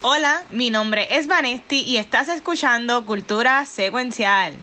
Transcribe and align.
Hola, 0.00 0.44
mi 0.50 0.70
nombre 0.70 1.08
es 1.10 1.26
Vanesti 1.26 1.82
y 1.82 1.96
estás 1.96 2.28
escuchando 2.28 3.04
Cultura 3.04 3.66
Secuencial. 3.66 4.56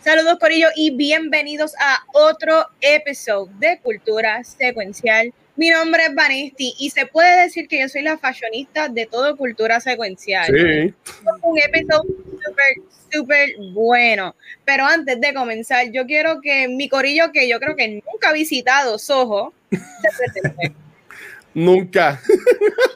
Saludos 0.00 0.38
Corillo 0.38 0.68
y 0.76 0.94
bienvenidos 0.94 1.72
a 1.80 2.02
otro 2.12 2.66
episodio 2.82 3.50
de 3.58 3.80
Cultura 3.80 4.44
Secuencial. 4.44 5.32
Mi 5.58 5.70
nombre 5.70 6.04
es 6.04 6.14
Vanesti 6.14 6.76
y 6.78 6.90
se 6.90 7.06
puede 7.06 7.42
decir 7.42 7.66
que 7.66 7.80
yo 7.80 7.88
soy 7.88 8.02
la 8.02 8.16
fashionista 8.16 8.88
de 8.88 9.06
todo 9.06 9.36
Cultura 9.36 9.80
Secuencial. 9.80 10.46
Sí. 10.46 10.94
Un 11.42 11.58
episodio 11.58 12.14
súper, 12.46 12.74
súper 13.12 13.48
bueno. 13.72 14.36
Pero 14.64 14.86
antes 14.86 15.20
de 15.20 15.34
comenzar, 15.34 15.90
yo 15.90 16.06
quiero 16.06 16.40
que 16.40 16.68
mi 16.68 16.88
Corillo, 16.88 17.32
que 17.32 17.48
yo 17.48 17.58
creo 17.58 17.74
que 17.74 17.88
nunca 17.88 18.28
ha 18.28 18.32
visitado 18.32 19.00
Soho, 19.00 19.52
se. 19.72 20.72
Nunca. 21.54 22.20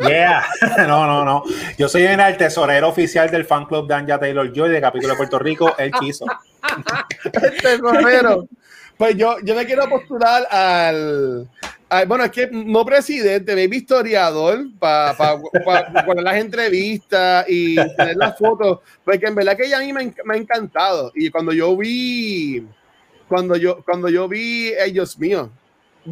Yeah, 0.06 0.44
no, 0.86 1.05
no, 1.06 1.24
no. 1.24 1.42
Yo 1.77 1.88
soy 1.88 2.02
el 2.02 2.36
tesorero 2.36 2.91
oficial 2.91 3.28
del 3.28 3.44
fan 3.44 3.66
club 3.66 3.88
de 3.88 3.94
Anja 3.94 4.20
Taylor 4.20 4.52
Joy 4.52 4.70
de 4.70 4.80
Capítulo 4.80 5.14
de 5.14 5.16
Puerto 5.16 5.41
Rico, 5.41 5.74
El 5.78 5.91
Quiso. 5.91 6.27
Este 7.24 7.80
correro. 7.80 8.47
Pues 8.98 9.16
yo, 9.16 9.37
yo 9.42 9.55
me 9.55 9.64
quiero 9.66 9.88
postular 9.88 10.46
al, 10.51 11.48
al- 11.88 12.06
Bueno, 12.06 12.24
es 12.24 12.30
que 12.30 12.48
no 12.52 12.84
presidente, 12.84 13.55
me 13.55 13.64
historiador 13.77 14.64
para 14.78 15.16
pa, 15.16 15.41
pa- 15.64 16.05
poner 16.05 16.23
las 16.24 16.37
entrevistas 16.37 17.45
y 17.48 17.74
tener 17.97 18.16
las 18.16 18.38
fotos. 18.38 18.78
Porque 19.05 19.27
en 19.27 19.34
verdad 19.34 19.56
que 19.56 19.64
ella 19.66 19.78
a 19.78 19.80
mí 19.80 19.92
me, 19.92 20.02
ha- 20.05 20.24
me 20.24 20.34
ha 20.34 20.36
encantado. 20.38 21.10
Y 21.14 21.30
cuando 21.30 21.53
yo 21.53 21.77
vi. 21.77 22.64
Cuando 23.28 23.56
yo, 23.56 23.83
cuando 23.84 24.08
yo 24.08 24.28
vi. 24.28 24.69
eh, 24.69 24.92
Dios 24.92 25.19
mío. 25.19 25.50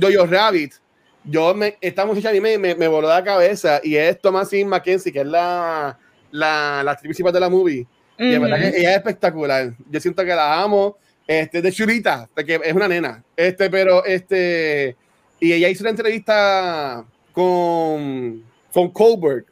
Jojo 0.01 0.27
Rabbit. 0.27 0.75
Yo 1.23 1.55
me, 1.55 1.77
esta 1.81 2.07
muchacha 2.07 2.31
a 2.31 2.33
mí 2.33 2.41
me, 2.41 2.57
me, 2.57 2.75
me 2.75 2.89
voló 2.89 3.07
la 3.09 3.23
cabeza 3.23 3.79
y 3.85 3.95
es 3.95 4.19
Thomasine 4.21 4.65
Mackenzie, 4.69 5.13
que 5.13 5.21
es 5.21 5.27
la, 5.27 5.99
la, 6.31 6.83
la 6.83 6.91
actriz 6.93 7.09
principal 7.09 7.33
de 7.33 7.41
la 7.41 7.51
movie. 7.51 7.87
Y 8.19 8.33
verdad 8.39 8.59
que 8.73 8.79
ella 8.81 8.91
es 8.93 8.97
espectacular. 8.97 9.73
Yo 9.91 10.01
siento 10.01 10.23
que 10.25 10.35
la 10.35 10.61
amo. 10.63 10.97
Este, 11.31 11.63
de 11.63 11.71
chulita, 11.71 12.29
porque 12.35 12.61
es 12.65 12.75
una 12.75 12.89
nena. 12.89 13.23
Este, 13.37 13.71
pero 13.71 14.05
este. 14.05 14.97
Y 15.39 15.53
ella 15.53 15.69
hizo 15.69 15.85
una 15.85 15.91
entrevista 15.91 17.05
con, 17.33 18.43
con 18.73 18.91
Colbert. 18.91 19.47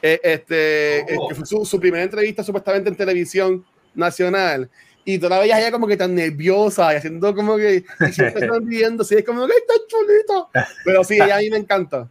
eh, 0.00 0.20
este, 0.22 1.04
que 1.28 1.34
fue 1.34 1.44
su, 1.44 1.64
su 1.64 1.80
primera 1.80 2.04
entrevista 2.04 2.44
supuestamente 2.44 2.88
en 2.88 2.94
televisión 2.94 3.66
nacional. 3.96 4.70
Y 5.04 5.18
todavía 5.18 5.58
ella 5.58 5.72
como 5.72 5.88
que 5.88 5.96
tan 5.96 6.14
nerviosa 6.14 6.92
y 6.92 6.98
haciendo 6.98 7.34
como 7.34 7.56
que 7.56 7.82
y 8.08 8.12
siempre 8.12 8.46
sonriendo, 8.46 9.02
sí, 9.02 9.16
es 9.16 9.24
como 9.24 9.44
que 9.48 9.54
está 9.54 9.74
chulito. 9.88 10.50
Pero 10.84 11.02
sí, 11.02 11.14
ella 11.14 11.38
a 11.38 11.40
mí 11.40 11.50
me 11.50 11.56
encanta. 11.56 12.08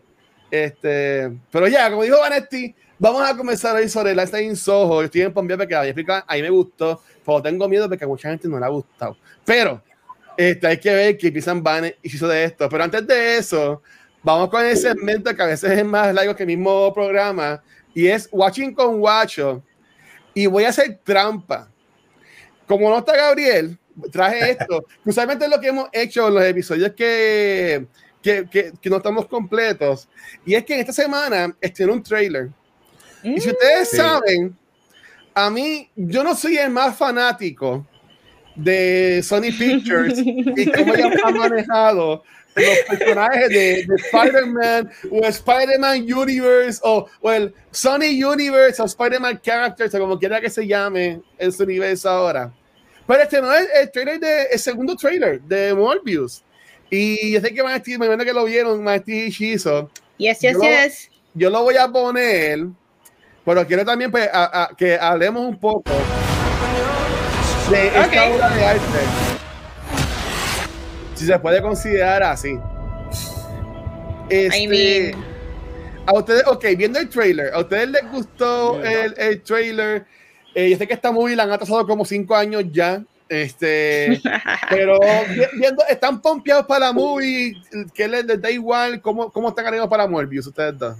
Este, 0.51 1.31
pero 1.49 1.69
ya, 1.69 1.89
como 1.89 2.03
dijo 2.03 2.19
Vanetti, 2.19 2.75
vamos 2.99 3.21
a 3.21 3.37
comenzar 3.37 3.73
hoy 3.73 3.87
sobre 3.87 4.13
la 4.13 4.23
Stay 4.23 4.47
in 4.47 4.57
Soho. 4.57 4.99
Yo 4.99 5.05
estoy 5.05 5.21
en 5.21 5.33
Pompeo 5.33 5.57
porque 5.57 5.75
la 5.75 5.85
explica, 5.85 6.25
a 6.27 6.35
mí 6.35 6.41
me 6.41 6.49
gustó, 6.49 7.01
pero 7.27 7.41
tengo 7.41 7.67
miedo 7.67 7.89
porque 7.89 8.05
a 8.05 8.07
mucha 8.07 8.29
gente 8.29 8.47
no 8.47 8.57
le 8.57 8.65
ha 8.65 8.69
gustado. 8.69 9.17
Pero 9.45 9.83
este, 10.37 10.65
hay 10.65 10.79
que 10.79 10.93
ver 10.93 11.17
que 11.17 11.31
Pisan 11.31 11.61
Van 11.61 11.93
hizo 12.01 12.27
de 12.27 12.45
esto. 12.45 12.69
Pero 12.69 12.83
antes 12.85 13.05
de 13.05 13.37
eso, 13.37 13.81
vamos 14.23 14.49
con 14.49 14.65
el 14.65 14.77
segmento 14.77 15.35
que 15.35 15.43
a 15.43 15.47
veces 15.47 15.71
es 15.77 15.85
más 15.85 16.13
largo 16.13 16.35
que 16.35 16.43
el 16.43 16.47
mismo 16.47 16.93
programa 16.93 17.61
y 17.93 18.07
es 18.07 18.29
Watching 18.31 18.73
con 18.73 18.99
Guacho. 18.99 19.61
Y 20.33 20.45
voy 20.45 20.63
a 20.63 20.69
hacer 20.69 20.99
trampa. 21.03 21.69
Como 22.67 22.89
no 22.89 22.99
está 22.99 23.15
Gabriel, 23.17 23.77
traje 24.11 24.51
esto. 24.51 24.85
Usualmente 25.05 25.45
es 25.45 25.51
lo 25.51 25.59
que 25.59 25.67
hemos 25.67 25.89
hecho 25.91 26.27
en 26.27 26.33
los 26.35 26.43
episodios 26.43 26.91
que, 26.93 27.87
que, 28.21 28.47
que, 28.49 28.71
que 28.79 28.89
no 28.89 28.97
estamos 28.97 29.25
completos. 29.27 30.07
Y 30.45 30.53
es 30.55 30.63
que 30.63 30.75
en 30.75 30.79
esta 30.81 30.93
semana 30.93 31.53
estrenó 31.59 31.93
un 31.93 32.03
trailer. 32.03 32.49
Y 33.23 33.41
si 33.41 33.49
ustedes 33.49 33.89
Sí. 33.89 33.97
saben, 33.97 34.55
a 35.45 35.49
mí, 35.51 35.89
yo 35.95 36.23
no 36.23 36.35
soy 36.35 36.57
el 36.57 36.71
más 36.71 36.97
fanático 36.97 37.85
de 38.55 39.21
Sony 39.23 39.51
Pictures 39.57 40.17
y 40.17 40.65
cómo 40.71 40.95
ellos 40.95 41.11
han 41.23 41.33
manejado 41.37 42.23
los 42.55 42.77
personajes 42.97 43.49
de, 43.49 43.85
de 43.85 43.95
Spider-Man 43.97 44.89
o 45.11 45.23
Spider-Man 45.23 46.01
Universe 46.11 46.79
o, 46.83 47.07
o 47.21 47.31
el 47.31 47.53
Sony 47.69 48.09
Universe 48.25 48.81
o 48.81 48.85
Spider-Man 48.85 49.39
Characters 49.43 49.93
o 49.93 49.99
como 49.99 50.17
quiera 50.17 50.41
que 50.41 50.49
se 50.49 50.65
llame 50.65 51.21
en 51.37 51.51
su 51.51 51.61
universo 51.63 52.09
ahora. 52.09 52.51
Pero 53.05 53.21
este 53.21 53.39
no 53.41 53.53
es 53.53 53.67
el 53.79 53.91
trailer 53.91 54.19
de, 54.19 54.43
el 54.53 54.59
segundo 54.59 54.95
trailer 54.95 55.39
de 55.41 55.73
Morbius. 55.75 56.43
Y 56.89 57.31
yo 57.33 57.41
sé 57.41 57.53
que 57.53 57.61
Maestri, 57.61 57.97
me 57.99 58.07
imagino 58.07 58.25
que 58.25 58.33
lo 58.33 58.43
vieron, 58.45 58.83
Maestri 58.83 59.29
Shizo 59.29 59.91
Yes, 60.17 60.39
yes, 60.39 60.53
Yo- 60.53 60.61
yes. 60.61 61.11
yo 61.35 61.49
lo 61.51 61.61
voy 61.61 61.75
a 61.77 61.87
poner, 61.87 62.65
pero 63.47 63.65
quiero 63.65 63.85
también 63.85 64.11
pues, 64.11 64.29
a- 64.31 64.63
a- 64.63 64.75
que 64.75 64.99
hablemos 64.99 65.41
un 65.47 65.57
poco 65.57 65.89
de 67.71 67.87
esta 67.87 68.29
obra 68.29 68.49
de 68.49 68.65
arte. 68.65 68.81
Si 71.15 71.25
se 71.25 71.39
puede 71.39 71.61
considerar 71.61 72.23
así. 72.23 72.59
Este, 74.29 74.57
I 74.59 74.67
mean- 74.67 75.25
a 76.05 76.13
ustedes, 76.13 76.43
ok, 76.45 76.65
viendo 76.77 76.99
el 76.99 77.07
trailer, 77.07 77.53
¿a 77.53 77.59
ustedes 77.59 77.89
les 77.89 78.11
gustó 78.11 78.83
el, 78.83 79.13
el 79.17 79.41
trailer? 79.41 80.05
Eh, 80.53 80.69
yo 80.69 80.77
sé 80.77 80.85
que 80.85 80.93
esta 80.93 81.11
movie 81.13 81.35
la 81.37 81.43
han 81.43 81.51
atrasado 81.51 81.87
como 81.87 82.03
cinco 82.03 82.35
años 82.35 82.65
ya. 82.71 83.01
Este, 83.29 84.21
pero 84.69 84.97
vi- 85.29 85.59
viendo, 85.59 85.83
están 85.89 86.21
pompeados 86.21 86.65
para 86.65 86.87
la 86.87 86.93
movie, 86.93 87.53
que 87.93 88.07
les, 88.09 88.25
les 88.25 88.41
da 88.41 88.51
igual 88.51 89.01
cómo, 89.01 89.31
cómo 89.31 89.49
están 89.49 89.67
animados 89.67 89.89
para 89.89 90.05
Morbius, 90.05 90.47
ustedes 90.47 90.77
dos. 90.77 90.97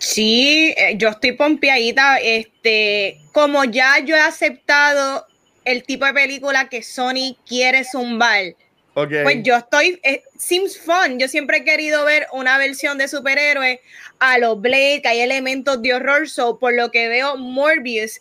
Sí, 0.00 0.74
eh, 0.76 0.94
yo 0.96 1.10
estoy 1.10 1.32
pompeadita. 1.32 2.16
Este, 2.18 3.18
como 3.32 3.64
ya 3.64 3.98
yo 4.00 4.16
he 4.16 4.20
aceptado 4.20 5.26
el 5.64 5.84
tipo 5.84 6.06
de 6.06 6.14
película 6.14 6.68
que 6.68 6.82
Sony 6.82 7.36
quiere 7.46 7.84
zumbar, 7.84 8.54
Ok. 8.94 9.12
pues 9.22 9.42
yo 9.42 9.56
estoy. 9.56 10.00
eh, 10.02 10.22
seems 10.38 10.78
fun. 10.78 11.18
Yo 11.18 11.28
siempre 11.28 11.58
he 11.58 11.64
querido 11.64 12.04
ver 12.06 12.26
una 12.32 12.56
versión 12.56 12.96
de 12.96 13.08
superhéroe 13.08 13.80
a 14.18 14.38
los 14.38 14.60
Blade, 14.60 15.02
que 15.02 15.08
hay 15.08 15.20
elementos 15.20 15.80
de 15.82 15.94
horror. 15.94 16.28
So, 16.28 16.58
por 16.58 16.72
lo 16.74 16.90
que 16.90 17.08
veo, 17.08 17.36
Morbius 17.36 18.20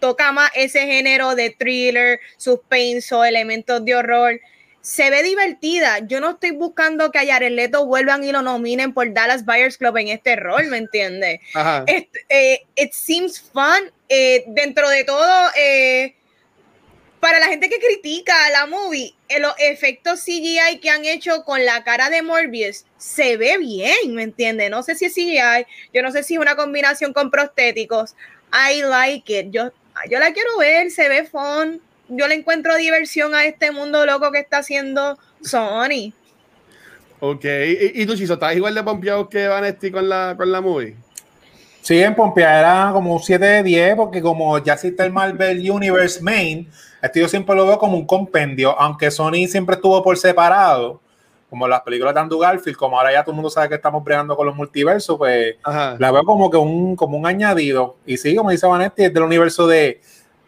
toca 0.00 0.32
más 0.32 0.50
ese 0.54 0.80
género 0.84 1.36
de 1.36 1.50
thriller, 1.50 2.20
suspenso, 2.36 3.24
elementos 3.24 3.84
de 3.84 3.94
horror. 3.94 4.40
Se 4.84 5.08
ve 5.08 5.22
divertida. 5.22 6.00
Yo 6.00 6.20
no 6.20 6.32
estoy 6.32 6.50
buscando 6.50 7.10
que 7.10 7.18
a 7.18 7.26
Jared 7.26 7.52
Leto 7.52 7.86
vuelvan 7.86 8.22
y 8.22 8.32
lo 8.32 8.42
nominen 8.42 8.92
por 8.92 9.10
Dallas 9.14 9.46
Buyers 9.46 9.78
Club 9.78 9.96
en 9.96 10.08
este 10.08 10.36
rol, 10.36 10.66
¿me 10.66 10.76
entiendes? 10.76 11.40
Este, 11.86 12.26
eh, 12.28 12.66
it 12.76 12.92
seems 12.92 13.40
fun. 13.40 13.90
Eh, 14.10 14.44
dentro 14.48 14.86
de 14.90 15.04
todo, 15.04 15.48
eh, 15.56 16.14
para 17.18 17.40
la 17.40 17.46
gente 17.46 17.70
que 17.70 17.78
critica 17.78 18.34
la 18.50 18.66
movie, 18.66 19.14
eh, 19.30 19.40
los 19.40 19.54
efectos 19.58 20.20
CGI 20.20 20.78
que 20.82 20.90
han 20.90 21.06
hecho 21.06 21.44
con 21.44 21.64
la 21.64 21.82
cara 21.82 22.10
de 22.10 22.20
Morbius 22.20 22.84
se 22.98 23.38
ve 23.38 23.56
bien, 23.56 24.14
¿me 24.14 24.24
entiendes? 24.24 24.68
No 24.68 24.82
sé 24.82 24.94
si 24.96 25.06
es 25.06 25.14
CGI, 25.14 25.66
yo 25.94 26.02
no 26.02 26.12
sé 26.12 26.22
si 26.22 26.34
es 26.34 26.40
una 26.40 26.56
combinación 26.56 27.14
con 27.14 27.30
prostéticos. 27.30 28.14
I 28.52 28.82
like 28.82 29.40
it. 29.40 29.46
Yo, 29.48 29.72
yo 30.10 30.18
la 30.18 30.34
quiero 30.34 30.58
ver, 30.58 30.90
se 30.90 31.08
ve 31.08 31.24
fun. 31.24 31.80
Yo 32.08 32.28
le 32.28 32.34
encuentro 32.34 32.76
diversión 32.76 33.34
a 33.34 33.44
este 33.46 33.72
mundo 33.72 34.04
loco 34.06 34.30
que 34.30 34.40
está 34.40 34.58
haciendo 34.58 35.18
Sony. 35.42 36.12
Ok. 37.20 37.44
¿Y, 37.44 38.02
y 38.02 38.06
tú, 38.06 38.16
Chiso, 38.16 38.34
estás 38.34 38.54
igual 38.54 38.74
de 38.74 38.82
pompeado 38.82 39.28
que 39.28 39.48
Vanesti 39.48 39.90
con 39.90 40.08
la, 40.08 40.34
con 40.36 40.50
la 40.52 40.60
movie? 40.60 40.96
Sí, 41.84 42.02
en 42.02 42.14
Pompea 42.14 42.60
era 42.60 42.90
como 42.94 43.12
un 43.12 43.20
7 43.20 43.44
de 43.44 43.62
10, 43.62 43.96
porque 43.96 44.22
como 44.22 44.56
ya 44.56 44.72
existe 44.72 45.02
el 45.02 45.12
Marvel 45.12 45.70
Universe 45.70 46.22
Main, 46.22 46.66
esto 47.02 47.20
yo 47.20 47.28
siempre 47.28 47.54
lo 47.54 47.66
veo 47.66 47.78
como 47.78 47.98
un 47.98 48.06
compendio, 48.06 48.74
aunque 48.80 49.10
Sony 49.10 49.46
siempre 49.46 49.74
estuvo 49.74 50.02
por 50.02 50.16
separado, 50.16 51.02
como 51.50 51.68
las 51.68 51.82
películas 51.82 52.14
de 52.14 52.20
Andrew 52.20 52.40
Garfield, 52.40 52.78
como 52.78 52.98
ahora 52.98 53.12
ya 53.12 53.22
todo 53.22 53.32
el 53.32 53.36
mundo 53.36 53.50
sabe 53.50 53.68
que 53.68 53.74
estamos 53.74 54.02
bregando 54.02 54.34
con 54.34 54.46
los 54.46 54.56
multiversos, 54.56 55.18
pues 55.18 55.56
Ajá. 55.62 55.96
la 55.98 56.10
veo 56.10 56.24
como 56.24 56.50
que 56.50 56.56
un, 56.56 56.96
como 56.96 57.18
un 57.18 57.26
añadido. 57.26 57.96
Y 58.06 58.16
sí, 58.16 58.34
como 58.34 58.48
dice 58.48 58.66
Vanetti, 58.66 59.04
es 59.04 59.12
del 59.12 59.22
universo 59.22 59.66
de, 59.66 60.00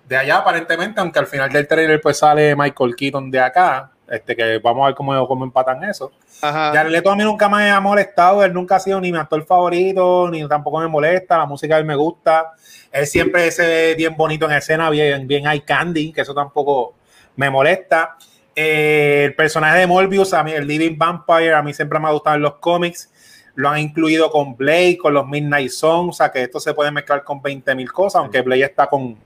de 0.09 0.17
allá 0.17 0.39
aparentemente, 0.39 1.01
aunque 1.01 1.19
al 1.19 1.27
final 1.27 1.51
del 1.51 1.67
trailer 1.67 2.01
pues 2.01 2.19
sale 2.19 2.55
Michael 2.55 2.95
Keaton 2.95 3.31
de 3.31 3.41
acá, 3.41 3.91
este 4.09 4.37
que 4.37 4.59
vamos 4.59 4.85
a 4.85 4.87
ver 4.87 4.95
cómo, 4.95 5.27
cómo 5.27 5.45
empatan 5.45 5.83
eso. 5.85 6.13
Ajá. 6.41 6.73
Jared 6.73 6.93
Leto 6.93 7.11
a 7.11 7.17
mí 7.17 7.25
nunca 7.25 7.49
me 7.49 7.71
ha 7.71 7.81
molestado, 7.81 8.45
él 8.45 8.53
nunca 8.53 8.77
ha 8.77 8.81
sido 8.81 9.01
ni 9.01 9.11
mi 9.11 9.19
actor 9.19 9.45
favorito, 9.45 10.29
ni 10.31 10.47
tampoco 10.47 10.79
me 10.79 10.87
molesta, 10.87 11.39
la 11.39 11.47
música 11.47 11.75
de 11.75 11.81
él 11.81 11.87
me 11.87 11.97
gusta. 11.97 12.53
Él 12.93 13.07
siempre 13.07 13.51
se 13.51 13.67
ve 13.67 13.95
bien 13.97 14.17
bonito 14.17 14.47
en 14.47 14.53
escena, 14.53 14.91
bien, 14.91 15.27
bien 15.27 15.47
eye 15.47 15.65
candy, 15.65 16.13
que 16.13 16.21
eso 16.21 16.35
tampoco 16.35 16.95
me 17.35 17.51
molesta. 17.51 18.17
Eh, 18.55 19.25
el 19.25 19.35
personaje 19.35 19.81
de 19.81 19.87
Morbius, 19.87 20.33
a 20.35 20.45
mí, 20.45 20.53
el 20.53 20.67
Living 20.67 20.97
Vampire, 20.97 21.55
a 21.55 21.63
mí 21.63 21.75
siempre 21.75 21.99
me 21.99 22.07
ha 22.09 22.13
gustado 22.13 22.37
en 22.37 22.43
los 22.43 22.55
cómics. 22.57 23.13
lo 23.57 23.71
han 23.71 23.79
incluido 23.79 24.31
con 24.31 24.55
Blade, 24.55 24.99
con 24.99 25.15
los 25.15 25.27
Midnight 25.27 25.71
Songs, 25.71 26.11
o 26.11 26.13
sea 26.13 26.31
que 26.31 26.43
esto 26.43 26.61
se 26.61 26.75
puede 26.75 26.91
mezclar 26.91 27.25
con 27.25 27.41
20 27.41 27.75
mil 27.75 27.91
cosas, 27.91 28.21
aunque 28.21 28.43
Blade 28.43 28.65
está 28.65 28.87
con, 28.87 29.17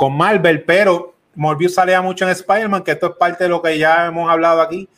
con 0.00 0.16
Marvel, 0.16 0.62
pero 0.62 1.12
Morbius 1.34 1.74
salía 1.74 2.00
mucho 2.00 2.24
en 2.24 2.30
Spider-Man, 2.30 2.84
que 2.84 2.92
esto 2.92 3.08
es 3.08 3.16
parte 3.16 3.44
de 3.44 3.50
lo 3.50 3.60
que 3.60 3.76
ya 3.76 4.06
hemos 4.06 4.30
hablado 4.30 4.62
aquí, 4.62 4.88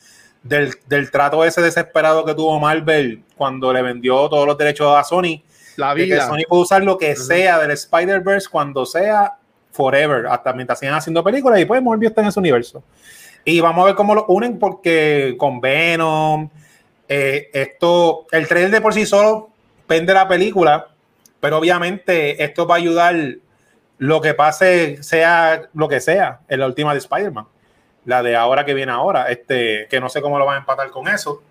del, 0.43 0.73
del, 0.87 1.11
trato 1.11 1.43
ese 1.43 1.61
desesperado 1.61 2.23
que 2.23 2.33
tuvo 2.33 2.57
Marvel 2.57 3.21
cuando 3.35 3.73
le 3.73 3.81
vendió 3.81 4.29
todos 4.29 4.47
los 4.47 4.57
derechos 4.57 4.95
a 4.95 5.03
Sony. 5.03 5.43
La 5.75 5.93
vida. 5.93 6.15
Que 6.15 6.21
Sony 6.21 6.47
puede 6.47 6.61
usar 6.61 6.83
lo 6.85 6.97
que 6.97 7.17
sea 7.17 7.59
del 7.59 7.71
Spider-Verse 7.71 8.47
cuando 8.49 8.85
sea, 8.85 9.33
forever, 9.73 10.25
hasta 10.27 10.53
mientras 10.53 10.79
sigan 10.79 10.95
haciendo 10.95 11.21
películas 11.21 11.59
y 11.59 11.65
pues 11.65 11.81
Morbius 11.81 12.11
está 12.11 12.21
en 12.21 12.27
ese 12.27 12.39
universo. 12.39 12.81
Y 13.43 13.59
vamos 13.59 13.83
a 13.83 13.87
ver 13.87 13.95
cómo 13.95 14.15
lo 14.15 14.25
unen 14.27 14.57
porque 14.57 15.35
con 15.37 15.59
Venom, 15.59 16.49
eh, 17.09 17.49
esto, 17.51 18.25
el 18.31 18.47
trailer 18.47 18.71
de 18.71 18.79
por 18.79 18.93
sí 18.93 19.05
solo 19.05 19.49
vende 19.85 20.13
la 20.13 20.29
película, 20.29 20.87
pero 21.41 21.57
obviamente 21.57 22.41
esto 22.41 22.65
va 22.65 22.75
a 22.75 22.77
ayudar 22.77 23.15
lo 24.03 24.21
que 24.21 24.33
pase, 24.33 25.01
sea 25.01 25.63
lo 25.73 25.87
que 25.87 26.01
sea, 26.01 26.39
en 26.49 26.59
la 26.59 26.67
última 26.67 26.93
de 26.93 26.99
Spider-Man 26.99 27.45
la 28.05 28.23
de 28.23 28.35
ahora 28.35 28.65
que 28.65 28.73
viene 28.73 28.91
ahora, 28.91 29.29
este, 29.29 29.87
que 29.89 29.99
no 29.99 30.09
sé 30.09 30.21
cómo 30.21 30.37
lo 30.37 30.45
van 30.45 30.55
a 30.55 30.59
empatar 30.59 30.89
con 30.89 31.07
eso. 31.07 31.41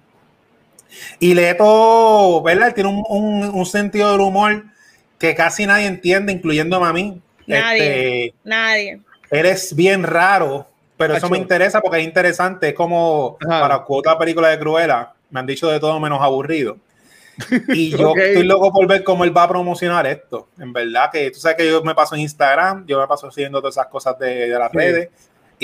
Y 1.19 1.35
Leto, 1.35 2.43
¿verdad? 2.43 2.75
tiene 2.75 2.91
un, 2.91 3.51
un, 3.55 3.67
sentido 3.67 4.13
del 4.13 4.21
humor 4.21 4.65
que 5.19 5.35
casi 5.35 5.67
nadie 5.67 5.87
entiende, 5.87 6.33
incluyéndome 6.33 6.87
a 6.87 6.93
mí. 6.93 7.21
Nadie, 7.47 8.27
este, 8.27 8.35
nadie. 8.45 9.01
Eres 9.31 9.75
bien 9.75 10.03
raro, 10.03 10.67
pero 10.99 11.17
eso 11.17 11.31
me 11.31 11.39
interesa 11.39 11.81
porque 11.81 12.01
es 12.01 12.05
interesante. 12.05 12.69
Es 12.69 12.75
como 12.75 13.39
para 13.49 13.83
otra 13.89 14.19
película 14.19 14.49
de 14.49 14.59
Cruella, 14.59 15.15
me 15.31 15.41
han 15.41 15.47
dicho 15.47 15.69
de 15.69 15.81
todo 15.81 15.99
menos 15.99 16.21
aburrido. 16.21 16.77
Y 17.69 17.91
yo 17.97 18.15
estoy 18.17 18.45
loco 18.45 18.73
por 18.73 18.87
ver 18.87 19.05
cómo 19.05 19.25
él 19.25 19.37
va 19.37 19.45
a 19.45 19.49
promocionar 19.49 20.07
esto. 20.07 20.49
En 20.59 20.73
verdad 20.73 21.11
que 21.13 21.31
tú 21.31 21.41
sabes 21.41 21.57
que 21.57 21.69
yo 21.69 21.83
me 21.83 21.95
paso 21.95 22.15
en 22.15 22.23
Instagram, 22.23 22.87
yo 22.87 23.01
me 23.01 23.07
paso 23.07 23.31
siguiendo 23.31 23.61
todas 23.61 23.77
esas 23.77 23.87
cosas 23.87 24.19
de, 24.19 24.49
de 24.49 24.59
las 24.59 24.73
redes 24.73 25.09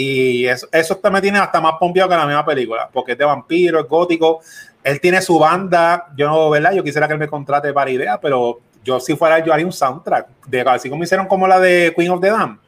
y 0.00 0.46
eso, 0.46 0.68
eso 0.70 1.00
me 1.10 1.20
tiene 1.20 1.40
hasta 1.40 1.60
más 1.60 1.74
pompeado 1.80 2.08
que 2.08 2.14
la 2.14 2.24
misma 2.24 2.46
película, 2.46 2.88
porque 2.92 3.12
es 3.12 3.18
de 3.18 3.24
vampiro, 3.24 3.80
es 3.80 3.88
gótico. 3.88 4.38
Él 4.84 5.00
tiene 5.00 5.20
su 5.20 5.36
banda. 5.40 6.06
Yo 6.16 6.28
no, 6.28 6.50
¿verdad? 6.50 6.72
Yo 6.72 6.84
quisiera 6.84 7.08
que 7.08 7.14
él 7.14 7.18
me 7.18 7.26
contrate 7.26 7.72
para 7.72 7.90
ideas, 7.90 8.16
pero 8.22 8.60
yo 8.84 9.00
si 9.00 9.16
fuera 9.16 9.40
yo 9.44 9.52
haría 9.52 9.66
un 9.66 9.72
soundtrack, 9.72 10.28
de, 10.46 10.60
así 10.60 10.88
como 10.88 11.02
hicieron 11.02 11.26
como 11.26 11.48
la 11.48 11.58
de 11.58 11.92
Queen 11.96 12.12
of 12.12 12.20
the 12.20 12.30
Dam. 12.30 12.60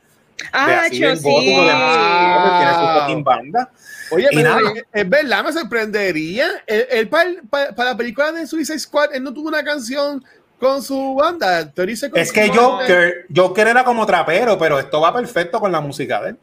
Ah, 0.53 0.89
yo 0.91 1.15
sí. 1.15 1.23
Tiene 1.23 2.75
su 2.75 3.01
fucking 3.01 3.23
banda. 3.23 3.71
Oye, 4.11 4.29
pero 4.33 4.59
es 4.93 5.09
verdad, 5.09 5.45
me 5.45 5.53
sorprendería. 5.53 6.49
Él, 6.67 7.09
para, 7.09 7.73
la 7.77 7.97
película 7.97 8.33
de 8.33 8.47
Suicide 8.47 8.79
Squad, 8.79 9.15
él 9.15 9.23
no 9.23 9.33
tuvo 9.33 9.49
una 9.49 9.63
canción 9.63 10.25
con 10.59 10.83
su 10.83 11.15
banda. 11.15 11.73
Es 12.15 12.33
que 12.33 12.49
Joker, 12.49 13.27
Joker 13.35 13.69
era 13.69 13.85
como 13.85 14.05
trapero, 14.07 14.59
pero 14.59 14.79
esto 14.79 15.01
va 15.01 15.13
perfecto 15.15 15.59
con 15.59 15.73
la 15.73 15.81
música 15.81 16.21
de 16.23 16.31
él 16.31 16.37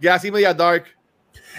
ya 0.00 0.14
así 0.14 0.30
media 0.30 0.54
dark. 0.54 0.84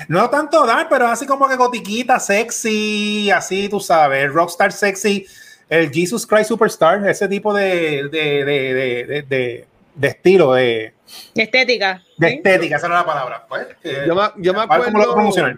No 0.08 0.30
tanto 0.30 0.66
dark, 0.66 0.88
pero 0.90 1.08
así 1.08 1.26
como 1.26 1.48
que 1.48 1.56
gotiquita, 1.56 2.20
sexy, 2.20 3.30
así 3.30 3.70
tú 3.70 3.80
sabes, 3.80 4.32
rockstar 4.32 4.72
sexy, 4.72 5.28
el 5.70 5.92
Jesus 5.92 6.26
Christ 6.26 6.48
Superstar, 6.48 7.08
ese 7.08 7.28
tipo 7.28 7.54
de, 7.54 8.10
de, 8.10 8.46
de, 8.46 9.26
de, 9.28 9.68
de 9.96 10.08
estilo, 10.08 10.54
de, 10.54 10.94
estética. 11.36 12.04
De 12.18 12.36
estética, 12.36 12.78
esa 12.78 12.88
era 12.88 12.96
la 12.96 13.06
palabra. 13.06 13.46
Pues, 13.48 13.68
yo, 13.84 14.16
me, 14.16 14.22
yo 14.38 14.54
me 14.54 14.62
acuerdo. 14.62 15.52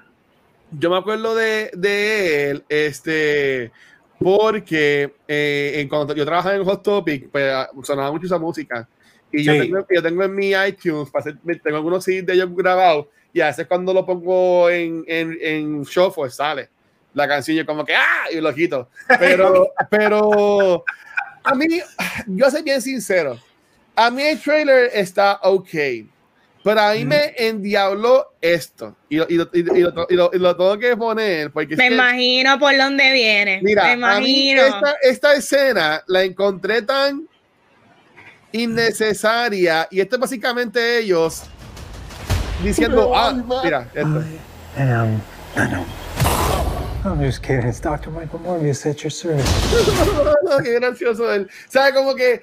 Yo 0.76 0.90
me 0.90 0.98
acuerdo 0.98 1.36
de, 1.36 1.70
de 1.76 2.50
él, 2.50 2.64
este, 2.68 3.72
porque 4.18 5.14
eh, 5.28 5.86
cuando 5.88 6.16
yo 6.16 6.26
trabajaba 6.26 6.56
en 6.56 6.64
Hot 6.64 6.82
Topic, 6.82 7.30
pues 7.30 7.54
sonaba 7.84 8.12
mucho 8.12 8.26
esa 8.26 8.40
música. 8.40 8.88
Y 9.32 9.44
yo, 9.44 9.54
tengo, 9.54 9.86
yo, 9.90 10.02
tengo, 10.02 10.24
en 10.24 10.34
mi 10.34 10.52
iTunes, 10.52 11.12
tengo 11.64 11.78
algunos 11.78 12.04
CDs 12.04 12.26
de 12.26 12.34
ellos 12.34 12.56
grabados, 12.56 13.08
y 13.32 13.42
a 13.42 13.48
veces 13.48 13.68
cuando 13.68 13.94
lo 13.94 14.06
pongo 14.06 14.70
en, 14.70 15.04
en, 15.08 15.38
en 15.42 15.84
Shuffle 15.84 16.30
sale 16.30 16.70
la 17.14 17.28
canción, 17.28 17.58
yo 17.58 17.66
como 17.66 17.86
que 17.86 17.96
¡ah! 17.96 18.26
y 18.32 18.42
lo 18.42 18.54
quito. 18.54 18.90
Pero, 19.20 19.72
pero 19.90 20.84
a 21.44 21.56
mí, 21.56 21.68
yo 22.28 22.50
soy 22.50 22.64
bien 22.64 22.82
sincero, 22.82 23.40
a 23.96 24.10
mí 24.12 24.24
el 24.24 24.40
trailer 24.40 24.90
está 24.94 25.40
ok, 25.44 25.70
pero 26.64 26.82
a 26.82 26.94
mí 26.94 27.06
me 27.06 27.34
endiabló 27.38 28.34
esto, 28.42 28.96
y 29.10 29.18
lo, 29.18 29.26
y 29.30 29.36
lo, 29.38 29.50
y 29.54 29.64
lo, 29.64 30.08
y 30.10 30.16
lo, 30.16 30.32
y 30.34 30.40
lo 30.40 30.56
tengo 30.56 30.78
que 30.78 30.96
poner, 30.98 31.52
porque... 31.52 31.76
Me 31.76 31.88
imagino 31.88 32.58
por 32.60 32.76
dónde 32.78 33.12
viene. 33.12 33.60
Mira, 33.62 33.84
me 33.84 33.94
imagino. 33.94 34.62
esta, 34.64 34.96
esta 35.02 35.34
escena 35.34 36.04
la 36.08 36.24
encontré 36.24 36.82
tan 36.82 37.28
innecesaria. 38.54 39.88
Y 39.92 40.00
esto 40.00 40.16
es 40.16 40.22
básicamente 40.22 41.00
ellos 41.00 41.44
diciendo, 42.64 43.14
ah, 43.14 43.34
mira, 43.64 43.90
esto. 43.94 44.24
am 44.78 45.22
Venom. 45.56 45.86
I'm 47.06 47.20
just 47.20 47.44
kidding. 47.44 47.68
It's 47.68 47.82
Dr. 47.82 48.12
Michael 48.12 48.40
Morbius 48.40 48.86
at 48.86 49.04
your 49.04 49.12
service. 49.12 49.46
Qué 50.64 50.80
gracioso 50.80 51.32
él. 51.34 51.50
¿Sabe? 51.68 51.94
Como 51.94 52.16
que 52.16 52.42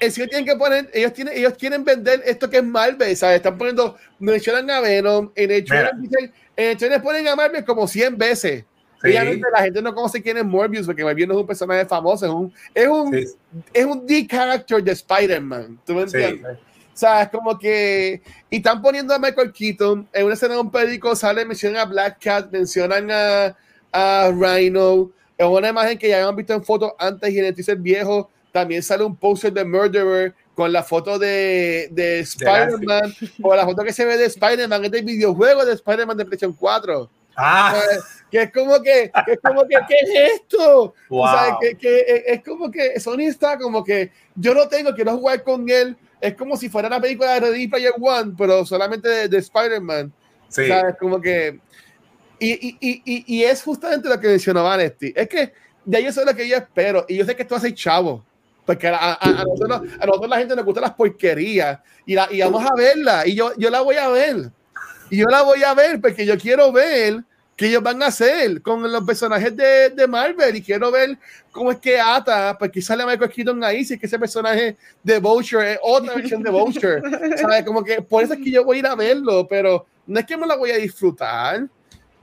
ellos 0.00 0.28
tienen 0.28 0.44
que 0.44 0.56
poner, 0.56 0.90
ellos 0.92 1.12
tienen, 1.12 1.36
ellos 1.36 1.54
quieren 1.58 1.84
vender 1.84 2.22
esto 2.24 2.48
que 2.48 2.58
es 2.58 2.64
Marvel, 2.64 3.16
¿sabes? 3.16 3.36
Están 3.36 3.58
poniendo, 3.58 3.96
mencionan 4.18 4.70
a 4.70 4.80
Venom, 4.80 5.30
en 5.34 5.48
dicen, 5.48 6.32
en 6.56 7.02
ponen 7.02 7.28
a 7.28 7.36
Marvel 7.36 7.64
como 7.64 7.86
100 7.86 8.16
veces. 8.16 8.64
Obviamente 9.02 9.46
la 9.52 9.62
gente 9.62 9.80
no 9.80 9.94
conoce 9.94 10.20
quién 10.20 10.38
es 10.38 10.44
Morbius 10.44 10.86
porque 10.86 11.04
Morbius 11.04 11.28
no 11.28 11.34
es 11.34 11.40
un 11.40 11.46
personaje 11.46 11.86
famoso, 11.86 12.26
es 12.26 12.32
un, 12.32 12.52
es 12.74 12.88
un, 12.88 13.14
es 13.72 13.84
un 13.84 14.06
D-character 14.06 14.82
de 14.82 14.92
Spider-Man. 14.92 15.78
¿Tú 15.86 15.94
me 15.94 16.02
entiendes? 16.02 16.58
O 16.98 17.00
sea, 17.00 17.22
es 17.22 17.28
como 17.28 17.56
que. 17.56 18.20
Y 18.50 18.56
están 18.56 18.82
poniendo 18.82 19.14
a 19.14 19.20
Michael 19.20 19.52
Keaton 19.52 20.08
en 20.12 20.24
una 20.24 20.34
escena 20.34 20.54
de 20.54 20.60
un 20.60 20.70
periódico, 20.72 21.14
sale, 21.14 21.44
mencionan 21.44 21.82
a 21.82 21.84
Black 21.84 22.18
Cat, 22.20 22.50
mencionan 22.50 23.08
a, 23.12 23.56
a 23.92 24.32
Rhino. 24.32 25.12
Es 25.36 25.46
una 25.46 25.68
imagen 25.68 25.96
que 25.96 26.08
ya 26.08 26.16
habían 26.16 26.34
visto 26.34 26.54
en 26.54 26.64
fotos 26.64 26.92
antes 26.98 27.32
y 27.32 27.38
en 27.38 27.44
el 27.44 27.54
teaser 27.54 27.76
viejo. 27.76 28.28
También 28.52 28.82
sale 28.82 29.04
un 29.04 29.16
poster 29.16 29.52
de 29.52 29.64
Murderer 29.64 30.34
con 30.54 30.72
la 30.72 30.82
foto 30.82 31.18
de, 31.18 31.88
de 31.92 32.20
Spider-Man 32.20 33.14
o 33.42 33.54
la 33.54 33.64
foto 33.64 33.84
que 33.84 33.92
se 33.92 34.04
ve 34.04 34.16
de 34.16 34.26
Spider-Man, 34.26 34.86
es 34.86 34.90
del 34.90 35.04
videojuego 35.04 35.64
de 35.64 35.74
Spider-Man 35.74 36.16
de 36.16 36.24
PlayStation 36.24 36.52
4. 36.52 37.10
Ah. 37.36 37.80
Que 38.30 38.42
es 38.42 38.52
como 38.52 38.82
que, 38.82 39.10
que 39.24 39.32
es 39.32 39.38
como 39.40 39.62
que, 39.62 39.76
¿qué 39.86 39.94
es 40.02 40.32
esto? 40.34 40.94
Sea, 41.08 41.56
que, 41.60 41.76
que, 41.76 42.24
es 42.26 42.42
como 42.42 42.70
que 42.70 42.98
Sony 42.98 43.28
está 43.28 43.56
como 43.56 43.84
que 43.84 44.10
yo 44.34 44.52
no 44.52 44.66
tengo, 44.68 44.92
quiero 44.94 45.16
jugar 45.16 45.44
con 45.44 45.68
él. 45.70 45.96
Es 46.20 46.34
como 46.34 46.56
si 46.56 46.68
fuera 46.68 46.88
una 46.88 47.00
película 47.00 47.34
de 47.34 47.40
Ready 47.40 47.68
Player 47.68 47.94
One, 47.98 48.34
pero 48.36 48.66
solamente 48.66 49.08
de, 49.08 49.28
de 49.28 49.38
Spider-Man. 49.38 50.12
Sí. 50.48 50.62
O 50.62 50.66
sea, 50.66 50.88
es 50.88 50.96
como 50.98 51.20
que. 51.20 51.60
Y, 52.40 52.52
y, 52.68 52.76
y, 52.80 53.24
y, 53.26 53.44
es 53.44 53.62
justamente 53.62 54.08
lo 54.08 54.18
que 54.18 54.28
mencionó 54.28 54.64
Vanesti. 54.64 55.12
Es 55.14 55.28
que 55.28 55.52
de 55.84 55.96
ahí 55.96 56.06
eso 56.06 56.20
es 56.20 56.26
lo 56.26 56.34
que 56.34 56.48
yo 56.48 56.56
espero. 56.56 57.04
Y 57.08 57.16
yo 57.16 57.24
sé 57.24 57.36
que 57.36 57.42
esto 57.42 57.54
hace 57.54 57.72
chavo. 57.72 58.24
Porque 58.68 58.86
a, 58.86 59.14
a, 59.14 59.14
a, 59.14 59.44
nosotros, 59.44 59.80
a 59.98 60.04
nosotros 60.04 60.28
la 60.28 60.36
gente 60.36 60.54
nos 60.54 60.62
gusta 60.66 60.82
las 60.82 60.92
porquerías. 60.92 61.78
Y, 62.04 62.14
la, 62.14 62.28
y 62.30 62.42
vamos 62.42 62.70
a 62.70 62.74
verla. 62.76 63.26
Y 63.26 63.34
yo, 63.34 63.50
yo 63.56 63.70
la 63.70 63.80
voy 63.80 63.96
a 63.96 64.08
ver. 64.08 64.50
Y 65.08 65.16
yo 65.16 65.24
la 65.30 65.40
voy 65.40 65.62
a 65.62 65.72
ver 65.72 65.98
porque 66.02 66.26
yo 66.26 66.36
quiero 66.36 66.70
ver 66.70 67.24
qué 67.56 67.68
ellos 67.68 67.82
van 67.82 68.02
a 68.02 68.08
hacer 68.08 68.60
con 68.60 68.82
los 68.92 69.04
personajes 69.04 69.56
de, 69.56 69.88
de 69.88 70.06
Marvel 70.06 70.54
y 70.54 70.60
quiero 70.60 70.90
ver 70.90 71.16
cómo 71.50 71.70
es 71.70 71.78
que 71.78 71.98
ata, 71.98 72.58
porque 72.58 72.82
sale 72.82 73.06
Michael 73.06 73.30
Keaton 73.30 73.64
ahí, 73.64 73.86
si 73.86 73.94
es 73.94 74.00
que 74.00 74.04
ese 74.04 74.18
personaje 74.18 74.76
de 75.02 75.18
Boucher 75.18 75.60
es 75.62 75.78
otra 75.82 76.14
versión 76.14 76.42
de 76.42 76.50
Boucher, 76.50 77.00
¿sabes? 77.40 77.64
Como 77.64 77.82
que 77.82 78.02
por 78.02 78.22
eso 78.22 78.34
es 78.34 78.40
que 78.40 78.50
yo 78.50 78.66
voy 78.66 78.76
a 78.76 78.80
ir 78.80 78.86
a 78.86 78.94
verlo, 78.94 79.48
pero 79.48 79.86
no 80.06 80.20
es 80.20 80.26
que 80.26 80.36
me 80.36 80.46
la 80.46 80.56
voy 80.56 80.72
a 80.72 80.76
disfrutar, 80.76 81.66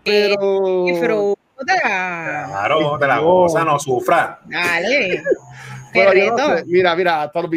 pero... 0.04 0.86
Disfruta. 0.86 1.36
Claro, 1.66 3.00
te 3.00 3.08
la 3.08 3.18
goza, 3.18 3.64
no 3.64 3.80
sufra. 3.80 4.42
Dale. 4.46 5.24
Pero 5.96 6.14
yo 6.14 6.36
no 6.36 6.58
sé. 6.58 6.64
Mira, 6.68 6.96
mira, 6.96 7.32
me 7.34 7.50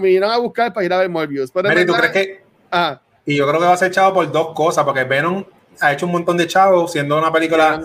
vinieron, 0.00 0.30
a 0.30 0.38
buscar 0.38 0.72
para 0.72 0.86
ir 0.86 0.92
a 0.92 0.98
ver 0.98 1.08
Morbius. 1.08 1.50
Pero 1.50 1.68
Mira, 1.68 1.84
¿tú 1.84 1.94
crees 1.94 2.12
que...? 2.12 2.40
Ah. 2.70 3.00
Y 3.24 3.36
yo 3.36 3.46
creo 3.48 3.60
que 3.60 3.66
va 3.66 3.72
a 3.72 3.76
ser 3.76 3.88
echado 3.88 4.14
por 4.14 4.30
dos 4.30 4.54
cosas, 4.54 4.84
porque 4.84 5.04
Venom 5.04 5.44
ha 5.80 5.92
hecho 5.92 6.06
un 6.06 6.12
montón 6.12 6.36
de 6.36 6.46
chavos, 6.46 6.92
siendo 6.92 7.18
una 7.18 7.32
película 7.32 7.80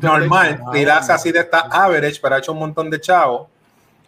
normal, 0.00 0.60
tirarse 0.72 1.12
así 1.12 1.32
de 1.32 1.40
esta 1.40 1.60
average, 1.70 2.18
pero 2.20 2.34
ha 2.34 2.38
hecho 2.38 2.52
un 2.52 2.58
montón 2.58 2.90
de 2.90 3.00
chavos. 3.00 3.48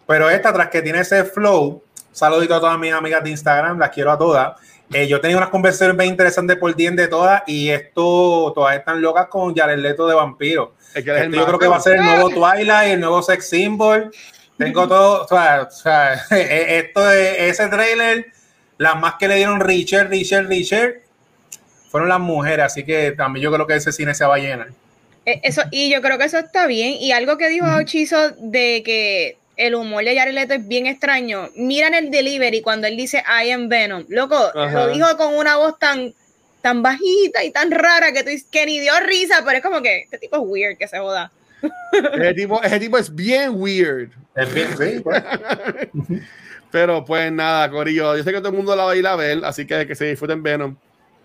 Pero 0.07 0.29
esta, 0.29 0.51
tras 0.51 0.69
que 0.69 0.81
tiene 0.81 1.01
ese 1.01 1.23
flow, 1.23 1.83
saludito 2.11 2.55
a 2.55 2.59
todas 2.59 2.79
mis 2.79 2.91
amigas 2.91 3.23
de 3.23 3.29
Instagram, 3.29 3.77
las 3.77 3.89
quiero 3.91 4.11
a 4.11 4.17
todas. 4.17 4.59
Eh, 4.91 5.07
yo 5.07 5.17
he 5.17 5.19
tenido 5.19 5.37
unas 5.37 5.51
conversaciones 5.51 5.95
bien 5.95 6.09
interesantes 6.09 6.57
por 6.57 6.75
día 6.75 6.89
de 6.89 7.07
todas 7.07 7.43
y 7.45 7.69
esto, 7.69 8.51
todas 8.55 8.75
están 8.75 9.01
locas 9.01 9.27
con 9.27 9.55
Jared 9.55 9.77
Leto 9.77 10.07
de 10.07 10.15
vampiro. 10.15 10.73
yo 10.95 11.45
creo 11.45 11.59
que 11.59 11.67
va 11.67 11.75
a 11.75 11.79
ser 11.79 11.97
el 11.97 12.05
nuevo 12.05 12.29
Twilight, 12.29 12.93
el 12.93 12.99
nuevo 12.99 13.21
sex 13.21 13.47
symbol. 13.47 14.11
Tengo 14.59 14.89
todo, 14.89 15.23
o 15.23 15.27
sea, 15.27 15.61
o 15.61 15.71
sea 15.71 16.13
esto 16.37 17.01
de 17.05 17.47
ese 17.49 17.67
trailer, 17.69 18.27
las 18.77 18.99
más 18.99 19.15
que 19.17 19.29
le 19.29 19.37
dieron 19.37 19.61
Richard, 19.61 20.09
Richard, 20.09 20.47
Richard, 20.47 20.95
fueron 21.89 22.09
las 22.09 22.19
mujeres, 22.19 22.65
así 22.65 22.83
que 22.83 23.13
también 23.13 23.45
yo 23.45 23.53
creo 23.53 23.65
que 23.65 23.75
ese 23.75 23.93
cine 23.93 24.13
se 24.13 24.25
va 24.25 24.35
a 24.35 24.39
llenar. 24.39 24.67
E, 25.25 25.39
eso, 25.43 25.61
y 25.71 25.89
yo 25.89 26.01
creo 26.01 26.17
que 26.17 26.25
eso 26.25 26.37
está 26.37 26.67
bien. 26.67 26.95
Y 26.99 27.13
algo 27.13 27.37
que 27.37 27.47
dijo 27.47 27.67
Chizo 27.83 28.31
de 28.31 28.83
que 28.83 29.37
el 29.55 29.75
humor 29.75 30.03
de 30.03 30.17
Jared 30.17 30.33
Leto 30.33 30.55
es 30.55 30.67
bien 30.67 30.87
extraño. 30.87 31.49
Miran 31.55 31.93
el 31.93 32.11
delivery 32.11 32.61
cuando 32.61 32.87
él 32.87 32.97
dice 32.97 33.23
I 33.27 33.51
am 33.51 33.69
Venom. 33.69 34.05
Loco, 34.09 34.35
Ajá. 34.35 34.71
lo 34.73 34.87
dijo 34.89 35.17
con 35.17 35.35
una 35.35 35.55
voz 35.55 35.79
tan, 35.79 36.13
tan 36.61 36.83
bajita 36.83 37.45
y 37.45 37.51
tan 37.51 37.71
rara 37.71 38.11
que, 38.11 38.23
tú, 38.23 38.29
que 38.51 38.65
ni 38.65 38.79
dio 38.79 38.93
risa, 39.05 39.41
pero 39.45 39.57
es 39.57 39.63
como 39.63 39.81
que 39.81 39.99
este 39.99 40.17
tipo 40.17 40.35
es 40.35 40.43
weird 40.45 40.77
que 40.77 40.87
se 40.87 40.99
joda. 40.99 41.31
Ese 42.13 42.33
tipo, 42.33 42.61
ese 42.63 42.79
tipo 42.79 42.97
es 42.97 43.13
bien 43.13 43.51
weird. 43.55 44.09
Es 44.35 44.53
bien, 44.53 44.69
sí, 44.77 44.99
pues. 45.01 45.23
Pero 46.71 47.03
pues 47.03 47.31
nada, 47.31 47.69
Corillo, 47.71 48.15
yo 48.15 48.23
sé 48.23 48.31
que 48.31 48.37
todo 48.39 48.49
el 48.49 48.55
mundo 48.55 48.75
la 48.75 48.83
va 48.85 48.91
a 48.91 48.95
ir 48.95 49.07
a 49.07 49.15
ver, 49.15 49.43
así 49.43 49.65
que 49.65 49.87
que 49.87 49.95
se 49.95 50.05
disfruten 50.05 50.43
Venom. 50.43 50.75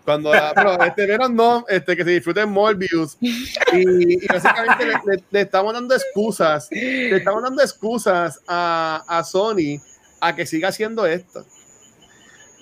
Cuando 0.03 0.31
la, 0.33 0.53
pero 0.53 0.83
este 0.83 1.05
Venom 1.07 1.35
no, 1.35 1.65
este, 1.67 1.95
que 1.95 2.03
se 2.03 2.11
disfruten 2.11 2.49
Morbius. 2.49 3.17
Y, 3.21 3.35
y 3.73 4.27
básicamente 4.27 4.85
le, 4.85 4.93
le- 5.05 5.23
le 5.31 5.41
estamos 5.41 5.73
dando 5.73 5.95
excusas, 5.95 6.67
le 6.71 7.17
estamos 7.17 7.41
dando 7.43 7.61
excusas 7.61 8.39
a, 8.47 9.03
a 9.07 9.23
Sony 9.23 9.79
a 10.19 10.35
que 10.35 10.45
siga 10.45 10.69
haciendo 10.69 11.05
esto. 11.05 11.45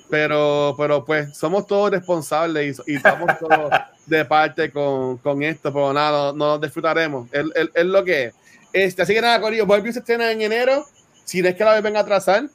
Pero, 0.10 0.76
pero 0.78 1.04
pues 1.06 1.36
somos 1.38 1.66
todos 1.66 1.92
responsables 1.92 2.82
y, 2.86 2.94
y 2.94 2.96
estamos 2.98 3.38
todos 3.40 3.72
de 4.06 4.26
parte 4.26 4.72
con, 4.72 5.18
con 5.18 5.44
esto, 5.44 5.72
pero 5.72 5.94
nada, 5.94 6.34
no, 6.34 6.58
disfrutaremos. 6.58 7.30
Es, 7.32 7.86
lo 7.86 8.04
que 8.04 8.26
es. 8.26 8.34
Este, 8.74 9.02
así 9.04 9.14
que 9.14 9.22
nada, 9.22 9.40
Corillo, 9.40 9.66
Morbius 9.66 9.96
se 9.96 10.00
estrena 10.00 10.32
en 10.32 10.42
enero, 10.42 10.86
si 11.24 11.42
no 11.42 11.50
es 11.50 11.56
que 11.56 11.64
la 11.64 11.80
venga 11.82 12.00
a 12.00 12.04
atrasar. 12.04 12.50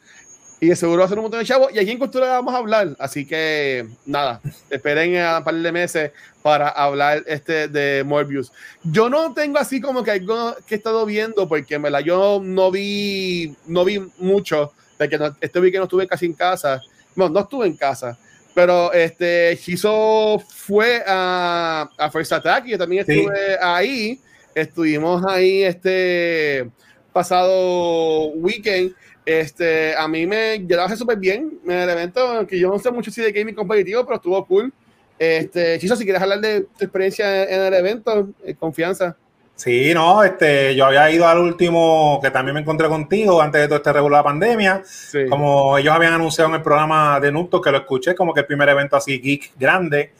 Y 0.61 0.67
de 0.67 0.77
seguro 0.77 1.01
va 1.01 1.05
a 1.05 1.09
ser 1.09 1.19
un 1.19 1.23
montón 1.23 1.39
de 1.39 1.47
chavos. 1.47 1.73
Y 1.73 1.79
aquí 1.79 1.93
en 1.93 1.99
Cultura 1.99 2.27
vamos 2.27 2.53
a 2.53 2.59
hablar. 2.59 2.97
Así 2.99 3.25
que 3.25 3.87
nada, 4.05 4.41
esperen 4.71 5.17
a 5.19 5.39
un 5.39 5.45
par 5.45 5.55
de 5.55 5.71
meses 5.71 6.11
para 6.43 6.69
hablar 6.69 7.23
este 7.27 7.69
de 7.69 8.03
Morbius. 8.03 8.51
Yo 8.83 9.09
no 9.09 9.33
tengo 9.35 9.59
así 9.59 9.81
como 9.81 10.03
que 10.03 10.11
algo 10.11 10.57
que 10.67 10.75
he 10.75 10.79
estado 10.79 11.07
viendo, 11.07 11.49
porque 11.49 11.77
en 11.77 11.83
verdad 11.83 12.01
yo 12.01 12.41
no 12.43 12.73
vi, 12.73 13.55
no 13.67 13.85
vi 13.85 14.01
mucho, 14.19 14.73
de 14.99 15.09
que 15.09 15.17
no, 15.17 15.37
este 15.41 15.61
weekend 15.61 15.81
no 15.81 15.85
estuve 15.85 16.09
casi 16.09 16.27
en 16.27 16.33
casa. 16.33 16.83
No, 17.15 17.29
no 17.29 17.41
estuve 17.41 17.67
en 17.69 17.77
casa. 17.77 18.19
Pero 18.59 18.93
este 18.93 19.55
Shizo 19.55 20.41
fue 20.41 21.01
a, 21.07 21.89
a 21.97 22.11
First 22.11 22.33
Attack 22.33 22.67
y 22.67 22.71
yo 22.73 22.79
también 22.79 23.07
Sí. 23.07 23.21
estuve 23.21 23.57
ahí. 23.63 24.21
Estuvimos 24.53 25.25
ahí 25.29 25.63
este 25.63 26.69
pasado 27.13 28.31
weekend. 28.31 28.97
Este, 29.25 29.95
a 29.95 30.09
mí 30.09 30.27
me 30.27 30.65
yo 30.67 30.77
la 30.77 30.83
pasé 30.87 30.97
súper 30.97 31.19
bien 31.19 31.61
en 31.67 31.71
el 31.71 31.89
evento, 31.89 32.45
que 32.49 32.59
yo 32.59 32.69
no 32.69 32.81
sé 32.81 32.91
mucho 32.91 33.13
si 33.13 33.23
de 33.23 33.31
gaming 33.31 33.55
competitivo, 33.55 34.05
pero 34.05 34.17
estuvo 34.17 34.45
cool. 34.45 34.73
Este, 35.21 35.79
Chiso, 35.79 35.95
si 35.95 36.03
quieres 36.03 36.21
hablar 36.21 36.41
de 36.41 36.63
tu 36.63 36.85
experiencia 36.85 37.45
en 37.45 37.61
el 37.63 37.75
evento, 37.75 38.31
eh, 38.45 38.57
confianza. 38.59 39.17
Sí, 39.59 39.93
no, 39.93 40.23
este, 40.23 40.77
yo 40.77 40.87
había 40.87 41.11
ido 41.11 41.27
al 41.27 41.39
último 41.39 42.21
que 42.23 42.31
también 42.31 42.55
me 42.55 42.61
encontré 42.61 42.87
contigo 42.87 43.43
antes 43.43 43.61
de 43.61 43.67
todo 43.67 43.79
este 43.79 43.93
regular 43.93 44.23
pandemia. 44.23 44.85
Sí. 44.87 45.27
Como 45.29 45.77
ellos 45.77 45.93
habían 45.93 46.13
anunciado 46.13 46.49
en 46.51 46.55
el 46.55 46.63
programa 46.63 47.19
de 47.19 47.33
Nuto, 47.33 47.61
que 47.61 47.73
lo 47.73 47.79
escuché, 47.79 48.15
como 48.15 48.33
que 48.33 48.41
el 48.41 48.47
primer 48.47 48.69
evento 48.69 48.95
así 48.95 49.19
geek 49.19 49.59
grande. 49.59 50.13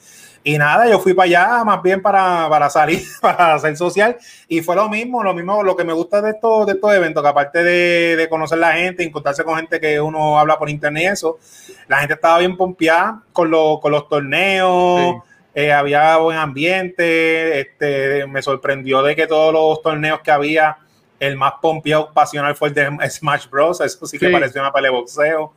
Y 0.43 0.57
nada, 0.57 0.89
yo 0.89 0.99
fui 0.99 1.13
para 1.13 1.25
allá 1.25 1.63
más 1.63 1.81
bien 1.81 2.01
para, 2.01 2.49
para 2.49 2.69
salir, 2.69 3.01
para 3.21 3.53
hacer 3.53 3.77
social. 3.77 4.17
Y 4.49 4.59
fue 4.59 4.75
lo 4.75 4.89
mismo, 4.89 5.23
lo 5.23 5.33
mismo, 5.33 5.63
lo 5.63 5.77
que 5.77 5.85
me 5.85 5.93
gusta 5.93 6.21
de 6.21 6.31
estos, 6.31 6.65
de 6.65 6.73
estos 6.73 6.93
eventos, 6.93 7.23
que 7.23 7.29
aparte 7.29 7.63
de, 7.63 8.17
de 8.17 8.27
conocer 8.27 8.57
la 8.57 8.73
gente, 8.73 9.05
encontrarse 9.05 9.45
con 9.45 9.55
gente 9.55 9.79
que 9.79 10.01
uno 10.01 10.37
habla 10.37 10.59
por 10.59 10.69
internet 10.69 11.03
y 11.03 11.05
eso, 11.07 11.39
la 11.87 11.99
gente 11.99 12.15
estaba 12.15 12.39
bien 12.39 12.57
pompeada 12.57 13.23
con, 13.31 13.49
los 13.49 13.79
con 13.79 13.93
los 13.93 14.09
torneos. 14.09 15.23
Eh, 15.55 15.71
había 15.71 16.17
buen 16.17 16.37
ambiente, 16.37 17.59
este, 17.59 18.25
me 18.27 18.41
sorprendió 18.41 19.01
de 19.03 19.15
que 19.15 19.27
todos 19.27 19.53
los 19.53 19.81
torneos 19.81 20.21
que 20.21 20.31
había, 20.31 20.77
el 21.19 21.35
más 21.35 21.53
pompeado 21.61 22.13
pasional 22.13 22.55
fue 22.55 22.69
el 22.69 22.73
de 22.73 22.89
Smash 23.09 23.49
Bros. 23.49 23.81
Eso 23.81 24.05
sí 24.05 24.17
que 24.17 24.27
Sí. 24.27 24.31
pareció 24.31 24.61
una 24.61 24.71
pelea 24.71 24.91
de 24.91 24.97
boxeo. 24.97 25.53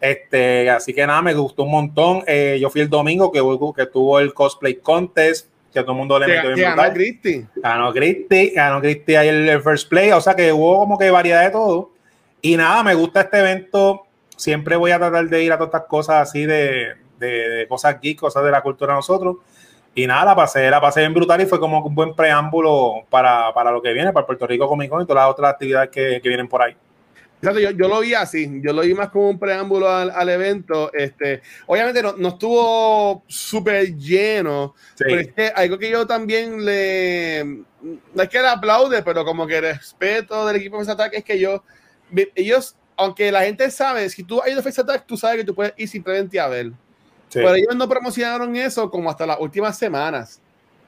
Este, 0.00 0.70
así 0.70 0.94
que 0.94 1.06
nada, 1.06 1.20
me 1.22 1.34
gustó 1.34 1.64
un 1.64 1.70
montón. 1.72 2.22
Eh, 2.26 2.58
yo 2.60 2.70
fui 2.70 2.80
el 2.80 2.88
domingo 2.88 3.30
que, 3.32 3.40
que 3.76 3.86
tuvo 3.86 4.18
el 4.20 4.32
cosplay 4.32 4.76
contest, 4.76 5.48
que 5.72 5.80
todo 5.80 5.92
el 5.92 5.98
mundo 5.98 6.18
le 6.18 6.26
metió 6.28 6.50
que 6.50 6.54
bien 6.54 6.76
ganó. 6.76 6.92
Christie. 6.94 7.46
Ganó 7.56 7.92
Christy, 7.92 8.50
ganó 8.50 8.80
Christy 8.80 9.16
ahí 9.16 9.28
el, 9.28 9.48
el 9.48 9.60
first 9.62 9.88
play, 9.88 10.10
o 10.12 10.20
sea 10.20 10.34
que 10.34 10.52
hubo 10.52 10.78
como 10.78 10.96
que 10.98 11.10
variedad 11.10 11.42
de 11.44 11.50
todo. 11.50 11.90
Y 12.40 12.56
nada, 12.56 12.82
me 12.82 12.94
gusta 12.94 13.22
este 13.22 13.40
evento. 13.40 14.06
Siempre 14.36 14.76
voy 14.76 14.90
a 14.90 14.98
tratar 14.98 15.28
de 15.28 15.42
ir 15.42 15.52
a 15.52 15.56
todas 15.58 15.68
estas 15.74 15.88
cosas 15.88 16.28
así 16.28 16.44
de, 16.46 16.94
de, 17.18 17.48
de 17.48 17.68
cosas 17.68 18.00
geek, 18.00 18.18
cosas 18.18 18.44
de 18.44 18.50
la 18.50 18.62
cultura 18.62 18.92
de 18.92 18.98
nosotros. 18.98 19.36
Y 19.94 20.06
nada, 20.06 20.24
la 20.24 20.34
pasé, 20.36 20.68
la 20.70 20.80
pasé 20.80 21.00
bien 21.00 21.14
brutal 21.14 21.40
y 21.40 21.46
fue 21.46 21.60
como 21.60 21.80
un 21.84 21.94
buen 21.94 22.14
preámbulo 22.14 23.04
para, 23.10 23.54
para 23.54 23.70
lo 23.70 23.80
que 23.80 23.92
viene, 23.92 24.12
para 24.12 24.26
Puerto 24.26 24.46
Rico 24.46 24.66
Comic 24.68 24.90
Con 24.90 25.02
y 25.02 25.06
todas 25.06 25.22
las 25.24 25.30
otras 25.32 25.52
actividades 25.52 25.90
que, 25.90 26.20
que 26.20 26.28
vienen 26.28 26.48
por 26.48 26.62
ahí. 26.62 26.76
Yo, 27.42 27.52
yo 27.70 27.88
lo 27.88 28.00
vi 28.00 28.14
así, 28.14 28.60
yo 28.62 28.72
lo 28.72 28.82
vi 28.82 28.94
más 28.94 29.10
como 29.10 29.28
un 29.28 29.38
preámbulo 29.38 29.88
al, 29.88 30.10
al 30.10 30.28
evento. 30.30 30.90
Este, 30.94 31.42
obviamente 31.66 32.02
no, 32.02 32.14
no 32.16 32.28
estuvo 32.28 33.22
súper 33.28 33.94
lleno, 33.96 34.74
Sí. 34.94 35.04
pero 35.06 35.20
es 35.20 35.32
que 35.32 35.46
algo 35.54 35.78
que 35.78 35.90
yo 35.90 36.06
también 36.06 36.64
le. 36.64 37.44
No 38.14 38.22
es 38.22 38.28
que 38.30 38.40
le 38.40 38.48
aplaude, 38.48 39.02
pero 39.02 39.24
como 39.26 39.46
que 39.46 39.60
respeto 39.60 40.46
del 40.46 40.56
equipo 40.56 40.78
de 40.78 40.84
Face 40.86 40.92
Attack 40.92 41.14
es 41.14 41.24
que 41.24 41.38
yo. 41.38 41.62
Ellos, 42.34 42.76
aunque 42.96 43.30
la 43.30 43.42
gente 43.42 43.70
sabe, 43.70 44.08
si 44.08 44.24
tú 44.24 44.40
has 44.40 44.48
ido 44.48 44.60
a 44.60 44.62
Face 44.62 44.80
Attack, 44.80 45.04
tú 45.06 45.18
sabes 45.18 45.36
que 45.36 45.44
tú 45.44 45.54
puedes 45.54 45.74
ir 45.76 45.86
simplemente 45.88 46.40
a 46.40 46.48
ver. 46.48 46.72
Sí. 47.34 47.40
Pero 47.40 47.56
ellos 47.56 47.74
no 47.74 47.88
promocionaron 47.88 48.54
eso 48.54 48.88
como 48.88 49.10
hasta 49.10 49.26
las 49.26 49.40
últimas 49.40 49.76
semanas. 49.76 50.40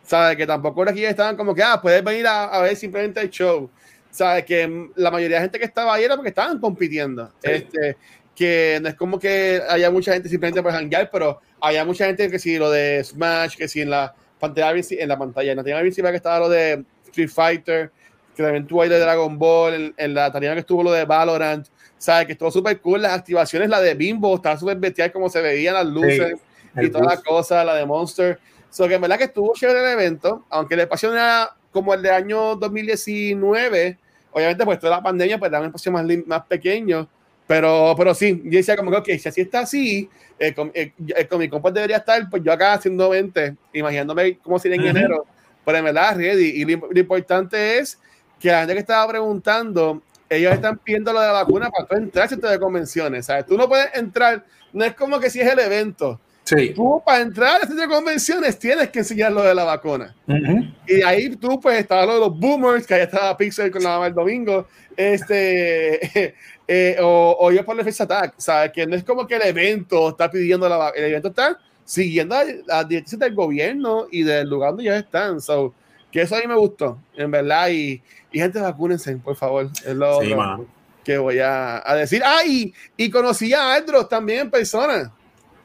¿Sabes? 0.04 0.36
Que 0.36 0.46
tampoco 0.46 0.84
era 0.84 0.92
que 0.92 1.00
ellos 1.00 1.10
estaban 1.10 1.36
como 1.36 1.52
que, 1.52 1.62
ah, 1.64 1.80
puedes 1.82 2.04
venir 2.04 2.24
a, 2.28 2.44
a 2.44 2.62
ver 2.62 2.76
simplemente 2.76 3.20
el 3.20 3.30
show. 3.30 3.68
¿Sabes? 4.12 4.44
Que 4.44 4.88
la 4.94 5.10
mayoría 5.10 5.38
de 5.38 5.42
gente 5.42 5.58
que 5.58 5.64
estaba 5.64 5.92
ahí 5.92 6.04
era 6.04 6.14
porque 6.14 6.28
estaban 6.28 6.60
compitiendo. 6.60 7.32
Sí. 7.42 7.50
Este, 7.50 7.96
que 8.36 8.78
no 8.80 8.88
es 8.88 8.94
como 8.94 9.18
que 9.18 9.60
haya 9.68 9.90
mucha 9.90 10.12
gente 10.12 10.28
simplemente 10.28 10.62
para 10.62 10.76
janguear, 10.76 11.10
pero 11.10 11.40
había 11.60 11.84
mucha 11.84 12.06
gente 12.06 12.30
que 12.30 12.38
si 12.38 12.58
lo 12.58 12.70
de 12.70 13.02
Smash, 13.02 13.56
que 13.56 13.66
si 13.66 13.80
en 13.80 13.90
la 13.90 14.14
pantalla, 14.38 14.70
en 14.90 15.08
la 15.08 15.18
pantalla, 15.18 15.50
en 15.50 15.56
la 15.56 15.64
tarea 15.64 15.80
principal 15.80 16.12
que 16.12 16.18
estaba 16.18 16.38
lo 16.38 16.48
de 16.48 16.84
Street 17.06 17.30
Fighter, 17.30 17.90
que 18.36 18.42
también 18.44 18.64
tuvo 18.66 18.82
ahí 18.82 18.88
de 18.88 19.00
Dragon 19.00 19.36
Ball, 19.36 19.74
en, 19.74 19.94
en 19.96 20.14
la 20.14 20.30
tarea 20.30 20.52
que 20.52 20.60
estuvo 20.60 20.84
lo 20.84 20.92
de 20.92 21.04
Valorant, 21.04 21.66
¿sabes? 21.98 22.26
Que 22.26 22.32
estuvo 22.32 22.50
súper 22.50 22.80
cool. 22.80 23.02
Las 23.02 23.12
activaciones, 23.12 23.68
la 23.68 23.80
de 23.80 23.94
Bimbo, 23.94 24.34
estaba 24.34 24.56
súper 24.58 24.76
bestial 24.78 25.12
como 25.12 25.28
se 25.28 25.40
veían 25.40 25.74
las 25.74 25.86
luces 25.86 26.34
y 26.74 26.86
el 26.86 26.92
toda 26.92 27.04
la 27.04 27.14
bus. 27.16 27.24
cosa, 27.24 27.64
la 27.64 27.74
de 27.74 27.86
Monster. 27.86 28.38
So 28.70 28.86
que 28.88 28.94
en 28.94 29.00
verdad 29.00 29.18
que 29.18 29.24
estuvo 29.24 29.52
chévere 29.54 29.80
el 29.80 29.92
evento, 29.98 30.44
aunque 30.50 30.74
el 30.74 30.80
espacio 30.80 31.12
era 31.12 31.54
como 31.72 31.94
el 31.94 32.02
de 32.02 32.10
año 32.10 32.56
2019, 32.56 33.98
obviamente 34.32 34.64
pues 34.64 34.78
toda 34.78 34.96
la 34.96 35.02
pandemia 35.02 35.38
pues 35.38 35.50
era 35.50 35.60
un 35.60 35.66
espacio 35.66 35.92
más, 35.92 36.04
más 36.26 36.44
pequeño, 36.46 37.08
pero, 37.46 37.94
pero 37.96 38.14
sí, 38.14 38.42
yo 38.44 38.58
decía 38.58 38.76
como 38.76 39.02
que, 39.02 39.18
si 39.18 39.28
así 39.28 39.42
está 39.42 39.60
así, 39.60 40.10
eh, 40.38 40.52
con, 40.52 40.70
eh, 40.74 40.92
Comic 41.30 41.50
Con 41.50 41.62
pues 41.62 41.72
debería 41.72 41.98
estar 41.98 42.28
pues 42.28 42.42
yo 42.42 42.52
acá 42.52 42.74
haciendo 42.74 43.08
20, 43.08 43.56
imaginándome 43.72 44.38
cómo 44.38 44.58
sería 44.58 44.76
en 44.76 44.82
Ujú. 44.82 44.90
enero, 44.90 45.26
pero 45.64 45.78
en 45.78 45.84
verdad 45.84 46.16
ready, 46.16 46.48
y 46.60 46.64
lo, 46.64 46.88
lo 46.90 47.00
importante 47.00 47.78
es 47.78 47.98
que 48.40 48.50
la 48.50 48.58
gente 48.60 48.74
que 48.74 48.80
estaba 48.80 49.08
preguntando, 49.08 50.02
ellos 50.28 50.52
están 50.52 50.78
pidiendo 50.78 51.12
lo 51.12 51.20
de 51.20 51.26
la 51.26 51.32
vacuna 51.32 51.70
para 51.70 51.86
tú 51.86 51.96
entrar 51.96 52.28
a 52.32 52.50
de 52.50 52.58
convenciones, 52.58 53.26
¿sabes? 53.26 53.46
Tú 53.46 53.56
no 53.56 53.68
puedes 53.68 53.94
entrar, 53.94 54.44
no 54.72 54.84
es 54.84 54.94
como 54.94 55.20
que 55.20 55.30
si 55.30 55.40
es 55.40 55.52
el 55.52 55.58
evento, 55.58 56.20
Sí. 56.44 56.72
tú 56.74 57.02
para 57.04 57.22
entrar 57.22 57.60
a 57.60 57.66
de 57.66 57.88
convenciones 57.88 58.56
tienes 58.56 58.88
que 58.90 59.00
enseñar 59.00 59.32
lo 59.32 59.42
de 59.42 59.52
la 59.52 59.64
vacuna. 59.64 60.14
Ujú. 60.28 60.64
Y 60.86 61.02
ahí 61.02 61.34
tú, 61.34 61.58
pues, 61.58 61.80
estaba 61.80 62.06
lo 62.06 62.14
de 62.14 62.20
los 62.20 62.38
boomers, 62.38 62.86
que 62.86 62.94
ahí 62.94 63.02
estaba 63.02 63.36
Pixel 63.36 63.72
con 63.72 63.82
la 63.82 63.90
mamá 63.90 64.06
el 64.06 64.14
domingo, 64.14 64.68
este, 64.96 66.34
eh, 66.68 66.96
o, 67.00 67.36
o 67.40 67.50
yo 67.50 67.64
por 67.64 67.76
el 67.76 67.84
Face 67.84 68.00
Attack, 68.00 68.34
¿sabes? 68.36 68.70
Que 68.70 68.86
no 68.86 68.94
es 68.94 69.02
como 69.02 69.26
que 69.26 69.34
el 69.34 69.42
evento 69.42 70.10
está 70.10 70.30
pidiendo 70.30 70.68
la 70.68 70.76
vacuna, 70.76 71.04
el 71.04 71.10
evento 71.10 71.28
está 71.28 71.58
siguiendo 71.84 72.36
las 72.66 72.88
directrices 72.88 73.18
del 73.18 73.34
gobierno 73.34 74.06
y 74.12 74.22
del 74.22 74.48
lugar 74.48 74.70
donde 74.70 74.84
ellos 74.84 74.98
están. 74.98 75.40
So, 75.40 75.74
que 76.10 76.22
eso 76.22 76.36
a 76.36 76.40
mí 76.40 76.46
me 76.46 76.54
gustó, 76.54 76.98
en 77.14 77.30
verdad. 77.30 77.68
Y, 77.70 78.02
y 78.32 78.38
gente, 78.38 78.60
vacúnense, 78.60 79.16
por 79.16 79.36
favor. 79.36 79.70
Es 79.84 79.94
lo 79.94 80.20
Sí, 80.20 80.28
lo 80.30 80.66
que 81.04 81.18
voy 81.18 81.38
a, 81.38 81.82
a 81.88 81.94
decir. 81.94 82.22
Ah, 82.24 82.40
y, 82.44 82.74
y 82.96 83.10
conocí 83.10 83.52
a 83.54 83.74
Aldros 83.74 84.08
también 84.08 84.40
en 84.40 84.50
persona. 84.50 85.12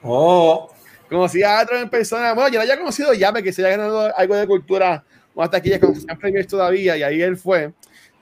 Oh, 0.04 0.70
Conocí 1.10 1.44
a 1.44 1.62
otros 1.62 1.82
en 1.82 1.90
persona. 1.90 2.34
Bueno, 2.34 2.50
yo 2.50 2.56
lo 2.56 2.62
había 2.62 2.78
conocido 2.78 3.14
ya 3.14 3.34
porque 3.34 3.52
se 3.52 3.66
había 3.66 3.76
ganado 3.78 4.16
algo 4.16 4.36
de 4.36 4.48
cultura. 4.48 5.04
Bueno, 5.34 5.46
hasta 5.46 5.58
aquí 5.58 5.70
ya 5.70 5.80
con 5.80 5.94
Sam 5.94 6.18
Premiers 6.18 6.48
todavía 6.48 6.96
y 6.96 7.04
ahí 7.04 7.22
él 7.22 7.36
fue. 7.36 7.74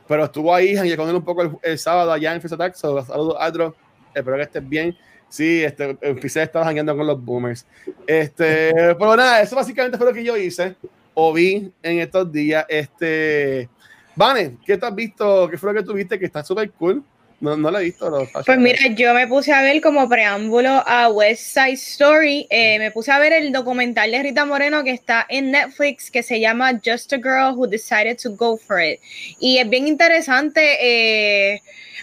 Pero 0.07 0.25
estuvo 0.25 0.55
ahí 0.55 0.71
y 0.71 0.95
con 0.95 1.07
él 1.07 1.15
un 1.15 1.23
poco 1.23 1.43
el, 1.43 1.51
el 1.61 1.77
sábado 1.77 2.11
allá 2.11 2.33
en 2.33 2.41
Face 2.41 2.55
Attack. 2.55 2.73
So, 2.73 3.05
saludos, 3.05 3.35
Adro. 3.39 3.75
Espero 4.15 4.38
que 4.38 4.43
estés 4.43 4.67
bien. 4.67 4.97
Sí, 5.27 5.63
este, 5.63 5.97
empecé 6.01 6.39
a 6.39 6.43
estar 6.43 6.63
jangueando 6.63 6.97
con 6.97 7.05
los 7.05 7.23
boomers. 7.23 7.65
Este, 8.07 8.71
pero 8.95 9.15
nada, 9.15 9.41
eso 9.41 9.55
básicamente 9.55 9.97
fue 9.97 10.07
lo 10.07 10.13
que 10.13 10.23
yo 10.23 10.35
hice 10.35 10.75
o 11.21 11.33
vi 11.33 11.69
en 11.83 11.99
estos 11.99 12.31
días. 12.31 12.65
Este, 12.69 13.69
Vane, 14.15 14.57
¿qué 14.65 14.77
tú 14.77 14.85
has 14.85 14.95
visto? 14.95 15.49
¿Qué 15.49 15.57
fue 15.57 15.73
lo 15.73 15.79
que 15.79 15.85
tuviste 15.85 16.17
que 16.17 16.25
está 16.25 16.43
súper 16.43 16.71
cool? 16.71 17.03
No, 17.41 17.55
no 17.55 17.72
la 17.72 17.79
he 17.79 17.86
visto. 17.86 18.10
No, 18.10 18.27
pues 18.46 18.58
mira, 18.58 18.79
yo 18.96 19.13
me 19.13 19.27
puse 19.27 19.53
a 19.53 19.62
ver 19.62 19.81
como 19.81 20.10
preámbulo 20.10 20.84
a 20.86 21.10
West 21.10 21.53
Side 21.53 21.74
Story, 21.74 22.48
eh, 22.50 22.79
me 22.79 22.91
puse 22.91 23.12
a 23.12 23.19
ver 23.19 23.31
el 23.34 23.53
documental 23.53 24.12
de 24.12 24.22
Rita 24.22 24.46
Moreno 24.46 24.84
que 24.84 24.91
está 24.91 25.25
en 25.29 25.51
Netflix 25.51 26.12
que 26.12 26.22
se 26.22 26.39
llama 26.39 26.79
Just 26.84 27.13
a 27.13 27.17
Girl 27.17 27.55
Who 27.55 27.67
Decided 27.67 28.17
to 28.22 28.31
Go 28.36 28.58
For 28.58 28.81
It. 28.81 29.00
Y 29.39 29.58
es 29.58 29.69
bien 29.69 29.88
interesante. 29.88 30.77
Eh, 30.81 31.62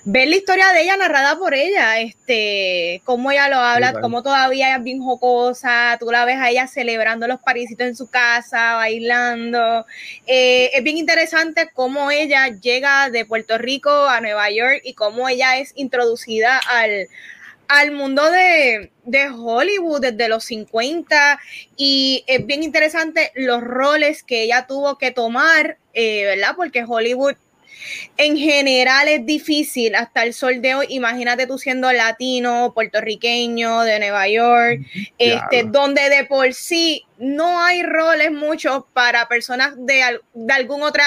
ver 0.09 0.29
la 0.29 0.37
historia 0.37 0.73
de 0.73 0.83
ella 0.83 0.97
narrada 0.97 1.37
por 1.37 1.53
ella, 1.53 1.99
este, 1.99 3.03
cómo 3.05 3.33
ella 3.33 3.49
lo 3.49 3.57
habla, 3.57 4.01
cómo 4.01 4.23
todavía 4.23 4.77
es 4.77 4.83
bien 4.85 5.03
jocosa, 5.03 5.97
tú 5.99 6.13
la 6.13 6.25
ves 6.25 6.37
a 6.37 6.49
ella 6.49 6.69
celebrando 6.69 7.27
los 7.27 7.41
parisitos 7.41 7.89
en 7.89 7.97
su 7.97 8.09
casa, 8.09 8.77
bailando. 8.77 9.85
Eh, 10.29 10.71
es 10.75 10.85
bien 10.85 10.97
interesante 10.97 11.71
cómo 11.75 12.13
ella 12.13 12.47
llega 12.49 13.11
de 13.11 13.25
Puerto 13.25 13.59
Rico 13.59 13.91
a 13.91 14.21
Nueva 14.21 14.49
York 14.49 14.81
y 14.85 14.95
cómo 14.95 15.26
ella 15.29 15.59
es 15.59 15.73
introducida 15.77 16.59
al, 16.69 17.09
al 17.69 17.93
mundo 17.93 18.31
de, 18.31 18.91
de, 19.05 19.29
Hollywood 19.29 20.01
desde 20.01 20.29
los 20.29 20.45
50 20.45 21.39
y 21.77 22.25
es 22.27 22.47
bien 22.47 22.63
interesante 22.63 23.33
los 23.35 23.63
roles 23.63 24.23
que 24.23 24.43
ella 24.43 24.67
tuvo 24.67 24.99
que 24.99 25.11
tomar, 25.11 25.79
eh, 25.95 26.25
¿verdad? 26.25 26.55
Porque 26.57 26.85
Hollywood 26.87 27.35
en 28.17 28.37
general 28.37 29.09
es 29.09 29.25
difícil 29.27 29.95
hasta 29.95 30.25
el 30.25 30.35
sol 30.35 30.61
de 30.61 30.75
hoy. 30.75 30.87
Imagínate 30.91 31.47
tú 31.47 31.59
siendo 31.59 31.93
latino, 31.93 32.73
puertorriqueño, 32.75 33.83
de 33.83 33.99
Nueva 33.99 34.29
York, 34.29 34.81
este, 35.19 35.65
donde 35.65 36.09
de 36.09 36.25
por 36.25 36.53
sí 36.55 37.05
no 37.19 37.63
hay 37.63 37.83
roles 37.83 38.31
muchos 38.31 38.85
para 38.93 39.29
personas 39.29 39.75
de, 39.77 40.21
de 40.35 40.53
alguna 40.53 40.87
otra 40.87 41.05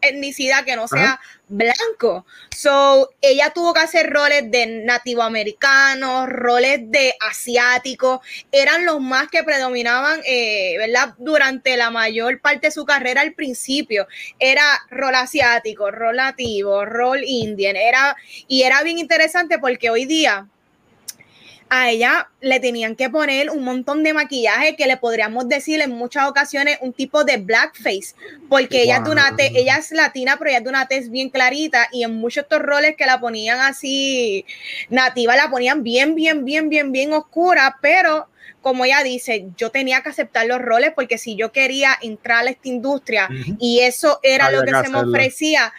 etnicidad 0.00 0.64
que 0.64 0.76
no 0.76 0.86
sea 0.88 1.20
blanco. 1.48 2.24
So, 2.56 3.10
ella 3.20 3.50
tuvo 3.50 3.74
que 3.74 3.80
hacer 3.80 4.08
roles 4.10 4.50
de 4.50 4.66
nativo 4.84 5.22
americanos, 5.22 6.28
roles 6.28 6.80
de 6.90 7.14
asiáticos, 7.20 8.20
eran 8.52 8.86
los 8.86 9.00
más 9.00 9.28
que 9.28 9.42
predominaban, 9.42 10.20
eh, 10.24 10.76
¿verdad? 10.78 11.14
Durante 11.18 11.76
la 11.76 11.90
mayor 11.90 12.40
parte 12.40 12.68
de 12.68 12.70
su 12.70 12.84
carrera 12.84 13.20
al 13.20 13.34
principio. 13.34 14.06
Era 14.38 14.64
rol 14.90 15.14
asiático, 15.14 15.90
rol 15.90 16.16
nativo, 16.16 16.84
rol 16.84 17.22
indian, 17.24 17.76
era, 17.76 18.16
y 18.46 18.62
era 18.62 18.82
bien 18.82 18.98
interesante 18.98 19.58
porque 19.58 19.90
hoy 19.90 20.04
día 20.04 20.46
a 21.70 21.88
ella 21.88 22.28
le 22.40 22.58
tenían 22.58 22.96
que 22.96 23.08
poner 23.08 23.48
un 23.48 23.62
montón 23.62 24.02
de 24.02 24.12
maquillaje 24.12 24.74
que 24.74 24.88
le 24.88 24.96
podríamos 24.96 25.48
decir 25.48 25.80
en 25.80 25.92
muchas 25.92 26.28
ocasiones 26.28 26.78
un 26.80 26.92
tipo 26.92 27.22
de 27.22 27.36
blackface, 27.36 28.16
porque 28.48 28.82
ella, 28.82 28.96
es 28.96 29.08
una 29.08 29.32
ella 29.38 29.76
es 29.76 29.92
latina, 29.92 30.36
pero 30.36 30.50
ella 30.50 30.58
es 30.58 30.64
de 30.64 30.70
una 30.70 30.88
tez 30.88 31.10
bien 31.10 31.30
clarita 31.30 31.86
y 31.92 32.02
en 32.02 32.16
muchos 32.16 32.42
estos 32.42 32.58
roles 32.58 32.96
que 32.96 33.06
la 33.06 33.20
ponían 33.20 33.60
así 33.60 34.44
nativa, 34.88 35.36
la 35.36 35.48
ponían 35.48 35.84
bien, 35.84 36.16
bien, 36.16 36.44
bien, 36.44 36.68
bien, 36.68 36.90
bien 36.90 37.12
oscura, 37.12 37.78
pero 37.80 38.26
como 38.62 38.84
ella 38.84 39.04
dice, 39.04 39.46
yo 39.56 39.70
tenía 39.70 40.02
que 40.02 40.08
aceptar 40.08 40.46
los 40.46 40.60
roles 40.60 40.90
porque 40.94 41.18
si 41.18 41.36
yo 41.36 41.52
quería 41.52 41.96
entrar 42.02 42.44
a 42.46 42.50
esta 42.50 42.68
industria 42.68 43.28
y 43.60 43.80
eso 43.80 44.18
era 44.24 44.50
lo 44.50 44.62
que 44.62 44.72
se 44.72 44.88
me 44.88 44.98
ofrecía, 44.98 45.72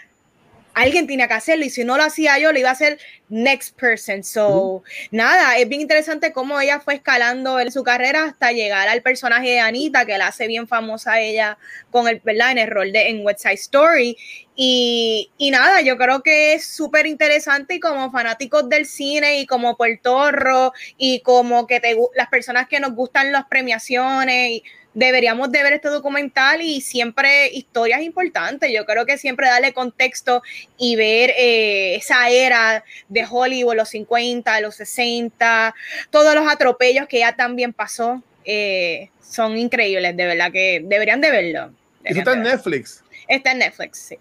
alguien 0.73 1.07
tenía 1.07 1.27
que 1.27 1.33
hacerlo 1.33 1.65
y 1.65 1.69
si 1.69 1.83
no 1.83 1.97
lo 1.97 2.03
hacía 2.03 2.37
yo, 2.39 2.51
lo 2.51 2.59
iba 2.59 2.69
a 2.69 2.73
hacer 2.73 2.99
next 3.29 3.77
person. 3.79 4.23
So, 4.23 4.83
nada, 5.11 5.57
es 5.57 5.67
bien 5.67 5.81
interesante 5.81 6.31
cómo 6.31 6.59
ella 6.59 6.79
fue 6.79 6.95
escalando 6.95 7.59
en 7.59 7.71
su 7.71 7.83
carrera 7.83 8.25
hasta 8.25 8.51
llegar 8.51 8.87
al 8.87 9.01
personaje 9.01 9.49
de 9.49 9.59
Anita, 9.59 10.05
que 10.05 10.17
la 10.17 10.27
hace 10.27 10.47
bien 10.47 10.67
famosa 10.67 11.19
ella 11.19 11.57
con 11.91 12.07
el, 12.07 12.21
¿verdad? 12.23 12.51
En 12.51 12.57
el 12.57 12.69
rol 12.69 12.91
de 12.91 13.09
en 13.09 13.25
West 13.25 13.41
Side 13.41 13.53
Story. 13.55 14.17
Y, 14.55 15.31
y 15.37 15.49
nada, 15.51 15.81
yo 15.81 15.97
creo 15.97 16.21
que 16.21 16.53
es 16.53 16.67
súper 16.67 17.07
interesante 17.07 17.75
y 17.75 17.79
como 17.79 18.11
fanáticos 18.11 18.69
del 18.69 18.85
cine 18.85 19.39
y 19.39 19.47
como 19.47 19.77
Puertorro 19.77 20.73
y 20.97 21.21
como 21.21 21.67
que 21.67 21.79
te, 21.79 21.97
las 22.15 22.27
personas 22.27 22.67
que 22.67 22.79
nos 22.79 22.93
gustan 22.93 23.31
las 23.31 23.45
premiaciones 23.45 24.49
y 24.51 24.63
deberíamos 24.93 25.51
de 25.51 25.63
ver 25.63 25.73
este 25.73 25.89
documental 25.89 26.61
y 26.61 26.81
siempre 26.81 27.49
historias 27.49 28.01
importantes. 28.01 28.71
Yo 28.73 28.85
creo 28.85 29.05
que 29.05 29.17
siempre 29.17 29.47
darle 29.47 29.73
contexto 29.73 30.41
y 30.77 30.95
ver 30.95 31.31
eh, 31.37 31.95
esa 31.95 32.29
era 32.29 32.83
de 33.07 33.25
Hollywood, 33.29 33.75
los 33.75 33.89
50, 33.89 34.61
los 34.61 34.75
60, 34.75 35.75
todos 36.09 36.35
los 36.35 36.51
atropellos 36.51 37.07
que 37.07 37.19
ya 37.19 37.35
también 37.35 37.73
pasó, 37.73 38.21
eh, 38.45 39.09
son 39.21 39.57
increíbles, 39.57 40.15
de 40.15 40.25
verdad 40.25 40.51
que 40.51 40.81
deberían 40.83 41.21
de 41.21 41.31
verlo. 41.31 41.71
¿Eso 42.03 42.19
está 42.19 42.33
en 42.33 42.43
Netflix? 42.43 43.03
Está 43.27 43.51
en 43.51 43.59
Netflix, 43.59 43.97
sí. 43.97 44.17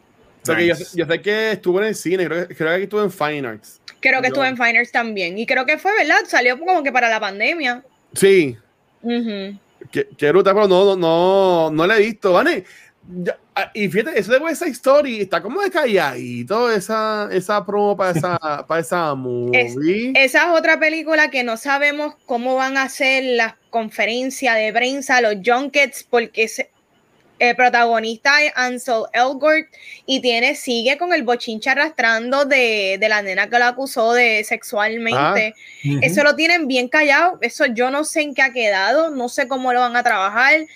yo, 0.95 1.07
sé 1.07 1.23
que 1.23 1.53
estuvo 1.53 1.81
en 1.81 1.89
el 1.89 1.95
cine, 1.95 2.27
creo, 2.27 2.47
creo 2.47 2.77
que 2.77 2.83
estuvo 2.85 3.03
en 3.03 3.11
Fine 3.11 3.49
Arts. 3.49 3.81
Creo 4.01 4.21
que 4.23 4.29
estuvo 4.29 4.45
en 4.45 4.57
Fine 4.57 4.79
Arts 4.79 4.93
también. 4.93 5.37
Y 5.37 5.47
creo 5.47 5.67
que 5.67 5.77
fue, 5.77 5.93
¿verdad? 5.95 6.21
Salió 6.27 6.59
como 6.59 6.83
que 6.83 6.91
para 6.91 7.09
la 7.09 7.21
pandemia. 7.21 7.83
Sí. 8.15 8.57
Qué, 9.91 10.33
ruta, 10.33 10.55
pero 10.55 10.69
no, 10.69 10.97
no, 10.97 11.71
no 11.71 11.87
la 11.87 11.97
he 11.97 12.03
visto, 12.03 12.33
¿vale? 12.33 12.65
Ah, 13.55 13.71
y 13.75 13.89
fíjate, 13.89 14.19
eso 14.19 14.33
de 14.33 14.53
esa 14.53 14.69
historia 14.69 15.23
está 15.23 15.43
como 15.43 15.61
de 15.63 15.71
calladito, 15.71 16.71
esa, 16.71 17.29
esa 17.33 17.65
promo 17.67 17.97
para 17.97 18.17
esa, 18.17 18.39
para 18.69 18.81
esa 18.81 19.15
movie. 19.15 20.13
esa 20.15 20.45
es 20.45 20.59
otra 20.59 20.79
película 20.79 21.31
que 21.31 21.43
no 21.43 21.57
sabemos 21.57 22.15
cómo 22.27 22.55
van 22.55 22.77
a 22.77 22.85
hacer 22.85 23.25
las 23.37 23.55
conferencias 23.71 24.57
de 24.57 24.73
prensa, 24.73 25.21
los 25.21 25.37
junkets, 25.45 26.05
porque 26.09 26.47
se, 26.47 26.71
el 27.41 27.57
protagonista 27.57 28.43
es 28.45 28.53
Ansel 28.55 29.05
Elgort 29.15 29.67
y 30.05 30.21
tiene, 30.21 30.55
sigue 30.55 30.99
con 30.99 31.15
el 31.15 31.23
bochincha 31.23 31.73
arrastrando 31.73 32.45
de, 32.45 32.99
la 33.01 33.23
nena 33.23 33.49
que 33.49 33.59
lo 33.59 33.65
acusó 33.65 34.13
de 34.13 34.45
sexualmente. 34.45 35.55
Ah, 35.57 35.99
eso 36.03 36.23
lo 36.23 36.37
tienen 36.37 36.69
bien 36.69 36.89
callado. 36.89 37.39
Eso 37.41 37.65
yo 37.65 37.91
no 37.91 38.05
sé 38.05 38.21
en 38.21 38.35
qué 38.35 38.43
ha 38.43 38.53
quedado, 38.53 39.11
no 39.11 39.31
sé 39.31 39.49
cómo 39.49 39.73
lo 39.73 39.81
van 39.81 39.97
a 39.97 40.03
trabajar, 40.03 40.67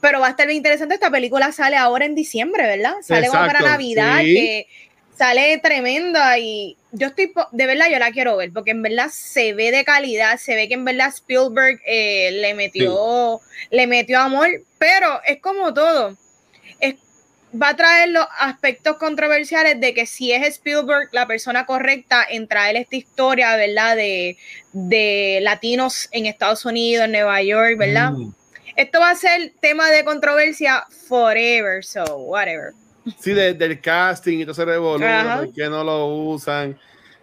pero 0.00 0.18
va 0.18 0.28
a 0.28 0.30
estar 0.30 0.46
bien 0.46 0.56
interesante. 0.56 0.94
Esta 0.94 1.10
película 1.10 1.52
sale 1.52 1.76
ahora 1.76 2.06
en 2.06 2.14
diciembre, 2.14 2.66
¿verdad? 2.66 2.94
Sale 3.02 3.28
para 3.30 3.60
Navidad, 3.60 4.20
que 4.20 4.66
sale 5.14 5.58
tremenda 5.58 6.38
y 6.38 6.78
yo 6.94 7.08
estoy, 7.08 7.32
de 7.52 7.66
verdad, 7.66 7.86
yo 7.90 7.98
la 7.98 8.12
quiero 8.12 8.36
ver 8.36 8.52
porque 8.52 8.70
en 8.70 8.82
verdad 8.82 9.08
se 9.12 9.52
ve 9.52 9.70
de 9.72 9.84
calidad, 9.84 10.38
se 10.38 10.54
ve 10.54 10.68
que 10.68 10.74
en 10.74 10.84
verdad 10.84 11.08
Spielberg 11.08 11.80
eh, 11.86 12.30
le 12.32 12.54
metió, 12.54 13.40
le 13.70 13.86
metió 13.86 14.20
amor, 14.20 14.48
pero 14.78 15.20
es 15.26 15.40
como 15.40 15.74
todo. 15.74 16.16
Es, 16.78 16.94
va 17.60 17.70
a 17.70 17.76
traer 17.76 18.10
los 18.10 18.26
aspectos 18.38 18.96
controversiales 18.96 19.80
de 19.80 19.92
que 19.92 20.06
si 20.06 20.32
es 20.32 20.46
Spielberg 20.46 21.08
la 21.12 21.26
persona 21.26 21.66
correcta 21.66 22.24
en 22.28 22.46
traer 22.46 22.76
esta 22.76 22.96
historia, 22.96 23.56
¿verdad? 23.56 23.96
De, 23.96 24.36
de 24.72 25.40
latinos 25.42 26.08
en 26.12 26.26
Estados 26.26 26.64
Unidos, 26.64 27.06
en 27.06 27.12
Nueva 27.12 27.42
York, 27.42 27.76
¿verdad? 27.76 28.12
Mm. 28.12 28.32
Esto 28.76 29.00
va 29.00 29.10
a 29.10 29.16
ser 29.16 29.52
tema 29.60 29.90
de 29.90 30.04
controversia 30.04 30.84
forever, 31.08 31.84
so 31.84 32.04
whatever. 32.18 32.72
Sí, 33.18 33.32
del 33.32 33.80
casting 33.80 34.38
y 34.38 34.42
todo 34.42 34.52
ese 34.52 34.64
revolución, 34.64 35.52
que 35.54 35.68
no 35.68 35.84
lo 35.84 36.06
usan, 36.06 36.78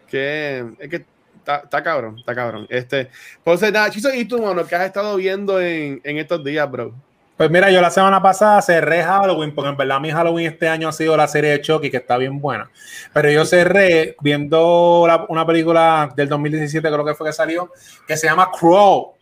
que 0.08 0.64
es 0.80 0.90
que 0.90 1.06
está, 1.38 1.84
cabrón, 1.84 2.20
está 2.20 2.36
cabrón. 2.36 2.68
Este, 2.70 3.10
entonces, 3.38 3.72
nada, 3.72 3.90
Chiso, 3.90 4.14
¿y 4.14 4.26
tú, 4.26 4.42
mano, 4.42 4.66
qué 4.66 4.76
has 4.76 4.86
estado 4.86 5.16
viendo 5.16 5.60
en, 5.60 6.00
en, 6.04 6.18
estos 6.18 6.44
días, 6.44 6.70
bro? 6.70 6.94
Pues 7.36 7.50
mira, 7.50 7.72
yo 7.72 7.82
la 7.82 7.90
semana 7.90 8.22
pasada 8.22 8.62
cerré 8.62 9.02
Halloween, 9.02 9.56
porque 9.56 9.70
en 9.70 9.78
verdad 9.78 10.00
mi 10.00 10.12
Halloween 10.12 10.46
este 10.46 10.68
año 10.68 10.88
ha 10.88 10.92
sido 10.92 11.18
la 11.18 11.28
serie 11.28 11.50
de 11.50 11.62
Chucky, 11.62 11.90
que 11.90 11.98
está 11.98 12.18
bien 12.18 12.40
buena. 12.40 12.70
Pero 13.14 13.32
yo 13.32 13.46
cerré 13.46 14.16
viendo 14.22 15.02
una 15.28 15.48
película 15.48 16.12
del 16.16 16.30
2017, 16.30 16.88
creo 16.88 17.06
que 17.06 17.16
fue 17.16 17.28
que 17.28 17.34
salió, 17.34 17.72
que 18.08 18.16
se 18.16 18.28
llama 18.28 18.52
Crow. 18.52 19.14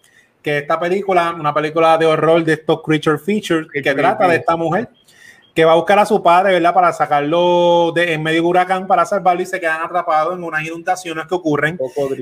Que 0.42 0.60
esta 0.60 0.80
película, 0.80 1.34
una 1.38 1.54
película 1.54 1.98
de 1.98 2.06
horror 2.06 2.44
de 2.44 2.54
estos 2.54 2.82
creature 2.82 3.18
features, 3.18 3.68
que 3.72 3.94
trata 3.94 4.28
de 4.28 4.38
esta 4.38 4.56
mujer 4.58 4.90
que 5.60 5.66
va 5.66 5.74
a 5.74 5.76
buscar 5.76 6.00
a 6.00 6.06
su 6.06 6.24
padre, 6.24 6.54
¿verdad? 6.54 6.74
Para 6.74 6.94
sacarlo 6.94 7.92
de, 7.94 8.14
en 8.14 8.24
medio 8.24 8.42
de 8.42 8.48
huracán 8.48 8.88
para 8.88 9.06
salvarlo 9.06 9.42
y 9.42 9.46
se 9.46 9.60
quedan 9.60 9.82
atrapados 9.82 10.38
en 10.38 10.42
unas 10.42 10.64
inundaciones 10.64 11.28
que 11.28 11.36
ocurren 11.36 11.78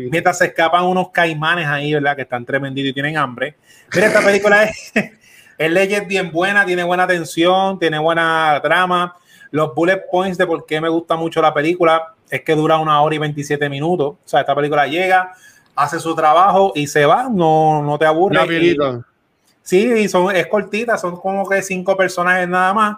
mientras 0.09 0.39
se 0.39 0.45
escapan 0.45 0.85
unos 0.85 1.11
caimanes 1.11 1.67
ahí, 1.67 1.93
¿verdad? 1.93 2.15
Que 2.15 2.23
están 2.23 2.43
tremenditos 2.43 2.89
y 2.89 2.93
tienen 2.93 3.15
hambre. 3.15 3.55
Mira, 3.93 4.07
esta 4.07 4.21
película 4.21 4.63
es, 4.63 4.91
es 5.59 5.71
ley 5.71 5.99
bien 6.07 6.31
buena, 6.31 6.65
tiene 6.65 6.83
buena 6.83 7.03
atención, 7.03 7.77
tiene 7.77 7.99
buena 7.99 8.59
trama. 8.63 9.15
Los 9.51 9.75
bullet 9.75 10.01
points 10.11 10.39
de 10.39 10.47
por 10.47 10.65
qué 10.65 10.81
me 10.81 10.89
gusta 10.89 11.15
mucho 11.15 11.39
la 11.39 11.53
película 11.53 12.15
es 12.31 12.41
que 12.41 12.55
dura 12.55 12.79
una 12.79 12.99
hora 13.03 13.13
y 13.13 13.19
27 13.19 13.69
minutos. 13.69 14.15
O 14.15 14.17
sea, 14.25 14.39
esta 14.39 14.55
película 14.55 14.87
llega, 14.87 15.31
hace 15.75 15.99
su 15.99 16.15
trabajo 16.15 16.71
y 16.73 16.87
se 16.87 17.05
va, 17.05 17.29
no, 17.31 17.83
no 17.83 17.99
te 17.99 18.07
aburre. 18.07 18.39
Sí, 19.67 20.07
son, 20.07 20.33
es 20.33 20.47
cortita, 20.47 20.97
son 20.97 21.17
como 21.17 21.47
que 21.47 21.61
cinco 21.61 21.97
personajes 21.97 22.47
nada 22.47 22.73
más. 22.73 22.97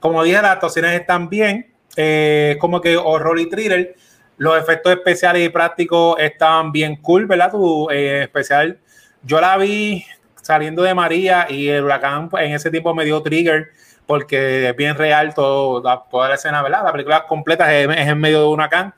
Como 0.00 0.22
dije, 0.22 0.40
las 0.40 0.52
actuaciones 0.52 0.98
están 1.00 1.28
bien. 1.28 1.72
Eh, 1.96 2.56
como 2.60 2.80
que 2.80 2.96
horror 2.96 3.38
y 3.38 3.48
thriller. 3.48 3.94
Los 4.36 4.56
efectos 4.58 4.92
especiales 4.92 5.44
y 5.44 5.48
prácticos 5.48 6.16
estaban 6.20 6.70
bien 6.70 6.96
cool, 6.96 7.26
¿verdad? 7.26 7.50
Tu 7.50 7.90
eh, 7.90 8.22
especial. 8.22 8.78
Yo 9.22 9.40
la 9.40 9.56
vi 9.56 10.04
saliendo 10.40 10.82
de 10.82 10.94
María 10.94 11.46
y 11.50 11.68
el 11.68 11.84
huracán 11.84 12.28
pues, 12.28 12.44
en 12.44 12.52
ese 12.52 12.70
tiempo 12.70 12.94
me 12.94 13.04
dio 13.04 13.20
trigger 13.20 13.68
porque 14.06 14.70
es 14.70 14.76
bien 14.76 14.96
real 14.96 15.34
todo, 15.34 15.82
toda 16.10 16.28
la 16.28 16.36
escena, 16.36 16.62
¿verdad? 16.62 16.84
La 16.84 16.92
película 16.92 17.26
completa 17.26 17.74
es, 17.74 17.88
en 17.88 18.18
medio 18.18 18.40
de 18.40 18.46
un 18.46 18.54
huracán 18.54 18.94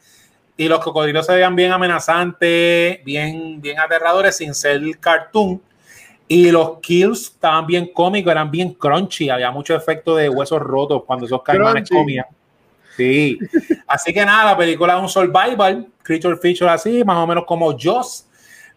y 0.56 0.68
los 0.68 0.80
cocodrilos 0.80 1.26
se 1.26 1.32
veían 1.32 1.56
bien 1.56 1.72
amenazantes, 1.72 3.02
bien, 3.02 3.60
bien 3.60 3.80
aterradores 3.80 4.36
sin 4.36 4.54
ser 4.54 4.80
cartoon. 5.00 5.60
Y 6.32 6.52
los 6.52 6.78
kills 6.78 7.22
estaban 7.22 7.66
bien 7.66 7.90
cómicos, 7.92 8.30
eran 8.30 8.52
bien 8.52 8.72
crunchy, 8.74 9.28
había 9.30 9.50
mucho 9.50 9.74
efecto 9.74 10.14
de 10.14 10.28
huesos 10.28 10.62
rotos 10.62 11.02
cuando 11.04 11.26
esos 11.26 11.42
caimanes 11.42 11.88
Crunchy. 11.88 11.94
comían. 11.96 12.26
Sí. 12.96 13.36
Así 13.88 14.14
que 14.14 14.24
nada, 14.24 14.52
la 14.52 14.56
película 14.56 14.94
es 14.94 15.02
un 15.02 15.08
survival, 15.08 15.88
creature 16.04 16.36
feature 16.36 16.70
así, 16.70 17.02
más 17.02 17.16
o 17.16 17.26
menos 17.26 17.44
como 17.46 17.76
Joss, 17.76 18.28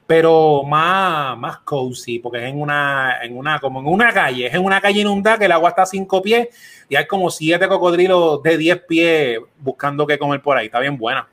pero 0.07 0.63
más, 0.63 1.37
más 1.37 1.57
cozy, 1.59 2.17
porque 2.17 2.39
es 2.39 2.45
en 2.45 2.59
una, 2.59 3.19
en 3.21 3.37
una, 3.37 3.59
como 3.59 3.81
en 3.81 3.85
una 3.85 4.11
calle, 4.11 4.47
es 4.47 4.53
en 4.55 4.65
una 4.65 4.81
calle 4.81 5.01
inundada 5.01 5.37
que 5.37 5.45
el 5.45 5.51
agua 5.51 5.69
está 5.69 5.83
a 5.83 5.85
cinco 5.85 6.23
pies 6.23 6.47
y 6.89 6.95
hay 6.95 7.05
como 7.05 7.29
siete 7.29 7.67
cocodrilos 7.67 8.41
de 8.41 8.57
10 8.57 8.81
pies 8.87 9.39
buscando 9.59 10.07
qué 10.07 10.17
comer 10.17 10.41
por 10.41 10.57
ahí. 10.57 10.65
Está 10.65 10.79
bien 10.79 10.97
buena. 10.97 11.27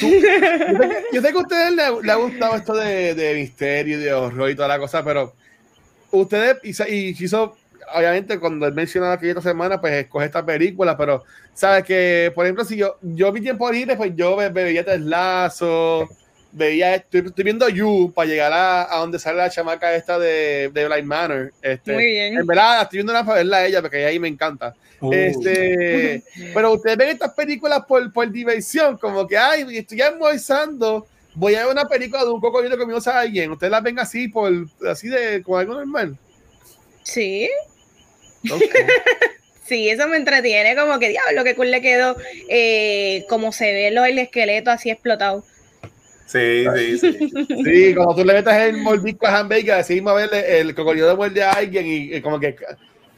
Yo 0.00 1.20
sé 1.22 1.32
que- 1.32 1.38
a 1.38 1.40
ustedes 1.40 1.72
les, 1.72 2.10
ha 2.10 2.16
gustado 2.16 2.56
esto 2.56 2.74
de, 2.74 3.14
de 3.14 3.34
misterio 3.34 3.98
y 3.98 4.02
de 4.02 4.12
horror 4.12 4.50
y 4.50 4.54
toda 4.54 4.68
la 4.68 4.78
cosa, 4.78 5.04
pero 5.04 5.34
ustedes, 6.10 6.56
y, 6.88 7.14
obviamente, 7.94 8.38
cuando 8.38 8.66
él 8.66 8.74
mencionaba 8.74 9.18
que 9.18 9.28
esta 9.28 9.42
semana, 9.42 9.80
pues 9.80 9.92
escoge 9.94 10.26
esta 10.26 10.44
película, 10.44 10.96
pero 10.96 11.24
sabes 11.54 11.84
que, 11.84 12.32
por 12.34 12.44
ejemplo, 12.44 12.64
si 12.64 12.76
yo, 12.76 12.98
yo 13.02 13.32
mi 13.32 13.40
tiempo 13.40 13.70
libre, 13.70 13.96
pues 13.96 14.12
yo 14.14 14.36
ve- 14.36 14.50
veía 14.50 14.84
Teslazo, 14.84 16.08
veía, 16.52 16.94
estoy, 16.94 17.24
estoy 17.26 17.44
viendo 17.44 17.68
You 17.68 18.12
para 18.14 18.28
llegar 18.28 18.52
a, 18.52 18.94
a 18.94 18.98
donde 18.98 19.18
sale 19.18 19.38
la 19.38 19.50
chamaca 19.50 19.94
esta 19.94 20.18
de, 20.18 20.70
de 20.72 20.88
Blind 20.88 21.06
Manor. 21.06 21.52
Este, 21.62 21.92
Muy 21.92 22.04
bien. 22.04 22.38
En 22.38 22.46
verdad, 22.46 22.82
estoy 22.82 22.98
viendo 22.98 23.12
una 23.12 23.24
para 23.24 23.38
verla 23.38 23.56
a 23.58 23.66
ella, 23.66 23.80
porque 23.80 24.04
ahí 24.04 24.18
me 24.18 24.28
encanta. 24.28 24.74
Uh, 25.00 25.12
Este, 25.12 26.22
pero 26.54 26.72
ustedes 26.72 26.96
ven 26.96 27.10
estas 27.10 27.32
películas 27.34 27.84
por, 27.86 28.12
por 28.12 28.30
diversión, 28.30 28.96
como 28.98 29.26
que, 29.26 29.36
ay, 29.36 29.64
estoy 29.76 30.00
almorzando, 30.00 31.06
voy 31.34 31.54
a 31.54 31.64
ver 31.64 31.72
una 31.72 31.86
película 31.86 32.24
de 32.24 32.30
un 32.30 32.40
cocodrilo 32.40 32.76
comiéndose 32.76 33.10
a 33.10 33.20
alguien. 33.20 33.50
Ustedes 33.50 33.70
las 33.70 33.82
ven 33.82 33.98
así, 33.98 34.28
por, 34.28 34.52
así 34.88 35.08
de, 35.08 35.42
como 35.42 35.58
algo 35.58 35.74
normal. 35.74 36.16
Sí, 37.02 37.48
sí, 39.64 39.88
eso 39.88 40.06
me 40.08 40.16
entretiene, 40.16 40.76
como 40.76 40.98
que 40.98 41.08
diablo, 41.10 41.44
qué 41.44 41.54
cool 41.54 41.70
le 41.70 41.80
quedó, 41.80 42.16
eh, 42.48 43.24
como 43.28 43.52
se 43.52 43.72
ve 43.72 43.90
lo, 43.90 44.04
el 44.04 44.18
esqueleto 44.18 44.70
así 44.70 44.90
explotado. 44.90 45.44
Sí, 46.28 46.66
sí, 46.76 46.98
sí. 46.98 47.54
Sí, 47.64 47.94
cuando 47.94 48.14
tú 48.14 48.24
le 48.24 48.34
metes 48.34 48.54
el 48.54 48.76
mordisco 48.78 49.26
a 49.26 49.38
hamburger, 49.38 49.72
así 49.74 49.94
mismo 49.94 50.10
a 50.10 50.14
ver 50.14 50.30
el 50.32 50.74
cocodrilo 50.74 51.16
muerde 51.16 51.42
a 51.42 51.52
alguien 51.52 51.86
y, 51.86 52.14
y 52.14 52.20
como 52.20 52.38
que 52.38 52.54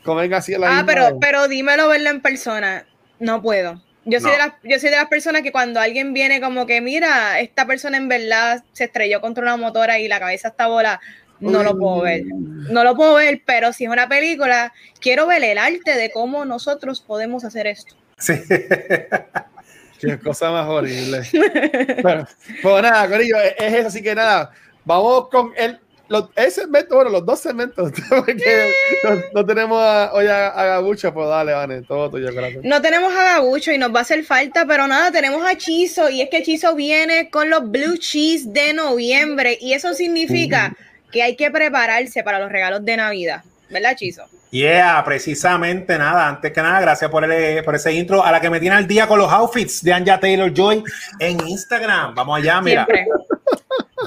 comen 0.05 0.33
así 0.33 0.55
a 0.55 0.59
la 0.59 0.67
Ah, 0.69 0.71
misma 0.83 0.87
pero, 0.87 1.05
vez. 1.07 1.15
pero 1.21 1.49
dímelo 1.49 1.89
verlo 1.89 2.11
en 2.11 2.21
persona. 2.23 2.87
No 3.19 3.43
puedo. 3.43 3.83
Yo 4.07 4.19
soy, 4.19 4.31
No. 4.31 4.33
de 4.33 4.39
las, 4.39 4.53
yo 4.65 4.79
soy 4.79 4.89
de 4.91 4.97
las 4.97 5.09
personas 5.09 5.43
que 5.43 5.53
cuando 5.53 5.79
alguien 5.79 6.15
viene 6.15 6.41
como 6.41 6.65
que, 6.67 6.81
mira, 6.81 7.39
esta 7.41 7.67
persona 7.67 7.99
en 7.99 8.09
verdad 8.09 8.65
se 8.73 8.85
estrelló 8.85 9.21
contra 9.21 9.43
una 9.43 9.57
motora 9.59 9.99
y 9.99 10.09
la 10.09 10.19
cabeza 10.19 10.49
está 10.49 10.69
bola, 10.69 10.99
no 11.41 11.63
lo 11.63 11.77
puedo 11.77 12.01
ver. 12.03 12.23
No 12.25 12.83
lo 12.85 12.95
puedo 12.97 13.15
ver, 13.15 13.43
pero 13.45 13.73
si 13.75 13.85
es 13.85 13.91
una 13.91 14.09
película, 14.09 14.73
quiero 15.01 15.27
ver 15.27 15.45
el 15.45 15.59
arte 15.59 15.97
de 15.97 16.11
cómo 16.11 16.45
nosotros 16.47 17.03
podemos 17.03 17.45
hacer 17.45 17.67
esto. 17.67 17.95
Sí. 18.19 18.35
Qué 20.01 20.19
cosa 20.19 20.51
más 20.51 20.67
horrible. 20.69 21.23
Pero, 21.33 22.27
pues 22.63 22.83
nada, 22.83 23.09
Corillo, 23.09 23.37
es, 23.41 23.55
es 23.59 23.75
eso, 23.75 23.89
así 23.89 24.03
que 24.03 24.15
nada, 24.15 24.51
vamos 24.85 25.29
con 25.29 25.53
el, 25.57 25.79
los, 26.09 26.29
el 26.35 26.51
segmento, 26.51 26.97
bueno, 26.97 27.11
los 27.11 27.25
dos 27.25 27.39
segmentos, 27.41 27.93
porque 28.09 28.73
no, 29.05 29.11
no 29.35 29.47
tenemos 29.47 29.81
a- 29.81 30.13
hoy 30.13 30.27
a, 30.27 30.49
a 30.49 30.65
Gabucha, 30.67 31.13
pues 31.15 31.29
dale, 31.29 31.53
Vane, 31.53 31.83
todo 31.83 32.11
tuyo, 32.11 32.29
gracias. 32.35 32.65
No 32.65 32.81
tenemos 32.83 33.13
a 33.15 33.23
Gabucho 33.25 33.73
y 33.73 33.79
nos 33.79 33.95
va 33.95 34.01
a 34.01 34.03
hacer 34.03 34.25
falta, 34.25 34.65
pero 34.67 34.87
nada, 34.89 35.13
tenemos 35.13 35.45
a 35.49 35.57
Chizo 35.57 36.11
y 36.11 36.21
es 36.23 36.31
que 36.31 36.43
Chizo 36.43 36.75
viene 36.75 37.31
con 37.31 37.49
los 37.51 37.71
blue 37.71 37.97
cheese 37.99 38.53
de 38.53 38.73
noviembre 38.73 39.57
y 39.61 39.75
eso 39.75 39.95
significa 39.95 40.75
que 41.13 41.23
hay 41.23 41.37
que 41.37 41.51
prepararse 41.51 42.23
para 42.23 42.39
los 42.39 42.51
regalos 42.51 42.85
de 42.85 42.97
Navidad, 42.97 43.43
¿verdad, 43.71 43.97
Chizo? 43.97 44.25
Yeah, 44.51 45.03
precisamente 45.05 45.97
nada. 45.97 46.29
Antes 46.29 46.53
que 46.53 46.61
nada, 46.61 46.81
gracias 46.81 47.11
por, 47.11 47.25
el, 47.25 47.65
por 47.65 47.75
ese 47.75 47.93
intro 47.93 48.25
a 48.25 48.33
la 48.33 48.41
que 48.41 48.51
me 48.51 48.61
tiene 48.61 48.77
al 48.77 48.87
día 48.87 49.07
con 49.07 49.19
los 49.19 49.31
outfits 49.33 49.83
de 49.83 49.93
Anja 49.93 50.19
Taylor 50.19 50.53
Joy 50.53 50.83
en 51.19 51.47
Instagram. 51.47 52.15
Vamos 52.15 52.39
allá, 52.39 52.61
mira. 52.61 52.85
Siempre. 52.85 53.07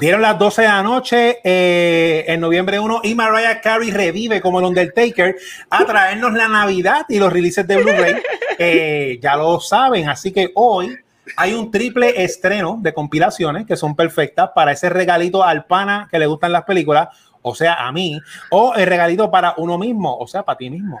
Dieron 0.00 0.22
las 0.22 0.38
12 0.38 0.62
de 0.62 0.68
la 0.68 0.82
noche 0.82 1.38
eh, 1.44 2.24
en 2.26 2.40
noviembre 2.40 2.80
1 2.80 3.00
y 3.04 3.14
Mariah 3.14 3.60
Carey 3.60 3.92
revive 3.92 4.40
como 4.40 4.58
el 4.58 4.66
Undertaker 4.66 5.36
a 5.70 5.84
traernos 5.84 6.32
la 6.32 6.48
Navidad 6.48 7.06
y 7.08 7.18
los 7.18 7.32
releases 7.32 7.66
de 7.66 7.76
Blu-ray. 7.76 8.16
Eh, 8.56 9.18
ya 9.20 9.34
lo 9.34 9.58
saben, 9.58 10.08
así 10.08 10.30
que 10.30 10.52
hoy 10.54 10.96
hay 11.36 11.54
un 11.54 11.70
triple 11.70 12.22
estreno 12.22 12.78
de 12.80 12.94
compilaciones 12.94 13.66
que 13.66 13.76
son 13.76 13.96
perfectas 13.96 14.50
para 14.54 14.70
ese 14.70 14.88
regalito 14.88 15.42
al 15.42 15.64
pana 15.64 16.06
que 16.10 16.18
le 16.20 16.26
gustan 16.26 16.52
las 16.52 16.62
películas, 16.62 17.08
o 17.44 17.54
sea, 17.54 17.74
a 17.74 17.92
mí, 17.92 18.20
o 18.50 18.74
el 18.74 18.86
regalito 18.86 19.30
para 19.30 19.54
uno 19.58 19.78
mismo, 19.78 20.16
o 20.16 20.26
sea, 20.26 20.42
para 20.42 20.58
ti 20.58 20.70
mismo. 20.70 21.00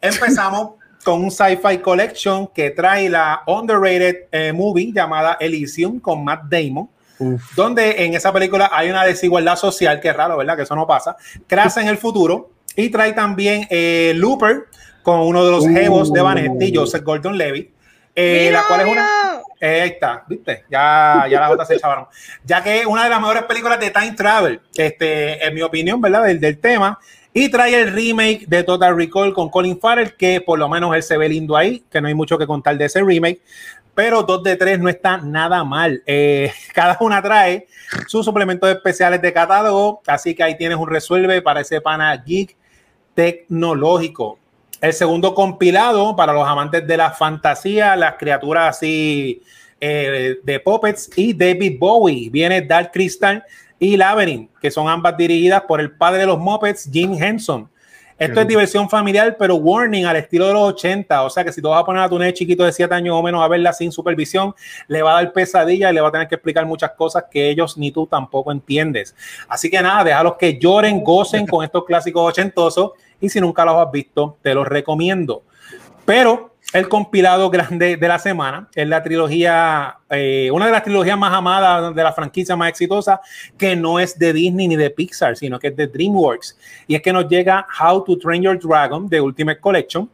Empezamos 0.00 0.72
con 1.04 1.22
un 1.22 1.30
sci-fi 1.30 1.78
collection 1.78 2.48
que 2.48 2.70
trae 2.70 3.08
la 3.08 3.42
underrated 3.46 4.26
eh, 4.32 4.52
movie 4.52 4.92
llamada 4.92 5.36
Elysium 5.40 6.00
con 6.00 6.24
Matt 6.24 6.44
Damon 6.44 6.88
donde 7.56 8.04
en 8.04 8.14
esa 8.14 8.32
película 8.32 8.70
hay 8.72 8.90
una 8.90 9.04
desigualdad 9.04 9.56
social, 9.56 10.00
que 10.00 10.08
es 10.08 10.16
raro, 10.16 10.36
¿verdad? 10.36 10.56
Que 10.56 10.62
eso 10.62 10.74
no 10.74 10.86
pasa. 10.86 11.16
Crasa 11.46 11.80
en 11.80 11.88
el 11.88 11.98
futuro 11.98 12.50
y 12.76 12.88
trae 12.90 13.12
también 13.12 13.66
eh, 13.70 14.12
Looper 14.16 14.64
con 15.02 15.20
uno 15.20 15.44
de 15.44 15.50
los 15.50 15.66
jevos 15.66 16.12
de 16.12 16.20
Vanetti, 16.20 16.72
Joseph 16.74 17.02
Gordon 17.02 17.36
Levitt. 17.36 17.70
Eh, 18.14 18.46
¡Mi 18.46 18.52
la 18.52 18.64
cual 18.66 18.80
es 18.80 18.86
una. 18.86 19.31
Eh, 19.64 19.80
ahí 19.80 19.90
está, 19.90 20.24
¿viste? 20.26 20.64
Ya, 20.68 21.24
ya 21.30 21.38
las 21.38 21.52
otras 21.52 21.68
se 21.68 21.76
echaron. 21.76 22.06
Ya 22.44 22.64
que 22.64 22.80
es 22.80 22.86
una 22.86 23.04
de 23.04 23.10
las 23.10 23.20
mejores 23.20 23.44
películas 23.44 23.78
de 23.78 23.90
Time 23.90 24.10
Travel, 24.10 24.60
este, 24.74 25.46
en 25.46 25.54
mi 25.54 25.62
opinión, 25.62 26.00
¿verdad? 26.00 26.24
Del, 26.24 26.40
del 26.40 26.58
tema. 26.58 26.98
Y 27.32 27.48
trae 27.48 27.80
el 27.80 27.92
remake 27.92 28.44
de 28.48 28.64
Total 28.64 28.96
Recall 28.96 29.32
con 29.32 29.48
Colin 29.48 29.78
Farrell, 29.78 30.16
que 30.16 30.40
por 30.40 30.58
lo 30.58 30.68
menos 30.68 30.92
él 30.96 31.04
se 31.04 31.16
ve 31.16 31.28
lindo 31.28 31.56
ahí, 31.56 31.84
que 31.88 32.00
no 32.00 32.08
hay 32.08 32.14
mucho 32.14 32.36
que 32.38 32.46
contar 32.48 32.76
de 32.76 32.86
ese 32.86 33.04
remake. 33.04 33.40
Pero 33.94 34.24
dos 34.24 34.42
de 34.42 34.56
tres 34.56 34.80
no 34.80 34.88
está 34.88 35.18
nada 35.18 35.62
mal. 35.62 36.02
Eh, 36.06 36.52
cada 36.74 36.96
una 36.98 37.22
trae 37.22 37.68
sus 38.08 38.24
suplementos 38.24 38.68
especiales 38.68 39.22
de 39.22 39.32
catálogo, 39.32 40.02
así 40.08 40.34
que 40.34 40.42
ahí 40.42 40.56
tienes 40.58 40.76
un 40.76 40.88
resuelve 40.88 41.40
para 41.40 41.60
ese 41.60 41.80
pana 41.80 42.16
geek 42.16 42.56
tecnológico. 43.14 44.40
El 44.82 44.92
segundo 44.92 45.32
compilado 45.32 46.16
para 46.16 46.32
los 46.32 46.46
amantes 46.46 46.84
de 46.84 46.96
la 46.96 47.12
fantasía, 47.12 47.94
las 47.94 48.16
criaturas 48.16 48.76
así 48.76 49.40
eh, 49.80 50.38
de 50.42 50.58
Puppets 50.58 51.08
y 51.14 51.32
David 51.32 51.78
Bowie. 51.78 52.28
Viene 52.30 52.62
Dark 52.62 52.90
Crystal 52.92 53.44
y 53.78 53.96
Labyrinth, 53.96 54.50
que 54.60 54.72
son 54.72 54.88
ambas 54.88 55.16
dirigidas 55.16 55.62
por 55.68 55.80
el 55.80 55.92
padre 55.92 56.22
de 56.22 56.26
los 56.26 56.40
Muppets, 56.40 56.90
Jim 56.92 57.14
Henson. 57.14 57.70
Esto 58.18 58.40
es 58.40 58.48
diversión 58.48 58.88
familiar, 58.88 59.36
pero 59.38 59.54
warning 59.56 60.04
al 60.04 60.16
estilo 60.16 60.48
de 60.48 60.52
los 60.52 60.74
80. 60.74 61.22
O 61.22 61.30
sea 61.30 61.44
que 61.44 61.52
si 61.52 61.62
tú 61.62 61.68
vas 61.68 61.80
a 61.80 61.84
poner 61.84 62.02
a 62.02 62.08
tu 62.08 62.18
nene 62.18 62.32
chiquito 62.32 62.64
de 62.64 62.72
7 62.72 62.92
años 62.92 63.14
o 63.16 63.22
menos 63.22 63.42
a 63.42 63.48
verla 63.48 63.72
sin 63.72 63.90
supervisión, 63.90 64.54
le 64.88 65.02
va 65.02 65.12
a 65.12 65.22
dar 65.22 65.32
pesadilla 65.32 65.90
y 65.90 65.94
le 65.94 66.00
va 66.00 66.08
a 66.08 66.12
tener 66.12 66.28
que 66.28 66.34
explicar 66.34 66.66
muchas 66.66 66.90
cosas 66.92 67.24
que 67.30 67.50
ellos 67.50 67.78
ni 67.78 67.90
tú 67.90 68.06
tampoco 68.06 68.50
entiendes. 68.50 69.14
Así 69.48 69.70
que 69.70 69.80
nada, 69.80 70.04
déjalos 70.04 70.34
que 70.38 70.58
lloren, 70.58 71.02
gocen 71.02 71.46
con 71.48 71.64
estos 71.64 71.84
clásicos 71.84 72.28
ochentosos 72.28 72.92
y 73.22 73.30
si 73.30 73.40
nunca 73.40 73.64
los 73.64 73.76
has 73.76 73.90
visto, 73.90 74.36
te 74.42 74.52
los 74.52 74.66
recomiendo. 74.68 75.44
Pero 76.04 76.56
el 76.72 76.88
compilado 76.88 77.50
grande 77.50 77.96
de 77.96 78.08
la 78.08 78.18
semana 78.18 78.68
es 78.74 78.88
la 78.88 79.02
trilogía, 79.02 79.98
eh, 80.10 80.50
una 80.52 80.66
de 80.66 80.72
las 80.72 80.82
trilogías 80.82 81.16
más 81.16 81.32
amadas 81.32 81.94
de 81.94 82.02
la 82.02 82.12
franquicia 82.12 82.56
más 82.56 82.70
exitosa, 82.70 83.20
que 83.56 83.76
no 83.76 84.00
es 84.00 84.18
de 84.18 84.32
Disney 84.32 84.68
ni 84.68 84.76
de 84.76 84.90
Pixar, 84.90 85.36
sino 85.36 85.58
que 85.58 85.68
es 85.68 85.76
de 85.76 85.86
DreamWorks. 85.86 86.58
Y 86.88 86.96
es 86.96 87.02
que 87.02 87.12
nos 87.12 87.28
llega 87.28 87.66
How 87.80 88.04
to 88.04 88.18
Train 88.18 88.42
Your 88.42 88.58
Dragon 88.58 89.08
de 89.08 89.20
Ultimate 89.20 89.60
Collection 89.60 90.10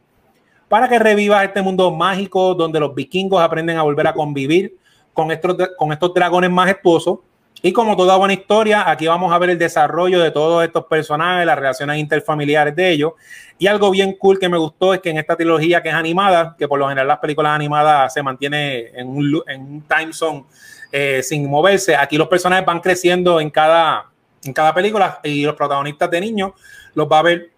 para 0.67 0.87
que 0.87 0.99
revivas 0.99 1.43
este 1.45 1.63
mundo 1.63 1.89
mágico 1.91 2.53
donde 2.53 2.79
los 2.79 2.93
vikingos 2.93 3.41
aprenden 3.41 3.77
a 3.77 3.81
volver 3.81 4.05
a 4.05 4.13
convivir 4.13 4.77
con 5.13 5.31
estos, 5.31 5.57
con 5.77 5.91
estos 5.91 6.13
dragones 6.13 6.51
majestuosos. 6.51 7.19
Y 7.61 7.73
como 7.73 7.97
toda 7.97 8.15
buena 8.15 8.33
historia, 8.33 8.89
aquí 8.89 9.07
vamos 9.07 9.33
a 9.33 9.37
ver 9.37 9.49
el 9.49 9.57
desarrollo 9.57 10.21
de 10.21 10.31
todos 10.31 10.63
estos 10.63 10.85
personajes, 10.85 11.45
las 11.45 11.57
relaciones 11.57 11.97
interfamiliares 11.97 12.73
de 12.73 12.89
ellos. 12.89 13.13
Y 13.57 13.67
algo 13.67 13.91
bien 13.91 14.13
cool 14.13 14.39
que 14.39 14.47
me 14.47 14.57
gustó 14.57 14.93
es 14.93 15.01
que 15.01 15.09
en 15.09 15.17
esta 15.17 15.35
trilogía 15.35 15.83
que 15.83 15.89
es 15.89 15.95
animada, 15.95 16.55
que 16.57 16.69
por 16.69 16.79
lo 16.79 16.87
general 16.87 17.07
las 17.09 17.19
películas 17.19 17.51
animadas 17.51 18.13
se 18.13 18.23
mantiene 18.23 18.91
en 18.97 19.09
un, 19.09 19.83
time 19.87 20.13
zone 20.13 20.45
eh, 20.91 21.21
sin 21.21 21.49
moverse, 21.49 21.97
aquí 21.97 22.17
los 22.17 22.29
personajes 22.29 22.65
van 22.65 22.79
creciendo 22.79 23.41
en 23.41 23.49
cada, 23.49 24.09
en 24.43 24.53
cada 24.53 24.73
película 24.73 25.19
y 25.23 25.43
los 25.43 25.55
protagonistas 25.55 26.09
de 26.09 26.21
niños 26.21 26.51
los 26.93 27.11
va 27.11 27.19
a 27.19 27.23
ver 27.23 27.51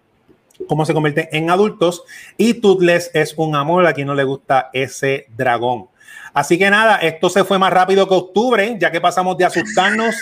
cómo 0.66 0.84
se 0.84 0.94
convierten 0.94 1.28
en 1.30 1.48
adultos. 1.48 2.02
Y 2.36 2.54
Toothless 2.54 3.12
es 3.14 3.34
un 3.36 3.54
amor, 3.54 3.86
a 3.86 3.92
quien 3.92 4.08
no 4.08 4.16
le 4.16 4.24
gusta 4.24 4.68
ese 4.72 5.26
dragón. 5.36 5.91
Así 6.34 6.58
que 6.58 6.70
nada, 6.70 6.96
esto 6.96 7.28
se 7.28 7.44
fue 7.44 7.58
más 7.58 7.72
rápido 7.72 8.08
que 8.08 8.14
octubre, 8.14 8.76
ya 8.78 8.90
que 8.90 9.00
pasamos 9.00 9.36
de 9.36 9.44
asustarnos 9.44 10.14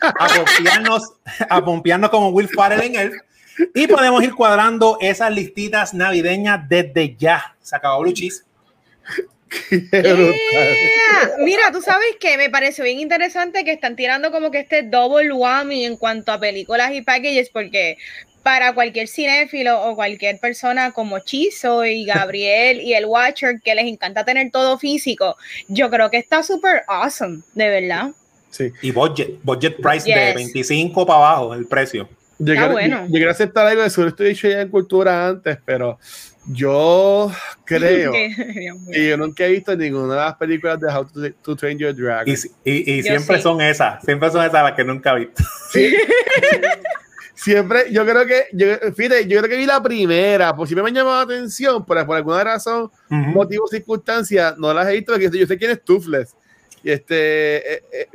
a 0.00 0.28
pompearnos, 0.28 1.02
a 1.50 1.64
pompearnos 1.64 2.10
como 2.10 2.28
Will 2.28 2.48
Farrell 2.48 2.82
en 2.82 2.96
él. 2.96 3.12
Y 3.74 3.86
podemos 3.86 4.22
ir 4.22 4.34
cuadrando 4.34 4.98
esas 5.00 5.32
listitas 5.32 5.94
navideñas 5.94 6.68
desde 6.68 7.16
ya. 7.16 7.56
Se 7.62 7.74
acabó 7.74 8.02
Blue 8.02 8.12
Cheese. 8.12 8.44
Yeah. 9.70 11.36
Mira, 11.38 11.70
tú 11.72 11.80
sabes 11.80 12.16
que 12.20 12.36
me 12.36 12.50
pareció 12.50 12.84
bien 12.84 13.00
interesante 13.00 13.64
que 13.64 13.72
están 13.72 13.96
tirando 13.96 14.30
como 14.30 14.50
que 14.50 14.60
este 14.60 14.82
double 14.82 15.32
whammy 15.32 15.84
en 15.84 15.96
cuanto 15.96 16.32
a 16.32 16.40
películas 16.40 16.92
y 16.92 17.02
packages, 17.02 17.48
porque 17.50 17.96
para 18.46 18.72
cualquier 18.74 19.08
cinéfilo 19.08 19.82
o 19.82 19.96
cualquier 19.96 20.38
persona 20.38 20.92
como 20.92 21.18
Chizo 21.18 21.84
y 21.84 22.04
Gabriel 22.14 22.80
y 22.80 22.94
el 22.94 23.04
Watcher 23.04 23.60
que 23.60 23.74
les 23.74 23.86
encanta 23.86 24.24
tener 24.24 24.52
todo 24.52 24.78
físico, 24.78 25.36
yo 25.66 25.90
creo 25.90 26.08
que 26.10 26.18
está 26.18 26.44
súper 26.44 26.82
awesome, 26.86 27.40
de 27.54 27.68
verdad. 27.68 28.10
Sí. 28.50 28.70
Y 28.82 28.92
budget, 28.92 29.40
budget 29.42 29.76
price 29.82 30.08
de 30.08 30.26
Yes. 30.26 30.34
25 30.36 31.04
para 31.04 31.18
abajo 31.18 31.54
el 31.54 31.66
precio. 31.66 32.08
Yo 32.38 32.52
Está 32.52 32.68
quiero, 32.68 32.72
bueno. 32.74 33.06
yo 33.06 33.12
quiero 33.14 33.30
aceptar 33.32 33.66
algo 33.66 33.80
de 33.82 33.88
eso. 33.88 34.06
Esto 34.06 34.22
he 34.22 34.28
dicho 34.28 34.48
ya 34.48 34.60
en 34.60 34.68
cultura 34.68 35.26
antes, 35.26 35.58
pero 35.64 35.98
yo 36.46 37.32
creo 37.64 38.12
que 38.92 39.08
yo 39.08 39.16
nunca 39.16 39.44
he 39.44 39.48
visto 39.50 39.74
ninguna 39.74 40.14
de 40.14 40.20
las 40.20 40.34
películas 40.36 40.78
de 40.78 40.86
How 40.86 41.04
to, 41.06 41.32
to 41.42 41.56
Train 41.56 41.78
Your 41.78 41.92
Dragon. 41.96 42.32
Y, 42.64 42.70
y- 42.70 42.92
y 42.98 43.02
siempre 43.02 43.38
sí. 43.38 43.42
son 43.42 43.60
esas, 43.60 44.04
siempre 44.04 44.30
son 44.30 44.42
esas 44.44 44.62
las 44.62 44.72
que 44.74 44.84
nunca 44.84 45.14
he 45.14 45.18
visto. 45.18 45.42
Siempre, 47.38 47.92
yo 47.92 48.04
creo 48.06 48.26
que, 48.26 48.46
yo, 48.52 48.66
fíjate, 48.94 49.26
yo 49.28 49.38
creo 49.40 49.50
que 49.50 49.56
vi 49.58 49.66
la 49.66 49.82
primera, 49.82 50.56
pues 50.56 50.68
siempre 50.70 50.82
me 50.82 50.88
han 50.88 50.94
llamado 50.96 51.16
la 51.18 51.34
atención, 51.34 51.84
pero 51.84 52.06
por 52.06 52.16
alguna 52.16 52.42
razón, 52.42 52.84
Ujú. 53.10 53.14
motivo, 53.14 53.68
circunstancia, 53.68 54.54
no 54.56 54.72
las 54.72 54.88
he 54.88 54.92
visto, 54.94 55.12
porque 55.12 55.30
yo 55.38 55.46
sé 55.46 55.58
quién 55.58 55.70
es 55.70 55.84
Toothless. 55.84 56.34
Y 56.82 56.90
este, 56.90 57.74
eh, 57.74 57.82
eh, 57.92 58.08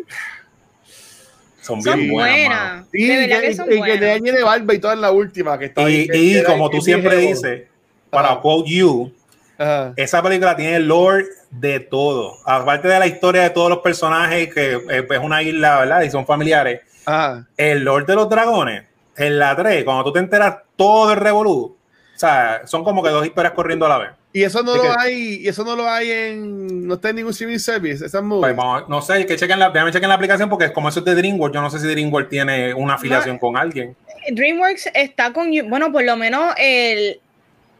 Son 1.62 1.80
bien 1.82 1.96
Son 2.00 2.10
buenas. 2.10 2.32
buenas. 2.48 2.86
sí, 2.92 3.08
de 3.08 3.18
verdad 3.28 3.38
y- 3.44 3.46
que 3.48 3.54
son 3.54 3.66
y 3.68 3.70
que 3.70 3.78
buenas. 3.78 4.00
de 4.00 4.20
tiene 4.22 4.42
barba 4.44 4.74
y 4.74 4.80
toda 4.80 4.96
la 4.96 5.12
última, 5.12 5.60
que 5.60 5.66
está 5.66 5.88
Y, 5.88 6.08
que- 6.08 6.18
y 6.18 6.34
que- 6.34 6.44
como 6.44 6.70
que 6.70 6.76
tú 6.78 6.80
es 6.80 6.86
siempre 6.86 7.18
dices, 7.18 7.62
para 8.10 8.40
quote 8.42 8.72
you, 8.72 9.14
Ajá. 9.60 9.94
esa 9.96 10.24
película 10.24 10.56
tiene 10.56 10.78
el 10.78 10.88
lore 10.88 11.26
de 11.52 11.80
todo. 11.80 12.38
Aparte 12.46 12.88
de 12.88 12.98
la 12.98 13.06
historia 13.06 13.44
de 13.44 13.52
todos 13.52 13.70
los 13.70 13.80
personajes, 13.80 14.52
que 14.52 14.80
es 14.90 15.20
una 15.22 15.44
isla, 15.44 15.82
¿verdad? 15.82 16.02
Y 16.02 16.10
son 16.10 16.26
familiares. 16.26 16.82
Ajá. 17.06 17.48
El 17.58 17.84
Lord 17.84 18.08
de 18.08 18.16
los 18.16 18.28
Dragones, 18.28 18.84
en 19.18 19.40
la 19.40 19.56
3, 19.56 19.84
cuando 19.84 20.04
tú 20.06 20.14
te 20.14 20.20
enteras 20.20 20.58
todo 20.76 21.14
el 21.14 21.20
revolú, 21.20 21.76
o 22.16 22.20
sea, 22.20 22.62
son 22.66 22.84
como 22.84 23.04
que 23.04 23.10
dos 23.10 23.26
historias 23.26 23.54
corriendo 23.54 23.86
a 23.86 23.90
la 23.90 23.98
vez. 23.98 24.10
Y 24.34 24.44
eso 24.44 24.64
no 24.64 24.72
¿De 24.74 24.78
lo 24.78 24.98
hay, 24.98 25.42
y 25.42 25.48
eso 25.50 25.66
no 25.66 25.76
lo 25.76 25.90
hay 25.90 26.10
en, 26.10 26.88
no 26.88 26.94
está 26.94 27.10
en 27.10 27.18
ningún 27.18 27.32
streaming 27.32 27.58
service, 27.60 28.06
esas 28.06 28.24
Pues 28.28 28.56
vamos, 28.56 28.88
no 28.88 29.02
sé, 29.02 29.26
que 29.26 29.36
chequen 29.36 29.60
la, 29.60 29.70
déjame 29.72 29.92
chequen 29.92 30.08
la 30.08 30.16
aplicación 30.16 30.50
porque 30.50 30.72
como 30.72 30.88
eso 30.88 31.00
es 31.00 31.06
de 31.06 31.16
DreamWorks, 31.16 31.54
yo 31.54 31.62
no 31.62 31.70
sé 31.70 31.80
si 31.80 31.88
DreamWorks 31.88 32.30
tiene 32.30 32.74
una 32.74 32.94
afiliación 32.94 33.38
con 33.38 33.58
alguien. 33.58 33.96
DreamWorks 34.32 34.90
está 34.94 35.34
con, 35.34 35.50
bueno, 35.70 35.92
por 35.92 36.04
lo 36.04 36.16
menos 36.16 36.54
el, 36.58 37.20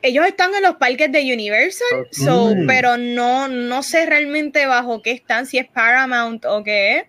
ellos 0.02 0.26
están 0.26 0.54
en 0.56 0.64
los 0.64 0.76
parques 0.76 1.12
de 1.12 1.22
Universal, 1.34 2.08
so, 2.12 2.54
Mm. 2.56 2.68
pero 2.68 2.98
no, 2.98 3.48
no 3.48 3.84
sé 3.84 4.06
realmente 4.06 4.66
bajo 4.66 5.02
qué 5.02 5.12
están, 5.12 5.46
si 5.46 5.58
es 5.58 5.68
Paramount 5.68 6.44
o 6.46 6.64
qué 6.64 6.98
es. 6.98 7.04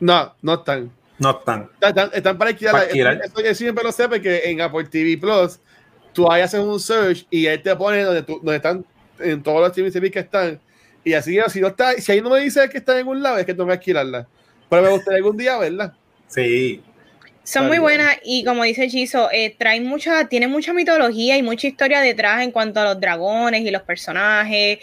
No, 0.00 0.34
no 0.42 0.54
están. 0.54 0.90
No 1.18 1.30
están. 1.38 1.70
Están, 1.80 2.10
están 2.12 2.38
para 2.38 2.50
alquilar. 2.50 2.74
Alquilar. 2.76 3.20
Eso 3.24 3.42
yo 3.42 3.54
siempre 3.54 3.82
lo 3.84 3.92
sé 3.92 4.08
porque 4.08 4.42
en 4.44 4.60
Apple 4.60 4.84
TV 4.84 5.16
Plus 5.18 5.58
tú 6.12 6.30
ahí 6.30 6.42
haces 6.42 6.60
un 6.60 6.78
search 6.80 7.26
y 7.30 7.46
él 7.46 7.62
te 7.62 7.74
pone 7.76 8.02
donde, 8.02 8.22
tú- 8.22 8.36
donde 8.42 8.56
están 8.56 8.84
en 9.18 9.42
todos 9.42 9.60
los 9.60 9.68
streaming 9.70 9.92
service 9.92 10.12
que 10.12 10.18
están. 10.20 10.60
Y 11.04 11.12
así, 11.14 11.38
si 11.48 11.60
no 11.60 11.68
está, 11.68 11.92
si 11.94 12.12
ahí 12.12 12.20
no 12.20 12.30
me 12.30 12.40
dice 12.40 12.68
que 12.68 12.78
está 12.78 12.98
en 12.98 13.06
un 13.06 13.22
lado, 13.22 13.38
es 13.38 13.46
que 13.46 13.52
tengo 13.54 13.66
que 13.66 13.72
alquilarla. 13.74 14.26
Pero 14.68 14.82
me 14.82 14.88
gustaría 14.90 15.18
algún 15.18 15.36
día 15.36 15.56
verla. 15.58 15.96
Sí. 16.26 16.82
Son 17.44 17.68
muy 17.68 17.78
buenas 17.78 18.16
y 18.24 18.42
como 18.44 18.64
dice 18.64 18.88
Chizo, 18.88 19.30
eh, 19.30 19.54
traen 19.56 19.86
mucha, 19.86 20.28
tienen 20.28 20.50
mucha 20.50 20.72
mitología 20.72 21.36
y 21.38 21.44
mucha 21.44 21.68
historia 21.68 22.00
detrás 22.00 22.42
en 22.42 22.50
cuanto 22.50 22.80
a 22.80 22.84
los 22.84 23.00
dragones 23.00 23.60
y 23.60 23.70
los 23.70 23.82
personajes. 23.82 24.80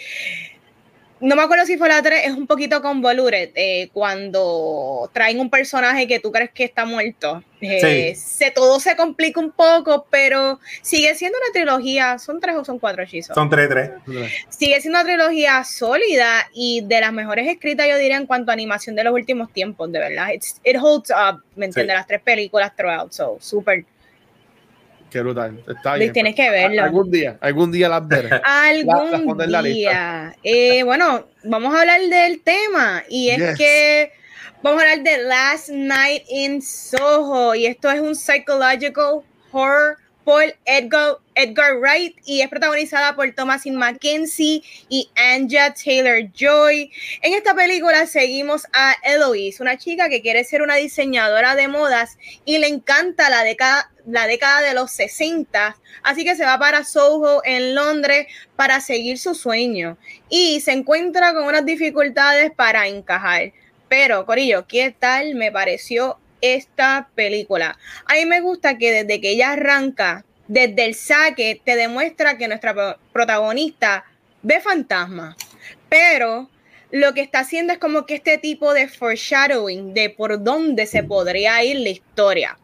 No 1.23 1.38
me 1.38 1.41
acuerdo 1.41 1.65
si 1.65 1.77
fue 1.77 1.88
la 1.88 2.01
3, 2.01 2.25
es 2.25 2.31
un 2.33 2.45
poquito 2.47 2.81
convoluted 2.81 3.51
eh, 3.55 3.89
cuando 3.93 5.09
traen 5.13 5.39
un 5.39 5.49
personaje 5.49 6.05
que 6.05 6.19
tú 6.19 6.33
crees 6.33 6.51
que 6.51 6.65
está 6.65 6.83
muerto. 6.83 7.41
Eh, 7.62 8.13
se, 8.15 8.51
todo 8.51 8.77
se 8.81 8.97
complica 8.97 9.39
un 9.39 9.51
poco, 9.51 10.05
pero 10.09 10.59
sigue 10.81 11.15
siendo 11.15 11.38
una 11.38 11.53
trilogía. 11.53 12.19
¿Son 12.19 12.41
tres 12.41 12.57
o 12.57 12.65
son 12.65 12.77
cuatro 12.77 13.03
hechizos? 13.03 13.33
Son 13.33 13.49
3-3. 13.49 14.01
Sigue 14.49 14.81
siendo 14.81 14.99
una 14.99 15.05
trilogía 15.07 15.63
sólida 15.63 16.49
y 16.53 16.81
de 16.81 16.99
las 16.99 17.13
mejores 17.13 17.47
escritas, 17.47 17.88
yo 17.88 17.97
diría, 17.97 18.17
en 18.17 18.25
cuanto 18.25 18.51
a 18.51 18.53
animación 18.53 18.93
de 18.97 19.05
los 19.05 19.13
últimos 19.13 19.49
tiempos, 19.53 19.89
de 19.93 19.99
verdad. 19.99 20.27
It's- 20.33 20.59
it 20.65 20.75
holds 20.77 21.09
up, 21.12 21.41
¿me 21.55 21.67
entiendes? 21.67 21.93
Sí. 21.93 21.97
Las 21.99 22.07
tres 22.07 22.21
películas 22.21 22.75
throughout, 22.75 23.13
so, 23.13 23.38
súper. 23.39 23.86
Qué 25.13 25.21
brutal. 25.21 25.63
Está 25.67 25.91
Luis, 25.91 25.99
bien. 26.12 26.13
tienes 26.13 26.36
que 26.36 26.49
verlo. 26.49 26.84
Algún 26.84 27.12
día, 27.12 27.38
algún 27.39 27.71
día 27.71 27.88
las 27.88 28.08
veré. 28.08 28.30
Algún 28.43 29.38
la 29.38 29.45
la 29.47 29.62
día. 29.62 30.36
Eh, 30.43 30.82
bueno, 30.84 31.28
vamos 31.43 31.76
a 31.76 31.82
hablar 31.82 32.02
del 32.02 32.41
tema 32.41 33.04
y 33.08 33.30
es 33.30 33.38
Yes. 33.38 33.58
que 33.58 34.12
vamos 34.63 34.82
a 34.82 34.89
hablar 34.91 35.04
de 35.04 35.23
Last 35.23 35.69
Night 35.69 36.23
in 36.30 36.62
Soho 36.63 37.54
y 37.54 37.67
esto 37.67 37.91
es 37.91 37.99
un 38.02 38.15
psychological 38.15 39.21
horror 39.52 39.97
por 40.23 40.43
Edgar, 40.65 41.17
Edgar 41.36 41.78
Wright 41.80 42.15
y 42.26 42.41
es 42.41 42.47
protagonizada 42.49 43.13
por 43.13 43.30
Thomasin 43.34 43.76
McKenzie 43.76 44.63
y 44.89 45.10
Anja 45.15 45.73
Taylor 45.73 46.32
Joy. 46.34 46.89
En 47.21 47.34
esta 47.34 47.54
película 47.54 48.08
seguimos 48.08 48.65
a 48.73 48.95
Eloise, 49.04 49.62
una 49.62 49.78
chica 49.78 50.08
que 50.10 50.21
quiere 50.21 50.43
ser 50.45 50.62
una 50.62 50.76
diseñadora 50.76 51.56
de 51.56 51.67
modas 51.67 52.17
y 52.45 52.58
le 52.58 52.67
encanta 52.67 53.30
la 53.30 53.43
década, 53.43 53.91
la 54.06 54.28
década 54.28 54.62
de 54.62 54.74
los 54.74 54.92
60, 54.92 55.78
así 56.04 56.24
que 56.26 56.36
se 56.36 56.46
va 56.46 56.58
para 56.60 56.84
Soho 56.84 57.42
en 57.46 57.74
Londres 57.76 58.28
para 58.56 58.82
seguir 58.82 59.18
su 59.18 59.34
sueño 59.36 59.98
y 60.30 60.60
se 60.62 60.72
encuentra 60.74 61.34
con 61.34 61.46
unas 61.46 61.66
dificultades 61.66 62.52
para 62.52 62.88
encajar. 62.88 63.54
Pero, 63.88 64.26
Corillo, 64.26 64.66
¿qué 64.68 64.94
tal 64.98 65.36
me 65.36 65.52
pareció 65.52 66.18
esta 66.42 67.10
película? 67.16 67.78
A 68.06 68.16
mí 68.16 68.26
me 68.26 68.42
gusta 68.42 68.78
que 68.78 68.92
desde 68.92 69.22
que 69.22 69.30
ella 69.32 69.52
arranca, 69.52 70.26
desde 70.48 70.86
el 70.86 70.96
saque, 70.96 71.62
te 71.63 71.76
demuestra 71.76 72.38
que 72.38 72.48
nuestra 72.48 72.74
pro- 72.74 72.98
protagonista 73.13 74.04
ve 74.42 74.60
fantasmas, 74.60 75.36
pero 75.88 76.50
lo 76.92 77.13
que 77.13 77.22
está 77.22 77.39
haciendo 77.39 77.74
es 77.74 77.80
como 77.80 78.06
que 78.06 78.16
este 78.16 78.38
tipo 78.38 78.74
de 78.74 78.88
foreshadowing 78.88 79.94
de 79.94 80.10
por 80.10 80.44
dónde 80.44 80.86
se 80.86 81.04
podría 81.04 81.63
ir 81.63 81.78
la 81.80 81.89
historia. 81.89 82.58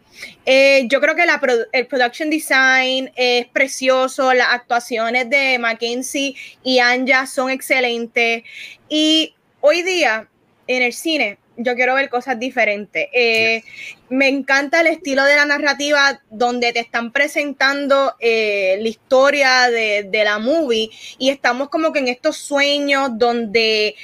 Eh, 0.46 0.88
yo 0.90 1.00
creo 1.02 1.16
que 1.16 1.26
la 1.26 1.40
pro- 1.40 1.68
el 1.72 1.88
production 1.88 2.30
design 2.30 3.12
es 3.16 3.48
precioso, 3.48 4.34
las 4.34 4.48
actuaciones 4.52 5.30
de 5.30 5.58
Mackenzie 5.60 6.36
y 6.64 6.80
Anja 6.80 7.26
son 7.28 7.50
excelentes 7.50 8.44
y 8.88 9.34
hoy 9.62 9.84
día 9.84 10.28
en 10.68 10.84
el 10.84 10.94
cine 10.94 11.38
yo 11.62 11.76
quiero 11.76 11.94
ver 11.96 12.10
cosas 12.10 12.40
diferentes. 12.40 13.10
Eh, 13.12 13.64
Me 14.08 14.30
encanta 14.30 14.80
el 14.80 14.88
estilo 14.88 15.26
de 15.26 15.36
la 15.36 15.46
narrativa 15.46 16.22
donde 16.32 16.72
te 16.72 16.80
están 16.80 17.12
presentando 17.12 18.16
eh, 18.22 18.78
la 18.82 18.88
historia 18.88 19.70
de, 19.70 20.04
de 20.10 20.24
la 20.24 20.40
movie 20.40 20.90
y 21.18 21.30
estamos 21.30 21.68
como 21.70 21.92
que 21.92 22.00
en 22.00 22.08
estos 22.08 22.38
sueños 22.38 23.10
donde 23.14 23.96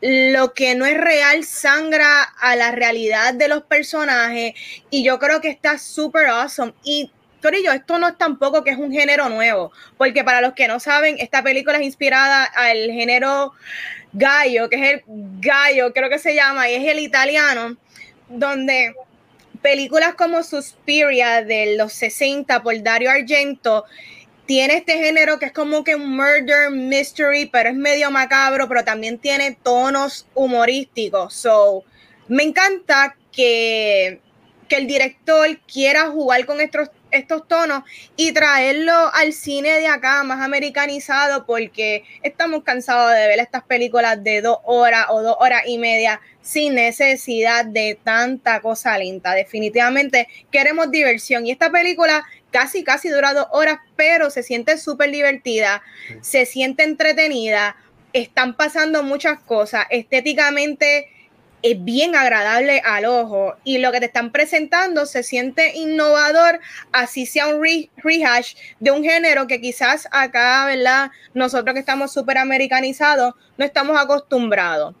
lo 0.00 0.54
que 0.54 0.74
no 0.74 0.86
es 0.86 0.96
real 0.96 1.44
sangra 1.44 2.22
a 2.22 2.54
la 2.56 2.70
realidad 2.70 3.34
de 3.34 3.48
los 3.48 3.64
personajes 3.64 4.54
y 4.90 5.02
yo 5.02 5.18
creo 5.18 5.40
que 5.40 5.48
está 5.48 5.78
súper 5.78 6.26
awesome. 6.26 6.72
Y 6.84 7.10
Corillo, 7.42 7.72
esto 7.72 7.98
no 7.98 8.08
es 8.08 8.18
tampoco 8.18 8.64
que 8.64 8.70
es 8.70 8.78
un 8.78 8.92
género 8.92 9.28
nuevo, 9.28 9.72
porque 9.96 10.24
para 10.24 10.40
los 10.40 10.54
que 10.54 10.68
no 10.68 10.80
saben, 10.80 11.16
esta 11.18 11.42
película 11.42 11.78
es 11.78 11.84
inspirada 11.84 12.44
al 12.44 12.90
género 12.90 13.52
gallo, 14.12 14.68
que 14.68 14.76
es 14.76 14.94
el 14.94 15.02
gallo, 15.40 15.92
creo 15.92 16.08
que 16.08 16.18
se 16.18 16.34
llama, 16.34 16.68
y 16.68 16.74
es 16.74 16.88
el 16.88 16.98
italiano, 16.98 17.76
donde 18.28 18.94
películas 19.62 20.14
como 20.14 20.42
Suspiria 20.42 21.42
de 21.42 21.76
los 21.76 21.92
60 21.92 22.62
por 22.62 22.80
Dario 22.82 23.10
Argento 23.10 23.84
tiene 24.48 24.78
este 24.78 24.94
género 24.94 25.38
que 25.38 25.44
es 25.44 25.52
como 25.52 25.84
que 25.84 25.94
un 25.94 26.16
murder 26.16 26.70
mystery, 26.70 27.50
pero 27.52 27.68
es 27.68 27.74
medio 27.74 28.10
macabro, 28.10 28.66
pero 28.66 28.82
también 28.82 29.18
tiene 29.18 29.58
tonos 29.62 30.26
humorísticos. 30.34 31.34
So, 31.34 31.84
me 32.28 32.44
encanta 32.44 33.14
que, 33.30 34.22
que 34.66 34.76
el 34.76 34.86
director 34.86 35.46
quiera 35.70 36.06
jugar 36.06 36.46
con 36.46 36.62
estos, 36.62 36.88
estos 37.10 37.46
tonos 37.48 37.82
y 38.16 38.32
traerlo 38.32 38.92
al 39.14 39.32
cine 39.32 39.80
de 39.80 39.86
acá 39.86 40.22
más 40.24 40.40
americanizado 40.40 41.46
porque 41.46 42.04
estamos 42.22 42.62
cansados 42.64 43.12
de 43.12 43.26
ver 43.26 43.38
estas 43.38 43.64
películas 43.64 44.22
de 44.22 44.42
dos 44.42 44.58
horas 44.64 45.06
o 45.10 45.22
dos 45.22 45.36
horas 45.40 45.62
y 45.66 45.78
media 45.78 46.20
sin 46.42 46.74
necesidad 46.74 47.64
de 47.64 47.98
tanta 48.02 48.60
cosa 48.60 48.96
lenta. 48.98 49.34
Definitivamente 49.34 50.28
queremos 50.50 50.90
diversión 50.90 51.46
y 51.46 51.50
esta 51.50 51.70
película 51.70 52.24
casi, 52.50 52.84
casi 52.84 53.08
dura 53.08 53.34
dos 53.34 53.46
horas, 53.50 53.78
pero 53.96 54.30
se 54.30 54.42
siente 54.42 54.78
súper 54.78 55.10
divertida, 55.10 55.82
se 56.20 56.46
siente 56.46 56.84
entretenida, 56.84 57.76
están 58.12 58.56
pasando 58.56 59.02
muchas 59.02 59.38
cosas, 59.40 59.86
estéticamente 59.90 61.10
es 61.62 61.84
bien 61.84 62.14
agradable 62.14 62.80
al 62.84 63.04
ojo 63.04 63.56
y 63.64 63.78
lo 63.78 63.90
que 63.92 64.00
te 64.00 64.06
están 64.06 64.30
presentando 64.30 65.06
se 65.06 65.22
siente 65.22 65.76
innovador, 65.76 66.60
así 66.92 67.26
sea 67.26 67.48
un 67.48 67.62
rehash 67.96 68.54
de 68.80 68.90
un 68.90 69.02
género 69.02 69.46
que 69.46 69.60
quizás 69.60 70.08
acá, 70.10 70.66
¿verdad? 70.66 71.10
Nosotros 71.34 71.74
que 71.74 71.80
estamos 71.80 72.12
súper 72.12 72.38
americanizados, 72.38 73.34
no 73.56 73.64
estamos 73.64 73.98
acostumbrados. 73.98 74.94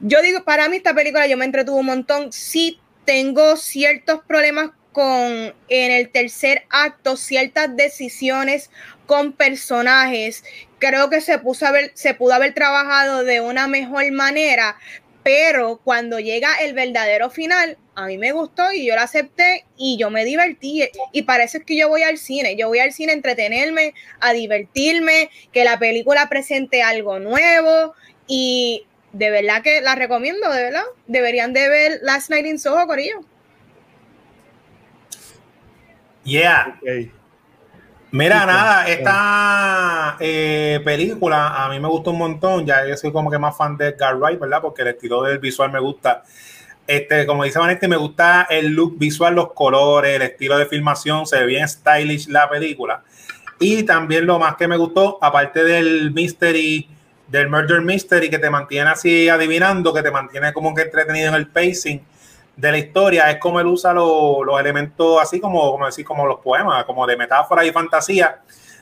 Yo 0.00 0.20
digo, 0.22 0.44
para 0.44 0.68
mí 0.68 0.76
esta 0.76 0.94
película 0.94 1.26
yo 1.26 1.36
me 1.36 1.46
entretuve 1.46 1.80
un 1.80 1.86
montón, 1.86 2.32
sí 2.32 2.78
tengo 3.04 3.56
ciertos 3.56 4.20
problemas 4.26 4.70
con 4.92 5.54
en 5.68 5.92
el 5.92 6.10
tercer 6.10 6.64
acto, 6.70 7.16
ciertas 7.16 7.76
decisiones 7.76 8.70
con 9.06 9.32
personajes. 9.32 10.44
Creo 10.78 11.08
que 11.08 11.20
se, 11.20 11.38
puso 11.38 11.66
a 11.66 11.72
se 11.94 12.14
pudo 12.14 12.34
haber 12.34 12.54
trabajado 12.54 13.24
de 13.24 13.40
una 13.40 13.68
mejor 13.68 14.10
manera, 14.12 14.76
pero 15.26 15.80
cuando 15.82 16.20
llega 16.20 16.54
el 16.60 16.72
verdadero 16.72 17.30
final, 17.30 17.78
a 17.96 18.06
mí 18.06 18.16
me 18.16 18.30
gustó 18.30 18.70
y 18.72 18.86
yo 18.86 18.94
lo 18.94 19.00
acepté 19.00 19.64
y 19.76 19.98
yo 19.98 20.08
me 20.08 20.24
divertí. 20.24 20.88
Y 21.10 21.22
para 21.22 21.42
eso 21.42 21.58
es 21.58 21.64
que 21.64 21.76
yo 21.76 21.88
voy 21.88 22.04
al 22.04 22.16
cine. 22.16 22.54
Yo 22.54 22.68
voy 22.68 22.78
al 22.78 22.92
cine 22.92 23.10
a 23.10 23.16
entretenerme, 23.16 23.92
a 24.20 24.32
divertirme, 24.32 25.28
que 25.50 25.64
la 25.64 25.80
película 25.80 26.28
presente 26.28 26.84
algo 26.84 27.18
nuevo 27.18 27.96
y 28.28 28.86
de 29.12 29.30
verdad 29.30 29.62
que 29.64 29.80
la 29.80 29.96
recomiendo, 29.96 30.48
de 30.48 30.62
verdad. 30.62 30.84
Deberían 31.08 31.52
de 31.52 31.70
ver 31.70 31.98
Last 32.02 32.30
Night 32.30 32.46
in 32.46 32.60
Soho, 32.60 32.86
Corillo. 32.86 33.18
Yeah. 36.22 36.78
Mira, 38.16 38.46
nada, 38.46 38.88
esta 38.88 40.16
eh, 40.20 40.80
película 40.82 41.48
a 41.48 41.68
mí 41.68 41.78
me 41.78 41.86
gustó 41.86 42.12
un 42.12 42.18
montón. 42.18 42.64
Ya 42.64 42.86
yo 42.86 42.96
soy 42.96 43.12
como 43.12 43.30
que 43.30 43.38
más 43.38 43.54
fan 43.54 43.76
de 43.76 43.88
Edgar 43.88 44.16
Wright, 44.16 44.40
¿verdad? 44.40 44.62
Porque 44.62 44.80
el 44.80 44.88
estilo 44.88 45.22
del 45.22 45.38
visual 45.38 45.70
me 45.70 45.80
gusta. 45.80 46.22
Este, 46.86 47.26
como 47.26 47.44
dice 47.44 47.58
Vanetti, 47.58 47.86
me 47.88 47.96
gusta 47.96 48.46
el 48.48 48.68
look 48.68 48.96
visual, 48.96 49.34
los 49.34 49.52
colores, 49.52 50.16
el 50.16 50.22
estilo 50.22 50.56
de 50.56 50.64
filmación, 50.64 51.26
se 51.26 51.40
ve 51.40 51.44
bien 51.44 51.68
stylish 51.68 52.28
la 52.28 52.48
película. 52.48 53.02
Y 53.58 53.82
también 53.82 54.24
lo 54.24 54.38
más 54.38 54.56
que 54.56 54.66
me 54.66 54.78
gustó, 54.78 55.18
aparte 55.20 55.62
del 55.62 56.10
mystery, 56.12 56.88
del 57.28 57.50
murder 57.50 57.82
mystery 57.82 58.30
que 58.30 58.38
te 58.38 58.48
mantiene 58.48 58.88
así 58.88 59.28
adivinando, 59.28 59.92
que 59.92 60.02
te 60.02 60.10
mantiene 60.10 60.54
como 60.54 60.74
que 60.74 60.82
entretenido 60.82 61.28
en 61.28 61.34
el 61.34 61.48
pacing 61.48 62.02
de 62.56 62.72
la 62.72 62.78
historia 62.78 63.30
es 63.30 63.38
como 63.38 63.60
él 63.60 63.66
usa 63.66 63.92
los 63.92 64.58
elementos 64.58 65.20
así 65.20 65.38
como, 65.38 65.70
como 65.72 65.86
decir, 65.86 66.04
como 66.04 66.26
los 66.26 66.40
poemas, 66.40 66.84
como 66.84 67.06
de 67.06 67.16
metáfora 67.16 67.64
y 67.64 67.70
fantasía, 67.70 68.40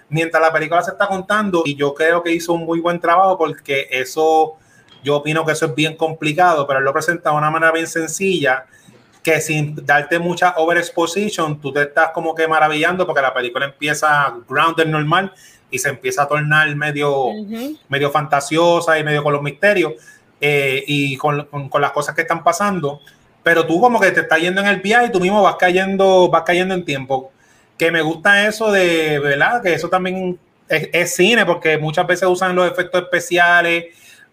mientras 0.08 0.40
la 0.40 0.52
película 0.52 0.82
se 0.82 0.92
está 0.92 1.08
contando. 1.08 1.62
Y 1.66 1.74
yo 1.74 1.92
creo 1.92 2.22
que 2.22 2.32
hizo 2.32 2.52
un 2.52 2.64
muy 2.64 2.80
buen 2.80 3.00
trabajo 3.00 3.36
porque 3.36 3.88
eso, 3.90 4.54
yo 5.02 5.16
opino 5.16 5.44
que 5.44 5.52
eso 5.52 5.66
es 5.66 5.74
bien 5.74 5.96
complicado, 5.96 6.66
pero 6.66 6.78
él 6.78 6.84
lo 6.84 6.92
presenta 6.92 7.30
de 7.30 7.36
una 7.36 7.50
manera 7.50 7.72
bien 7.72 7.88
sencilla 7.88 8.66
que 9.24 9.40
sin 9.40 9.74
darte 9.86 10.18
mucha 10.18 10.54
overexposition, 10.58 11.58
tú 11.58 11.72
te 11.72 11.82
estás 11.82 12.10
como 12.10 12.34
que 12.34 12.46
maravillando 12.46 13.06
porque 13.06 13.22
la 13.22 13.32
película 13.32 13.64
empieza 13.64 14.34
grounded 14.46 14.86
normal 14.86 15.32
y 15.70 15.78
se 15.78 15.88
empieza 15.88 16.24
a 16.24 16.28
tornar 16.28 16.76
medio, 16.76 17.30
medio 17.88 18.10
fantasiosa 18.10 18.98
y 18.98 19.02
medio 19.02 19.22
con 19.22 19.32
los 19.32 19.40
misterios 19.40 19.94
eh, 20.38 20.84
y 20.86 21.16
con, 21.16 21.46
con, 21.46 21.70
con 21.70 21.80
las 21.80 21.92
cosas 21.92 22.14
que 22.14 22.20
están 22.20 22.44
pasando 22.44 23.00
pero 23.44 23.66
tú 23.66 23.80
como 23.80 24.00
que 24.00 24.10
te 24.10 24.22
estás 24.22 24.40
yendo 24.40 24.62
en 24.62 24.66
el 24.66 24.80
viaje 24.80 25.06
y 25.06 25.12
tú 25.12 25.20
mismo 25.20 25.42
vas 25.42 25.56
cayendo, 25.56 26.28
vas 26.30 26.42
cayendo 26.42 26.74
en 26.74 26.84
tiempo. 26.84 27.30
Que 27.78 27.92
me 27.92 28.02
gusta 28.02 28.46
eso 28.46 28.72
de, 28.72 29.20
¿verdad? 29.20 29.62
Que 29.62 29.74
eso 29.74 29.88
también 29.88 30.38
es, 30.68 31.14
cine, 31.14 31.44
porque 31.44 31.76
muchas 31.76 32.06
veces 32.06 32.26
usan 32.26 32.56
los 32.56 32.68
efectos 32.68 33.02
especiales 33.02 33.84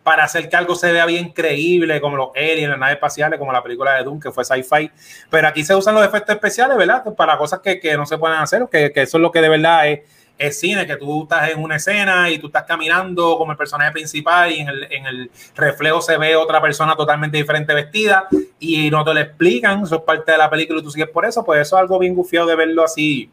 para 0.01 0.23
hacer 0.23 0.49
que 0.49 0.55
algo 0.55 0.75
se 0.75 0.91
vea 0.91 1.05
bien 1.05 1.29
creíble, 1.29 1.99
como 1.99 2.15
los 2.15 2.29
aliens, 2.35 2.69
las 2.69 2.79
naves 2.79 2.95
espaciales, 2.95 3.37
como 3.37 3.51
la 3.51 3.61
película 3.61 3.95
de 3.95 4.03
Doom, 4.03 4.19
que 4.19 4.31
fue 4.31 4.45
sci-fi. 4.45 4.89
Pero 5.29 5.47
aquí 5.47 5.63
se 5.63 5.75
usan 5.75 5.93
los 5.93 6.05
efectos 6.05 6.33
especiales, 6.33 6.77
¿verdad? 6.77 7.03
Para 7.15 7.37
cosas 7.37 7.59
que, 7.59 7.79
que 7.79 7.97
no 7.97 8.05
se 8.05 8.17
pueden 8.17 8.37
hacer, 8.37 8.65
que, 8.71 8.93
que 8.93 9.01
eso 9.01 9.17
es 9.17 9.21
lo 9.21 9.31
que 9.31 9.41
de 9.41 9.49
verdad 9.49 9.89
es 9.89 9.99
es 10.41 10.59
cine, 10.59 10.87
que 10.87 10.95
tú 10.95 11.23
estás 11.23 11.51
en 11.51 11.61
una 11.61 11.75
escena 11.75 12.27
y 12.31 12.39
tú 12.39 12.47
estás 12.47 12.63
caminando 12.63 13.37
como 13.37 13.51
el 13.51 13.57
personaje 13.57 13.91
principal 13.91 14.51
y 14.51 14.59
en 14.59 14.69
el, 14.69 14.87
en 14.91 15.05
el 15.05 15.31
reflejo 15.55 16.01
se 16.01 16.17
ve 16.17 16.35
otra 16.35 16.59
persona 16.59 16.95
totalmente 16.95 17.37
diferente 17.37 17.75
vestida 17.75 18.27
y 18.59 18.89
no 18.89 19.03
te 19.03 19.13
lo 19.13 19.19
explican, 19.19 19.83
eso 19.83 19.97
es 19.97 20.01
parte 20.01 20.31
de 20.31 20.39
la 20.39 20.49
película 20.49 20.79
y 20.79 20.83
tú 20.83 20.89
sigues 20.89 21.09
por 21.09 21.25
eso, 21.25 21.45
pues 21.45 21.61
eso 21.61 21.75
es 21.75 21.81
algo 21.81 21.99
bien 21.99 22.15
gufiado 22.15 22.47
de 22.47 22.55
verlo 22.55 22.83
así 22.83 23.29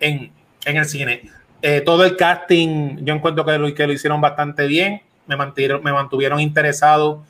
en, 0.00 0.32
en 0.64 0.76
el 0.76 0.84
cine. 0.84 1.30
Eh, 1.62 1.80
todo 1.80 2.04
el 2.04 2.16
casting, 2.16 3.04
yo 3.04 3.14
encuentro 3.14 3.44
que 3.44 3.56
lo, 3.56 3.72
que 3.72 3.86
lo 3.86 3.92
hicieron 3.92 4.20
bastante 4.20 4.66
bien, 4.66 5.02
me 5.28 5.36
mantuvieron, 5.36 5.84
me 5.84 5.92
mantuvieron 5.92 6.40
interesado 6.40 7.22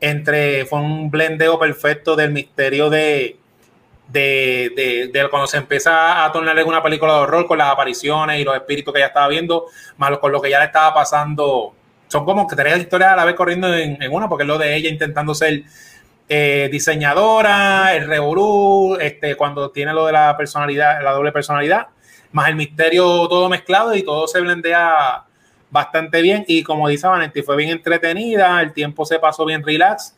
entre, 0.00 0.66
fue 0.66 0.80
un 0.80 1.08
blendeo 1.08 1.60
perfecto 1.60 2.16
del 2.16 2.32
misterio 2.32 2.90
de, 2.90 3.36
de, 4.12 5.10
de, 5.12 5.28
cuando 5.30 5.46
se 5.46 5.56
empieza 5.56 6.24
a 6.24 6.32
tornar 6.32 6.58
en 6.58 6.66
una 6.66 6.82
película 6.82 7.14
de 7.14 7.18
horror 7.20 7.46
con 7.46 7.58
las 7.58 7.70
apariciones 7.70 8.38
y 8.38 8.44
los 8.44 8.54
espíritus 8.54 8.92
que 8.92 9.00
ya 9.00 9.06
estaba 9.06 9.28
viendo, 9.28 9.66
más 9.96 10.18
con 10.18 10.30
lo 10.30 10.40
que 10.40 10.50
ya 10.50 10.58
le 10.58 10.66
estaba 10.66 10.92
pasando. 10.92 11.74
Son 12.08 12.24
como 12.24 12.46
que 12.46 12.54
tres 12.54 12.78
historias 12.78 13.12
a 13.12 13.16
la 13.16 13.24
vez 13.24 13.34
corriendo 13.34 13.74
en, 13.74 13.98
una, 14.12 14.28
porque 14.28 14.42
es 14.42 14.48
lo 14.48 14.58
de 14.58 14.76
ella 14.76 14.90
intentando 14.90 15.34
ser 15.34 15.62
eh, 16.28 16.68
diseñadora, 16.70 17.94
el 17.94 18.06
revolú, 18.06 18.98
este, 19.00 19.34
cuando 19.34 19.70
tiene 19.70 19.94
lo 19.94 20.06
de 20.06 20.12
la 20.12 20.36
personalidad, 20.36 21.02
la 21.02 21.12
doble 21.12 21.32
personalidad, 21.32 21.86
más 22.32 22.48
el 22.48 22.56
misterio 22.56 23.26
todo 23.28 23.48
mezclado 23.48 23.94
y 23.94 24.02
todo 24.02 24.28
se 24.28 24.40
blendea 24.40 25.24
bastante 25.70 26.20
bien. 26.20 26.44
Y 26.46 26.62
como 26.62 26.88
dice 26.88 27.06
Vanetti, 27.06 27.42
fue 27.42 27.56
bien 27.56 27.70
entretenida, 27.70 28.60
el 28.60 28.74
tiempo 28.74 29.06
se 29.06 29.18
pasó 29.18 29.46
bien 29.46 29.64
relax. 29.64 30.16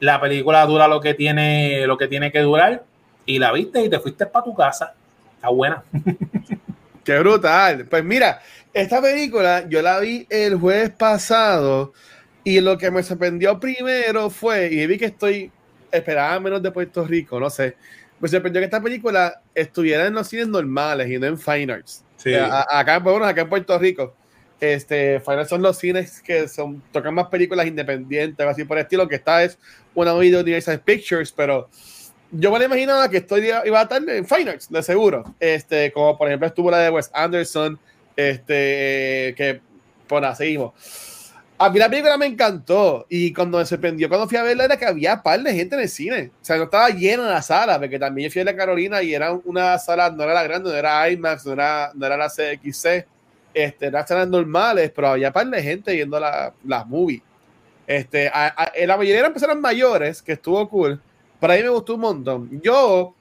La 0.00 0.20
película 0.20 0.66
dura 0.66 0.88
lo 0.88 1.00
que 1.00 1.14
tiene, 1.14 1.86
lo 1.86 1.96
que 1.96 2.08
tiene 2.08 2.30
que 2.30 2.40
durar 2.40 2.82
y 3.26 3.38
la 3.38 3.52
viste 3.52 3.82
y 3.82 3.90
te 3.90 3.98
fuiste 3.98 4.26
para 4.26 4.44
tu 4.44 4.54
casa. 4.54 4.94
Está 5.36 5.48
buena. 5.48 5.82
Qué 7.04 7.18
brutal. 7.18 7.86
Pues 7.86 8.02
mira, 8.02 8.40
esta 8.72 9.00
película 9.00 9.68
yo 9.68 9.82
la 9.82 10.00
vi 10.00 10.26
el 10.30 10.56
jueves 10.56 10.90
pasado 10.90 11.92
y 12.44 12.60
lo 12.60 12.76
que 12.76 12.90
me 12.90 13.02
sorprendió 13.02 13.58
primero 13.58 14.30
fue, 14.30 14.68
y 14.72 14.86
vi 14.86 14.98
que 14.98 15.06
estoy, 15.06 15.50
esperaba 15.90 16.38
menos 16.40 16.62
de 16.62 16.70
Puerto 16.70 17.04
Rico, 17.04 17.40
no 17.40 17.48
sé, 17.48 17.76
me 18.20 18.28
sorprendió 18.28 18.60
que 18.60 18.66
esta 18.66 18.82
película 18.82 19.40
estuviera 19.54 20.06
en 20.06 20.14
los 20.14 20.28
cines 20.28 20.48
normales 20.48 21.10
y 21.10 21.18
no 21.18 21.26
en 21.26 21.38
Fine 21.38 21.72
Arts. 21.72 22.04
Sí. 22.16 22.34
acá, 22.34 22.98
bueno, 22.98 23.24
acá 23.24 23.42
en 23.42 23.48
Puerto 23.48 23.78
Rico. 23.78 24.14
Este, 24.60 25.20
Fine 25.20 25.36
Arts 25.38 25.50
son 25.50 25.62
los 25.62 25.78
cines 25.78 26.20
que 26.20 26.48
son, 26.48 26.82
tocan 26.92 27.14
más 27.14 27.28
películas 27.28 27.66
independientes, 27.66 28.46
así 28.46 28.64
por 28.64 28.78
el 28.78 28.84
estilo, 28.84 29.08
que 29.08 29.16
esta 29.16 29.42
es 29.42 29.58
una 29.94 30.14
video 30.14 30.38
de 30.38 30.44
Universal 30.44 30.80
Pictures, 30.80 31.32
pero 31.32 31.68
yo 32.36 32.50
me 32.50 32.64
imaginaba 32.64 33.08
que 33.08 33.18
esto 33.18 33.38
iba 33.38 33.60
a 33.60 33.82
estar 33.82 34.08
en 34.08 34.26
Fine 34.26 34.58
de 34.68 34.82
seguro. 34.82 35.24
Este, 35.38 35.92
como 35.92 36.18
por 36.18 36.28
ejemplo 36.28 36.48
estuvo 36.48 36.70
la 36.70 36.78
de 36.78 36.90
Wes 36.90 37.10
Anderson, 37.14 37.78
este, 38.16 39.34
que 39.36 39.60
por 40.08 40.24
así 40.24 40.58
A 41.58 41.70
mí 41.70 41.78
la 41.78 41.88
película 41.88 42.16
me 42.18 42.26
encantó 42.26 43.06
y 43.08 43.32
cuando 43.32 43.58
me 43.58 43.66
sorprendió 43.66 44.08
cuando 44.08 44.28
fui 44.28 44.36
a 44.36 44.42
verla 44.42 44.64
era 44.64 44.76
que 44.76 44.84
había 44.84 45.22
par 45.22 45.40
de 45.42 45.54
gente 45.54 45.76
en 45.76 45.82
el 45.82 45.88
cine. 45.88 46.30
O 46.42 46.44
sea, 46.44 46.56
no 46.56 46.64
estaba 46.64 46.88
llena 46.90 47.28
la 47.28 47.42
sala, 47.42 47.78
porque 47.78 47.98
también 47.98 48.28
yo 48.28 48.32
fui 48.32 48.42
a 48.42 48.44
la 48.44 48.56
Carolina 48.56 49.02
y 49.02 49.14
era 49.14 49.32
una 49.32 49.78
sala, 49.78 50.10
no 50.10 50.24
era 50.24 50.34
la 50.34 50.42
grande, 50.42 50.70
no 50.70 50.76
era 50.76 51.08
IMAX, 51.08 51.46
no 51.46 51.52
era, 51.52 51.92
no 51.94 52.04
era 52.04 52.16
la 52.16 52.28
CXC, 52.28 53.06
este, 53.54 53.86
eran 53.86 54.06
salas 54.06 54.28
normales, 54.28 54.90
pero 54.94 55.08
había 55.08 55.32
par 55.32 55.46
de 55.46 55.62
gente 55.62 55.92
viendo 55.92 56.18
las 56.18 56.52
la 56.64 56.84
movie. 56.84 57.22
Este, 57.86 58.30
la 58.86 58.96
mayoría 58.96 59.20
eran 59.20 59.32
personas 59.32 59.56
mayores, 59.58 60.20
que 60.20 60.32
estuvo 60.32 60.68
cool 60.68 61.00
para 61.44 61.56
mí 61.56 61.62
me 61.62 61.68
gustó 61.68 61.96
un 61.96 62.00
montón. 62.00 62.60
Yo 62.62 63.14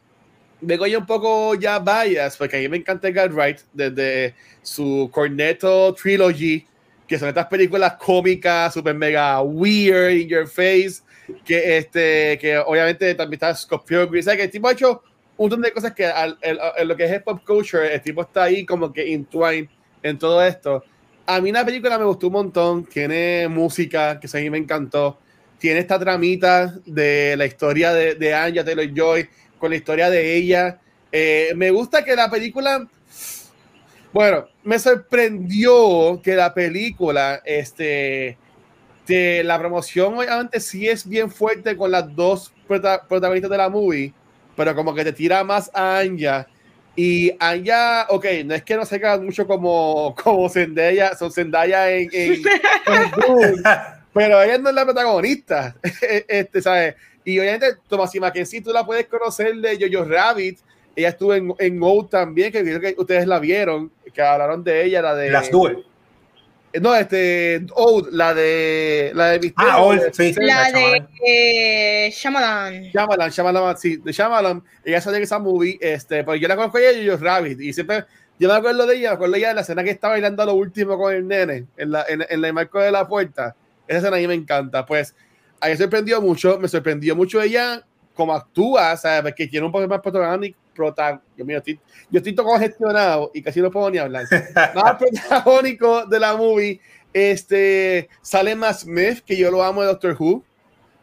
vengo 0.61 0.87
ya 0.87 0.97
un 0.97 1.05
poco 1.05 1.55
ya 1.55 1.77
bias, 1.77 2.37
porque 2.37 2.55
a 2.55 2.59
mí 2.61 2.69
me 2.69 2.77
encanta 2.77 3.09
Wright 3.09 3.59
desde 3.73 4.33
su 4.61 5.09
Cornetto 5.11 5.93
Trilogy, 5.93 6.65
que 7.05 7.19
son 7.19 7.27
estas 7.27 7.47
películas 7.47 7.95
cómicas, 7.95 8.75
super 8.75 8.95
mega 8.95 9.41
weird, 9.41 10.13
in 10.13 10.29
your 10.29 10.47
face, 10.47 11.01
que, 11.43 11.77
este, 11.77 12.37
que 12.39 12.57
obviamente 12.59 13.13
también 13.13 13.33
está 13.33 13.53
Scott 13.53 13.85
Pilgrim, 13.85 14.23
que 14.23 14.43
el 14.43 14.49
tipo 14.49 14.69
ha 14.69 14.71
hecho 14.71 15.03
un 15.35 15.43
montón 15.43 15.61
de 15.61 15.73
cosas 15.73 15.93
que 15.93 16.09
en 16.09 16.87
lo 16.87 16.95
que 16.95 17.03
es 17.03 17.21
pop 17.23 17.41
culture, 17.45 17.93
el 17.93 18.01
tipo 18.01 18.21
está 18.21 18.43
ahí 18.43 18.65
como 18.65 18.93
que 18.93 19.13
entwined 19.13 19.67
en 20.01 20.17
todo 20.17 20.41
esto. 20.41 20.81
A 21.25 21.41
mí 21.41 21.51
la 21.51 21.65
película 21.65 21.99
me 21.99 22.05
gustó 22.05 22.27
un 22.27 22.33
montón, 22.33 22.85
tiene 22.85 23.49
música 23.49 24.17
que 24.17 24.29
a 24.31 24.39
mí 24.39 24.49
me 24.49 24.59
encantó 24.59 25.19
tiene 25.63 25.79
esta 25.79 25.97
tramita 25.97 26.73
de 26.85 27.35
la 27.37 27.45
historia 27.45 27.93
de, 27.93 28.15
de 28.15 28.33
Anja 28.33 28.65
Taylor 28.65 28.93
Joy 28.93 29.29
con 29.57 29.69
la 29.69 29.77
historia 29.77 30.09
de 30.09 30.35
ella. 30.35 30.77
Eh, 31.09 31.53
me 31.55 31.71
gusta 31.71 32.03
que 32.03 32.17
la 32.17 32.29
película, 32.29 32.85
bueno, 34.11 34.49
me 34.65 34.77
sorprendió 34.77 36.21
que 36.21 36.35
la 36.35 36.53
película, 36.53 37.41
este, 37.45 38.37
de 39.07 39.41
la 39.45 39.57
promoción 39.57 40.17
obviamente 40.17 40.59
sí 40.59 40.89
es 40.89 41.07
bien 41.07 41.31
fuerte 41.31 41.77
con 41.77 41.91
las 41.91 42.13
dos 42.13 42.53
protagonistas 42.67 43.49
de 43.49 43.57
la 43.57 43.69
movie, 43.69 44.13
pero 44.57 44.75
como 44.75 44.93
que 44.93 45.05
te 45.05 45.13
tira 45.13 45.45
más 45.45 45.71
a 45.73 45.99
Anja. 45.99 46.45
Y 46.93 47.31
Anja, 47.39 48.07
ok, 48.09 48.25
no 48.43 48.53
es 48.53 48.63
que 48.63 48.75
no 48.75 48.85
se 48.85 48.99
mucho 49.19 49.47
como, 49.47 50.13
como 50.21 50.49
Zendaya, 50.49 51.15
son 51.15 51.31
Zendaya 51.31 51.89
en, 51.89 52.09
en, 52.11 52.43
pero 54.13 54.41
ella 54.41 54.57
no 54.57 54.69
es 54.69 54.75
la 54.75 54.85
protagonista, 54.85 55.75
este, 56.27 56.61
¿sabes? 56.61 56.95
Y 57.25 57.39
obviamente 57.39 57.77
Thomasina 57.87 58.27
Mackenzie 58.27 58.61
tú 58.61 58.71
la 58.71 58.85
puedes 58.85 59.07
conocer 59.07 59.55
de 59.55 59.77
Jojo 59.79 60.05
Rabbit, 60.05 60.59
ella 60.95 61.09
estuvo 61.09 61.33
en, 61.33 61.53
en 61.57 61.79
O 61.81 62.05
también, 62.05 62.51
que 62.51 62.61
creo 62.61 62.79
que 62.79 62.95
ustedes 62.97 63.25
la 63.25 63.39
vieron, 63.39 63.91
que 64.13 64.21
hablaron 64.21 64.63
de 64.63 64.85
ella, 64.85 65.01
la 65.01 65.15
de... 65.15 65.29
Las 65.29 65.49
Duel. 65.49 65.83
No, 66.81 66.95
este, 66.95 67.65
Old, 67.75 68.09
la 68.11 68.33
de 68.33 69.11
la 69.13 69.27
de 69.27 69.39
Misterio, 69.39 69.71
Ah, 69.71 69.81
Old, 69.81 70.11
sí, 70.11 70.33
sí. 70.33 70.39
La 70.41 70.71
la 70.71 70.79
de 70.79 71.05
eh, 71.23 72.11
Shyamalan. 72.11 72.83
Shyamalan, 72.85 73.29
Shyamalan, 73.29 73.77
sí, 73.77 73.97
de 73.97 74.11
Shyamalan, 74.11 74.63
ella 74.83 74.99
salió 74.99 75.17
en 75.17 75.23
esa 75.23 75.37
movie, 75.37 75.77
este, 75.79 76.23
pues 76.23 76.41
yo 76.41 76.47
la 76.47 76.55
conozco 76.55 76.79
a 76.79 76.81
ella 76.81 76.99
y 76.99 77.05
yo 77.05 77.17
Rabbit, 77.17 77.61
y 77.61 77.73
siempre, 77.73 78.05
yo 78.39 78.49
me 78.49 78.55
acuerdo 78.55 78.87
de 78.87 78.95
ella, 78.95 79.09
me 79.09 79.15
acuerdo 79.15 79.33
de 79.33 79.39
ella 79.39 79.49
de 79.49 79.53
la 79.53 79.61
escena 79.61 79.83
que 79.83 79.91
está 79.91 80.09
bailando 80.09 80.41
a 80.41 80.47
lo 80.47 80.55
último 80.55 80.97
con 80.97 81.13
el 81.13 81.27
nene, 81.27 81.65
en 81.77 81.91
la, 81.91 82.05
en, 82.09 82.25
en 82.27 82.43
el 82.43 82.53
marco 82.53 82.79
de 82.79 82.91
la 82.91 83.07
puerta, 83.07 83.55
esa 83.87 83.99
escena 83.99 84.17
a 84.17 84.19
mí 84.19 84.27
me 84.27 84.33
encanta, 84.33 84.85
pues, 84.85 85.15
a 85.59 85.67
mí 85.67 85.71
me 85.71 85.77
sorprendió 85.77 86.21
mucho, 86.21 86.59
me 86.59 86.67
sorprendió 86.67 87.15
mucho 87.15 87.41
ella 87.41 87.85
como 88.13 88.33
actúa, 88.33 88.95
¿sabes? 88.97 89.33
Que 89.33 89.47
tiene 89.47 89.65
un 89.65 89.71
poco 89.71 89.87
más 89.87 90.01
protagónico, 90.01 90.57
prota, 90.73 91.21
yo, 91.37 91.45
mío, 91.45 91.57
estoy, 91.57 91.79
yo 92.09 92.17
estoy 92.17 92.33
todo 92.33 92.47
congestionado 92.47 93.31
y 93.33 93.41
casi 93.41 93.61
no 93.61 93.71
puedo 93.71 93.89
ni 93.89 93.97
hablar, 93.97 94.25
más 94.75 94.95
protagónico 94.97 96.05
de 96.05 96.19
la 96.19 96.35
movie, 96.35 96.79
este, 97.11 98.09
sale 98.21 98.55
Matt 98.55 98.79
Smith, 98.79 99.21
que 99.25 99.37
yo 99.37 99.51
lo 99.51 99.63
amo 99.63 99.81
de 99.81 99.87
Doctor 99.87 100.15
Who, 100.19 100.43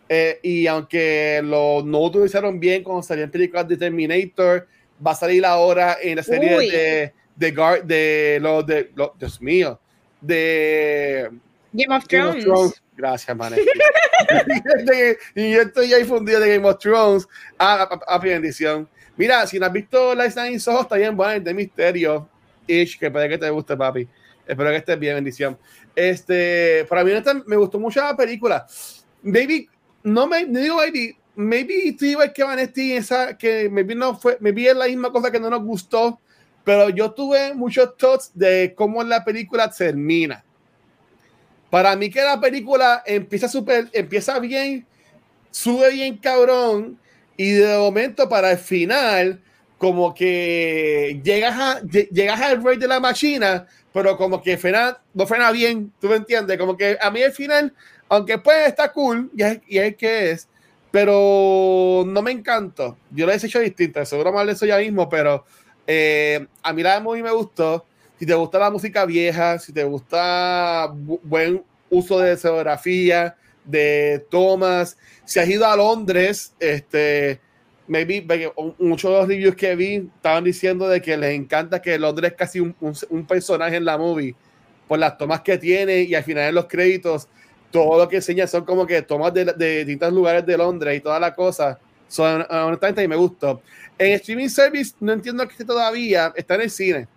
eh, 0.09 0.41
y 0.43 0.66
aunque 0.66 1.41
lo 1.45 1.83
no 1.85 2.01
utilizaron 2.01 2.59
bien 2.59 2.83
cuando 2.83 3.03
salió 3.03 3.24
en 3.24 3.31
películas 3.31 3.68
de 3.68 3.76
Terminator, 3.76 4.66
va 5.05 5.12
a 5.12 5.14
salir 5.14 5.47
ahora 5.47 5.99
en 6.03 6.16
la 6.16 6.22
serie 6.22 6.59
Uy. 6.59 6.68
de 6.68 7.12
de, 7.41 7.53
Guard, 7.53 7.85
de 7.85 8.39
lo 8.41 8.62
de 8.62 8.91
lo, 8.95 9.14
Dios 9.18 9.41
mío 9.41 9.81
de 10.20 11.31
Game 11.73 11.95
of 11.95 12.07
Game 12.09 12.25
of 12.25 12.33
Thrones. 12.37 12.45
Thrones. 12.45 12.83
Gracias, 12.97 13.37
man. 13.37 13.55
y 15.35 15.53
yo 15.53 15.62
estoy 15.62 15.93
ahí 15.93 16.05
fundido 16.05 16.41
de 16.41 16.57
Game 16.57 16.68
of 16.68 16.79
Thrones 16.79 17.27
a, 17.59 17.83
a, 17.83 18.01
a 18.07 18.18
bendición. 18.18 18.89
Mira, 19.16 19.47
si 19.47 19.59
no 19.59 19.66
has 19.66 19.73
visto 19.73 20.14
Life 20.14 20.41
Nine 20.41 20.59
Soho, 20.59 20.83
está 20.83 20.97
bien 20.97 21.16
bueno, 21.16 21.45
de 21.45 21.55
misterio. 21.55 22.29
Ish, 22.66 22.99
que 22.99 23.11
puede 23.11 23.29
que 23.29 23.39
te 23.39 23.51
guste, 23.51 23.77
papi. 23.77 24.09
Espero 24.47 24.71
que 24.71 24.77
estés 24.77 24.99
bien, 24.99 25.14
bendición. 25.14 25.59
Este, 25.95 26.85
para 26.89 27.05
mí 27.05 27.12
me 27.47 27.57
gustó 27.57 27.79
mucho 27.79 28.01
la 28.01 28.16
película. 28.16 28.66
Maybe, 29.23 29.68
no 30.03 30.27
me 30.27 30.47
no 30.47 30.61
digo 30.61 30.77
maybe, 30.77 31.16
maybe 31.35 31.89
estoy 31.89 32.11
igual 32.11 32.33
que 32.33 32.43
Vanetti, 32.43 32.95
esa 32.95 33.37
que 33.37 33.68
maybe 33.68 33.95
no 33.95 34.16
fue, 34.16 34.39
maybe 34.41 34.68
es 34.68 34.77
la 34.77 34.87
misma 34.87 35.12
cosa 35.12 35.31
que 35.31 35.39
no 35.39 35.51
nos 35.51 35.62
gustó, 35.62 36.21
pero 36.64 36.89
yo 36.89 37.12
tuve 37.12 37.55
muchos 37.55 37.97
thoughts 37.97 38.31
de 38.35 38.73
cómo 38.77 39.03
la 39.03 39.25
película 39.25 39.71
termina. 39.71 40.45
Para 41.71 41.95
mí 41.97 42.11
que 42.11 42.23
la 42.23 42.41
película 42.41 43.03
empieza 43.07 43.49
super, 43.49 43.89
empieza 43.93 44.39
bien, 44.41 44.87
sube 45.51 45.91
bien 45.93 46.16
cabrón 46.18 46.99
y 47.37 47.53
de 47.53 47.79
momento 47.79 48.29
para 48.29 48.53
el 48.53 48.59
final 48.59 49.43
como 49.79 50.14
que 50.14 51.21
llegas 51.25 51.59
a 51.59 51.81
lle- 51.83 52.09
llegas 52.11 52.41
al 52.41 52.62
rey 52.62 52.77
de 52.79 52.89
la 52.89 53.01
máquina, 53.01 53.66
pero 53.93 54.16
como 54.16 54.43
que 54.43 54.59
frena, 54.59 54.99
no 55.14 55.27
frena 55.27 55.51
bien, 55.53 55.93
tú 56.01 56.09
me 56.09 56.16
entiendes, 56.16 56.59
como 56.59 56.77
que 56.77 56.99
a 57.01 57.11
mí 57.11 57.23
el 57.23 57.33
final, 57.33 57.73
aunque 58.09 58.39
pues 58.39 58.68
está 58.68 58.93
cool 58.93 59.31
y 59.37 59.43
es, 59.43 59.61
y 59.66 59.93
que 59.95 60.33
es, 60.33 60.49
pero 60.91 62.05
no 62.07 62.23
me 62.23 62.33
encantó. 62.33 62.99
Yo 63.11 63.27
lo 63.27 63.33
he 63.33 63.37
hecho 63.37 63.61
distinto, 63.61 64.05
seguro 64.05 64.33
más 64.33 64.47
de 64.47 64.53
eso 64.53 64.66
ya 64.66 64.79
mismo, 64.79 65.09
pero 65.09 65.45
eh, 65.87 66.47
a 66.62 66.73
mí 66.73 66.83
la 66.83 67.01
movie 67.01 67.23
me 67.23 67.31
gustó. 67.33 67.87
Si 68.21 68.27
te 68.27 68.35
gusta 68.35 68.59
la 68.59 68.71
música 68.71 69.07
vieja, 69.07 69.59
si 69.59 69.73
te 69.73 69.83
gusta 69.85 70.89
bu- 70.93 71.21
buen 71.23 71.64
uso 71.89 72.18
de 72.21 72.33
escenografía, 72.35 73.35
de 73.64 74.27
tomas, 74.31 74.99
si 75.25 75.41
has 75.41 75.49
ido 75.49 75.66
a 75.66 75.75
Londres, 75.77 76.55
este, 76.61 77.41
maybe, 77.87 78.23
muchos 78.79 79.11
de 79.11 79.16
los 79.18 79.27
reviews 79.29 79.57
que 79.57 79.75
vi 79.75 79.95
estaban 80.16 80.45
diciendo 80.45 80.87
de 80.89 81.01
que 81.01 81.16
les 81.16 81.33
encanta 81.35 81.81
que 81.81 81.99
Londres 81.99 82.33
es 82.33 82.37
casi 82.37 82.61
un, 82.61 82.77
un- 82.81 82.95
un 83.09 83.27
personaje 83.27 83.77
en 83.77 83.87
la 83.87 83.97
movie, 83.97 84.37
por 84.87 84.99
las 84.99 85.16
tomas 85.16 85.41
que 85.41 85.57
tiene 85.59 86.03
y 86.03 86.14
al 86.14 86.25
final 86.25 86.49
en 86.51 86.55
los 86.57 86.66
créditos, 86.66 87.29
todo 87.71 87.99
lo 87.99 88.09
que 88.09 88.16
enseña 88.16 88.47
son 88.47 88.64
como 88.66 88.87
que 88.87 89.01
tomas 89.03 89.33
de, 89.33 89.47
de 89.47 89.79
distintos 89.87 90.12
lugares 90.12 90.45
de 90.45 90.59
Londres 90.59 90.97
y 90.99 91.01
toda 91.01 91.18
la 91.21 91.35
cosa. 91.35 91.81
Son, 92.09 92.45
honestamente, 92.51 93.01
mí 93.03 93.09
me 93.09 93.16
gustó. 93.16 93.62
En 93.97 94.12
streaming 94.14 94.49
service, 94.49 94.95
no 95.01 95.12
entiendo 95.12 95.47
que 95.47 95.53
esté 95.53 95.64
todavía, 95.64 96.33
está 96.37 96.57
en 96.57 96.61
el 96.62 96.71
cine. 96.71 97.09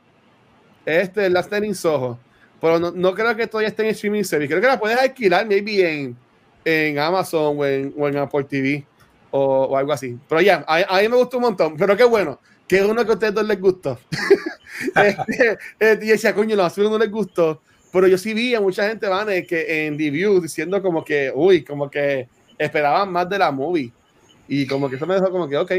Este, 0.86 1.30
Last 1.30 1.52
Night 1.52 1.66
in 1.66 1.76
Soho. 1.76 2.20
Pero 2.60 2.80
no, 2.80 2.92
no 2.92 3.14
creo 3.14 3.36
que 3.36 3.48
todavía 3.48 3.70
esté 3.70 3.84
en 3.84 3.90
streaming 3.90 4.24
service. 4.24 4.50
Creo 4.50 4.62
que 4.62 4.68
la 4.68 4.80
puedes 4.80 4.98
alquilar, 4.98 5.46
maybe 5.46 5.82
en, 5.82 6.16
en 6.64 7.00
Amazon 7.00 7.58
o 7.58 7.66
en, 7.66 7.94
o 7.98 8.08
en 8.08 8.18
Apple 8.18 8.46
TV 8.46 8.86
o, 9.32 9.66
o 9.66 9.78
algo 9.78 9.92
así. 9.92 10.18
Pero 10.30 10.42
ya, 10.42 10.64
a, 10.68 10.98
a 10.98 11.02
mí 11.02 11.10
me 11.10 11.18
gustó 11.18 11.38
un 11.38 11.44
montón. 11.44 11.76
Pero 11.76 11.98
qué 11.98 12.06
bueno, 12.06 12.40
que 12.68 12.82
uno 12.84 13.04
que 13.04 13.12
a 13.12 13.14
ustedes 13.16 13.34
dos 13.34 13.46
les 13.46 13.60
gustó. 13.60 14.00
este, 14.96 15.58
eh, 15.80 16.00
y 16.02 16.08
decía, 16.08 16.34
coño, 16.34 16.56
los 16.56 16.66
azules 16.66 16.90
no 16.90 16.98
les 16.98 17.12
gustó. 17.12 17.62
Pero 17.92 18.08
yo 18.08 18.18
sí 18.18 18.34
vi 18.34 18.56
a 18.56 18.62
mucha 18.62 18.88
gente, 18.88 19.08
van 19.08 19.28
que 19.46 19.86
en 19.86 19.98
reviews 19.98 20.42
diciendo 20.42 20.82
como 20.82 21.04
que, 21.04 21.32
uy, 21.36 21.64
como 21.64 21.90
que 21.90 22.28
esperaban 22.58 23.12
más 23.12 23.30
de 23.30 23.38
la 23.38 23.52
movie. 23.52 23.92
Y 24.48 24.66
como 24.66 24.90
que 24.90 24.96
eso 24.96 25.06
me 25.06 25.16
dejó 25.16 25.30
como 25.30 25.48
que, 25.48 25.58
ok. 25.58 25.72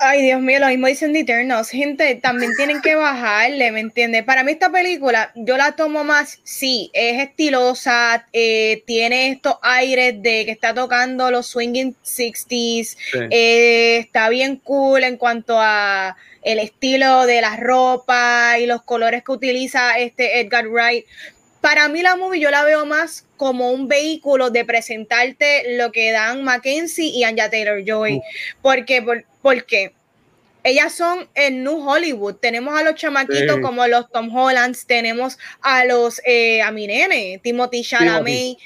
Ay, 0.00 0.22
Dios 0.22 0.40
mío, 0.40 0.60
lo 0.60 0.68
mismo 0.68 0.86
dicen 0.86 1.12
de 1.12 1.20
Eternals. 1.20 1.70
Gente, 1.70 2.14
también 2.16 2.52
tienen 2.56 2.80
que 2.80 2.94
bajarle, 2.94 3.72
¿me 3.72 3.80
entiendes? 3.80 4.22
Para 4.22 4.44
mí 4.44 4.52
esta 4.52 4.70
película, 4.70 5.32
yo 5.34 5.56
la 5.56 5.72
tomo 5.72 6.04
más, 6.04 6.38
sí, 6.44 6.90
es 6.92 7.20
estilosa, 7.20 8.24
eh, 8.32 8.84
tiene 8.86 9.30
estos 9.30 9.56
aires 9.60 10.14
de 10.22 10.44
que 10.44 10.52
está 10.52 10.72
tocando 10.72 11.32
los 11.32 11.48
swinging 11.48 11.96
60s, 12.04 12.96
Sí. 13.10 13.18
eh, 13.30 13.98
está 13.98 14.28
bien 14.28 14.56
cool 14.56 15.02
en 15.02 15.16
cuanto 15.16 15.56
a 15.58 16.16
el 16.42 16.60
estilo 16.60 17.26
de 17.26 17.40
la 17.40 17.56
ropa 17.56 18.56
y 18.60 18.66
los 18.66 18.82
colores 18.82 19.24
que 19.24 19.32
utiliza 19.32 19.98
este 19.98 20.38
Edgar 20.40 20.68
Wright. 20.68 21.06
Para 21.60 21.88
mí 21.88 22.02
la 22.02 22.16
movie 22.16 22.40
yo 22.40 22.50
la 22.50 22.64
veo 22.64 22.86
más 22.86 23.26
como 23.36 23.70
un 23.72 23.88
vehículo 23.88 24.50
de 24.50 24.64
presentarte 24.64 25.76
lo 25.76 25.90
que 25.92 26.12
dan 26.12 26.44
Mackenzie 26.44 27.06
y 27.08 27.24
Anya 27.24 27.50
Taylor-Joy. 27.50 28.20
Porque, 28.62 29.02
por, 29.02 29.24
porque 29.42 29.92
ellas 30.64 30.92
son 30.92 31.28
en 31.34 31.64
New 31.64 31.88
Hollywood. 31.88 32.34
Tenemos 32.36 32.78
a 32.78 32.82
los 32.82 32.94
chamaquitos 32.94 33.56
Sí. 33.56 33.62
como 33.62 33.86
los 33.86 34.10
Tom 34.10 34.34
Hollands, 34.34 34.86
tenemos 34.86 35.38
a 35.62 35.84
los, 35.84 36.20
eh, 36.26 36.60
a 36.62 36.70
mi 36.70 36.86
nene, 36.86 37.40
Timothy 37.42 37.82
Chalamet. 37.82 38.58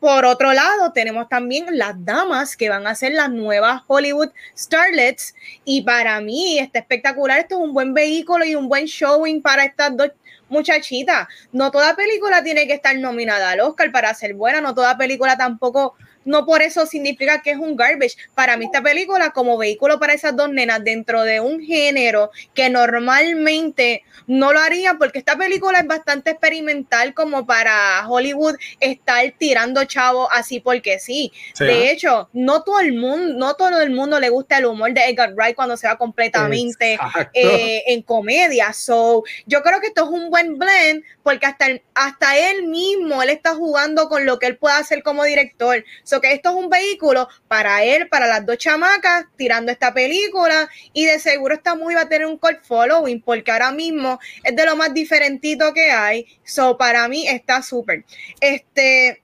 Por 0.00 0.24
otro 0.24 0.52
lado, 0.52 0.92
tenemos 0.92 1.28
también 1.28 1.66
las 1.70 1.92
damas 2.04 2.56
que 2.56 2.68
van 2.68 2.86
a 2.86 2.94
ser 2.94 3.12
las 3.12 3.30
nuevas 3.30 3.82
Hollywood 3.86 4.30
Starlets. 4.56 5.34
Y 5.64 5.82
para 5.82 6.20
mí 6.20 6.58
está 6.58 6.78
espectacular. 6.78 7.40
Esto 7.40 7.56
es 7.56 7.60
un 7.60 7.74
buen 7.74 7.94
vehículo 7.94 8.44
y 8.44 8.54
un 8.54 8.68
buen 8.68 8.86
showing 8.86 9.42
para 9.42 9.64
estas 9.64 9.96
dos 9.96 10.10
muchachitas. 10.54 11.28
No 11.52 11.70
toda 11.70 11.94
película 11.94 12.42
tiene 12.42 12.66
que 12.66 12.74
estar 12.74 12.96
nominada 12.96 13.50
al 13.50 13.60
Oscar 13.60 13.92
para 13.92 14.14
ser 14.14 14.34
buena. 14.34 14.60
No 14.60 14.74
toda 14.74 14.96
película 14.96 15.36
tampoco. 15.36 15.96
No 16.24 16.46
por 16.46 16.62
eso 16.62 16.86
significa 16.86 17.42
que 17.42 17.50
es 17.52 17.58
un 17.58 17.76
garbage. 17.76 18.16
Para 18.34 18.56
mí 18.56 18.66
esta 18.66 18.82
película 18.82 19.30
como 19.30 19.56
vehículo 19.58 19.98
para 19.98 20.12
esas 20.14 20.34
dos 20.36 20.48
nenas 20.50 20.82
dentro 20.84 21.22
de 21.22 21.40
un 21.40 21.60
género 21.60 22.30
que 22.54 22.70
normalmente 22.70 24.02
no 24.26 24.52
lo 24.52 24.60
haría 24.60 24.94
porque 24.94 25.18
esta 25.18 25.36
película 25.36 25.78
es 25.80 25.86
bastante 25.86 26.30
experimental 26.30 27.14
como 27.14 27.46
para 27.46 28.06
Hollywood 28.08 28.56
estar 28.80 29.22
tirando 29.38 29.84
chavo 29.84 30.30
así 30.32 30.60
porque 30.60 30.98
sí. 30.98 31.32
Sí. 31.54 31.64
De 31.64 31.90
hecho, 31.90 32.28
no 32.32 32.62
todo 32.62 32.80
el 32.80 32.94
mundo, 32.94 33.34
no 33.36 33.54
todo 33.54 33.80
el 33.80 33.90
mundo 33.90 34.20
le 34.20 34.28
gusta 34.28 34.58
el 34.58 34.66
humor 34.66 34.92
de 34.92 35.04
Edgar 35.08 35.34
Wright 35.34 35.54
cuando 35.56 35.76
se 35.76 35.86
va 35.86 35.96
completamente 35.98 36.98
eh, 37.34 37.82
en 37.86 38.02
comedia. 38.02 38.72
So, 38.72 39.24
yo 39.46 39.62
creo 39.62 39.80
que 39.80 39.88
esto 39.88 40.04
es 40.04 40.10
un 40.10 40.30
buen 40.30 40.58
blend 40.58 41.02
porque 41.22 41.46
hasta, 41.46 41.66
el- 41.66 41.82
hasta 41.94 42.36
él 42.38 42.64
mismo, 42.66 43.22
él 43.22 43.30
está 43.30 43.54
jugando 43.54 44.08
con 44.08 44.24
lo 44.26 44.38
que 44.38 44.46
él 44.46 44.56
puede 44.56 44.76
hacer 44.76 45.02
como 45.02 45.24
director. 45.24 45.84
So, 46.02 46.13
que 46.20 46.32
esto 46.32 46.50
es 46.50 46.56
un 46.56 46.68
vehículo 46.68 47.28
para 47.48 47.84
él, 47.84 48.08
para 48.08 48.26
las 48.26 48.44
dos 48.46 48.58
chamacas, 48.58 49.26
tirando 49.36 49.72
esta 49.72 49.92
película 49.94 50.68
y 50.92 51.06
de 51.06 51.18
seguro 51.18 51.54
esta 51.54 51.74
movie 51.74 51.96
va 51.96 52.02
a 52.02 52.08
tener 52.08 52.26
un 52.26 52.38
cult 52.38 52.62
following 52.64 53.20
porque 53.22 53.50
ahora 53.50 53.72
mismo 53.72 54.18
es 54.42 54.54
de 54.56 54.66
lo 54.66 54.76
más 54.76 54.92
diferentito 54.94 55.72
que 55.74 55.90
hay. 55.90 56.26
So, 56.44 56.76
para 56.78 57.08
mí 57.08 57.26
está 57.28 57.62
súper. 57.62 58.04
Este, 58.40 59.22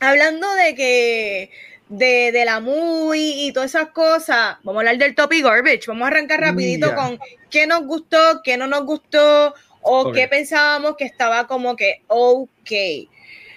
hablando 0.00 0.52
de 0.54 0.74
que 0.74 1.50
de, 1.88 2.32
de 2.32 2.44
la 2.44 2.60
movie 2.60 3.46
y 3.46 3.52
todas 3.52 3.70
esas 3.74 3.90
cosas, 3.90 4.56
vamos 4.62 4.76
a 4.76 4.80
hablar 4.80 4.98
del 4.98 5.14
topic 5.14 5.44
garbage. 5.44 5.86
Vamos 5.86 6.04
a 6.04 6.08
arrancar 6.08 6.40
rapidito 6.40 6.94
con 6.94 7.18
qué 7.50 7.66
nos 7.66 7.84
gustó, 7.86 8.40
qué 8.42 8.56
no 8.56 8.66
nos 8.66 8.84
gustó 8.84 9.54
o 9.82 10.00
Ok. 10.00 10.14
qué 10.14 10.28
pensábamos 10.28 10.96
que 10.96 11.04
estaba 11.04 11.46
como 11.46 11.76
que 11.76 12.02
ok. 12.08 12.70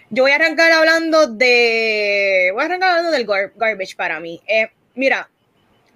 Yo 0.09 0.23
voy 0.23 0.31
a 0.31 0.35
arrancar 0.35 0.71
hablando 0.71 1.27
de. 1.27 2.49
Voy 2.53 2.61
a 2.61 2.65
arrancar 2.65 2.89
hablando 2.91 3.11
del 3.11 3.25
gar- 3.27 3.51
garbage 3.55 3.95
para 3.95 4.19
mí. 4.19 4.41
Eh, 4.47 4.69
mira, 4.95 5.29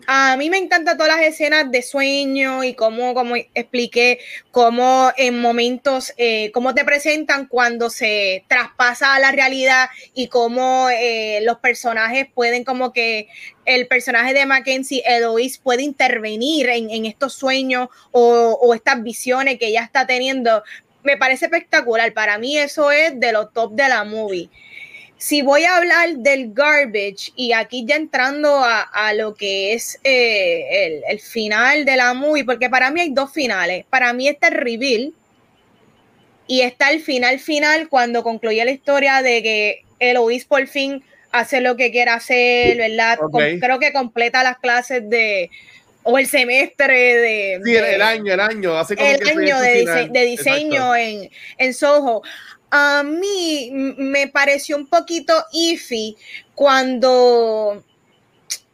A 0.08 0.36
mí 0.38 0.50
me 0.50 0.58
encantan 0.58 0.98
todas 0.98 1.16
las 1.16 1.26
escenas 1.28 1.72
de 1.72 1.84
sueño 1.84 2.64
y 2.64 2.74
cómo, 2.74 3.14
como 3.14 3.36
expliqué, 3.36 4.20
cómo 4.52 5.12
en 5.16 5.40
momentos, 5.40 6.14
eh, 6.18 6.52
cómo 6.54 6.74
te 6.74 6.84
presentan 6.86 7.46
cuando 7.48 7.90
se 7.92 8.44
traspasa 8.48 9.16
a 9.16 9.20
la 9.20 9.32
realidad 9.32 9.90
y 10.16 10.28
cómo 10.28 10.90
eh, 10.90 11.40
los 11.44 11.60
personajes 11.60 12.28
pueden 12.34 12.64
como 12.64 12.94
que 12.94 13.28
el 13.66 13.88
personaje 13.88 14.34
de 14.34 14.46
Mackenzie, 14.48 15.04
Eloise, 15.06 15.60
puede 15.62 15.84
intervenir 15.84 16.70
en, 16.70 17.06
estos 17.06 17.34
sueños 17.34 17.90
o, 18.12 18.58
o 18.60 18.74
estas 18.74 19.04
visiones 19.04 19.60
que 19.60 19.68
ella 19.68 19.84
está 19.84 20.08
teniendo. 20.08 20.64
Me 21.04 21.18
parece 21.18 21.46
espectacular. 21.46 22.14
Para 22.14 22.38
mí 22.38 22.58
eso 22.58 22.92
es 22.92 23.20
de 23.20 23.32
lo 23.32 23.48
top 23.48 23.74
de 23.74 23.90
la 23.90 24.04
movie 24.04 24.50
si 25.22 25.44
voy 25.44 25.66
a 25.66 25.78
hablar 25.78 26.16
del 26.16 26.52
garbage 26.52 27.32
y 27.36 27.54
aquí 27.54 27.86
ya 27.86 27.96
entrando 27.96 28.64
a, 28.66 29.14
lo 29.14 29.36
que 29.36 29.74
es 29.74 30.00
eh, 30.04 31.00
el, 31.08 31.20
final 31.20 31.86
de 31.86 31.96
la 31.96 32.16
movie, 32.16 32.44
porque 32.44 32.72
para 32.72 32.90
mí 32.90 33.02
hay 33.02 33.12
dos 33.12 33.32
finales. 33.32 33.86
Para 33.88 34.14
mí 34.14 34.28
está 34.28 34.48
el 34.48 34.56
reveal 34.56 35.14
y 36.48 36.62
está 36.62 36.90
el 36.90 37.02
final 37.02 37.38
final 37.38 37.88
cuando 37.88 38.24
concluye 38.24 38.66
la 38.66 38.72
historia 38.72 39.22
de 39.22 39.44
que 39.44 39.86
Eloise 40.00 40.48
por 40.48 40.66
fin 40.66 41.04
hace 41.32 41.62
lo 41.62 41.78
que 41.78 41.92
quiere 41.92 42.10
hacer, 42.10 42.78
¿verdad? 42.78 43.20
creo 43.60 43.78
que 43.78 43.94
completa 43.94 44.42
las 44.42 44.58
clases 44.58 45.08
de 45.08 45.52
o 46.04 46.18
el 46.18 46.28
semestre 46.28 47.16
de... 47.18 47.62
Sí, 47.64 47.76
el, 47.76 48.02
año, 48.02 48.34
el 48.34 48.40
año. 48.40 48.78
Hace 48.78 48.96
el 48.96 49.28
año 49.28 49.60
de, 49.60 50.10
de, 50.12 50.26
diseño 50.26 50.96
en, 50.96 51.30
en 51.58 51.74
Soho 51.74 52.22
a 52.72 53.04
mí 53.04 53.70
me 53.72 54.28
pareció 54.30 54.78
un 54.78 54.88
poquito 54.88 55.34
iffy 55.52 56.16
cuando, 56.56 57.84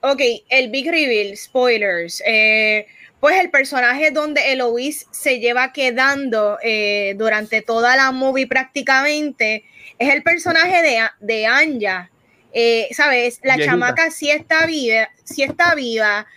ok, 0.02 0.22
el 0.50 0.70
Big 0.70 0.90
Reveal, 0.90 1.36
spoilers, 1.36 2.22
eh, 2.26 2.86
pues 3.20 3.40
el 3.40 3.50
personaje 3.50 4.12
donde 4.12 4.54
Eloise 4.54 5.08
se 5.12 5.40
lleva 5.40 5.74
quedando 5.74 6.60
eh, 6.62 7.16
durante 7.18 7.64
toda 7.64 7.96
la 7.96 8.12
movie 8.12 8.46
prácticamente 8.46 9.66
es 9.98 10.14
el 10.14 10.22
personaje 10.22 10.84
de, 10.84 11.00
de 11.20 11.48
Anja. 11.48 12.12
Eh, 12.54 12.88
¿Sabes? 12.92 13.40
La 13.44 13.58
chamaca 13.58 14.10
sí 14.12 14.30
está 14.30 14.66
viva, 14.68 15.10
sí 15.24 15.44
está 15.44 15.76
viva 15.76 16.28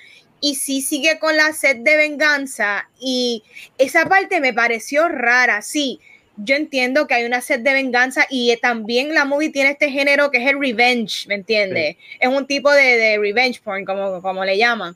y 0.40 0.54
sí 0.54 0.80
sigue 0.80 1.18
con 1.18 1.36
la 1.36 1.52
sed 1.52 1.78
de 1.78 1.96
venganza 1.96 2.88
y 3.00 3.44
esa 3.78 4.06
parte 4.06 4.40
me 4.40 4.52
pareció 4.52 5.08
rara, 5.08 5.62
sí 5.62 6.00
yo 6.44 6.54
entiendo 6.56 7.06
que 7.06 7.14
hay 7.14 7.24
una 7.24 7.40
sed 7.40 7.60
de 7.60 7.72
venganza 7.72 8.26
y 8.30 8.54
también 8.56 9.14
la 9.14 9.24
movie 9.24 9.50
tiene 9.50 9.70
este 9.70 9.90
género 9.90 10.30
que 10.30 10.38
es 10.38 10.50
el 10.50 10.60
revenge, 10.60 11.26
¿me 11.26 11.34
entiendes? 11.34 11.96
Es 12.18 12.28
un 12.28 12.46
tipo 12.46 12.70
de, 12.70 13.18
revenge 13.18 13.60
porn, 13.62 13.84
como, 13.84 14.22
como 14.22 14.44
le 14.44 14.56
llaman. 14.56 14.94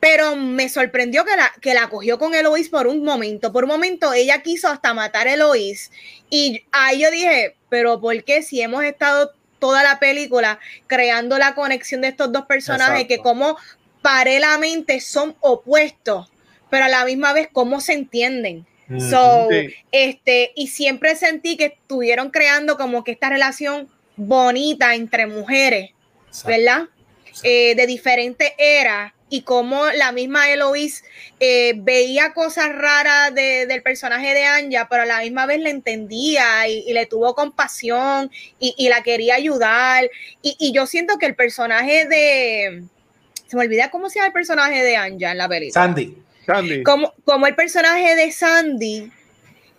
Pero 0.00 0.36
me 0.36 0.68
sorprendió 0.68 1.24
que 1.24 1.36
la, 1.36 1.52
que 1.60 1.74
la 1.74 1.88
cogió 1.88 2.18
con 2.18 2.34
Eloise 2.34 2.70
por 2.70 2.86
un 2.86 3.02
momento. 3.02 3.52
Por 3.52 3.64
un 3.64 3.70
momento 3.70 4.12
ella 4.12 4.42
quiso 4.42 4.68
hasta 4.68 4.94
matar 4.94 5.26
a 5.26 5.34
Eloise. 5.34 5.90
Y 6.30 6.62
ahí 6.70 7.00
yo 7.00 7.10
dije, 7.10 7.56
pero 7.68 8.00
¿por 8.00 8.22
qué 8.22 8.42
si 8.42 8.60
hemos 8.60 8.84
estado 8.84 9.32
toda 9.58 9.82
la 9.82 9.98
película 9.98 10.60
creando 10.86 11.36
la 11.36 11.56
conexión 11.56 12.00
de 12.00 12.08
estos 12.08 12.30
dos 12.30 12.46
personajes 12.46 13.08
que 13.08 13.18
como 13.18 13.56
paralelamente 14.02 15.00
son 15.00 15.36
opuestos, 15.40 16.30
pero 16.70 16.84
a 16.84 16.88
la 16.88 17.04
misma 17.04 17.32
vez 17.32 17.48
cómo 17.52 17.80
se 17.80 17.94
entienden? 17.94 18.66
So, 19.10 19.48
este, 19.92 20.52
y 20.56 20.68
siempre 20.68 21.14
sentí 21.14 21.58
que 21.58 21.66
estuvieron 21.66 22.30
creando 22.30 22.78
como 22.78 23.04
que 23.04 23.12
esta 23.12 23.28
relación 23.28 23.86
bonita 24.16 24.94
entre 24.94 25.26
mujeres, 25.26 25.90
¿verdad? 26.46 26.88
Eh, 27.42 27.74
de 27.74 27.86
diferentes 27.86 28.50
eras 28.56 29.12
y 29.30 29.42
como 29.42 29.86
la 29.88 30.12
misma 30.12 30.50
Eloise 30.50 31.04
eh, 31.38 31.74
veía 31.76 32.32
cosas 32.32 32.74
raras 32.74 33.34
del 33.34 33.82
personaje 33.82 34.32
de 34.34 34.44
Anja, 34.44 34.88
pero 34.88 35.02
a 35.02 35.06
la 35.06 35.20
misma 35.20 35.46
vez 35.46 35.60
le 35.60 35.70
entendía 35.70 36.66
y, 36.66 36.92
le 36.92 37.06
tuvo 37.06 37.34
compasión 37.34 38.30
y, 38.58 38.88
la 38.88 39.02
quería 39.02 39.34
ayudar. 39.34 40.08
Y, 40.42 40.56
y, 40.58 40.72
yo 40.72 40.86
siento 40.86 41.18
que 41.18 41.26
el 41.26 41.34
personaje 41.34 42.06
de... 42.06 42.84
Se 43.48 43.56
me 43.56 43.64
olvida 43.64 43.90
cómo 43.90 44.10
se 44.10 44.18
llama 44.18 44.28
el 44.28 44.32
personaje 44.34 44.84
de 44.84 44.96
Anja 44.96 45.32
en 45.32 45.38
la 45.38 45.48
película. 45.48 45.82
Sandy. 45.82 46.82
Como, 46.82 47.12
como 47.24 47.46
el 47.46 47.54
personaje 47.54 48.14
de 48.14 48.30
Sandy, 48.30 49.10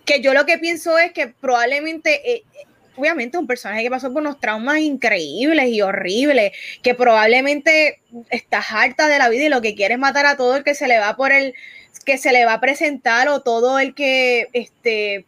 que 0.04 0.20
yo 0.20 0.34
lo 0.34 0.44
que 0.44 0.58
pienso 0.58 0.98
es 0.98 1.12
que 1.12 1.28
probablemente, 1.28 2.32
eh, 2.32 2.42
obviamente, 2.96 3.38
un 3.38 3.46
personaje 3.46 3.82
que 3.82 3.90
pasó 3.90 4.12
por 4.12 4.22
unos 4.22 4.40
traumas 4.40 4.78
increíbles 4.78 5.68
y 5.68 5.82
horribles, 5.82 6.52
que 6.82 6.94
probablemente 6.94 8.00
está 8.30 8.58
harta 8.58 9.08
de 9.08 9.18
la 9.18 9.28
vida 9.28 9.44
y 9.44 9.48
lo 9.48 9.60
que 9.60 9.74
quiere 9.74 9.94
es 9.94 10.00
matar 10.00 10.26
a 10.26 10.36
todo 10.36 10.56
el 10.56 10.64
que 10.64 10.74
se 10.74 10.88
le 10.88 10.98
va 10.98 11.16
por 11.16 11.32
el 11.32 11.54
que 12.04 12.18
se 12.18 12.32
le 12.32 12.44
va 12.44 12.54
a 12.54 12.60
presentar 12.60 13.28
o 13.28 13.40
todo 13.40 13.78
el 13.78 13.94
que 13.94 14.48
este 14.52 15.26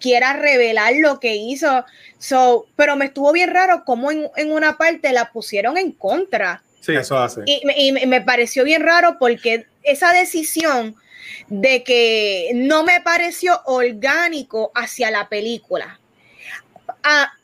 quiera 0.00 0.34
revelar 0.34 0.94
lo 1.00 1.20
que 1.20 1.36
hizo. 1.36 1.84
So, 2.18 2.66
pero 2.76 2.96
me 2.96 3.06
estuvo 3.06 3.32
bien 3.32 3.52
raro 3.52 3.84
cómo 3.84 4.10
en, 4.10 4.28
en 4.36 4.52
una 4.52 4.76
parte 4.76 5.12
la 5.12 5.32
pusieron 5.32 5.78
en 5.78 5.92
contra. 5.92 6.62
Sí, 6.80 6.94
eso 6.94 7.18
hace. 7.18 7.42
Y, 7.46 7.62
y, 7.76 7.92
me 7.92 8.20
pareció 8.20 8.64
bien 8.64 8.82
raro 8.82 9.16
porque 9.18 9.66
esa 9.82 10.12
decisión 10.12 10.96
de 11.48 11.82
que 11.84 12.50
no 12.54 12.84
me 12.84 13.00
pareció 13.00 13.60
orgánico 13.64 14.72
hacia 14.74 15.10
la 15.10 15.28
película. 15.28 16.00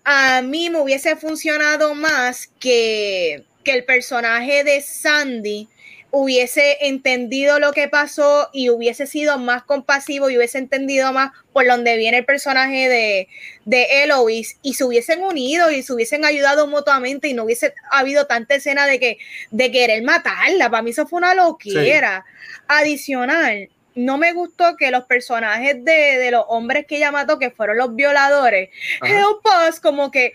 A, 0.05 0.43
mí 0.43 0.71
me 0.71 0.81
hubiese 0.81 1.15
funcionado 1.15 1.95
más 1.95 2.49
que, 2.59 3.45
que 3.63 3.73
el 3.73 3.85
personaje 3.85 4.65
de 4.65 4.81
Sandy 4.81 5.69
hubiese 6.15 6.77
entendido 6.83 7.59
lo 7.59 7.73
que 7.73 7.89
pasó 7.89 8.51
y 8.53 8.69
hubiese 8.69 9.07
sido 9.07 9.39
más 9.39 9.63
compasivo 9.63 10.29
y 10.29 10.37
hubiese 10.37 10.59
entendido 10.59 11.11
más 11.15 11.33
por 11.55 11.67
donde 11.67 11.97
viene 11.97 12.19
el 12.19 12.27
personaje 12.27 12.87
de, 12.91 13.29
de 13.65 14.05
Eloise 14.05 14.59
y 14.61 14.75
se 14.75 14.85
hubiesen 14.85 15.23
unido 15.23 15.71
y 15.71 15.83
se 15.83 15.91
hubiesen 15.95 16.27
ayudado 16.27 16.67
mutuamente 16.67 17.29
y 17.29 17.35
no 17.35 17.45
hubiese 17.45 17.73
habido 17.91 18.27
tanta 18.27 18.57
escena 18.57 18.87
de 18.87 19.01
que 19.01 19.19
de 19.51 19.73
querer 19.73 20.03
matarla. 20.03 20.69
Para 20.71 20.83
mí 20.83 20.91
eso 20.91 21.07
fue 21.07 21.17
una 21.17 21.35
loquera. 21.35 22.27
Adicional, 22.69 23.71
no 23.95 24.19
me 24.19 24.35
gustó 24.35 24.77
que 24.77 24.91
los 24.91 25.05
personajes 25.05 25.83
de, 25.83 26.31
los 26.31 26.45
hombres 26.49 26.87
que 26.87 26.97
ella 26.97 27.11
mató, 27.11 27.39
que 27.39 27.51
fueron 27.51 27.79
los 27.79 27.95
violadores, 27.95 28.69
help 29.03 29.47
us, 29.67 29.81
como 29.81 30.11
que 30.11 30.35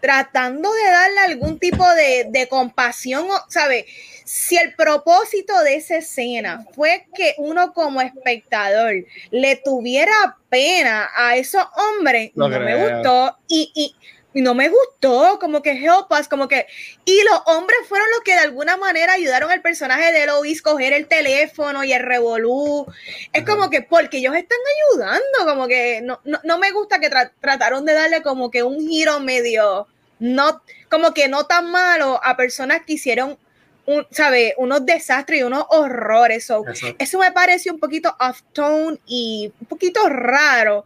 tratando 0.00 0.72
de 0.72 0.90
darle 0.90 1.20
algún 1.20 1.58
tipo 1.58 1.84
de, 1.94 2.26
de 2.30 2.48
compasión, 2.48 3.26
¿sabes? 3.48 3.84
Si 4.24 4.56
el 4.56 4.74
propósito 4.74 5.56
de 5.62 5.76
esa 5.76 5.98
escena 5.98 6.66
fue 6.74 7.06
que 7.14 7.34
uno 7.38 7.72
como 7.72 8.00
espectador 8.00 9.06
le 9.30 9.56
tuviera 9.56 10.36
pena 10.48 11.08
a 11.14 11.36
esos 11.36 11.62
hombres, 11.76 12.32
no, 12.34 12.48
me 12.48 12.76
gustó. 12.76 13.36
Y, 13.46 13.70
y, 13.74 13.94
no 14.42 14.54
me 14.54 14.68
gustó, 14.68 15.38
como 15.40 15.62
que 15.62 15.72
help 15.72 16.10
us, 16.10 16.28
como 16.28 16.46
que. 16.46 16.66
Y 17.04 17.22
los 17.24 17.40
hombres 17.46 17.78
fueron 17.88 18.08
los 18.10 18.20
que 18.20 18.32
de 18.32 18.40
alguna 18.40 18.76
manera 18.76 19.14
ayudaron 19.14 19.50
al 19.50 19.62
personaje 19.62 20.12
de 20.12 20.26
Lois 20.26 20.60
coger 20.60 20.92
el 20.92 21.06
teléfono 21.06 21.84
y 21.84 21.92
el 21.92 22.02
revolú. 22.02 22.86
Es 23.32 23.44
como 23.44 23.70
que 23.70 23.82
porque 23.82 24.18
ellos 24.18 24.34
están 24.34 24.58
ayudando, 24.92 25.46
como 25.46 25.66
que 25.66 26.02
no, 26.02 26.20
no, 26.24 26.58
me 26.58 26.70
gusta 26.70 26.98
que 26.98 27.10
trataron 27.40 27.86
de 27.86 27.94
darle 27.94 28.22
como 28.22 28.50
que 28.50 28.62
un 28.62 28.86
giro 28.86 29.20
medio, 29.20 29.86
no, 30.18 30.62
como 30.90 31.14
que 31.14 31.28
no 31.28 31.46
tan 31.46 31.70
malo 31.70 32.20
a 32.22 32.36
personas 32.36 32.82
que 32.86 32.94
hicieron 32.94 33.38
un, 33.86 34.06
¿sabe? 34.10 34.54
unos 34.58 34.84
desastres 34.84 35.40
y 35.40 35.44
unos 35.44 35.64
horrores. 35.70 36.50
eso 36.98 37.18
me 37.18 37.32
parece 37.32 37.70
un 37.70 37.78
poquito 37.78 38.14
off-tone 38.20 38.98
y 39.06 39.52
un 39.60 39.66
poquito 39.66 40.06
raro, 40.08 40.84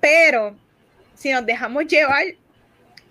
pero 0.00 0.54
si 1.14 1.32
nos 1.32 1.46
dejamos 1.46 1.86
llevar 1.86 2.24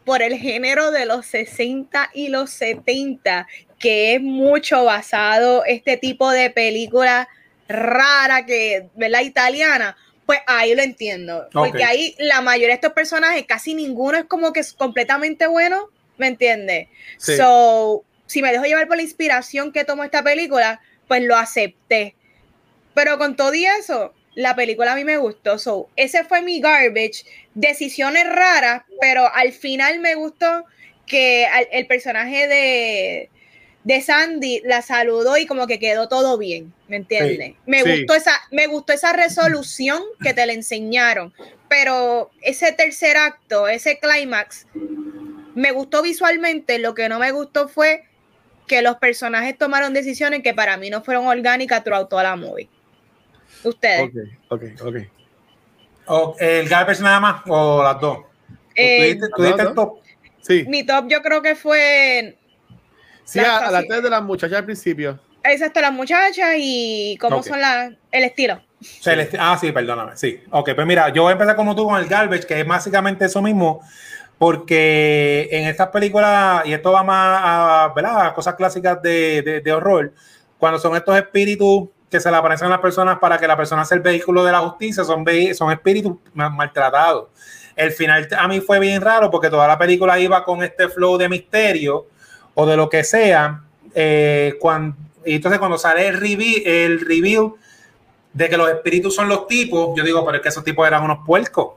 por 0.08 0.22
el 0.22 0.38
género 0.38 0.92
de 0.92 1.06
los 1.06 1.26
60 1.26 2.12
y 2.14 2.30
los 2.30 2.50
70, 2.52 3.46
que 3.78 4.16
es 4.16 4.22
mucho 4.22 4.86
basado 4.86 5.66
este 5.66 5.98
tipo 5.98 6.32
de 6.32 6.50
película 6.50 7.28
rara 7.68 8.46
que, 8.46 8.88
¿verdad? 8.96 9.20
Italiana, 9.24 9.98
pues 10.26 10.40
ahí 10.48 10.74
lo 10.76 10.82
entiendo. 10.82 11.50
Porque 11.52 11.84
ahí 11.84 12.16
la 12.20 12.40
mayoría 12.40 12.70
de 12.70 12.76
estos 12.76 12.94
personajes, 12.94 13.44
casi 13.46 13.76
ninguno 13.76 14.18
es 14.18 14.24
como 14.24 14.54
que 14.54 14.62
es 14.62 14.72
completamente 14.72 15.46
bueno, 15.46 15.90
¿me 16.16 16.28
entiendes? 16.28 16.88
So, 17.18 18.06
si 18.28 18.42
me 18.42 18.54
dejo 18.54 18.64
llevar 18.64 18.88
por 18.88 18.96
la 18.96 19.04
inspiración 19.04 19.74
que 19.74 19.84
tomó 19.84 20.06
esta 20.06 20.24
película, 20.24 20.80
pues 21.10 21.22
lo 21.22 21.36
acepté. 21.36 22.16
Pero 22.94 23.18
con 23.18 23.36
todo 23.36 23.54
y 23.54 23.66
eso, 23.66 24.14
la 24.38 24.56
película 24.56 24.94
a 24.94 24.96
mí 24.96 25.04
me 25.04 25.18
gustó. 25.18 25.58
So, 25.58 25.90
ese 25.96 26.24
fue 26.24 26.44
mi 26.44 26.62
garbage. 26.62 27.26
Decisiones 27.56 28.30
raras, 28.30 28.84
pero 29.02 29.34
al 29.34 29.52
final 29.52 30.00
me 30.00 30.14
gustó 30.14 30.64
que 31.08 31.48
el 31.72 31.88
personaje 31.88 32.48
de, 32.48 33.32
de 33.84 34.02
Sandy 34.02 34.62
la 34.64 34.84
saludó 34.84 35.40
y 35.40 35.48
como 35.48 35.66
que 35.66 35.80
quedó 35.80 36.08
todo 36.08 36.38
bien, 36.38 36.72
¿me 36.88 36.98
entiendes? 36.98 37.56
me, 37.66 37.82
Gustó 37.82 38.14
esa, 38.14 38.40
me 38.52 38.68
gustó 38.68 38.94
esa 38.94 39.12
resolución 39.12 40.04
que 40.22 40.36
te 40.36 40.46
le 40.46 40.54
enseñaron, 40.54 41.34
pero 41.68 42.30
ese 42.44 42.72
tercer 42.74 43.18
acto, 43.18 43.68
ese 43.68 43.98
clímax, 43.98 44.68
me 45.56 45.72
gustó 45.72 46.04
visualmente, 46.04 46.78
lo 46.78 46.94
que 46.94 47.10
no 47.10 47.18
me 47.18 47.32
gustó 47.32 47.70
fue 47.70 48.04
que 48.68 48.84
los 48.84 48.98
personajes 48.98 49.58
tomaron 49.58 49.96
decisiones 49.96 50.44
que 50.44 50.54
para 50.54 50.78
mí 50.78 50.92
no 50.92 51.04
fueron 51.04 51.26
orgánicas 51.26 51.84
throughout 51.84 52.10
toda 52.10 52.22
la 52.22 52.36
movie. 52.36 52.70
Ustedes. 53.64 54.10
Ok, 54.50 54.62
ok, 54.62 54.64
ok. 54.86 54.96
O, 56.08 56.36
¿El 56.40 56.70
garbage 56.70 57.02
nada 57.02 57.20
más 57.20 57.42
o 57.48 57.84
las 57.84 58.00
dos? 58.00 58.20
Eh, 58.76 58.98
¿Tú 58.98 59.04
diste, 59.04 59.28
tú 59.36 59.44
diste 59.44 59.62
el 59.64 59.74
top? 59.74 59.98
Sí, 60.42 60.66
mi 60.68 60.86
top 60.86 61.06
yo 61.10 61.22
creo 61.22 61.42
que 61.42 61.56
fue 61.56 62.38
sí 63.26 63.40
las 63.40 63.48
a, 63.50 63.68
a 63.68 63.72
la 63.72 63.78
casi- 63.80 63.88
tres 63.90 64.04
de 64.04 64.10
las 64.10 64.24
muchachas 64.24 64.58
al 64.60 64.66
principio. 64.66 65.20
exacto 65.44 65.82
las 65.82 65.92
muchachas 65.92 66.56
y 66.58 67.18
cómo 67.20 67.44
son 67.44 67.60
las 67.60 67.94
el 68.12 68.24
estilo. 68.24 68.62
Celesti- 68.82 69.38
ah, 69.40 69.58
sí, 69.60 69.72
perdóname. 69.72 70.16
Sí. 70.16 70.40
Ok, 70.52 70.70
pues 70.76 70.88
mira, 70.88 71.10
yo 71.10 71.24
voy 71.24 71.32
a 71.32 71.34
empezar 71.34 71.56
como 71.56 71.76
tú 71.76 71.86
con 71.88 72.00
el 72.00 72.08
garbage, 72.08 72.46
que 72.46 72.62
es 72.62 72.68
básicamente 72.68 73.26
eso 73.26 73.42
mismo, 73.42 73.82
porque 74.38 75.50
en 75.52 75.68
estas 75.68 75.88
películas, 75.90 76.66
y 76.66 76.74
esto 76.74 76.92
va 76.92 77.04
más 77.04 77.42
a, 77.44 77.94
¿verdad? 77.96 78.28
a 78.28 78.34
cosas 78.34 78.56
clásicas 78.56 79.02
de, 79.02 79.42
de- 79.42 79.62
de 79.62 79.72
horror, 79.74 80.14
cuando 80.60 80.80
son 80.80 80.96
estos 80.96 81.18
espíritus 81.18 81.90
que 82.10 82.20
se 82.20 82.32
le 82.32 82.38
aparecen 82.38 82.68
a 82.68 82.72
las 82.72 82.80
personas 82.80 83.20
para 83.20 83.38
que 83.38 83.48
la 83.48 83.58
persona 83.58 83.84
sea 83.86 83.96
el 83.98 84.02
vehículo 84.04 84.44
de 84.44 84.52
la 84.52 84.60
justicia, 84.60 85.04
son, 85.04 85.26
son 85.54 85.72
espíritus 85.72 86.14
ma- 86.34 86.50
maltratados. 86.50 87.28
El 87.76 87.92
final 87.92 88.28
a 88.38 88.48
mí 88.48 88.62
fue 88.62 88.80
bien 88.80 89.02
raro 89.02 89.30
porque 89.30 89.50
toda 89.50 89.68
la 89.68 89.78
película 89.78 90.18
iba 90.20 90.44
con 90.44 90.64
este 90.64 90.90
flow 90.90 91.18
de 91.18 91.30
misterio 91.30 92.08
o 92.54 92.66
de 92.66 92.76
lo 92.78 92.90
que 92.90 93.04
sea. 93.04 93.62
eh, 94.00 94.56
cuan- 94.60 94.96
y 95.26 95.36
entonces 95.36 95.60
cuando 95.60 95.78
sale 95.78 96.08
el 96.08 96.20
reveal, 96.20 96.62
el 96.66 97.44
de 98.34 98.50
que 98.50 98.58
los 98.58 98.70
espíritus 98.70 99.16
son 99.16 99.28
los 99.28 99.48
tipos, 99.48 99.90
yo 99.98 100.04
digo, 100.04 100.24
pero 100.26 100.38
es 100.38 100.44
que 100.44 100.50
esos 100.50 100.64
tipos 100.64 100.86
eran 100.88 101.04
unos 101.04 101.20
puercos. 101.26 101.74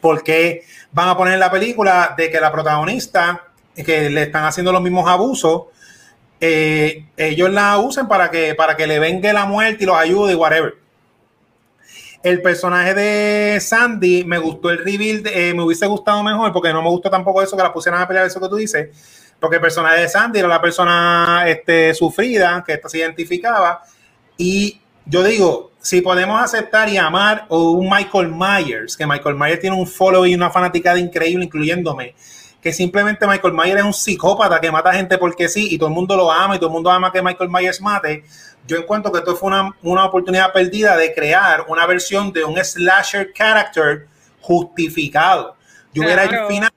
¿Por 0.00 0.22
qué 0.22 0.64
van 0.92 1.08
a 1.08 1.16
poner 1.16 1.34
en 1.34 1.40
la 1.40 1.50
película 1.50 2.14
de 2.16 2.30
que 2.30 2.40
la 2.40 2.50
protagonista, 2.50 3.44
que 3.84 4.08
le 4.08 4.22
están 4.22 4.44
haciendo 4.44 4.72
los 4.72 4.80
mismos 4.80 5.08
abusos, 5.08 5.64
eh, 6.40 7.06
ellos 7.16 7.50
la 7.50 7.78
usen 7.78 8.08
para 8.08 8.30
que, 8.30 8.54
para 8.54 8.76
que 8.76 8.86
le 8.86 8.98
vengue 8.98 9.32
la 9.32 9.44
muerte 9.44 9.84
y 9.84 9.86
los 9.86 9.96
ayude 9.96 10.32
y 10.32 10.36
whatever? 10.36 10.74
El 12.22 12.42
personaje 12.42 12.94
de 12.94 13.60
Sandy 13.60 14.24
me 14.24 14.38
gustó 14.38 14.70
el 14.70 14.78
reveal, 14.78 15.22
eh, 15.26 15.54
me 15.54 15.62
hubiese 15.62 15.86
gustado 15.86 16.22
mejor 16.22 16.52
porque 16.52 16.72
no 16.72 16.82
me 16.82 16.90
gustó 16.90 17.10
tampoco 17.10 17.42
eso 17.42 17.56
que 17.56 17.62
la 17.62 17.72
pusieran 17.72 18.02
a 18.02 18.08
pelear 18.08 18.26
eso 18.26 18.40
que 18.40 18.48
tú 18.48 18.56
dices, 18.56 18.88
porque 19.38 19.56
el 19.56 19.62
personaje 19.62 20.02
de 20.02 20.08
Sandy 20.08 20.38
era 20.38 20.48
la 20.48 20.60
persona 20.60 21.44
este, 21.46 21.94
sufrida 21.94 22.62
que 22.66 22.74
esta 22.74 22.88
se 22.88 22.98
identificaba 22.98 23.82
y 24.36 24.80
yo 25.06 25.24
digo, 25.24 25.72
si 25.80 26.02
podemos 26.02 26.40
aceptar 26.40 26.88
y 26.88 26.96
amar 26.96 27.46
o 27.48 27.72
un 27.72 27.88
Michael 27.88 28.28
Myers, 28.28 28.96
que 28.96 29.06
Michael 29.06 29.34
Myers 29.34 29.60
tiene 29.60 29.76
un 29.76 29.86
follow 29.86 30.26
y 30.26 30.34
una 30.34 30.50
fanaticada 30.50 30.98
increíble, 30.98 31.46
incluyéndome, 31.46 32.14
que 32.62 32.72
simplemente 32.72 33.26
Michael 33.26 33.54
Myers 33.54 33.78
es 33.78 33.84
un 33.84 33.94
psicópata 33.94 34.60
que 34.60 34.70
mata 34.70 34.92
gente 34.92 35.16
porque 35.18 35.48
sí, 35.48 35.68
y 35.70 35.78
todo 35.78 35.88
el 35.88 35.94
mundo 35.94 36.16
lo 36.16 36.30
ama 36.30 36.56
y 36.56 36.58
todo 36.58 36.68
el 36.68 36.74
mundo 36.74 36.90
ama 36.90 37.10
que 37.10 37.22
Michael 37.22 37.50
Myers 37.50 37.80
mate, 37.80 38.24
yo 38.66 38.76
encuentro 38.76 39.10
que 39.10 39.18
esto 39.18 39.34
fue 39.34 39.48
una, 39.48 39.74
una 39.82 40.04
oportunidad 40.04 40.52
perdida 40.52 40.96
de 40.96 41.14
crear 41.14 41.64
una 41.68 41.86
versión 41.86 42.32
de 42.32 42.44
un 42.44 42.62
slasher 42.62 43.32
character 43.32 44.06
justificado. 44.40 45.56
Yo 45.92 46.02
hubiera 46.02 46.26
Claro. 46.28 46.42
el 46.46 46.54
final 46.54 46.70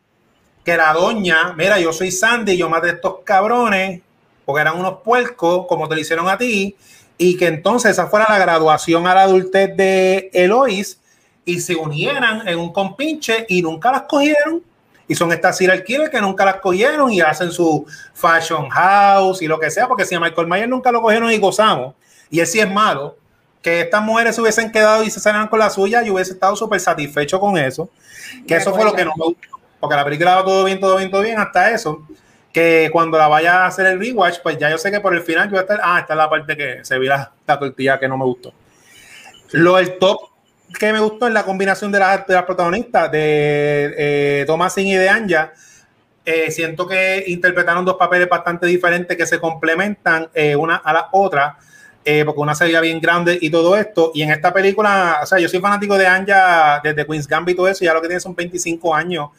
que 0.63 0.77
la 0.77 0.93
doña, 0.93 1.53
mira, 1.57 1.79
yo 1.79 1.91
soy 1.91 2.11
Sandy, 2.11 2.55
yo 2.57 2.69
maté 2.69 2.89
a 2.89 2.93
estos 2.93 3.15
cabrones, 3.25 4.01
porque 4.45 4.61
eran 4.61 4.79
unos 4.79 4.99
puercos, 5.03 5.65
como 5.67 5.89
te 5.89 5.95
lo 5.95 6.01
hicieron 6.01 6.29
a 6.29 6.37
ti, 6.37 6.75
y 7.17 7.37
que 7.37 7.47
entonces 7.47 7.91
esa 7.91 8.07
fuera 8.07 8.25
la 8.29 8.39
graduación 8.39 9.05
a 9.07 9.13
la 9.13 9.23
adultez 9.23 9.75
de 9.75 10.29
Elois, 10.33 10.99
y 11.45 11.59
se 11.59 11.75
unieran 11.75 12.47
en 12.47 12.57
un 12.57 12.71
compinche 12.71 13.45
y 13.49 13.61
nunca 13.61 13.91
las 13.91 14.03
cogieron. 14.03 14.63
Y 15.07 15.15
son 15.15 15.31
estas 15.33 15.57
serial 15.57 15.83
killers 15.83 16.09
que 16.09 16.21
nunca 16.21 16.45
las 16.45 16.55
cogieron 16.55 17.11
y 17.11 17.21
hacen 17.21 17.51
su 17.51 17.85
fashion 18.13 18.69
house 18.69 19.41
y 19.41 19.47
lo 19.47 19.59
que 19.59 19.69
sea, 19.69 19.87
porque 19.87 20.05
si 20.05 20.15
a 20.15 20.19
Michael 20.19 20.47
Myers 20.47 20.69
nunca 20.69 20.91
lo 20.91 21.01
cogieron 21.01 21.31
y 21.31 21.37
gozamos, 21.37 21.93
y 22.29 22.39
él 22.39 22.47
sí 22.47 22.59
es 22.59 22.71
malo, 22.71 23.17
que 23.63 23.81
estas 23.81 24.03
mujeres 24.03 24.35
se 24.35 24.41
hubiesen 24.41 24.71
quedado 24.71 25.03
y 25.03 25.09
se 25.09 25.19
salieran 25.19 25.47
con 25.47 25.57
la 25.57 25.69
suya, 25.69 26.03
yo 26.03 26.13
hubiese 26.13 26.33
estado 26.33 26.55
súper 26.55 26.79
satisfecho 26.79 27.39
con 27.39 27.57
eso. 27.57 27.89
Que 28.45 28.55
De 28.55 28.61
eso 28.61 28.73
fue 28.73 28.83
lo 28.83 28.93
que 28.93 29.05
no 29.05 29.13
me 29.17 29.25
gustó, 29.25 29.47
porque 29.79 29.95
la 29.95 30.03
película 30.03 30.35
va 30.35 30.43
todo 30.43 30.63
bien, 30.65 30.79
todo 30.79 30.97
bien, 30.97 31.09
todo 31.09 31.21
bien, 31.21 31.39
hasta 31.39 31.71
eso. 31.71 32.05
Que 32.51 32.89
cuando 32.91 33.17
la 33.17 33.27
vaya 33.27 33.63
a 33.63 33.67
hacer 33.67 33.87
el 33.87 33.99
rewatch, 33.99 34.39
pues 34.43 34.57
ya 34.57 34.69
yo 34.69 34.77
sé 34.77 34.91
que 34.91 34.99
por 34.99 35.15
el 35.15 35.21
final 35.21 35.45
yo 35.45 35.51
voy 35.51 35.59
a 35.59 35.61
estar. 35.61 35.79
Ah, 35.81 35.99
esta 36.01 36.13
es 36.13 36.17
la 36.17 36.29
parte 36.29 36.55
que 36.57 36.79
se 36.83 36.99
vi 36.99 37.07
la, 37.07 37.31
la 37.47 37.57
tortilla 37.57 37.99
que 37.99 38.07
no 38.07 38.17
me 38.17 38.25
gustó. 38.25 38.53
Lo 39.51 39.77
del 39.77 39.97
top 39.97 40.32
que 40.79 40.93
me 40.93 40.99
gustó 40.99 41.27
es 41.27 41.33
la 41.33 41.43
combinación 41.43 41.91
de 41.91 41.99
las, 41.99 42.25
de 42.25 42.33
las 42.33 42.43
protagonistas, 42.43 43.11
de 43.11 43.93
eh, 43.97 44.43
Thomasin 44.45 44.87
y 44.87 44.95
de 44.95 45.09
Anja. 45.09 45.53
Eh, 46.25 46.51
siento 46.51 46.87
que 46.87 47.25
interpretaron 47.27 47.83
dos 47.83 47.97
papeles 47.97 48.29
bastante 48.29 48.65
diferentes 48.65 49.17
que 49.17 49.25
se 49.25 49.39
complementan 49.39 50.29
eh, 50.33 50.55
una 50.55 50.77
a 50.77 50.93
la 50.93 51.09
otra, 51.11 51.57
eh, 52.05 52.23
porque 52.25 52.39
una 52.39 52.55
se 52.55 52.63
veía 52.63 52.79
bien 52.79 53.01
grande 53.01 53.37
y 53.39 53.49
todo 53.49 53.75
esto. 53.75 54.11
Y 54.13 54.21
en 54.21 54.31
esta 54.31 54.53
película, 54.53 55.19
o 55.21 55.25
sea, 55.25 55.39
yo 55.39 55.49
soy 55.49 55.59
fanático 55.59 55.97
de 55.97 56.07
Anja 56.07 56.79
desde 56.81 57.05
Queen's 57.05 57.27
Gambit 57.27 57.53
y 57.53 57.57
todo 57.57 57.67
eso, 57.67 57.83
ya 57.83 57.93
lo 57.93 58.01
que 58.01 58.07
tiene 58.07 58.21
son 58.21 58.35
25 58.35 58.95
años. 58.95 59.29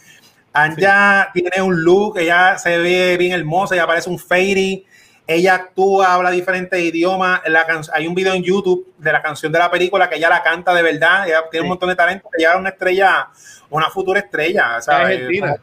Anja 0.53 1.31
tiene 1.33 1.62
un 1.62 1.83
look, 1.83 2.18
ella 2.18 2.59
se 2.59 2.79
ve 2.79 3.16
bien 3.16 3.33
hermosa, 3.33 3.75
ella 3.75 3.87
parece 3.87 4.09
un 4.11 4.18
fairy, 4.18 4.87
ella 5.27 5.55
actúa, 5.55 6.12
habla 6.14 6.31
diferentes 6.31 6.79
idiomas. 6.81 7.41
La 7.47 7.66
can- 7.66 7.83
hay 7.93 8.07
un 8.07 8.14
video 8.14 8.35
en 8.35 8.43
YouTube 8.43 8.93
de 8.99 9.12
la 9.12 9.22
canción 9.22 9.51
de 9.53 9.59
la 9.59 9.70
película 9.70 10.09
que 10.09 10.16
ella 10.16 10.29
la 10.29 10.43
canta 10.43 10.75
de 10.75 10.83
verdad, 10.83 11.27
ella 11.27 11.43
tiene 11.51 11.62
un 11.64 11.68
montón 11.70 11.89
de 11.89 11.97
talento, 11.97 12.29
ella 12.37 12.53
es 12.53 12.59
una 12.59 12.68
estrella, 12.70 13.29
una 13.70 13.89
futura 13.91 14.20
estrella. 14.20 14.81
¿sabes? 14.81 15.07
Argentina. 15.16 15.57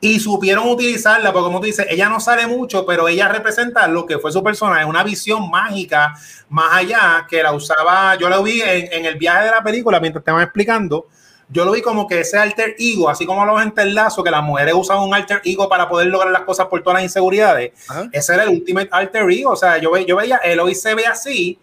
y 0.00 0.20
supieron 0.20 0.68
utilizarla, 0.68 1.32
porque 1.32 1.46
como 1.46 1.60
tú 1.60 1.66
dices, 1.66 1.86
ella 1.88 2.10
no 2.10 2.20
sale 2.20 2.46
mucho, 2.46 2.84
pero 2.84 3.08
ella 3.08 3.26
representa 3.28 3.88
lo 3.88 4.04
que 4.04 4.18
fue 4.18 4.30
su 4.30 4.42
personaje, 4.42 4.84
una 4.84 5.02
visión 5.02 5.48
mágica 5.50 6.12
más 6.50 6.74
allá 6.74 7.26
que 7.28 7.42
la 7.42 7.52
usaba, 7.52 8.14
yo 8.16 8.28
lo 8.28 8.42
vi 8.42 8.60
en, 8.60 8.92
en 8.92 9.04
el 9.06 9.14
viaje 9.16 9.46
de 9.46 9.50
la 9.52 9.62
película 9.62 10.00
mientras 10.00 10.22
te 10.22 10.30
van 10.30 10.42
explicando, 10.42 11.06
yo 11.48 11.64
lo 11.64 11.72
vi 11.72 11.82
como 11.82 12.06
que 12.06 12.20
ese 12.20 12.38
alter 12.38 12.74
ego, 12.78 13.08
así 13.08 13.26
como 13.26 13.44
los 13.44 13.60
en 13.62 13.94
lazo, 13.94 14.24
que 14.24 14.30
las 14.30 14.42
mujeres 14.42 14.74
usan 14.74 14.98
un 14.98 15.14
alter 15.14 15.40
ego 15.44 15.68
para 15.68 15.88
poder 15.88 16.08
lograr 16.08 16.32
las 16.32 16.42
cosas 16.42 16.66
por 16.66 16.82
todas 16.82 16.96
las 16.96 17.02
inseguridades, 17.04 17.72
Ajá. 17.88 18.08
ese 18.12 18.34
era 18.34 18.44
el 18.44 18.50
ultimate 18.50 18.88
alter 18.90 19.30
ego, 19.30 19.50
o 19.50 19.56
sea, 19.56 19.78
yo, 19.78 19.90
ve, 19.90 20.04
yo 20.04 20.16
veía, 20.16 20.36
Eloy 20.38 20.74
se 20.74 20.94
ve 20.94 21.06
así 21.06 21.58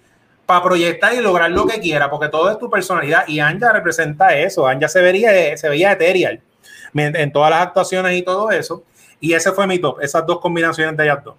para 0.46 0.64
proyectar 0.64 1.14
y 1.14 1.22
lograr 1.22 1.52
lo 1.52 1.66
que 1.66 1.80
quiera, 1.80 2.10
porque 2.10 2.30
todo 2.30 2.52
es 2.52 2.60
tu 2.60 2.70
personalidad 2.70 3.28
y 3.28 3.40
Anja 3.40 3.72
representa 3.72 4.36
eso, 4.36 4.68
Anja 4.68 4.88
se 4.88 5.02
vería, 5.02 5.58
se 5.58 5.70
veía 5.70 5.92
ethereal 5.92 6.42
en 6.94 7.16
en 7.16 7.32
todas 7.32 7.50
las 7.50 7.62
actuaciones 7.62 8.18
y 8.18 8.22
todo 8.22 8.52
eso. 8.52 8.84
Y 9.20 9.34
ese 9.34 9.52
fue 9.52 9.68
mi 9.68 9.80
top, 9.80 10.02
esas 10.02 10.26
dos 10.26 10.40
combinaciones 10.40 10.98
de 10.98 11.04
ellas 11.04 11.24
dos. 11.24 11.36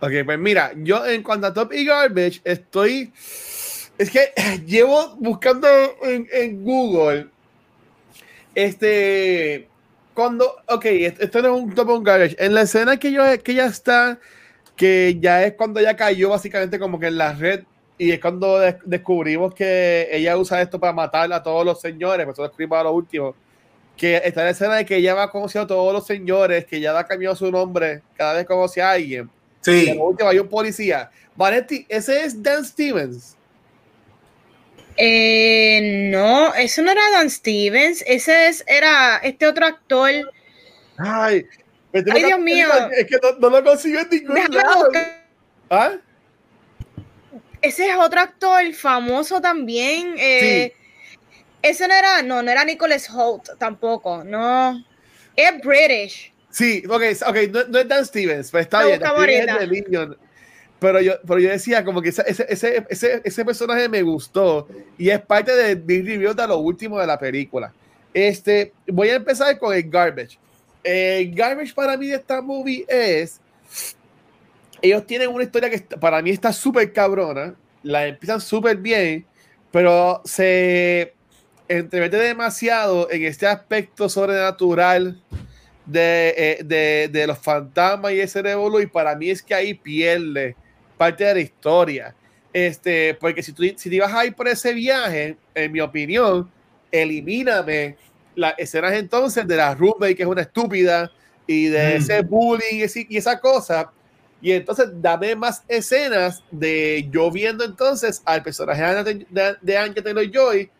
Ok, 0.00 0.12
pues 0.24 0.38
mira, 0.38 0.72
yo 0.76 1.06
en 1.06 1.22
cuanto 1.22 1.46
a 1.46 1.54
Top 1.54 1.72
y 1.72 1.84
Garbage 1.84 2.40
estoy. 2.44 3.12
Es 3.98 4.10
que 4.10 4.32
llevo 4.66 5.16
buscando 5.16 5.68
en, 6.02 6.28
en 6.32 6.62
Google. 6.64 7.28
Este. 8.54 9.68
Cuando. 10.14 10.56
Ok, 10.68 10.84
esto 10.86 11.42
no 11.42 11.56
es 11.56 11.62
un 11.62 11.74
Top 11.74 11.88
o 11.90 11.98
un 11.98 12.04
Garbage. 12.04 12.36
En 12.38 12.54
la 12.54 12.62
escena 12.62 12.96
que, 12.98 13.12
yo, 13.12 13.22
que 13.42 13.54
ya 13.54 13.66
está. 13.66 14.18
Que 14.76 15.16
ya 15.20 15.44
es 15.44 15.54
cuando 15.54 15.80
ella 15.80 15.96
cayó 15.96 16.28
básicamente 16.30 16.78
como 16.78 16.98
que 16.98 17.06
en 17.06 17.18
la 17.18 17.32
red. 17.32 17.64
Y 17.98 18.12
es 18.12 18.20
cuando 18.20 18.58
des- 18.58 18.76
descubrimos 18.84 19.54
que 19.54 20.06
ella 20.10 20.36
usa 20.36 20.60
esto 20.60 20.78
para 20.78 20.92
matar 20.92 21.32
a 21.32 21.42
todos 21.42 21.64
los 21.64 21.80
señores. 21.80 22.26
Pues 22.26 22.34
eso 22.34 22.42
descubrimos 22.42 22.78
a 22.78 22.82
lo 22.84 22.92
último. 22.92 23.34
Que 23.96 24.20
está 24.22 24.44
la 24.44 24.50
escena 24.50 24.74
de 24.74 24.84
que 24.84 24.96
ella 24.96 25.14
va 25.14 25.30
conociendo 25.30 25.64
a 25.64 25.68
todos 25.68 25.92
los 25.94 26.06
señores. 26.06 26.66
Que 26.66 26.80
ya 26.80 26.98
ha 26.98 27.06
cambiado 27.06 27.34
su 27.36 27.50
nombre 27.50 28.02
cada 28.16 28.34
vez 28.34 28.44
conoce 28.46 28.82
a 28.82 28.90
alguien. 28.92 29.30
Y 29.66 29.70
Sí, 29.70 29.88
en 29.88 29.96
la 29.98 30.04
última 30.04 30.30
hay 30.30 30.38
un 30.38 30.48
policía. 30.48 31.10
Vanetti, 31.34 31.86
ese 31.88 32.24
es 32.24 32.42
Dan 32.42 32.64
Stevens. 32.64 33.35
Eh, 34.96 36.08
no, 36.10 36.54
eso 36.54 36.82
no 36.82 36.90
era 36.90 37.02
Dan 37.12 37.30
Stevens, 37.30 38.02
ese 38.06 38.48
es, 38.48 38.64
era 38.66 39.18
este 39.18 39.46
otro 39.46 39.66
actor. 39.66 40.10
Ay, 40.96 41.46
me 41.92 42.02
Dios 42.02 42.38
mío. 42.38 42.68
Es 42.92 43.06
que 43.06 43.18
no, 43.22 43.38
no 43.38 43.50
lo 43.50 43.64
consigo 43.64 44.00
en 44.00 44.08
ningún 44.10 44.34
Déjame 44.34 44.56
lado. 44.56 44.90
¿Ah? 45.70 45.92
Ese 47.60 47.90
es 47.90 47.96
otro 47.96 48.20
actor 48.20 48.72
famoso 48.72 49.40
también. 49.40 50.14
eh, 50.18 50.72
Ese 51.62 51.88
no 51.88 51.94
era, 51.94 52.22
no, 52.22 52.42
no 52.42 52.50
era 52.50 52.64
Nicholas 52.64 53.10
Holt 53.10 53.58
tampoco, 53.58 54.24
no. 54.24 54.84
Es 55.34 55.60
British. 55.62 56.32
Sí, 56.50 56.82
ok, 56.88 57.02
ok, 57.26 57.36
no, 57.50 57.64
no 57.64 57.78
es 57.80 57.88
Dan 57.88 58.06
Stevens, 58.06 58.50
pero 58.50 58.62
está 58.62 58.80
Lo 58.82 58.88
bien. 59.26 59.48
Es 59.48 59.58
de 59.58 59.66
Legion. 59.66 60.16
Pero 60.78 61.00
yo, 61.00 61.14
pero 61.26 61.40
yo 61.40 61.48
decía 61.48 61.84
como 61.84 62.02
que 62.02 62.10
ese, 62.10 62.22
ese, 62.26 62.84
ese, 62.88 63.22
ese, 63.24 63.44
personaje 63.44 63.88
me 63.88 64.02
gustó 64.02 64.68
y 64.98 65.08
es 65.08 65.20
parte 65.20 65.54
de 65.54 65.76
mi 65.76 66.02
de 66.02 66.46
lo 66.46 66.58
último 66.58 66.98
de 67.00 67.06
la 67.06 67.18
película. 67.18 67.72
Este, 68.12 68.72
voy 68.86 69.08
a 69.08 69.16
empezar 69.16 69.58
con 69.58 69.74
el 69.74 69.88
garbage. 69.88 70.38
El 70.84 71.34
garbage 71.34 71.74
para 71.74 71.96
mí 71.96 72.08
de 72.08 72.16
esta 72.16 72.42
movie 72.42 72.84
es 72.88 73.40
ellos 74.82 75.06
tienen 75.06 75.28
una 75.28 75.44
historia 75.44 75.70
que 75.70 75.78
para 75.80 76.20
mí 76.22 76.30
está 76.30 76.52
súper 76.52 76.92
cabrona, 76.92 77.54
la 77.82 78.06
empiezan 78.06 78.40
súper 78.40 78.76
bien, 78.76 79.24
pero 79.70 80.20
se 80.24 81.14
entremete 81.68 82.18
demasiado 82.18 83.10
en 83.10 83.24
este 83.24 83.46
aspecto 83.46 84.08
sobrenatural 84.08 85.20
de, 85.86 86.34
eh, 86.36 86.64
de, 86.64 87.08
de, 87.10 87.26
los 87.26 87.38
fantasmas 87.38 88.12
y 88.12 88.20
ese 88.20 88.42
revolú, 88.42 88.80
y 88.80 88.86
para 88.86 89.16
mí 89.16 89.30
es 89.30 89.42
que 89.42 89.54
ahí 89.54 89.74
pierde 89.74 90.56
parte 90.96 91.24
de 91.24 91.34
la 91.34 91.40
historia. 91.40 92.14
Este, 92.52 93.14
porque 93.14 93.42
si, 93.42 93.52
tú, 93.52 93.62
si 93.76 93.90
te 93.90 93.96
ibas 93.96 94.12
a 94.12 94.24
ir 94.24 94.34
por 94.34 94.48
ese 94.48 94.72
viaje, 94.72 95.36
en 95.54 95.72
mi 95.72 95.80
opinión, 95.80 96.50
elimíname 96.90 97.96
las 98.34 98.54
escenas 98.58 98.92
entonces 98.94 99.46
de 99.46 99.56
la 99.56 99.74
roommate, 99.74 100.14
que 100.14 100.22
es 100.22 100.28
una 100.28 100.42
estúpida, 100.42 101.10
y 101.46 101.66
de 101.66 101.94
mm. 101.94 101.96
ese 101.96 102.22
bullying 102.22 102.86
y, 103.08 103.16
esa 103.16 103.40
cosa. 103.40 103.90
Y 104.40 104.52
entonces 104.52 104.88
dame 104.94 105.34
más 105.34 105.64
escenas 105.68 106.42
de 106.50 107.08
yo 107.10 107.30
viendo 107.30 107.64
entonces 107.64 108.22
al 108.24 108.42
personaje 108.42 108.82
de, 109.02 109.56
de, 109.60 109.78
Anya 109.78 110.02
Taylor 110.02 110.30
Joy 110.30 110.70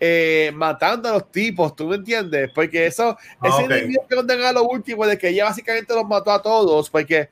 eh, 0.00 0.50
matando 0.54 1.08
a 1.08 1.12
los 1.12 1.30
tipos, 1.30 1.74
¿tú 1.76 1.86
me 1.86 1.96
entiendes? 1.96 2.50
Porque 2.54 2.86
eso, 2.86 3.16
ah, 3.40 3.48
ese 3.48 3.64
okay. 3.64 3.96
que 4.08 4.44
a 4.44 4.52
lo 4.52 4.64
último 4.64 5.06
de 5.06 5.16
que 5.16 5.28
ella 5.28 5.44
básicamente 5.44 5.94
los 5.94 6.06
mató 6.06 6.32
a 6.32 6.42
todos, 6.42 6.90
porque 6.90 7.28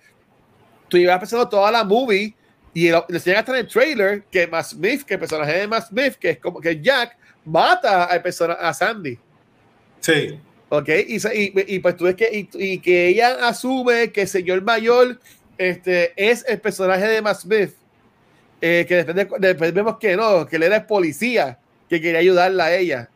tú 0.93 0.99
ibas 0.99 1.19
pensando 1.19 1.49
toda 1.49 1.71
la 1.71 1.85
movie 1.85 2.35
y 2.75 2.91
le 2.91 3.03
enseñan 3.09 3.39
hasta 3.39 3.53
en 3.53 3.65
el 3.65 3.67
trailer 3.67 4.25
que 4.31 4.47
Matt 4.47 4.67
Smith, 4.67 5.03
que 5.05 5.15
el 5.15 5.21
personaje 5.21 5.61
de 5.61 5.67
Matt 5.67 5.89
Smith, 5.89 6.17
que 6.17 6.31
es 6.31 6.39
como 6.39 6.61
que 6.61 6.83
Jack, 6.83 7.17
mata 7.47 8.05
al 8.05 8.21
personaje, 8.21 8.61
a 8.63 8.75
Sandy. 8.75 9.19
Sí. 10.01 10.39
Ok, 10.69 10.89
y, 10.89 11.17
y, 11.17 11.77
y 11.77 11.79
pues 11.79 11.97
tú 11.97 12.05
ves 12.05 12.15
que, 12.15 12.47
y, 12.53 12.79
que 12.79 13.09
ella 13.09 13.49
asume 13.49 14.13
que 14.13 14.23
el 14.23 14.29
señor 14.29 14.61
mayor 14.61 15.19
este, 15.57 16.13
es 16.15 16.45
el 16.47 16.61
personaje 16.61 17.07
de 17.07 17.23
Matt 17.23 17.41
Smith, 17.41 17.71
eh, 18.61 18.85
que 18.87 19.03
después, 19.03 19.41
después, 19.41 19.73
vemos 19.73 19.97
que 19.99 20.15
no, 20.15 20.45
que 20.45 20.57
él 20.57 20.65
era 20.65 20.77
el 20.77 20.85
policía 20.85 21.59
que 21.89 22.03
quería 22.03 22.21
ayudarla 22.21 22.67
a 22.67 22.75
ella. 22.75 23.09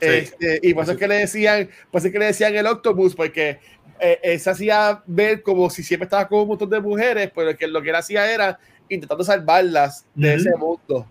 Este, 0.00 0.60
y 0.62 0.74
por 0.74 0.82
eso 0.84 0.92
es 0.92 0.98
que 0.98 1.08
le 1.08 1.14
decían, 1.16 1.70
por 1.90 2.00
eso 2.00 2.08
es 2.08 2.12
que 2.12 2.18
le 2.18 2.26
decían 2.26 2.54
el 2.54 2.66
octopus, 2.66 3.14
porque 3.14 3.58
eh, 3.98 4.38
se 4.38 4.50
hacía 4.50 5.02
ver 5.06 5.42
como 5.42 5.70
si 5.70 5.82
siempre 5.82 6.04
estaba 6.04 6.28
con 6.28 6.40
un 6.40 6.48
montón 6.48 6.70
de 6.70 6.80
mujeres, 6.80 7.30
pero 7.34 7.56
que 7.56 7.66
lo 7.66 7.80
que 7.82 7.90
él 7.90 7.96
hacía 7.96 8.30
era 8.30 8.58
intentando 8.88 9.24
salvarlas 9.24 10.04
de 10.14 10.34
ese 10.34 10.54
mundo. 10.56 11.06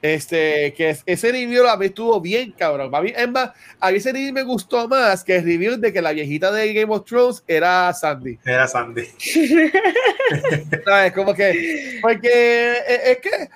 Este, 0.00 0.72
que 0.74 0.96
ese 1.06 1.32
review 1.32 1.66
a 1.66 1.76
mí 1.76 1.86
estuvo 1.86 2.20
bien, 2.20 2.52
cabrón. 2.52 2.94
A 2.94 3.00
mí, 3.00 3.12
es 3.16 3.28
más, 3.28 3.50
a 3.80 3.90
mí 3.90 3.96
ese 3.96 4.12
review 4.12 4.32
me 4.32 4.44
gustó 4.44 4.86
más 4.86 5.24
que 5.24 5.36
el 5.36 5.44
review 5.44 5.76
de 5.76 5.92
que 5.92 6.00
la 6.00 6.12
viejita 6.12 6.52
de 6.52 6.72
Game 6.72 6.94
of 6.94 7.04
Thrones 7.04 7.42
era 7.48 7.92
Sandy. 7.92 8.38
Era 8.44 8.68
Sandy. 8.68 9.02
¿Sabes? 10.84 11.12
Como 11.12 11.34
que, 11.34 11.98
porque 12.00 12.28
eh, 12.28 13.00
es 13.10 13.18
que 13.18 13.48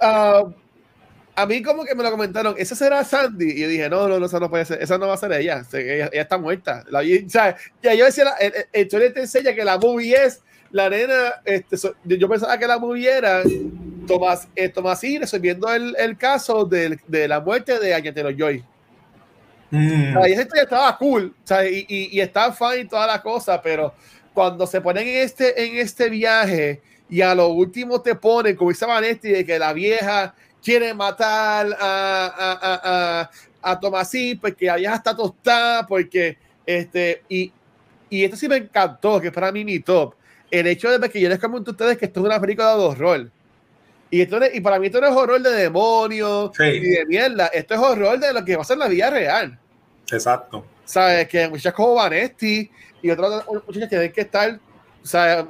uh, 0.00 0.52
a 1.38 1.46
mí 1.46 1.62
como 1.62 1.84
que 1.84 1.94
me 1.94 2.02
lo 2.02 2.10
comentaron, 2.10 2.56
esa 2.58 2.74
será 2.74 3.04
Sandy. 3.04 3.52
Y 3.52 3.60
yo 3.60 3.68
dije, 3.68 3.88
no, 3.88 4.08
no, 4.08 4.18
no, 4.18 4.26
esa 4.26 4.40
no 4.40 4.50
puede 4.50 4.64
ser, 4.64 4.82
esa 4.82 4.98
no 4.98 5.06
va 5.06 5.14
a 5.14 5.18
ser 5.18 5.32
ella. 5.32 5.62
Ella, 5.72 6.06
está 6.12 6.36
muerta. 6.36 6.84
La, 6.90 6.98
o 6.98 7.30
sea, 7.30 7.56
ya 7.80 7.94
yo 7.94 8.06
decía, 8.06 8.24
el, 8.40 8.52
el, 8.72 8.88
el 8.90 9.12
te 9.14 9.20
enseña 9.20 9.54
que 9.54 9.64
la 9.64 9.78
movie 9.78 10.16
es 10.16 10.42
la 10.72 10.90
nena, 10.90 11.34
este, 11.44 11.76
yo 12.04 12.28
pensaba 12.28 12.58
que 12.58 12.66
la 12.66 12.78
movie 12.78 13.08
era 13.08 13.42
Tomás, 14.08 14.48
eh, 14.56 14.68
Tomasín 14.68 15.20
resolviendo 15.20 15.72
el, 15.72 15.94
el 15.96 16.18
caso 16.18 16.64
de, 16.64 16.98
de, 17.06 17.28
la 17.28 17.38
muerte 17.38 17.78
de 17.78 17.94
Añetero 17.94 18.30
Joy. 18.36 18.64
Mm. 19.70 20.18
y 20.26 20.32
esa 20.32 20.42
historia 20.42 20.62
estaba 20.64 20.98
cool, 20.98 21.34
y, 21.70 21.86
y, 21.88 22.08
y, 22.16 22.20
está 22.20 22.52
fine 22.52 22.86
toda 22.86 23.06
la 23.06 23.22
cosa, 23.22 23.62
pero 23.62 23.94
cuando 24.34 24.66
se 24.66 24.80
ponen 24.80 25.06
en 25.06 25.16
este, 25.18 25.62
en 25.62 25.76
este 25.76 26.10
viaje 26.10 26.80
y 27.08 27.20
a 27.20 27.34
lo 27.34 27.48
último 27.48 28.00
te 28.00 28.14
ponen, 28.14 28.56
como 28.56 28.70
dice 28.70 28.86
Vanetti, 28.86 29.28
de 29.28 29.44
que 29.44 29.58
la 29.58 29.72
vieja 29.72 30.34
quiere 30.62 30.94
matar 30.94 31.76
a, 31.78 32.26
a, 32.26 33.20
a, 33.22 33.30
a 33.62 33.80
Tomasín 33.80 34.38
porque 34.38 34.72
vieja 34.76 34.94
está 34.94 35.16
tostada, 35.16 35.86
porque 35.86 36.36
este, 36.66 37.22
y, 37.28 37.52
y 38.10 38.24
esto 38.24 38.36
sí 38.36 38.48
me 38.48 38.56
encantó, 38.56 39.20
que 39.20 39.32
para 39.32 39.50
mí 39.52 39.64
mi 39.64 39.80
top, 39.80 40.14
el 40.50 40.66
hecho 40.66 40.98
de 40.98 41.08
que 41.08 41.20
yo 41.20 41.28
les 41.28 41.38
comento 41.38 41.70
a 41.70 41.72
ustedes 41.72 41.98
que 41.98 42.06
esto 42.06 42.20
es 42.20 42.26
una 42.26 42.40
película 42.40 42.76
de 42.76 42.82
horror. 42.82 43.30
Y, 44.10 44.22
esto, 44.22 44.38
y 44.52 44.60
para 44.60 44.78
mí 44.78 44.86
esto 44.86 45.00
no 45.00 45.08
es 45.08 45.14
horror 45.14 45.42
de 45.42 45.50
demonios 45.50 46.50
sí. 46.56 46.64
y 46.64 46.80
de 46.80 47.06
mierda. 47.06 47.48
Esto 47.48 47.74
es 47.74 47.80
horror 47.80 48.18
de 48.18 48.32
lo 48.32 48.44
que 48.44 48.56
pasa 48.56 48.72
en 48.72 48.78
la 48.80 48.88
vida 48.88 49.10
real. 49.10 49.58
Exacto. 50.10 50.64
¿Sabes? 50.84 51.28
Que 51.28 51.48
muchas 51.48 51.74
como 51.74 51.94
Vanesti 51.94 52.70
y 53.02 53.10
otras 53.10 53.44
muchachas 53.66 53.88
tienen 53.90 54.12
que 54.12 54.22
estar. 54.22 54.58
Sea, 55.02 55.46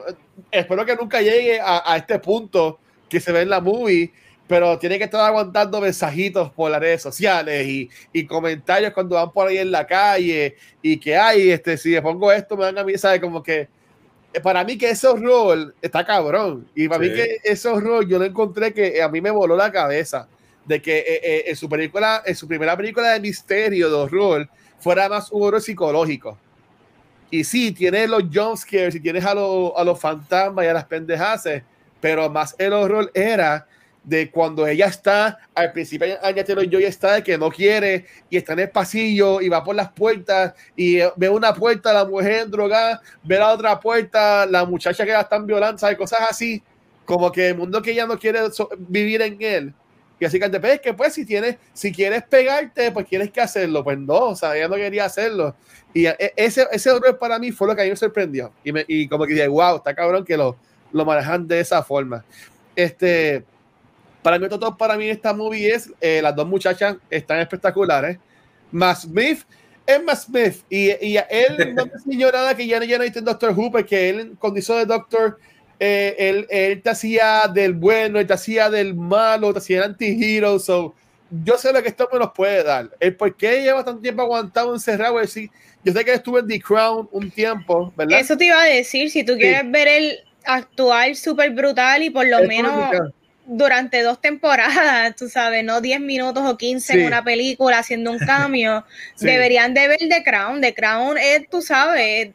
espero 0.51 0.85
que 0.85 0.97
nunca 0.97 1.21
llegue 1.21 1.61
a, 1.61 1.93
a, 1.93 1.97
este 1.97 2.19
punto 2.19 2.81
que 3.09 3.21
se 3.21 3.33
ve 3.33 3.43
en 3.43 3.51
la 3.51 3.61
movie, 3.61 4.13
pero 4.49 4.78
tiene 4.78 4.99
que 4.99 5.05
estar 5.05 5.20
aguantando 5.20 5.80
mensajitos 5.80 6.51
por 6.51 6.70
las 6.70 6.80
redes 6.80 7.03
sociales 7.03 7.66
y, 7.66 7.90
y 8.12 8.26
comentarios 8.26 8.94
cuando 8.94 9.16
van 9.16 9.30
por 9.30 9.46
ahí 9.46 9.59
en 9.59 9.70
la 9.70 9.86
calle 9.86 10.57
y 10.80 10.99
que 10.99 11.16
hay, 11.16 11.51
este, 11.51 11.76
si 11.76 11.90
le 11.90 12.01
pongo 12.01 12.32
esto, 12.32 12.57
me 12.57 12.64
van 12.64 12.78
a 12.78 12.82
mí, 12.82 12.96
¿sabes? 12.96 13.20
Como 13.20 13.42
que 13.42 13.68
eh, 14.32 14.40
para 14.40 14.64
mí 14.64 14.78
que 14.78 14.90
ese 14.90 15.07
horror 15.07 15.74
está 15.82 16.05
cabrón. 16.05 16.66
Y 16.74 16.88
para 16.88 17.05
sí. 17.05 17.11
mí 17.11 17.16
que 17.16 17.38
ese 17.44 17.68
horror 17.68 18.07
yo 18.07 18.18
lo 18.18 18.24
encontré 18.24 18.72
que 18.72 19.03
a 19.03 19.09
mí 19.09 19.20
me 19.20 19.30
voló 19.30 19.57
la 19.57 19.70
cabeza. 19.70 20.28
De 20.64 20.82
que 20.82 20.99
eh, 20.99 21.20
eh, 21.22 21.44
en 21.46 21.57
su 21.57 21.68
película, 21.68 22.22
en 22.26 22.34
su 22.34 22.46
primera 22.46 22.76
película 22.76 23.12
de 23.12 23.20
misterio, 23.20 23.88
de 23.88 23.96
horror, 23.96 24.49
fuera 24.78 25.09
más 25.09 25.32
un 25.32 25.42
horror 25.42 25.62
psicológico. 25.62 26.38
Y 27.30 27.44
sí, 27.44 27.72
tienes 27.72 28.09
los 28.09 28.24
jumpscares 28.32 28.94
y 28.94 29.01
tienes 29.01 29.24
a, 29.24 29.34
lo, 29.34 29.76
a 29.76 29.84
los 29.84 29.99
fantasmas 29.99 30.64
y 30.64 30.68
a 30.68 30.74
las 30.74 30.84
pendejas, 30.84 31.44
pero 32.01 32.30
más 32.30 32.55
el 32.59 32.72
horror 32.72 33.11
era 33.14 33.66
de 34.09 34.31
cuando 34.31 34.67
ella 34.67 34.87
está, 34.87 35.39
al 35.55 35.71
principio 35.73 36.17
Anya 36.23 36.43
Taylor 36.43 36.67
Joy 36.67 36.85
está 36.85 37.23
que 37.23 37.37
no 37.37 37.51
quiere 37.51 38.07
y 38.31 38.39
está 38.39 38.55
en 38.55 38.61
el 38.61 38.71
pasillo 38.71 39.43
y 39.43 39.51
va 39.51 39.63
por 39.63 39.77
las 39.77 39.93
puertas 39.93 40.55
y 40.75 41.01
ve 41.17 41.29
una 41.29 41.53
puerta, 41.53 41.93
la 41.93 42.07
mujer 42.07 42.49
drogada, 42.49 43.03
ve 43.23 43.39
la 43.39 43.53
otra 43.53 43.79
puerta, 43.79 44.47
la 44.47 44.65
muchacha 44.65 45.05
que 45.05 45.13
la 45.13 45.21
están 45.21 45.47
violando, 45.47 45.79
¿sabes? 45.79 45.99
cosas 45.99 46.21
así, 46.31 46.63
como 47.05 47.31
que 47.31 47.49
el 47.49 47.57
mundo 47.59 47.83
que 47.83 47.91
ella 47.91 48.07
no 48.07 48.19
quiere 48.19 48.41
vivir 48.79 49.21
en 49.21 49.37
él. 49.41 49.75
Y 50.21 50.25
así 50.25 50.41
que 50.41 50.49
te 50.49 50.81
que 50.81 50.95
pues 50.95 51.13
si 51.13 51.25
tienes, 51.25 51.59
si 51.73 51.93
quieres 51.93 52.25
pegarte, 52.25 52.91
pues 52.91 53.07
tienes 53.07 53.31
que 53.31 53.41
hacerlo. 53.41 53.85
Pues 53.85 53.99
no, 53.99 54.31
o 54.31 54.37
sea, 54.37 54.57
ella 54.57 54.67
no 54.67 54.75
quería 54.75 55.05
hacerlo. 55.05 55.55
Y 55.95 56.07
e, 56.07 56.33
ese, 56.35 56.67
ese 56.73 56.91
horror 56.91 57.19
para 57.19 57.39
mí 57.39 57.53
fue 57.53 57.69
lo 57.69 57.77
que 57.77 57.83
a 57.83 57.85
mí 57.85 57.91
me 57.91 57.97
sorprendió. 57.97 58.53
Y, 58.65 58.73
me, 58.73 58.85
y 58.89 59.07
como 59.07 59.27
que 59.27 59.35
dije, 59.35 59.47
wow, 59.47 59.77
está 59.77 59.95
cabrón 59.95 60.25
que 60.25 60.37
lo, 60.37 60.57
lo 60.93 61.05
manejan 61.05 61.47
de 61.47 61.61
esa 61.61 61.85
forma. 61.85 62.25
Este, 62.75 63.45
para 64.23 64.39
mí, 64.39 64.49
todo 64.49 64.77
para 64.77 64.97
mí 64.97 65.09
esta 65.09 65.33
movie 65.33 65.73
es, 65.73 65.91
eh, 66.01 66.21
las 66.23 66.35
dos 66.35 66.47
muchachas 66.47 66.97
están 67.11 67.41
espectaculares. 67.41 68.19
Matt 68.71 68.99
Smith 68.99 69.45
es 69.87 70.03
Matt 70.03 70.19
Smith 70.19 70.64
y, 70.69 70.91
y 71.07 71.16
él 71.31 71.57
no 71.75 71.87
me 71.87 71.93
enseñó 71.93 72.31
nada 72.31 72.57
que 72.57 72.66
ya, 72.66 72.83
ya 72.85 72.99
no 72.99 73.05
en 73.05 73.25
Doctor 73.25 73.53
Who, 73.57 73.71
porque 73.71 74.11
él 74.11 74.37
cuando 74.39 74.59
hizo 74.59 74.77
de 74.77 74.87
Doctor, 74.87 75.39
eh, 75.81 76.14
él, 76.19 76.47
él, 76.51 76.83
te 76.83 76.91
hacía 76.91 77.49
del 77.53 77.73
bueno, 77.75 78.19
él 78.19 78.27
te 78.27 78.35
hacía 78.35 78.69
del 78.69 78.95
malo, 78.95 79.53
te 79.53 79.61
hacía 79.61 79.79
el 79.79 79.85
anti-hero, 79.85 80.59
so, 80.59 80.95
yo 81.45 81.57
sé 81.57 81.73
lo 81.73 81.83
que 81.83 81.89
esto 81.89 82.09
me 82.12 82.19
nos 82.19 82.33
puede 82.33 82.64
dar. 82.64 82.91
El 82.99 83.14
por 83.14 83.37
qué 83.37 83.62
lleva 83.62 83.85
tanto 83.85 84.01
tiempo 84.03 84.23
aguantado 84.23 84.75
encerrado, 84.75 85.21
es 85.21 85.33
decir, 85.33 85.51
yo 85.85 85.93
sé 85.93 86.05
que 86.05 86.12
estuve 86.12 86.41
en 86.41 86.49
The 86.49 86.61
Crown 86.61 87.09
un 87.12 87.31
tiempo, 87.31 87.93
¿verdad? 87.97 88.19
Eso 88.19 88.37
te 88.37 88.47
iba 88.47 88.61
a 88.61 88.66
decir, 88.66 89.11
si 89.11 89.25
tú 89.25 89.37
quieres 89.37 89.61
sí. 89.61 89.69
ver 89.69 89.89
el 89.89 90.19
actual 90.45 91.14
súper 91.14 91.51
brutal 91.51 92.03
y 92.03 92.11
por 92.11 92.27
lo 92.27 92.39
es 92.39 92.49
menos 92.49 92.75
brutal 92.75 93.14
durante 93.49 94.03
dos 94.03 94.20
temporadas, 94.20 95.16
tú 95.16 95.28
sabes, 95.28 95.64
no 95.64 95.80
10 95.80 96.01
minutos 96.01 96.44
o 96.46 96.57
15 96.57 96.92
sí. 96.92 97.01
en 97.01 97.07
una 97.07 97.24
película 97.24 97.78
haciendo 97.78 98.12
un 98.12 98.18
cambio, 98.18 98.84
sí. 99.16 99.26
deberían 99.26 99.72
de 99.72 99.88
ver 99.88 99.99
The 99.99 100.22
Crown. 100.22 100.61
The 100.61 100.74
Crown 100.74 101.16
es, 101.18 101.49
tú 101.49 101.62
sabes, 101.62 102.32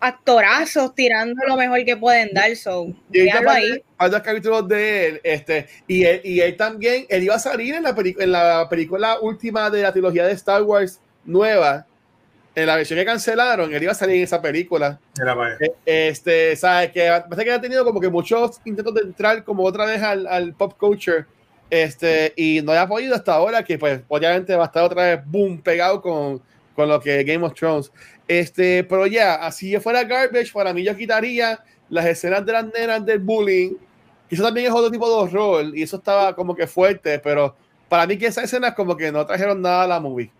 actorazos 0.00 0.94
tirando 0.94 1.40
lo 1.46 1.56
mejor 1.56 1.84
que 1.84 1.96
pueden 1.96 2.30
dar. 2.34 2.54
So, 2.56 2.88
y 3.12 3.28
ahí. 3.28 3.82
Hay 3.96 4.10
dos 4.10 4.20
capítulos 4.22 4.66
de 4.66 5.06
él, 5.06 5.20
este, 5.22 5.68
y 5.86 6.04
él, 6.04 6.20
y 6.24 6.40
él 6.40 6.56
también, 6.56 7.06
él 7.08 7.22
iba 7.22 7.36
a 7.36 7.38
salir 7.38 7.76
en 7.76 7.84
la, 7.84 7.94
en 7.96 8.32
la 8.32 8.68
película 8.68 9.20
última 9.20 9.70
de 9.70 9.82
la 9.82 9.92
trilogía 9.92 10.26
de 10.26 10.32
Star 10.32 10.62
Wars 10.64 11.00
nueva, 11.24 11.86
en 12.54 12.66
la 12.66 12.76
versión 12.76 12.98
que 12.98 13.04
cancelaron, 13.04 13.74
él 13.74 13.82
iba 13.82 13.92
a 13.92 13.96
salir 13.96 14.16
en 14.16 14.22
esa 14.22 14.40
película. 14.40 14.98
Este, 15.84 16.54
¿sabes? 16.56 16.92
Que 16.92 17.08
parece 17.28 17.44
que 17.44 17.52
ha 17.52 17.60
tenido 17.60 17.84
como 17.84 18.00
que 18.00 18.08
muchos 18.08 18.60
intentos 18.64 18.94
de 18.94 19.00
entrar 19.02 19.42
como 19.44 19.64
otra 19.64 19.86
vez 19.86 20.02
al, 20.02 20.26
al 20.26 20.54
pop 20.54 20.74
culture. 20.78 21.26
Este, 21.70 22.32
y 22.36 22.60
no 22.62 22.72
haya 22.72 22.86
podido 22.86 23.14
hasta 23.14 23.34
ahora, 23.34 23.64
que 23.64 23.78
pues 23.78 24.00
obviamente 24.06 24.54
va 24.54 24.64
a 24.64 24.66
estar 24.66 24.84
otra 24.84 25.02
vez 25.02 25.20
boom 25.26 25.60
pegado 25.60 26.00
con, 26.00 26.40
con 26.74 26.88
lo 26.88 27.00
que 27.00 27.24
Game 27.24 27.44
of 27.44 27.54
Thrones. 27.54 27.90
Este, 28.28 28.84
pero 28.84 29.06
ya, 29.06 29.34
así 29.34 29.70
yo 29.70 29.80
fuera 29.80 30.04
garbage, 30.04 30.52
para 30.52 30.72
mí 30.72 30.82
yo 30.82 30.96
quitaría 30.96 31.58
las 31.88 32.06
escenas 32.06 32.46
de 32.46 32.52
las 32.52 32.66
nenas 32.66 33.04
del 33.04 33.18
bullying, 33.18 33.72
eso 34.30 34.42
también 34.42 34.66
es 34.66 34.72
otro 34.72 34.90
tipo 34.90 35.08
de 35.08 35.14
horror, 35.14 35.76
y 35.76 35.82
eso 35.82 35.96
estaba 35.96 36.34
como 36.34 36.54
que 36.54 36.66
fuerte, 36.66 37.18
pero 37.18 37.54
para 37.88 38.06
mí 38.06 38.16
que 38.16 38.26
esas 38.26 38.44
escenas 38.44 38.74
como 38.74 38.96
que 38.96 39.12
no 39.12 39.24
trajeron 39.26 39.60
nada 39.60 39.82
a 39.82 39.86
la 39.86 40.00
movie. 40.00 40.30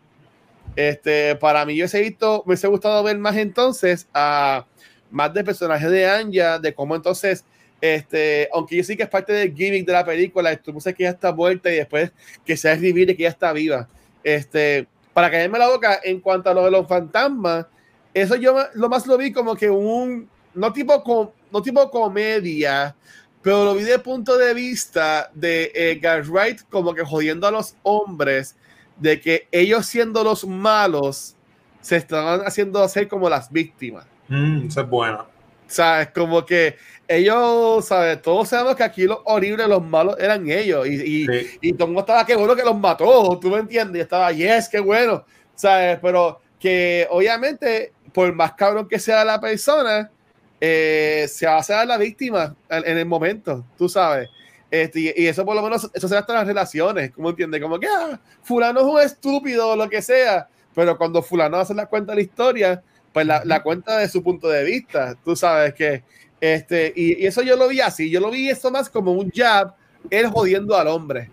Este, 0.76 1.36
para 1.36 1.64
mí, 1.64 1.76
yo 1.76 1.86
he 1.92 2.00
visto, 2.00 2.42
me 2.46 2.50
hubiese 2.50 2.66
gustado 2.66 3.02
ver 3.02 3.18
más 3.18 3.36
entonces 3.36 4.08
a 4.12 4.66
más 5.10 5.32
de 5.32 5.44
personajes 5.44 5.90
de 5.90 6.08
Anja, 6.08 6.58
de 6.58 6.74
cómo 6.74 6.96
entonces, 6.96 7.44
este, 7.80 8.48
aunque 8.52 8.76
yo 8.76 8.84
sí 8.84 8.96
que 8.96 9.04
es 9.04 9.08
parte 9.08 9.32
del 9.32 9.54
gimmick 9.54 9.86
de 9.86 9.92
la 9.92 10.04
película, 10.04 10.50
esto 10.50 10.78
sé 10.80 10.92
que 10.94 11.04
ya 11.04 11.10
está 11.10 11.32
muerta 11.32 11.70
y 11.72 11.76
después 11.76 12.10
que 12.44 12.56
se 12.56 12.74
revivir 12.74 13.10
y 13.10 13.16
que 13.16 13.22
ya 13.22 13.28
está 13.28 13.52
viva. 13.52 13.88
Este, 14.24 14.88
para 15.12 15.30
caerme 15.30 15.58
la 15.58 15.68
boca, 15.68 16.00
en 16.02 16.20
cuanto 16.20 16.50
a 16.50 16.54
lo 16.54 16.64
de 16.64 16.72
los 16.72 16.88
fantasmas, 16.88 17.66
eso 18.12 18.34
yo 18.34 18.56
lo 18.74 18.88
más 18.88 19.06
lo 19.06 19.16
vi 19.16 19.32
como 19.32 19.54
que 19.54 19.70
un, 19.70 20.28
no 20.54 20.72
tipo, 20.72 21.32
no 21.52 21.62
tipo 21.62 21.90
comedia, 21.90 22.96
pero 23.42 23.64
lo 23.64 23.74
vi 23.74 23.84
de 23.84 23.98
punto 24.00 24.36
de 24.36 24.54
vista 24.54 25.30
de 25.34 25.70
Edgar 25.74 26.24
Wright 26.28 26.62
como 26.68 26.94
que 26.94 27.04
jodiendo 27.04 27.46
a 27.46 27.52
los 27.52 27.76
hombres 27.82 28.56
de 28.96 29.20
que 29.20 29.48
ellos 29.50 29.86
siendo 29.86 30.22
los 30.24 30.46
malos 30.46 31.36
se 31.80 31.96
estaban 31.96 32.40
haciendo 32.46 32.82
hacer 32.82 33.08
como 33.08 33.28
las 33.28 33.50
víctimas. 33.50 34.06
Mm, 34.28 34.68
eso 34.68 34.80
es 34.80 34.88
bueno. 34.88 35.26
¿Sabes? 35.66 36.08
Como 36.10 36.44
que 36.44 36.76
ellos, 37.08 37.86
¿sabes? 37.86 38.22
Todos 38.22 38.48
sabemos 38.48 38.76
que 38.76 38.82
aquí 38.82 39.04
los 39.04 39.18
horribles, 39.24 39.68
los 39.68 39.84
malos 39.84 40.16
eran 40.18 40.48
ellos. 40.48 40.86
Y, 40.86 41.24
y, 41.24 41.26
y 41.60 41.72
todo 41.72 41.84
el 41.84 41.88
mundo 41.88 42.00
estaba, 42.00 42.24
qué 42.24 42.36
bueno 42.36 42.54
que 42.54 42.62
los 42.62 42.78
mató, 42.78 43.38
¿tú 43.40 43.50
me 43.50 43.58
entiendes? 43.58 43.98
Y 43.98 44.02
estaba, 44.02 44.32
yes, 44.32 44.68
qué 44.68 44.80
bueno. 44.80 45.24
¿Sabes? 45.54 45.98
Pero 46.00 46.40
que 46.58 47.06
obviamente, 47.10 47.92
por 48.12 48.32
más 48.34 48.52
cabrón 48.54 48.88
que 48.88 48.98
sea 48.98 49.24
la 49.24 49.40
persona, 49.40 50.10
eh, 50.60 51.26
se 51.28 51.44
va 51.46 51.56
a 51.56 51.58
hacer 51.58 51.86
la 51.86 51.98
víctima 51.98 52.56
en, 52.70 52.96
el 52.96 53.04
momento, 53.04 53.64
tú 53.76 53.86
sabes. 53.86 54.30
Este, 54.74 55.14
y, 55.16 55.26
eso 55.28 55.44
por 55.44 55.54
lo 55.54 55.62
menos, 55.62 55.88
eso 55.94 56.08
se 56.08 56.16
hasta 56.16 56.34
las 56.34 56.48
relaciones, 56.48 57.12
¿cómo 57.12 57.30
entiendes? 57.30 57.62
Como 57.62 57.78
que, 57.78 57.86
ah, 57.86 58.18
fulano 58.42 58.80
es 58.80 58.86
un 58.86 59.00
estúpido 59.00 59.68
o 59.68 59.76
lo 59.76 59.88
que 59.88 60.02
sea, 60.02 60.48
pero 60.74 60.98
cuando 60.98 61.22
fulano 61.22 61.58
hace 61.58 61.74
la 61.74 61.86
cuenta 61.86 62.10
de 62.10 62.16
la 62.16 62.22
historia, 62.22 62.82
pues 63.12 63.24
la, 63.24 63.42
la 63.44 63.62
cuenta 63.62 63.98
de 63.98 64.08
su 64.08 64.20
punto 64.20 64.48
de 64.48 64.64
vista, 64.64 65.16
tú 65.24 65.36
sabes 65.36 65.74
que, 65.74 66.02
este, 66.40 66.92
y, 66.96 67.24
eso 67.24 67.42
yo 67.42 67.54
lo 67.54 67.68
vi 67.68 67.80
así, 67.82 68.10
yo 68.10 68.18
lo 68.18 68.32
vi 68.32 68.50
esto 68.50 68.72
más 68.72 68.90
como 68.90 69.12
un 69.12 69.30
jab, 69.30 69.76
él 70.10 70.26
jodiendo 70.26 70.76
al 70.76 70.88
hombre. 70.88 71.30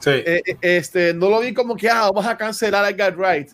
Sí. 0.00 0.10
Eh, 0.10 0.42
eh, 0.44 0.56
este, 0.60 1.14
no 1.14 1.30
lo 1.30 1.38
vi 1.38 1.54
como 1.54 1.76
que, 1.76 1.88
ah, 1.88 2.10
vamos 2.12 2.26
a 2.26 2.36
cancelar 2.36 2.84
a 2.84 2.88
Edgar 2.90 3.16
Wright, 3.16 3.50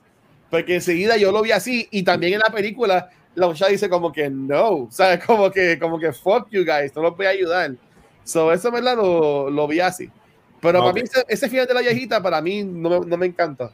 porque 0.49 0.76
enseguida 0.76 1.18
yo 1.18 1.30
lo 1.30 1.43
vi 1.43 1.53
así, 1.53 1.87
y 1.91 2.03
también 2.05 2.32
en 2.32 2.39
la 2.39 2.51
película 2.51 3.11
la 3.34 3.49
muchacha 3.49 3.70
dice 3.70 3.91
como 3.91 4.11
que 4.11 4.30
no, 4.30 4.89
¿sabes? 4.91 5.22
Como 5.26 5.51
que, 5.51 5.78
como 5.78 5.99
que 5.99 6.11
fuck 6.11 6.49
you 6.49 6.64
guys, 6.64 6.97
no 6.97 7.03
los 7.03 7.14
voy 7.14 7.26
a 7.26 7.30
ayudar. 7.30 7.72
So, 8.27 8.53
eso, 8.53 8.72
¿verdad? 8.72 8.97
Lo, 8.97 9.49
lo 9.51 9.68
vi 9.68 9.81
así. 9.81 10.11
Pero 10.61 10.81
para 10.81 10.93
mí, 10.93 11.03
ese, 11.29 11.49
final 11.49 11.66
de 11.66 11.74
la 11.74 11.81
viejita, 11.81 12.20
para 12.20 12.41
mí, 12.41 12.64
no 12.64 12.91
me, 12.91 13.07
no 13.07 13.16
me 13.16 13.27
encanta. 13.27 13.70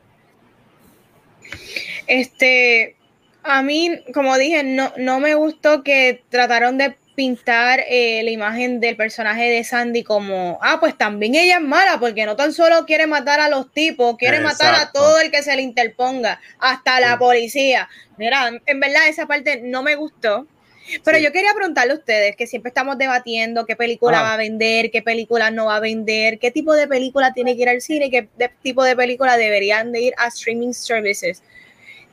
Este, 2.07 2.96
a 3.42 3.62
mí, 3.62 3.98
como 4.12 4.36
dije, 4.36 4.62
no, 4.62 4.92
no 4.98 5.20
me 5.20 5.34
gustó 5.34 5.82
que 5.82 6.22
trataron 6.28 6.76
de 6.76 6.94
pintar 7.14 7.80
eh, 7.88 8.22
la 8.24 8.30
imagen 8.30 8.80
del 8.80 8.96
personaje 8.96 9.44
de 9.44 9.64
Sandy 9.64 10.03
como, 10.03 10.59
ah, 10.61 10.78
pues 10.80 10.96
también 10.98 11.34
ella 11.34 11.57
es 11.57 11.62
mala, 11.62 11.98
porque 11.98 12.26
no 12.26 12.36
tan 12.36 12.53
solo 12.53 12.84
quiere 12.84 13.07
matar 13.07 13.40
a 13.40 13.48
los 13.48 13.72
tipos, 13.72 14.16
quiere 14.18 14.40
matar 14.40 14.74
a 14.74 14.92
todo 14.92 15.18
el 15.20 15.30
que 15.30 15.42
se 15.42 15.57
le 15.57 15.62
interponga, 15.62 16.40
hasta 16.59 17.00
la 17.00 17.18
policía. 17.18 17.88
Mira, 18.18 18.50
en 18.66 18.80
verdad 18.80 19.09
esa 19.09 19.26
parte 19.26 19.62
no 19.62 19.82
me 19.82 19.94
gustó. 19.94 20.46
Pero 21.04 21.18
yo 21.18 21.32
quería 21.32 21.54
preguntarle 21.54 21.92
a 21.92 21.96
ustedes, 21.96 22.36
que 22.36 22.46
siempre 22.46 22.68
estamos 22.68 22.98
debatiendo 22.98 23.66
qué 23.66 23.76
película 23.76 24.22
va 24.22 24.34
a 24.34 24.36
vender, 24.36 24.90
qué 24.90 25.02
película 25.02 25.50
no 25.50 25.66
va 25.66 25.76
a 25.76 25.80
vender, 25.80 26.38
qué 26.38 26.50
tipo 26.50 26.74
de 26.74 26.88
película 26.88 27.32
tiene 27.32 27.56
que 27.56 27.62
ir 27.62 27.68
al 27.68 27.80
cine, 27.80 28.10
qué 28.10 28.28
tipo 28.62 28.84
de 28.84 28.96
película 28.96 29.36
deberían 29.36 29.92
de 29.92 30.00
ir 30.02 30.14
a 30.18 30.28
streaming 30.28 30.72
services 30.72 31.42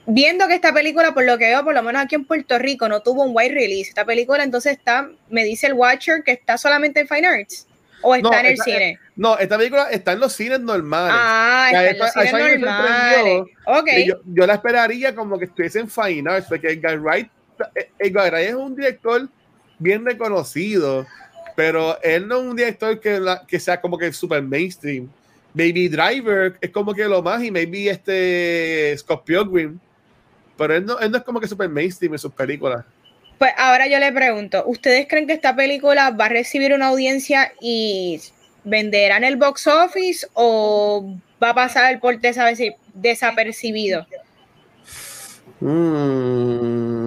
viendo 0.09 0.47
que 0.47 0.55
esta 0.55 0.74
película, 0.74 1.13
por 1.13 1.24
lo 1.24 1.38
que 1.38 1.45
veo, 1.45 1.63
por 1.63 1.74
lo 1.74 1.84
menos 1.84 2.03
aquí 2.03 2.15
en 2.15 2.26
Puerto 2.26 2.57
Rico, 2.57 2.89
no 2.89 3.01
tuvo 3.01 3.24
un 3.24 3.32
wide 3.36 3.53
release. 3.53 3.89
Esta 3.89 4.05
película 4.05 4.43
entonces 4.43 4.74
está, 4.78 5.09
me 5.30 5.43
dice 5.43 5.67
el 5.67 5.74
Watcher, 5.74 6.24
que 6.24 6.32
está 6.32 6.57
solamente 6.57 7.01
en 7.01 7.07
Fine 7.07 7.28
Arts. 7.28 7.67
¿O 8.01 8.15
está 8.15 8.39
en 8.39 8.45
el 8.45 8.57
cine? 8.57 8.97
no, 9.17 9.38
esta 9.38 9.57
película 9.57 9.89
está 9.91 10.13
en 10.13 10.22
los 10.22 10.32
cines 10.32 10.61
normales. 10.61 11.13
Ah, 11.13 11.70
está 11.70 11.89
en 11.89 11.97
los 11.97 12.11
cines 12.11 12.59
normales. 12.59 13.43
Okay. 13.65 14.07
Yo, 14.07 14.22
yo, 14.26 14.47
la 14.47 14.53
esperaría 14.53 15.13
como 15.13 15.38
que 15.38 15.45
estuviese 15.45 15.80
en 15.80 15.89
Fine 15.89 16.32
Arts, 16.32 16.47
porque 16.47 16.70
Edgar 16.70 16.97
Wright, 16.97 17.30
Wright 17.99 18.49
es 18.49 18.55
un 18.55 18.76
director 18.76 19.28
bien 19.78 20.05
reconocido, 20.05 21.05
pero 21.55 22.01
él 22.01 22.28
no 22.28 22.39
es 22.39 22.43
un 22.47 22.55
director 22.55 22.99
que, 22.99 23.22
que 23.47 23.60
sea 23.60 23.80
como 23.80 23.97
que 23.97 24.12
super 24.14 24.41
mainstream. 24.41 25.10
Baby 25.53 25.89
Driver 25.89 26.57
es 26.62 26.70
como 26.70 26.93
que 26.93 27.05
lo 27.05 27.22
más, 27.22 27.43
y 27.43 27.51
maybe 27.51 27.89
este 27.89 28.95
Scott 28.97 29.26
Pilgrim 29.26 29.80
pero 30.60 30.76
él 30.76 30.86
no, 30.86 30.99
él 30.99 31.10
no 31.10 31.18
es 31.18 31.24
como 31.24 31.39
que 31.39 31.47
super 31.47 31.70
mainstream 31.70 32.14
en 32.14 32.20
sus 32.20 32.34
películas. 32.34 32.84
Pues 33.38 33.51
ahora 33.57 33.88
yo 33.88 33.97
le 33.97 34.12
pregunto, 34.12 34.62
¿ustedes 34.68 35.07
creen 35.07 35.26
que 35.26 35.34
esta 35.34 35.55
película 35.55 36.12
va 36.12 36.26
a 36.26 36.30
recibir 36.30 36.74
una 36.74 36.88
audiencia 36.88 37.53
y 37.62 38.20
venderá 38.66 39.16
en 39.16 39.24
el 39.24 39.38
box 39.38 39.66
office 39.68 40.28
o 40.34 41.16
va 41.41 41.51
a 41.51 41.55
pasar 41.55 41.97
por 42.01 42.20
desapercibido? 42.20 44.05
Mm. 45.62 46.99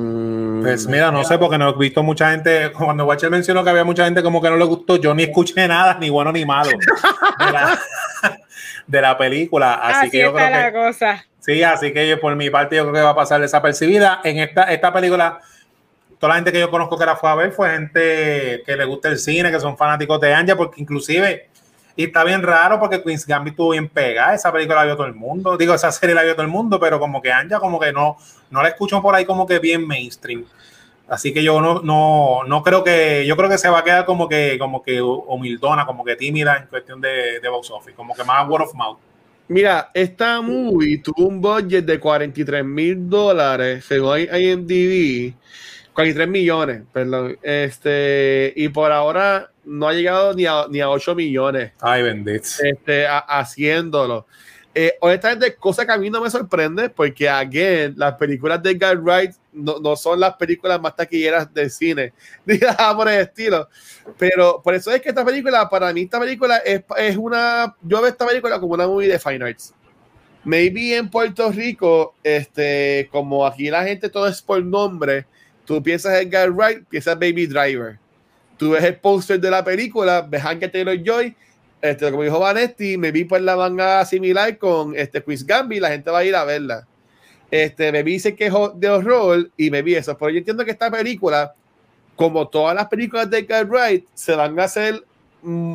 Pues 0.62 0.86
mira, 0.86 1.10
no 1.10 1.24
sé, 1.24 1.38
porque 1.38 1.58
no 1.58 1.70
he 1.70 1.78
visto 1.78 2.02
mucha 2.02 2.30
gente. 2.30 2.72
Cuando 2.72 3.04
Watcher 3.04 3.30
mencionó 3.30 3.64
que 3.64 3.70
había 3.70 3.84
mucha 3.84 4.04
gente 4.04 4.22
como 4.22 4.40
que 4.40 4.48
no 4.48 4.56
le 4.56 4.64
gustó, 4.64 4.96
yo 4.96 5.14
ni 5.14 5.24
escuché 5.24 5.66
nada, 5.66 5.98
ni 5.98 6.08
bueno 6.08 6.32
ni 6.32 6.44
malo, 6.44 6.70
de 8.86 9.00
la, 9.00 9.18
película. 9.18 9.74
Así, 9.74 10.10
que 10.10 10.20
yo 10.20 10.32
creo 10.32 10.50
la 10.50 10.72
cosa. 10.72 11.24
Sí, 11.40 11.62
así 11.62 11.92
que 11.92 12.16
por 12.16 12.34
mi 12.36 12.50
parte 12.50 12.76
yo 12.76 12.82
creo 12.82 12.94
que 12.94 13.00
va 13.00 13.10
a 13.10 13.14
pasar 13.14 13.40
desapercibida. 13.40 14.20
En 14.22 14.38
esta, 14.38 14.64
esta 14.64 14.92
película, 14.92 15.40
toda 16.18 16.30
la 16.30 16.34
gente 16.36 16.52
que 16.52 16.60
yo 16.60 16.70
conozco 16.70 16.96
que 16.96 17.06
la 17.06 17.16
fue 17.16 17.30
a 17.30 17.34
ver 17.34 17.52
fue 17.52 17.70
gente 17.70 18.62
que 18.64 18.76
le 18.76 18.84
gusta 18.84 19.08
el 19.08 19.18
cine, 19.18 19.50
que 19.50 19.58
son 19.58 19.76
fanáticos 19.76 20.20
de 20.20 20.32
Anja, 20.32 20.56
porque 20.56 20.80
inclusive, 20.80 21.48
y 21.96 22.04
está 22.04 22.24
bien 22.24 22.42
raro 22.42 22.78
porque 22.80 23.02
Queen's 23.02 23.26
Gambit 23.26 23.52
estuvo 23.52 23.70
bien 23.70 23.88
pegada, 23.88 24.34
esa 24.34 24.52
película 24.52 24.80
la 24.80 24.84
vio 24.86 24.96
todo 24.96 25.06
el 25.06 25.14
mundo, 25.14 25.56
digo, 25.56 25.74
esa 25.74 25.92
serie 25.92 26.14
la 26.14 26.22
vio 26.22 26.34
todo 26.34 26.42
el 26.42 26.52
mundo, 26.52 26.80
pero 26.80 26.98
como 26.98 27.20
que 27.20 27.32
Anja 27.32 27.60
como 27.60 27.78
que 27.78 27.92
no, 27.92 28.16
no 28.50 28.62
la 28.62 28.68
escucho 28.68 29.02
por 29.02 29.14
ahí 29.14 29.24
como 29.24 29.46
que 29.46 29.58
bien 29.58 29.86
mainstream. 29.86 30.44
Así 31.08 31.34
que 31.34 31.42
yo 31.42 31.60
no, 31.60 31.82
no, 31.82 32.40
no 32.46 32.62
creo 32.62 32.82
que, 32.82 33.26
yo 33.26 33.36
creo 33.36 33.50
que 33.50 33.58
se 33.58 33.68
va 33.68 33.80
a 33.80 33.84
quedar 33.84 34.06
como 34.06 34.28
que, 34.28 34.56
como 34.58 34.82
que 34.82 35.02
humildona, 35.02 35.84
como 35.84 36.04
que 36.04 36.16
tímida 36.16 36.56
en 36.56 36.66
cuestión 36.68 37.00
de, 37.00 37.38
de 37.40 37.48
box 37.48 37.70
office, 37.70 37.94
como 37.94 38.14
que 38.14 38.24
más 38.24 38.48
word 38.48 38.62
of 38.62 38.74
mouth. 38.74 38.98
Mira, 39.48 39.90
esta 39.92 40.40
movie 40.40 40.98
tuvo 40.98 41.26
un 41.28 41.40
budget 41.40 41.84
de 41.84 42.00
43 42.00 42.64
mil 42.64 43.10
dólares, 43.10 43.84
según 43.84 44.20
IMDb, 44.20 45.34
43 45.92 46.28
millones, 46.28 46.82
perdón. 46.90 47.36
Este, 47.42 48.54
y 48.56 48.68
por 48.70 48.90
ahora 48.90 49.51
no 49.64 49.88
ha 49.88 49.92
llegado 49.92 50.34
ni 50.34 50.46
a, 50.46 50.66
ni 50.68 50.80
a 50.80 50.90
8 50.90 51.14
millones. 51.14 51.72
Ay, 51.80 52.02
bendito. 52.02 52.48
Este, 52.62 53.06
haciéndolo. 53.06 54.26
Eh, 54.74 54.94
honestamente, 55.00 55.54
cosa 55.56 55.84
que 55.84 55.92
a 55.92 55.98
mí 55.98 56.08
no 56.08 56.22
me 56.22 56.30
sorprende, 56.30 56.88
porque, 56.88 57.28
again, 57.28 57.94
las 57.96 58.14
películas 58.14 58.62
de 58.62 58.70
Edgar 58.70 58.98
Wright 58.98 59.32
no, 59.52 59.78
no 59.78 59.96
son 59.96 60.18
las 60.18 60.34
películas 60.36 60.80
más 60.80 60.96
taquilleras 60.96 61.52
del 61.52 61.70
cine, 61.70 62.14
digamos 62.46 62.96
por 62.96 63.08
el 63.08 63.20
estilo. 63.20 63.68
Pero 64.16 64.62
por 64.62 64.74
eso 64.74 64.90
es 64.90 65.02
que 65.02 65.10
esta 65.10 65.24
película, 65.24 65.68
para 65.68 65.92
mí, 65.92 66.02
esta 66.02 66.18
película 66.18 66.56
es, 66.58 66.82
es 66.96 67.16
una. 67.16 67.76
Yo 67.82 68.00
veo 68.00 68.10
esta 68.10 68.26
película 68.26 68.58
como 68.58 68.72
una 68.72 68.86
movie 68.86 69.08
de 69.08 69.18
Fine 69.18 69.44
Arts. 69.44 69.74
Maybe 70.44 70.96
en 70.96 71.08
Puerto 71.08 71.52
Rico, 71.52 72.14
este, 72.24 73.08
como 73.12 73.46
aquí 73.46 73.70
la 73.70 73.84
gente 73.84 74.08
todo 74.08 74.26
es 74.26 74.42
por 74.42 74.64
nombre, 74.64 75.26
tú 75.64 75.80
piensas 75.82 76.14
en 76.14 76.28
Edgar 76.28 76.50
Wright, 76.50 76.84
piensas 76.88 77.14
Baby 77.14 77.46
Driver. 77.46 78.01
Tú 78.62 78.70
ves 78.70 78.84
el 78.84 78.94
póster 78.94 79.40
de 79.40 79.50
la 79.50 79.64
película, 79.64 80.22
ves 80.22 80.42
Hank 80.42 80.70
Taylor 80.70 80.96
Joy 81.02 81.34
este, 81.82 82.08
como 82.12 82.22
dijo 82.22 82.38
Vanetti, 82.38 82.96
me 82.96 83.10
vi 83.10 83.24
pues 83.24 83.42
la 83.42 83.56
manga 83.56 84.04
similar 84.04 84.56
con 84.56 84.96
este 84.96 85.20
Quiz 85.20 85.44
Gambi, 85.44 85.80
la 85.80 85.88
gente 85.88 86.12
va 86.12 86.18
a 86.18 86.24
ir 86.24 86.36
a 86.36 86.44
verla. 86.44 86.86
Este, 87.50 87.90
me 87.90 88.04
vi 88.04 88.12
dice 88.12 88.36
que 88.36 88.46
es 88.46 88.52
de 88.76 88.88
horror 88.88 89.50
y 89.56 89.68
me 89.68 89.82
vi 89.82 89.96
eso, 89.96 90.16
pero 90.16 90.30
yo 90.30 90.38
entiendo 90.38 90.64
que 90.64 90.70
esta 90.70 90.88
película, 90.92 91.52
como 92.14 92.46
todas 92.46 92.76
las 92.76 92.86
películas 92.86 93.28
de 93.28 93.40
Edgar 93.40 93.66
Wright, 93.66 94.06
se 94.14 94.36
van 94.36 94.58
a 94.60 94.64
hacer, 94.64 95.04
mm, 95.42 95.74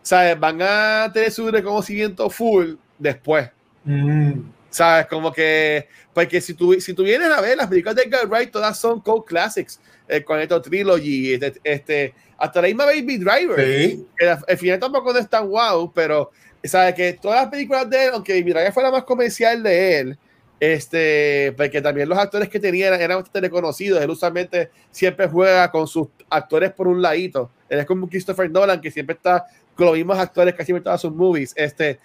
¿sabes? 0.00 0.38
Van 0.38 0.62
a 0.62 1.10
tener 1.12 1.32
su 1.32 1.50
reconocimiento 1.50 2.30
full 2.30 2.74
después. 2.96 3.50
Mm. 3.82 4.34
¿Sabes? 4.70 5.06
Como 5.06 5.32
que, 5.32 5.88
porque 6.14 6.40
si 6.40 6.54
tú, 6.54 6.74
si 6.74 6.94
tú 6.94 7.02
vienes 7.02 7.30
a 7.30 7.40
ver 7.40 7.56
las 7.56 7.66
películas 7.66 7.96
de 7.96 8.02
Edgar 8.02 8.28
Wright, 8.28 8.52
todas 8.52 8.78
son 8.78 9.00
cult 9.00 9.26
classics, 9.26 9.80
el 10.06 10.24
Conecto 10.24 10.62
Trilogy, 10.62 11.34
este, 11.34 11.54
este 11.64 12.14
hasta 12.38 12.62
la 12.62 12.68
misma 12.68 12.86
Baby 12.86 13.18
Driver. 13.18 13.60
Sí. 13.60 14.06
Que 14.16 14.28
al 14.28 14.58
final 14.58 14.78
tampoco 14.78 15.12
no 15.12 15.18
es 15.18 15.28
tan 15.28 15.48
wow, 15.48 15.92
pero 15.92 16.30
sabe 16.64 16.94
que 16.94 17.12
todas 17.14 17.42
las 17.42 17.50
películas 17.50 17.90
de 17.90 18.06
él, 18.06 18.10
aunque 18.14 18.32
Baby 18.32 18.52
Driver 18.52 18.72
fue 18.72 18.82
la 18.82 18.90
más 18.90 19.04
comercial 19.04 19.62
de 19.62 20.00
él, 20.00 20.18
este, 20.60 21.52
porque 21.56 21.80
también 21.80 22.08
los 22.08 22.18
actores 22.18 22.48
que 22.48 22.58
tenía 22.58 22.88
eran, 22.94 23.18
bastante 23.18 23.40
reconocidos. 23.40 24.02
Él 24.02 24.10
usualmente 24.10 24.70
siempre 24.90 25.28
juega 25.28 25.70
con 25.70 25.86
sus 25.86 26.08
actores 26.30 26.72
por 26.72 26.88
un 26.88 27.00
ladito. 27.00 27.50
Él 27.68 27.80
es 27.80 27.86
como 27.86 28.08
Christopher 28.08 28.50
Nolan, 28.50 28.80
que 28.80 28.90
siempre 28.90 29.14
está 29.14 29.46
con 29.74 29.86
los 29.86 29.96
mismos 29.96 30.18
actores 30.18 30.54
casi 30.54 30.72
en 30.72 30.82
todas 30.82 31.00
sus 31.00 31.12
movies. 31.12 31.52
Este, 31.56 31.98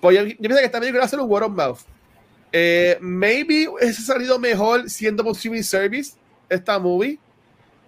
pues 0.00 0.16
yo, 0.16 0.24
pienso 0.24 0.58
que 0.58 0.64
esta 0.64 0.80
película 0.80 1.08
ser 1.08 1.20
un 1.20 1.30
word 1.30 1.44
of 1.44 1.52
mouth. 1.52 1.78
Eh, 2.52 2.98
maybe 3.00 3.66
hubiese 3.68 4.02
salido 4.02 4.38
mejor 4.38 4.88
siendo 4.88 5.24
por 5.24 5.32
streaming 5.32 5.62
service 5.62 6.12
esta 6.48 6.78
movie. 6.78 7.18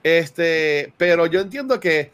Este, 0.06 0.92
pero 0.96 1.26
yo 1.26 1.40
entiendo 1.40 1.80
que 1.80 2.12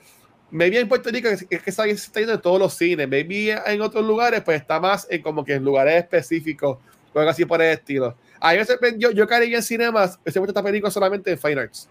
maybe 0.50 0.80
en 0.80 0.88
Puerto 0.88 1.10
Rico 1.10 1.28
es, 1.28 1.44
que 1.44 1.60
está, 1.66 1.84
está 1.84 2.20
yendo 2.20 2.34
de 2.34 2.40
todos 2.40 2.58
los 2.58 2.72
cines, 2.72 3.06
maybe 3.06 3.54
en 3.66 3.82
otros 3.82 4.02
lugares 4.02 4.40
pues 4.40 4.62
está 4.62 4.80
más 4.80 5.06
en 5.10 5.20
como 5.20 5.44
que 5.44 5.52
en 5.52 5.62
lugares 5.62 5.96
específicos 5.96 6.78
o 7.12 7.18
algo 7.18 7.30
así 7.30 7.44
por 7.44 7.60
el 7.60 7.68
estilo. 7.68 8.16
A 8.40 8.52
mí 8.52 8.58
me 8.60 8.64
sorprendió, 8.64 9.10
yo 9.10 9.26
caí 9.26 9.54
en 9.54 9.62
cinemas, 9.62 10.18
ese 10.24 10.40
esta 10.40 10.62
película 10.62 10.90
solamente 10.90 11.32
en 11.32 11.38
Fine 11.38 11.60
Arts. 11.60 11.86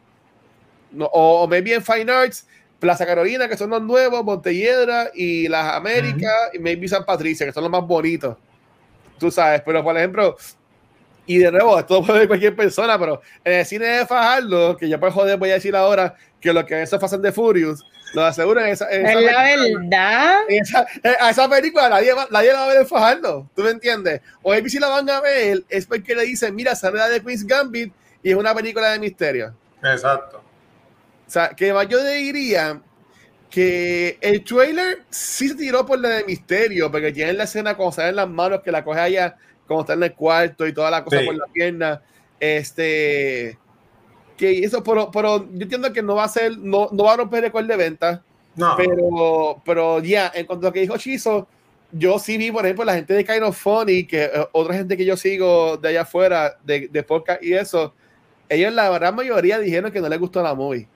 No, 0.92 1.06
o, 1.06 1.44
o 1.44 1.48
maybe 1.48 1.76
en 1.76 1.84
Fine 1.84 2.12
Arts, 2.12 2.48
Plaza 2.80 3.06
Carolina, 3.06 3.48
que 3.48 3.56
son 3.56 3.70
los 3.70 3.84
nuevos, 3.84 4.26
Montelledra 4.26 5.12
y 5.14 5.48
las 5.50 5.76
Américas, 5.76 6.50
y 6.52 6.58
maybe 6.58 6.88
San 6.88 7.06
Patricia, 7.06 7.46
que 7.46 7.54
son 7.54 7.62
los 7.62 7.72
más 7.72 7.86
bonitos. 7.86 8.38
Tú 9.20 9.30
sabes, 9.30 9.62
pero 9.64 9.84
por 9.84 9.96
ejemplo, 9.96 10.36
y 11.26 11.38
de 11.38 11.52
nuevo, 11.52 11.78
esto 11.80 12.04
puede 12.04 12.20
ver 12.20 12.28
cualquier 12.28 12.56
persona, 12.56 12.98
pero 13.00 13.22
en 13.44 13.54
el 13.54 13.66
cine 13.66 13.86
de 13.86 14.06
Fajardo, 14.06 14.76
que 14.78 14.90
yo 14.90 15.00
por 15.00 15.12
joder 15.12 15.38
voy 15.38 15.52
a 15.52 15.54
decir 15.56 15.76
ahora 15.76 16.16
que 16.40 16.52
lo 16.52 16.66
que 16.66 16.82
es 16.82 16.90
Fast 16.90 17.14
and 17.14 17.24
the 17.24 17.32
Furious, 17.32 17.84
lo 18.14 18.26
aseguran 18.26 18.68
esa, 18.68 18.90
esa 18.90 19.10
Es 19.20 19.26
la 19.26 19.44
verdad. 19.44 20.40
esa, 20.50 20.86
eh, 21.04 21.16
a 21.20 21.30
esa 21.30 21.48
película 21.50 21.88
nadie, 21.88 22.12
va- 22.14 22.28
nadie 22.32 22.52
la 22.52 22.60
va 22.60 22.66
a 22.66 22.68
ver 22.70 22.82
en 22.82 22.88
Fajardo, 22.88 23.48
¿tú 23.56 23.62
me 23.64 23.70
entiendes? 23.70 24.22
O 24.42 24.50
maybe 24.52 24.70
si 24.70 24.80
la 24.80 24.90
van 24.90 25.10
a 25.10 25.22
ver 25.22 25.64
es 25.70 25.86
porque 25.86 26.14
le 26.16 26.24
dicen, 26.24 26.54
mira, 26.54 26.76
sale 26.76 26.98
la 26.98 27.08
de 27.08 27.22
Queen's 27.22 27.46
Gambit 27.48 27.94
y 28.24 28.32
es 28.32 28.36
una 28.36 28.54
película 28.54 28.90
de 28.92 29.00
misterio. 29.00 29.54
Exacto. 29.84 30.38
O 31.26 31.32
sea, 31.32 31.50
que 31.50 31.68
yo 31.88 32.04
diría 32.04 32.82
que 33.50 34.18
el 34.22 34.44
trailer 34.44 35.04
sí 35.10 35.50
se 35.50 35.56
tiró 35.56 35.86
por 35.86 36.00
la 36.00 36.10
de 36.10 36.24
misterio, 36.26 36.92
porque 36.92 37.12
tiene 37.12 37.34
la 37.34 37.44
escena 37.46 37.76
cuando 37.76 37.94
salen 37.94 38.16
las 38.16 38.28
manos 38.30 38.62
que 38.62 38.72
la 38.72 38.84
coge 38.84 39.00
allá, 39.00 39.38
cuando 39.76 39.82
está 39.82 39.94
en 39.94 40.04
el 40.04 40.14
cuarto 40.16 40.68
y 40.68 40.74
toda 40.74 40.92
la 40.92 41.04
cosa 41.04 41.20
Sí. 41.20 41.26
por 41.26 41.36
la 41.36 41.46
pierna. 41.48 42.02
Este. 42.40 43.58
Que 44.38 44.60
eso, 44.64 44.84
pero, 44.84 45.12
pero 45.12 45.46
yo 45.54 45.62
entiendo 45.64 45.94
que 45.94 46.02
no 46.02 46.16
va 46.16 46.24
a 46.24 46.28
ser, 46.30 46.58
no, 46.58 46.90
no 46.92 47.04
va 47.04 47.14
a 47.14 47.18
romper 47.18 47.44
récord 47.44 47.66
de 47.68 47.78
venta, 47.78 48.24
No. 48.56 48.74
pero, 48.76 49.62
pero 49.64 50.00
ya, 50.02 50.32
en 50.34 50.46
cuanto 50.48 50.66
a 50.66 50.70
lo 50.70 50.74
que 50.74 50.82
dijo 50.82 50.98
Chizo, 50.98 51.48
yo 51.92 52.18
sí 52.18 52.38
vi, 52.38 52.52
por 52.52 52.66
ejemplo, 52.66 52.84
la 52.86 52.96
gente 52.96 53.14
de 53.14 53.24
Kind 53.24 53.44
of 53.44 53.56
Funny, 53.58 54.06
que 54.08 54.24
eh, 54.24 54.48
otra 54.54 54.74
gente 54.76 54.98
que 54.98 55.06
yo 55.06 55.16
sigo 55.16 55.78
de 55.78 55.90
allá 55.90 56.02
afuera, 56.02 56.58
de, 56.64 56.88
de 56.88 57.04
podcast 57.04 57.44
y 57.44 57.54
eso, 57.54 57.94
ellos 58.50 58.74
la 58.74 58.90
gran 58.90 59.16
mayoría 59.16 59.60
dijeron 59.60 59.92
que 59.92 60.02
no 60.02 60.10
les 60.10 60.20
gustó 60.20 60.42
la 60.42 60.56
movie. 60.56 60.88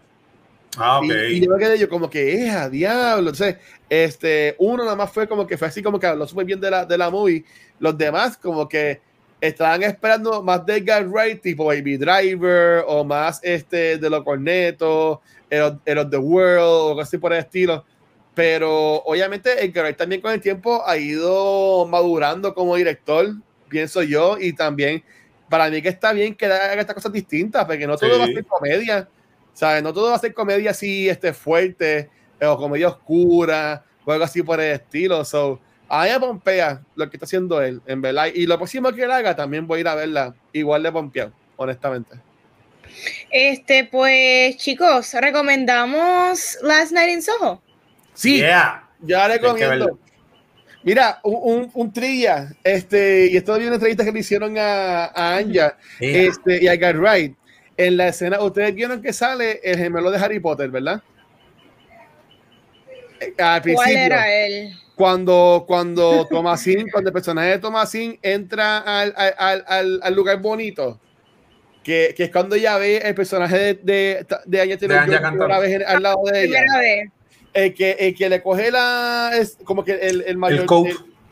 Ah. 0.77 0.99
Y, 1.03 1.37
y 1.37 1.45
yo 1.45 1.51
me 1.51 1.59
quedé 1.59 1.77
yo 1.77 1.89
como 1.89 2.09
que, 2.09 2.45
eh, 2.45 2.49
a 2.51 2.69
diablo. 2.69 3.29
Entonces, 3.31 3.57
este, 3.89 4.55
uno 4.59 4.83
nada 4.83 4.95
más 4.95 5.11
fue 5.11 5.27
como 5.27 5.45
que 5.47 5.57
fue 5.57 5.67
así 5.67 5.81
como 5.83 5.99
que 5.99 6.07
habló 6.07 6.27
súper 6.27 6.45
bien 6.45 6.59
de 6.61 6.71
la, 6.71 6.85
de 6.85 6.97
la 6.97 7.09
movie. 7.09 7.43
Los 7.79 7.97
demás 7.97 8.37
como 8.37 8.67
que 8.67 9.01
estaban 9.41 9.83
esperando 9.83 10.41
más 10.41 10.65
de 10.65 10.77
Edgar 10.77 11.07
Wright, 11.07 11.41
tipo 11.41 11.65
Baby 11.65 11.97
Driver, 11.97 12.83
o 12.87 13.03
más 13.03 13.39
este 13.43 13.97
de 13.97 14.09
los 14.09 14.23
cornetos, 14.23 15.19
el, 15.49 15.77
el 15.85 15.97
of 15.99 16.09
the 16.09 16.17
World, 16.17 16.59
o 16.59 16.89
algo 16.89 17.01
así 17.01 17.17
por 17.17 17.33
el 17.33 17.39
estilo. 17.39 17.85
Pero 18.33 18.97
obviamente 19.03 19.63
Edgar 19.63 19.85
Wright 19.85 19.97
también 19.97 20.21
con 20.21 20.31
el 20.31 20.41
tiempo 20.41 20.83
ha 20.85 20.97
ido 20.97 21.85
madurando 21.87 22.53
como 22.53 22.75
director, 22.75 23.27
pienso 23.69 24.03
yo, 24.03 24.37
y 24.39 24.53
también 24.53 25.03
para 25.49 25.69
mí 25.69 25.81
que 25.81 25.89
está 25.89 26.11
bien 26.11 26.33
que 26.33 26.45
haga 26.47 26.73
estas 26.73 26.95
cosas 26.95 27.13
distintas, 27.13 27.65
porque 27.65 27.85
no 27.85 27.97
todo 27.97 28.09
Sí. 28.13 28.17
va 28.19 28.23
a 28.25 28.27
ser 28.27 28.45
comedia. 28.45 29.09
¿Sabes? 29.55 29.81
No 29.81 29.91
todo 29.91 30.11
va 30.11 30.17
a 30.17 30.19
ser 30.19 30.35
comedia 30.35 30.69
así 30.69 31.09
este, 31.09 31.33
fuerte 31.33 32.09
eh, 32.39 32.45
o 32.45 32.55
comedia 32.57 32.89
oscura 32.89 33.83
o 34.05 34.11
algo 34.11 34.23
así 34.25 34.43
por 34.43 34.59
el 34.61 34.73
estilo. 34.73 35.25
So, 35.25 35.59
a 35.89 36.03
mí 36.03 36.09
me 36.11 36.19
pompea 36.19 36.81
lo 36.95 37.09
que 37.09 37.17
está 37.17 37.25
haciendo 37.25 37.59
él, 37.61 37.81
en 37.87 38.01
verdad. 38.01 38.27
Y 38.33 38.45
lo 38.45 38.57
próximo 38.57 38.91
que 38.91 39.01
él 39.03 39.11
haga 39.11 39.35
también 39.35 39.65
voy 39.65 39.77
a 39.77 39.81
ir 39.81 39.87
a 39.87 39.95
verla 39.95 40.35
igual 40.53 40.83
de 40.83 40.91
pompeado, 40.91 41.31
honestamente. 41.55 42.15
Este, 43.31 43.85
pues, 43.85 44.57
chicos, 44.57 45.13
recomendamos 45.19 46.57
Last 46.61 46.91
Night 46.91 47.09
in 47.09 47.21
Soho. 47.21 47.61
Sí, 48.13 48.37
Yeah. 48.37 48.87
ya 49.01 49.27
recomiendo. 49.27 49.99
Mira, 50.83 51.19
un, 51.23 51.39
un, 51.63 51.71
un 51.73 51.91
trivia, 51.91 52.55
este, 52.63 53.27
y 53.31 53.37
esto 53.37 53.57
vi 53.57 53.65
una 53.65 53.75
entrevista 53.75 54.05
que 54.05 54.11
le 54.11 54.19
hicieron 54.19 54.55
a, 54.57 55.05
a 55.05 55.37
Anja 55.37 55.75
Yeah. 55.99 56.21
este, 56.21 56.63
y 56.63 56.67
a 56.67 56.75
Guy 56.75 56.93
Wright. 56.99 57.35
En 57.77 57.97
la 57.97 58.07
escena, 58.07 58.39
ustedes 58.41 58.73
vieron 58.73 59.01
que 59.01 59.11
sale 59.11 59.59
el 59.63 59.77
gemelo 59.77 60.09
de 60.11 60.17
Harry 60.17 60.39
Potter, 60.39 60.69
¿verdad? 60.69 61.01
Eh, 63.19 63.33
Al 63.41 63.61
principio. 63.61 63.93
¿Cuál 63.93 64.05
era 64.05 64.45
él? 64.45 64.73
cuando, 64.95 65.65
cuando 65.67 66.25
Tomasín, 66.31 66.87
cuando 66.89 67.09
el 67.09 67.13
personaje 67.13 67.49
de 67.49 67.59
Tomasín 67.59 68.17
entra 68.21 68.77
al, 68.79 69.13
al, 69.37 69.65
al- 69.67 70.15
lugar 70.15 70.39
bonito, 70.39 70.99
que, 71.83 72.13
que 72.15 72.23
es 72.23 72.31
cuando 72.31 72.55
ella 72.55 72.77
ve 72.77 72.97
el 72.97 73.13
personaje 73.13 73.57
de, 73.57 73.73
de, 73.83 74.25
de 74.45 74.61
Anya 74.61 74.77
primera 75.33 75.59
vez 75.59 75.73
en- 75.73 75.83
al 75.85 76.01
lado 76.01 76.17
de 76.31 76.43
ella, 76.45 76.63
el 77.53 77.73
que, 77.73 77.91
el 77.91 78.15
que 78.15 78.29
le 78.29 78.41
coge 78.41 78.71
la, 78.71 79.31
es 79.33 79.57
como 79.65 79.83
que 79.83 79.91
el, 79.93 80.21
el 80.25 80.37
mayor, 80.37 80.61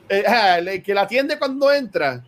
El 0.10 0.26
el- 0.26 0.68
el 0.68 0.84
que 0.84 0.94
la 0.94 1.02
atiende 1.04 1.40
cuando 1.40 1.72
entra, 1.72 2.24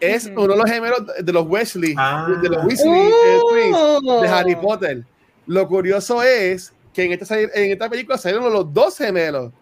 es 0.00 0.26
Ujú. 0.26 0.42
uno 0.44 0.52
de 0.54 0.58
los 0.58 0.70
gemelos 0.70 1.02
de 1.20 1.32
los 1.32 1.46
Wesley, 1.46 1.94
Ah. 1.98 2.26
de 2.42 2.48
los 2.48 2.64
Weasley 2.64 3.08
eh, 3.08 3.38
twins 3.50 3.76
Oh. 3.78 4.20
de 4.22 4.28
Harry 4.28 4.56
Potter. 4.56 5.04
Lo 5.46 5.66
curioso 5.68 6.22
es 6.22 6.72
que 6.92 7.04
en 7.04 7.12
esta, 7.12 7.38
en 7.38 7.72
esta 7.72 7.88
película 7.88 8.16
salieron 8.18 8.52
los 8.52 8.72
dos 8.72 8.96
gemelos, 8.96 9.52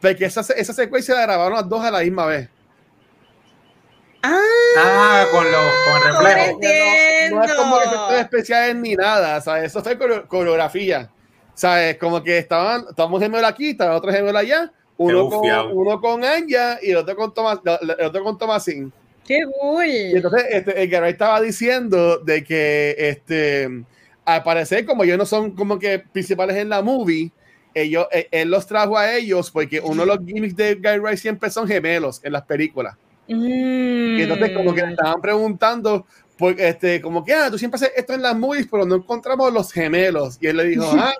porque 0.00 0.24
esa, 0.26 0.40
esa 0.54 0.72
secuencia 0.72 1.14
la 1.14 1.22
grabaron 1.22 1.54
las 1.58 1.68
dos 1.68 1.82
a 1.84 1.90
la 1.90 2.00
misma 2.00 2.26
vez. 2.26 2.48
Ah, 4.22 4.36
Ah, 4.80 5.26
con, 5.30 5.44
los, 5.44 5.54
con 5.54 6.08
el 6.10 6.16
Ahora 6.16 6.28
reflejo. 6.34 6.50
entiendo. 6.52 7.36
No, 7.36 7.36
no 7.36 7.44
es 7.44 7.54
como 7.54 7.76
efectos 7.80 8.12
especiales 8.20 8.76
ni 8.76 8.94
nada, 8.94 9.40
¿sabes? 9.40 9.64
Eso 9.64 9.82
fue 9.82 9.98
coreo- 9.98 10.26
coreografía. 10.28 11.10
¿Sabes? 11.54 11.96
Como 11.98 12.22
que 12.22 12.38
estaban, 12.38 12.84
estábamos 12.88 13.20
gemelo 13.20 13.46
aquí, 13.46 13.70
estaba 13.70 13.96
otro 13.96 14.12
gemelo 14.12 14.38
allá, 14.38 14.70
uno 14.96 15.28
Qué 15.42 15.50
con, 15.50 15.72
uno 15.76 16.00
con 16.00 16.24
Anya 16.24 16.78
y 16.80 16.90
el 16.92 16.98
otro 16.98 17.16
con 17.16 17.34
Tomás, 17.34 17.58
el 17.64 18.06
otro 18.06 18.22
con 18.22 18.38
Tomasín. 18.38 18.92
Qué 19.28 19.40
cool. 19.60 19.86
Y 19.86 20.16
entonces 20.16 20.44
este, 20.50 20.82
el 20.82 20.88
Garay 20.88 21.12
estaba 21.12 21.40
diciendo 21.40 22.18
de 22.18 22.42
que 22.42 22.96
este, 22.98 23.84
al 24.24 24.42
parecer, 24.42 24.86
como 24.86 25.04
ellos 25.04 25.18
no 25.18 25.26
son 25.26 25.52
como 25.52 25.78
que 25.78 25.98
principales 25.98 26.56
en 26.56 26.70
la 26.70 26.82
movie, 26.82 27.30
ellos, 27.74 28.06
eh, 28.10 28.26
él 28.30 28.50
los 28.50 28.66
trajo 28.66 28.96
a 28.96 29.14
ellos 29.14 29.50
porque 29.50 29.80
uno 29.80 30.02
de 30.02 30.06
los 30.06 30.18
gimmicks 30.24 30.56
de 30.56 30.74
Guy 30.74 30.98
Ritchie 30.98 31.16
siempre 31.18 31.50
son 31.50 31.68
gemelos 31.68 32.20
en 32.24 32.32
las 32.32 32.42
películas. 32.42 32.96
Mm. 33.28 34.18
Y 34.18 34.22
entonces 34.22 34.50
como 34.56 34.74
que 34.74 34.80
estaban 34.80 35.20
preguntando, 35.20 36.06
por, 36.38 36.58
este, 36.58 37.00
como 37.02 37.22
que, 37.22 37.34
ah, 37.34 37.50
tú 37.50 37.58
siempre 37.58 37.76
haces 37.76 37.92
esto 37.94 38.14
en 38.14 38.22
las 38.22 38.36
movies, 38.36 38.66
pero 38.70 38.86
no 38.86 38.96
encontramos 38.96 39.52
los 39.52 39.70
gemelos. 39.70 40.38
Y 40.40 40.46
él 40.46 40.56
le 40.56 40.64
dijo, 40.64 40.84
ah, 40.98 41.14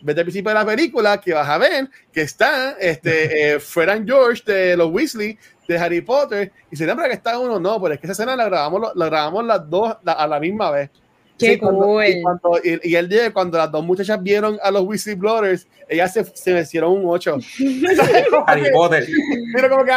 vete 0.00 0.20
al 0.20 0.24
principio 0.24 0.50
de 0.50 0.54
la 0.54 0.64
película 0.64 1.20
que 1.20 1.34
vas 1.34 1.48
a 1.48 1.58
ver 1.58 1.90
que 2.12 2.22
está 2.22 2.72
este, 2.80 3.52
eh, 3.52 3.60
Fred 3.60 3.90
and 3.90 4.08
George 4.08 4.42
de 4.46 4.76
los 4.76 4.90
Weasley 4.90 5.38
de 5.74 5.78
Harry 5.78 6.00
Potter 6.00 6.52
y 6.70 6.76
se 6.76 6.86
lembra 6.86 7.06
que 7.08 7.14
está 7.14 7.38
uno, 7.38 7.58
no, 7.60 7.80
pero 7.80 7.94
es 7.94 8.00
que 8.00 8.06
esa 8.06 8.12
escena 8.12 8.36
la 8.36 8.44
grabamos, 8.46 8.92
la 8.94 9.06
grabamos 9.06 9.44
las 9.44 9.68
dos 9.70 9.96
la- 10.02 10.12
a 10.12 10.26
la 10.26 10.40
misma 10.40 10.70
vez. 10.70 10.90
Qué 11.38 11.54
Sí, 11.54 11.58
cuando- 11.58 11.80
cool. 11.84 12.04
y, 12.06 12.22
cuando- 12.22 12.58
y- 12.62 12.90
y 12.90 12.94
él 12.96 13.08
dice, 13.08 13.32
cuando 13.32 13.56
las 13.56 13.70
dos 13.72 13.82
muchachas 13.82 14.22
vieron 14.22 14.58
a 14.62 14.70
los 14.70 14.82
Weasley 14.82 15.14
Brothers, 15.14 15.66
ellas 15.88 16.12
se, 16.12 16.22
se 16.24 16.52
me 16.52 16.60
hicieron 16.60 16.92
un 16.92 17.04
8. 17.06 17.38
Harry 18.46 18.70
Potter. 18.72 19.06
Pero 19.54 19.70
como 19.70 19.84
que. 19.84 19.92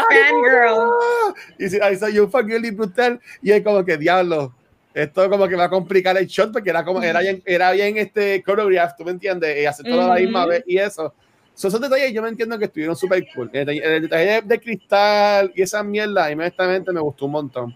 Y 1.60 1.70
si 1.70 1.80
ahí 1.82 1.96
soy 1.98 2.20
un 2.20 2.32
fangirl 2.32 2.64
y 2.66 2.72
brutal. 2.72 3.20
Y 3.42 3.52
es 3.52 3.62
como 3.64 3.84
que, 3.84 3.98
diablo, 3.98 4.54
esto 4.94 5.30
como 5.30 5.48
que 5.48 5.56
va 5.56 5.66
a 5.66 5.70
complicar 5.70 6.18
el 6.18 6.28
shot 6.28 6.52
porque 6.54 6.70
era 6.70 6.84
como, 6.86 7.02
era 7.02 7.20
bien, 7.20 7.42
era 7.46 7.72
bien 7.72 7.98
este 7.98 8.42
choreograph, 8.46 8.96
¿tú 8.98 9.04
me 9.04 9.12
entiendes? 9.12 9.62
Y 9.62 9.66
hacer 9.66 9.86
todo 9.86 10.02
a 10.02 10.08
la 10.16 10.16
misma 10.22 10.46
vez 10.46 10.64
y 10.68 10.78
eso. 10.78 11.14
So, 11.56 11.68
esos 11.68 11.80
detalles 11.80 12.12
yo 12.14 12.22
me 12.22 12.30
entiendo 12.30 12.58
que 12.58 12.66
estuvieron 12.66 12.96
súper 12.96 13.26
cool. 13.36 13.50
El, 13.54 13.66
detalle- 13.68 13.84
el 13.84 14.02
detalle 14.04 14.26
de, 14.32 14.42
de 14.42 14.60
cristal 14.60 15.52
y 15.56 15.62
esa 15.62 15.84
mierda, 15.84 16.30
y 16.30 16.34
honestamente 16.34 16.92
me 16.92 17.00
gustó 17.00 17.26
un 17.26 17.32
montón. 17.34 17.76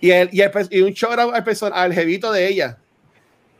Y, 0.00 0.10
el, 0.10 0.28
y, 0.32 0.42
y 0.70 0.80
un 0.82 0.90
shout 0.92 1.18
out 1.18 1.34
al, 1.34 1.44
person- 1.44 1.72
al 1.72 1.92
jevito 1.94 2.30
de 2.30 2.46
ella, 2.46 2.78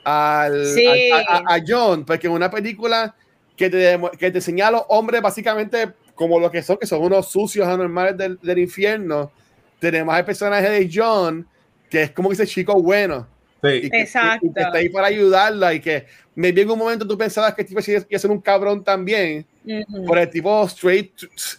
al, 0.05 0.67
Sí. 0.67 0.87
al- 1.11 1.25
a, 1.47 1.55
a- 1.55 1.61
John, 1.67 2.05
porque 2.05 2.27
en 2.27 2.35
una 2.35 2.51
película 2.51 3.15
que 3.57 3.71
te, 3.71 3.99
que 4.19 4.31
te 4.31 4.39
enseña 4.39 4.69
a 4.69 4.71
los 4.73 4.83
hombres 4.89 5.23
básicamente 5.23 5.93
como 6.15 6.39
lo 6.39 6.51
que 6.51 6.63
son, 6.63 6.77
que 6.77 6.87
son 6.87 7.03
unos 7.03 7.31
sucios 7.31 7.67
anormales 7.67 8.17
del, 8.17 8.39
del 8.43 8.59
infierno, 8.59 9.31
tenemos 9.79 10.17
el 10.17 10.25
personaje 10.25 10.69
de 10.71 10.91
John, 10.93 11.47
que 11.91 12.03
es 12.05 12.11
como 12.11 12.33
ese 12.33 12.47
chico 12.47 12.81
bueno. 12.83 13.27
Sí. 13.71 13.81
Y 13.87 13.91
que, 13.91 14.01
Exacto. 14.01 14.47
y 14.47 14.53
que 14.53 14.61
está 14.61 14.79
ahí 14.79 14.89
para 14.89 15.07
ayudarla 15.09 15.75
y 15.75 15.81
que 15.81 16.07
me 16.35 16.49
en 16.49 16.71
un 16.71 16.79
momento 16.79 17.07
tú 17.07 17.17
pensabas 17.17 17.55
que 17.55 17.63
el 17.63 17.69
tipo 17.69 17.81
iba 17.87 18.05
a 18.15 18.19
ser 18.19 18.31
un 18.31 18.41
cabrón 18.41 18.85
también, 18.85 19.47
Ujú. 19.65 20.05
por 20.05 20.19
el 20.19 20.29
tipo 20.31 20.65
straight 20.67 21.13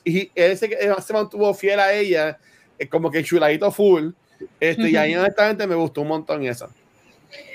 y 0.04 0.32
él 0.36 0.58
se, 0.58 0.66
él 0.68 0.94
se 1.06 1.14
mantuvo 1.14 1.54
fiel 1.54 1.80
a 1.80 1.92
ella 1.94 2.38
eh, 2.80 2.88
como 2.88 3.10
que 3.12 3.24
chuladito 3.24 3.72
full 3.72 4.12
este, 4.60 4.90
y 4.92 4.96
ahí 4.96 5.16
honestamente 5.16 5.66
me 5.68 5.76
gustó 5.76 6.02
un 6.02 6.10
montón 6.10 6.46
eso 6.46 6.70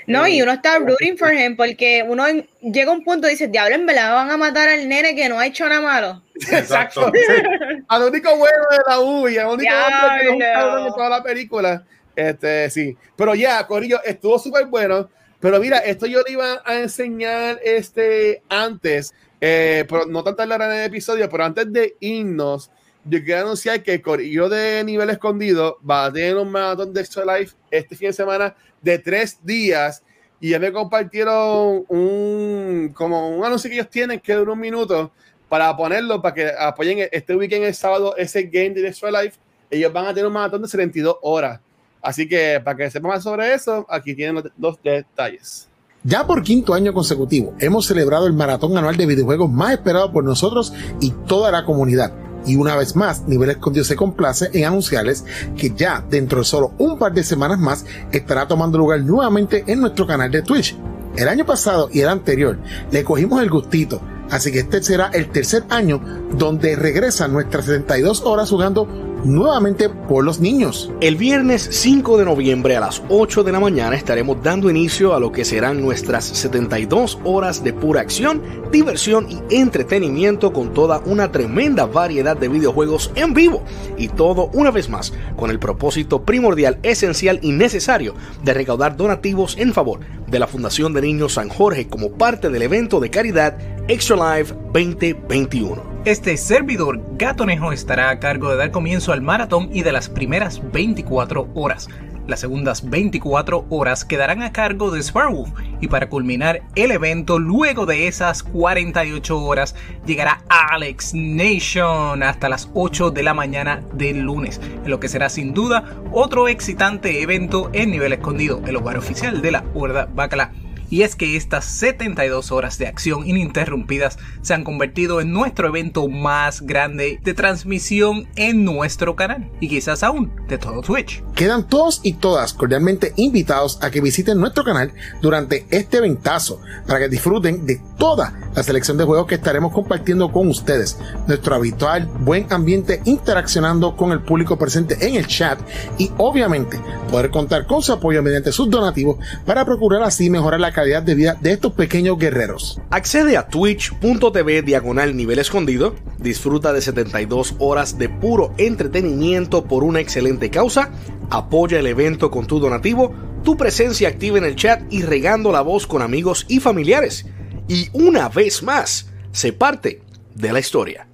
No, 0.05 0.27
y 0.27 0.39
Eh, 0.39 0.43
uno 0.43 0.51
está 0.51 0.77
rooting 0.79 1.17
for 1.17 1.33
him 1.33 1.55
porque 1.55 2.03
uno 2.05 2.27
en- 2.27 2.45
llega 2.61 2.91
a 2.91 2.93
un 2.93 3.03
punto 3.05 3.25
y 3.27 3.31
dice, 3.31 3.47
diablo, 3.47 3.73
en 3.75 3.85
verdad 3.85 4.13
van 4.13 4.29
a 4.29 4.35
matar 4.37 4.67
al 4.67 4.87
nene 4.87 5.15
que 5.15 5.29
no 5.29 5.39
ha 5.39 5.47
hecho 5.47 5.67
nada 5.67 5.79
malo. 5.81 6.21
Exacto. 6.51 7.09
al 7.87 8.03
único 8.03 8.35
bueno 8.35 8.63
de 8.69 8.77
la 8.85 8.99
U 8.99 9.29
y 9.29 9.37
al 9.37 9.47
único 9.47 9.71
que 10.19 10.25
no 10.37 10.87
en 10.87 10.93
toda 10.93 11.09
la 11.09 11.23
película 11.23 11.83
este 12.15 12.69
sí 12.69 12.97
pero 13.15 13.35
ya 13.35 13.65
Corillo 13.67 14.01
estuvo 14.03 14.37
súper 14.39 14.65
bueno 14.67 15.09
pero 15.39 15.59
mira 15.59 15.79
esto 15.79 16.05
yo 16.05 16.21
le 16.21 16.33
iba 16.33 16.61
a 16.63 16.79
enseñar 16.79 17.59
este 17.63 18.43
antes 18.49 19.13
eh, 19.41 19.85
pero 19.89 20.05
no 20.05 20.23
tanto 20.23 20.43
en 20.43 20.51
el 20.61 20.85
episodio 20.85 21.29
pero 21.29 21.45
antes 21.45 21.71
de 21.71 21.95
irnos 21.99 22.71
yo 23.05 23.23
quiero 23.23 23.41
anunciar 23.41 23.83
que 23.83 24.01
Corillo 24.01 24.47
de 24.47 24.83
Nivel 24.83 25.09
Escondido 25.09 25.77
va 25.87 26.05
a 26.05 26.13
tener 26.13 26.37
un 26.37 26.49
maratón 26.49 26.93
de 26.93 27.01
Extra 27.01 27.37
Life 27.37 27.55
este 27.69 27.95
fin 27.95 28.07
de 28.07 28.13
semana 28.13 28.55
de 28.81 28.97
tres 28.97 29.39
días. 29.43 30.03
Y 30.39 30.49
ya 30.49 30.59
me 30.59 30.71
compartieron 30.71 31.85
un, 31.87 32.91
como 32.93 33.37
un 33.37 33.45
anuncio 33.45 33.69
que 33.69 33.75
ellos 33.75 33.89
tienen 33.89 34.19
que 34.19 34.33
dura 34.33 34.53
un 34.53 34.59
minuto 34.59 35.11
para 35.49 35.75
ponerlo, 35.75 36.21
para 36.21 36.33
que 36.33 36.51
apoyen 36.57 37.07
este 37.11 37.35
weekend 37.35 37.65
el 37.65 37.73
sábado 37.73 38.15
ese 38.17 38.43
game 38.43 38.71
de 38.71 38.87
Extra 38.87 39.11
Life. 39.11 39.37
Ellos 39.69 39.91
van 39.91 40.05
a 40.05 40.13
tener 40.13 40.27
un 40.27 40.33
maratón 40.33 40.61
de 40.61 40.67
72 40.67 41.17
horas. 41.21 41.59
Así 42.03 42.27
que 42.27 42.59
para 42.61 42.75
que 42.75 42.91
sepan 42.91 43.11
más 43.11 43.23
sobre 43.23 43.53
eso, 43.53 43.87
aquí 43.89 44.13
tienen 44.13 44.43
los, 44.59 44.83
detalles. 44.83 45.69
Ya 46.03 46.27
por 46.27 46.43
quinto 46.43 46.73
año 46.73 46.93
consecutivo 46.93 47.55
hemos 47.59 47.85
celebrado 47.85 48.27
el 48.27 48.33
maratón 48.33 48.77
anual 48.77 48.97
de 48.97 49.05
videojuegos 49.05 49.49
más 49.49 49.71
esperado 49.71 50.11
por 50.11 50.25
nosotros 50.25 50.73
y 50.99 51.11
toda 51.27 51.49
la 51.49 51.63
comunidad. 51.63 52.13
Y 52.45 52.57
una 52.57 52.75
vez 52.75 52.97
más, 52.97 53.25
Nivel 53.25 53.51
Escondido 53.51 53.85
se 53.85 53.95
complace 53.95 54.49
en 54.51 54.65
anunciarles 54.65 55.23
que 55.57 55.73
ya 55.73 56.03
dentro 56.09 56.39
de 56.39 56.45
solo 56.45 56.73
un 56.77 56.99
par 56.99 57.13
de 57.13 57.23
semanas 57.23 57.57
más 57.57 57.85
estará 58.11 58.49
tomando 58.49 58.77
lugar 58.77 58.99
nuevamente 58.99 59.63
en 59.65 59.79
nuestro 59.79 60.05
canal 60.05 60.29
de 60.29 60.41
Twitch. 60.41 60.75
El 61.15 61.29
año 61.29 61.45
pasado 61.45 61.89
y 61.93 62.01
el 62.01 62.09
anterior 62.09 62.59
le 62.91 63.05
cogimos 63.05 63.41
el 63.41 63.49
gustito, 63.49 64.01
así 64.29 64.51
que 64.51 64.59
este 64.59 64.83
será 64.83 65.07
el 65.13 65.29
tercer 65.29 65.63
año 65.69 66.01
donde 66.37 66.75
regresan 66.75 67.31
nuestras 67.31 67.63
72 67.63 68.23
horas 68.25 68.49
jugando 68.49 69.12
nuevamente 69.23 69.89
por 69.89 70.23
los 70.23 70.39
niños. 70.39 70.91
El 71.01 71.15
viernes 71.15 71.67
5 71.71 72.17
de 72.17 72.25
noviembre 72.25 72.75
a 72.75 72.81
las 72.81 73.01
8 73.09 73.43
de 73.43 73.51
la 73.51 73.59
mañana 73.59 73.95
estaremos 73.95 74.41
dando 74.43 74.69
inicio 74.69 75.13
a 75.13 75.19
lo 75.19 75.31
que 75.31 75.45
serán 75.45 75.81
nuestras 75.81 76.25
72 76.25 77.19
horas 77.23 77.63
de 77.63 77.73
pura 77.73 78.01
acción, 78.01 78.41
diversión 78.71 79.27
y 79.29 79.55
entretenimiento 79.55 80.53
con 80.53 80.73
toda 80.73 81.01
una 81.05 81.31
tremenda 81.31 81.85
variedad 81.85 82.37
de 82.37 82.47
videojuegos 82.49 83.11
en 83.15 83.33
vivo. 83.33 83.63
Y 83.97 84.09
todo 84.09 84.49
una 84.53 84.71
vez 84.71 84.89
más 84.89 85.13
con 85.35 85.49
el 85.49 85.59
propósito 85.59 86.23
primordial, 86.23 86.79
esencial 86.83 87.39
y 87.41 87.51
necesario 87.51 88.15
de 88.43 88.53
recaudar 88.53 88.97
donativos 88.97 89.57
en 89.57 89.73
favor 89.73 89.99
de 90.27 90.39
la 90.39 90.47
Fundación 90.47 90.93
de 90.93 91.01
Niños 91.01 91.33
San 91.33 91.49
Jorge 91.49 91.87
como 91.87 92.11
parte 92.11 92.49
del 92.49 92.63
evento 92.63 92.99
de 92.99 93.09
caridad 93.09 93.57
Extra 93.87 94.37
Life 94.37 94.53
2021. 94.73 95.92
Este 96.05 96.35
servidor 96.35 97.01
gatonejo 97.17 97.71
estará 97.71 98.09
a 98.09 98.19
cargo 98.19 98.49
de 98.49 98.57
dar 98.57 98.71
comienzo 98.71 99.13
al 99.13 99.21
maratón 99.21 99.69
y 99.71 99.83
de 99.83 99.93
las 99.93 100.09
primeras 100.09 100.61
24 100.73 101.47
horas. 101.55 101.87
Las 102.27 102.41
segundas 102.41 102.89
24 102.89 103.67
horas 103.69 104.03
quedarán 104.03 104.41
a 104.41 104.51
cargo 104.51 104.91
de 104.91 105.01
Sparwolf 105.01 105.51
y 105.79 105.87
para 105.87 106.09
culminar 106.09 106.61
el 106.75 106.91
evento 106.91 107.39
luego 107.39 107.85
de 107.85 108.09
esas 108.09 108.43
48 108.43 109.39
horas 109.39 109.75
llegará 110.05 110.41
Alex 110.49 111.13
Nation 111.13 112.21
hasta 112.21 112.49
las 112.49 112.69
8 112.73 113.11
de 113.11 113.23
la 113.23 113.33
mañana 113.33 113.81
del 113.93 114.19
lunes, 114.19 114.59
en 114.83 114.89
lo 114.89 114.99
que 114.99 115.07
será 115.07 115.29
sin 115.29 115.53
duda 115.53 115.85
otro 116.11 116.49
excitante 116.49 117.21
evento 117.21 117.69
en 117.71 117.91
nivel 117.91 118.11
escondido, 118.11 118.61
el 118.67 118.75
hogar 118.75 118.97
oficial 118.97 119.41
de 119.41 119.51
la 119.51 119.63
Horda 119.73 120.09
Bacala 120.13 120.51
y 120.89 121.01
es 121.01 121.15
que 121.15 121.35
estas 121.35 121.65
72 121.65 122.51
horas 122.51 122.77
de 122.77 122.87
acción 122.87 123.27
ininterrumpidas 123.27 124.17
se 124.41 124.53
han 124.53 124.63
convertido 124.63 125.21
en 125.21 125.31
nuestro 125.31 125.67
evento 125.67 126.07
más 126.07 126.61
grande 126.61 127.19
de 127.23 127.33
transmisión 127.33 128.27
en 128.35 128.63
nuestro 128.63 129.15
canal 129.15 129.49
y 129.59 129.67
quizás 129.67 130.03
aún 130.03 130.31
de 130.47 130.57
todo 130.57 130.81
Twitch. 130.81 131.23
Quedan 131.35 131.67
todos 131.67 131.99
y 132.03 132.13
todas 132.13 132.53
cordialmente 132.53 133.13
invitados 133.15 133.79
a 133.81 133.91
que 133.91 134.01
visiten 134.01 134.39
nuestro 134.39 134.63
canal 134.63 134.93
durante 135.21 135.65
este 135.69 135.97
eventazo 135.97 136.59
para 136.87 136.99
que 136.99 137.09
disfruten 137.09 137.65
de 137.65 137.81
toda 137.97 138.33
la 138.55 138.63
selección 138.63 138.97
de 138.97 139.05
juegos 139.05 139.27
que 139.27 139.35
estaremos 139.35 139.71
compartiendo 139.71 140.31
con 140.31 140.47
ustedes, 140.47 140.97
nuestro 141.27 141.55
habitual 141.55 142.05
buen 142.19 142.51
ambiente 142.51 143.01
interaccionando 143.05 143.95
con 143.95 144.11
el 144.11 144.21
público 144.21 144.57
presente 144.57 145.07
en 145.07 145.15
el 145.15 145.27
chat 145.27 145.59
y 145.97 146.11
obviamente 146.17 146.79
poder 147.09 147.31
contar 147.31 147.65
con 147.65 147.81
su 147.81 147.93
apoyo 147.93 148.21
mediante 148.21 148.51
sus 148.51 148.69
donativos 148.69 149.17
para 149.45 149.65
procurar 149.65 150.03
así 150.03 150.29
mejorar 150.29 150.59
la 150.59 150.72
calidad 150.73 151.03
de 151.03 151.15
vida 151.15 151.37
de 151.39 151.53
estos 151.53 151.73
pequeños 151.73 152.17
guerreros. 152.17 152.81
Accede 152.89 153.37
a 153.37 153.47
twitch.tv 153.47 154.61
diagonal 154.63 155.15
nivel 155.15 155.39
escondido, 155.39 155.95
disfruta 156.17 156.73
de 156.73 156.81
72 156.81 157.55
horas 157.59 157.97
de 157.97 158.09
puro 158.09 158.53
entretenimiento 158.57 159.63
por 159.63 159.83
una 159.83 160.01
excelente 160.01 160.49
causa, 160.49 160.91
apoya 161.29 161.79
el 161.79 161.87
evento 161.87 162.29
con 162.29 162.47
tu 162.47 162.59
donativo, 162.59 163.13
tu 163.43 163.55
presencia 163.55 164.09
activa 164.09 164.37
en 164.37 164.43
el 164.43 164.55
chat 164.55 164.81
y 164.91 165.03
regando 165.03 165.51
la 165.51 165.61
voz 165.61 165.87
con 165.87 166.01
amigos 166.01 166.45
y 166.49 166.59
familiares. 166.59 167.25
Y 167.67 167.87
una 167.93 168.27
vez 168.27 168.63
más, 168.63 169.09
se 169.31 169.53
parte 169.53 170.01
de 170.35 170.51
la 170.51 170.59
historia. 170.59 171.07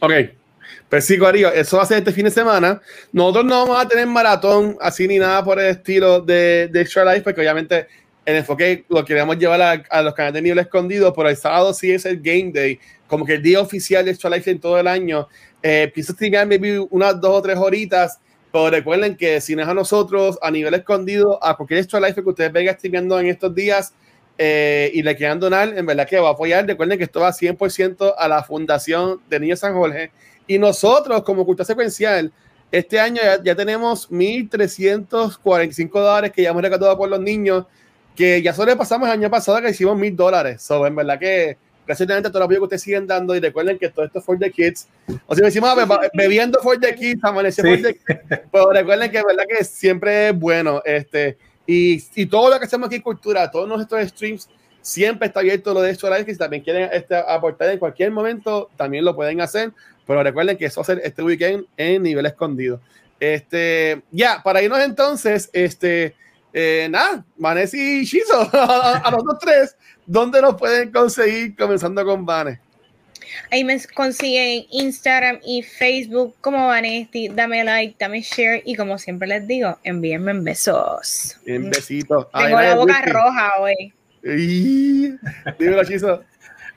Ok, 0.00 0.12
pues 0.88 1.04
sí, 1.04 1.18
Corillo, 1.18 1.52
eso 1.52 1.76
va 1.76 1.82
a 1.82 1.86
ser 1.86 1.98
este 1.98 2.12
fin 2.12 2.24
de 2.24 2.30
semana. 2.30 2.80
Nosotros 3.12 3.44
no 3.44 3.66
vamos 3.66 3.84
a 3.84 3.88
tener 3.88 4.06
maratón 4.06 4.76
así 4.80 5.08
ni 5.08 5.18
nada 5.18 5.42
por 5.42 5.58
el 5.58 5.66
estilo 5.66 6.20
de, 6.20 6.68
de 6.68 6.80
Extra 6.80 7.04
Life, 7.04 7.22
porque 7.22 7.40
obviamente 7.40 7.86
el 8.24 8.36
enfoque 8.36 8.84
lo 8.88 9.04
queremos 9.04 9.38
llevar 9.38 9.62
a, 9.62 9.82
a, 9.90 10.02
los 10.02 10.14
canales 10.14 10.34
de 10.34 10.42
nivel 10.42 10.58
escondido, 10.58 11.12
pero 11.12 11.28
el 11.28 11.36
sábado 11.36 11.72
sí 11.74 11.90
es 11.90 12.04
el 12.06 12.20
Game 12.20 12.50
Day, 12.52 12.78
como 13.06 13.24
que 13.24 13.34
el 13.34 13.42
día 13.42 13.60
oficial 13.60 14.04
de 14.04 14.12
Extra 14.12 14.30
Life 14.30 14.50
en 14.50 14.60
todo 14.60 14.78
el 14.78 14.86
año. 14.86 15.28
Eh, 15.62 15.84
empiezo 15.84 16.12
a 16.12 16.14
streamear 16.14 16.46
maybe 16.46 16.78
unas 16.78 17.20
dos 17.20 17.38
o 17.38 17.42
tres 17.42 17.56
horitas, 17.56 18.20
pero 18.52 18.70
recuerden 18.70 19.16
que 19.16 19.40
si 19.40 19.56
no 19.56 19.62
es 19.62 19.68
a 19.68 19.74
nosotros, 19.74 20.38
a 20.40 20.50
nivel 20.50 20.74
escondido, 20.74 21.42
a 21.42 21.56
cualquier 21.56 21.80
Extra 21.80 22.00
Life 22.00 22.22
que 22.22 22.28
ustedes 22.28 22.52
vengan 22.52 22.76
streameando 22.76 23.18
en 23.18 23.26
estos 23.26 23.54
días, 23.54 23.92
eh, 24.38 24.90
y 24.92 25.02
le 25.02 25.16
quieran 25.16 25.40
donar, 25.40 25.76
en 25.76 25.86
verdad 25.86 26.06
que 26.06 26.18
va 26.18 26.28
a 26.28 26.32
apoyar. 26.32 26.66
Recuerden 26.66 26.98
que 26.98 27.04
esto 27.04 27.20
va 27.20 27.32
100% 27.32 28.14
a 28.16 28.28
la 28.28 28.42
Fundación 28.42 29.20
de 29.28 29.40
Niños 29.40 29.60
San 29.60 29.74
Jorge. 29.74 30.10
Y 30.46 30.58
nosotros, 30.58 31.22
como 31.22 31.44
cultura 31.44 31.64
secuencial, 31.64 32.32
este 32.70 32.98
año 33.00 33.20
ya, 33.22 33.42
ya 33.42 33.54
tenemos 33.54 34.10
1.345 34.10 35.90
dólares 35.92 36.32
que 36.32 36.42
ya 36.42 36.50
hemos 36.50 36.62
recaudado 36.62 36.96
por 36.96 37.08
los 37.08 37.20
niños, 37.20 37.66
que 38.14 38.42
ya 38.42 38.52
sobrepasamos 38.52 39.08
el 39.08 39.12
año 39.14 39.30
pasado 39.30 39.60
que 39.60 39.70
hicimos 39.70 39.96
1.000 39.96 40.16
dólares. 40.16 40.62
So, 40.62 40.86
en 40.86 40.94
verdad 40.94 41.18
que 41.18 41.56
gracias 41.86 42.10
a 42.10 42.22
todo 42.22 42.38
el 42.38 42.44
apoyo 42.44 42.58
que 42.60 42.64
ustedes 42.64 42.82
siguen 42.82 43.06
dando 43.06 43.34
y 43.36 43.40
recuerden 43.40 43.78
que 43.78 43.88
todo 43.88 44.04
esto 44.04 44.18
es 44.18 44.24
for 44.24 44.38
the 44.38 44.50
kids. 44.50 44.88
O 45.26 45.34
sea, 45.34 45.44
decimos 45.44 45.70
bebiendo 46.14 46.60
for 46.60 46.78
the 46.78 46.94
kids, 46.94 47.22
amanecer 47.22 47.64
sí. 47.64 47.70
for 47.70 47.82
the 47.82 47.94
kids. 47.94 48.40
Pero 48.50 48.70
recuerden 48.72 49.10
que 49.10 49.18
es 49.18 49.24
verdad 49.24 49.44
que 49.48 49.64
siempre 49.64 50.28
es 50.28 50.38
bueno. 50.38 50.82
Este, 50.84 51.38
y, 51.66 52.02
y, 52.14 52.26
todo 52.26 52.50
lo 52.50 52.58
que 52.58 52.66
hacemos 52.66 52.86
aquí 52.86 52.96
en 52.96 53.02
Cultura, 53.02 53.50
todos 53.50 53.68
nuestros 53.68 54.08
streams, 54.08 54.48
siempre 54.86 55.26
está 55.26 55.40
abierto 55.40 55.74
lo 55.74 55.82
de 55.82 55.90
esto 55.90 56.08
que 56.24 56.32
si 56.32 56.38
también 56.38 56.62
quieren 56.62 56.88
este, 56.92 57.16
aportar 57.16 57.70
en 57.70 57.78
cualquier 57.80 58.12
momento, 58.12 58.70
también 58.76 59.04
lo 59.04 59.16
pueden 59.16 59.40
hacer. 59.40 59.72
Pero 60.06 60.22
recuerden 60.22 60.56
que 60.56 60.66
eso 60.66 60.84
ser 60.84 61.00
este 61.02 61.24
weekend 61.24 61.66
en 61.76 62.04
nivel 62.04 62.24
escondido. 62.24 62.80
Este, 63.18 64.00
ya, 64.12 64.40
para 64.44 64.62
irnos 64.62 64.78
entonces, 64.78 65.50
este, 65.52 66.14
eh, 66.52 66.86
nada, 66.88 67.24
Vanessa 67.36 67.76
y 67.76 68.04
Shizo, 68.04 68.48
a, 68.52 69.02
a 69.04 69.10
nosotros 69.10 69.38
tres, 69.40 69.76
¿dónde 70.06 70.40
nos 70.40 70.54
pueden 70.54 70.92
conseguir 70.92 71.56
comenzando 71.56 72.04
con 72.04 72.24
Vanes? 72.24 72.60
Ahí 73.50 73.64
me 73.64 73.80
consiguen 73.92 74.66
Instagram 74.70 75.40
y 75.44 75.64
Facebook 75.64 76.36
como 76.40 76.68
Vanesti. 76.68 77.28
Dame 77.28 77.64
like, 77.64 77.96
dame 77.98 78.20
share 78.20 78.62
y 78.64 78.76
como 78.76 78.98
siempre 78.98 79.26
les 79.26 79.48
digo, 79.48 79.76
envíenme 79.82 80.32
besos. 80.34 81.38
En 81.44 81.70
besitos. 81.70 82.30
Tengo 82.30 82.56
Ay, 82.56 82.68
la 82.68 82.74
boca 82.76 83.02
roja 83.02 83.52
hoy. 83.58 83.95
Dímelo, 84.26 85.84
Chizo. 85.84 86.24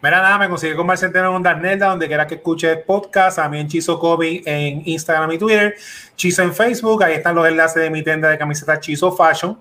Mira, 0.02 0.22
nada, 0.22 0.38
me 0.38 0.48
consigue 0.48 0.76
con 0.76 0.88
Marcenteno 0.88 1.30
en 1.30 1.36
Ondas 1.36 1.60
Nelda, 1.60 1.88
donde 1.88 2.08
quiera 2.08 2.26
que 2.26 2.36
escuche 2.36 2.78
podcast. 2.78 3.40
A 3.40 3.50
mí 3.50 3.60
en 3.60 3.68
Chizo 3.68 4.00
Kobe 4.00 4.42
en 4.46 4.84
Instagram 4.86 5.32
y 5.32 5.38
Twitter. 5.38 5.76
Chizo 6.16 6.44
en 6.44 6.54
Facebook. 6.54 7.04
Ahí 7.04 7.16
están 7.16 7.36
los 7.36 7.48
enlaces 7.48 7.82
de 7.82 7.90
mi 7.90 8.04
tienda 8.04 8.30
de 8.30 8.38
camisetas 8.38 8.80
Chizo 8.80 9.12
Fashion. 9.12 9.58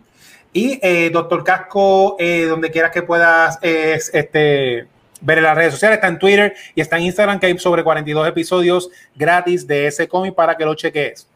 Y 0.53 0.79
eh, 0.83 1.11
Doctor 1.11 1.43
Casco, 1.43 2.17
eh, 2.19 2.45
donde 2.45 2.71
quieras 2.71 2.93
que 2.93 3.03
puedas 3.03 3.59
eh, 3.63 3.99
este, 4.13 4.87
ver 5.21 5.39
en 5.39 5.45
las 5.45 5.57
redes 5.57 5.73
sociales, 5.73 5.97
está 5.97 6.09
en 6.09 6.19
Twitter 6.19 6.55
y 6.75 6.81
está 6.81 6.99
en 6.99 7.05
Instagram, 7.05 7.41
que 7.41 7.47
hay 7.47 7.59
sobre 7.59 7.83
42 7.83 8.29
episodios 8.29 8.91
gratis 9.17 9.67
de 9.67 9.87
ese 9.87 10.09
cómic 10.09 10.35
para 10.35 10.57
que 10.57 10.65
lo 10.65 10.75
cheques. 10.75 11.27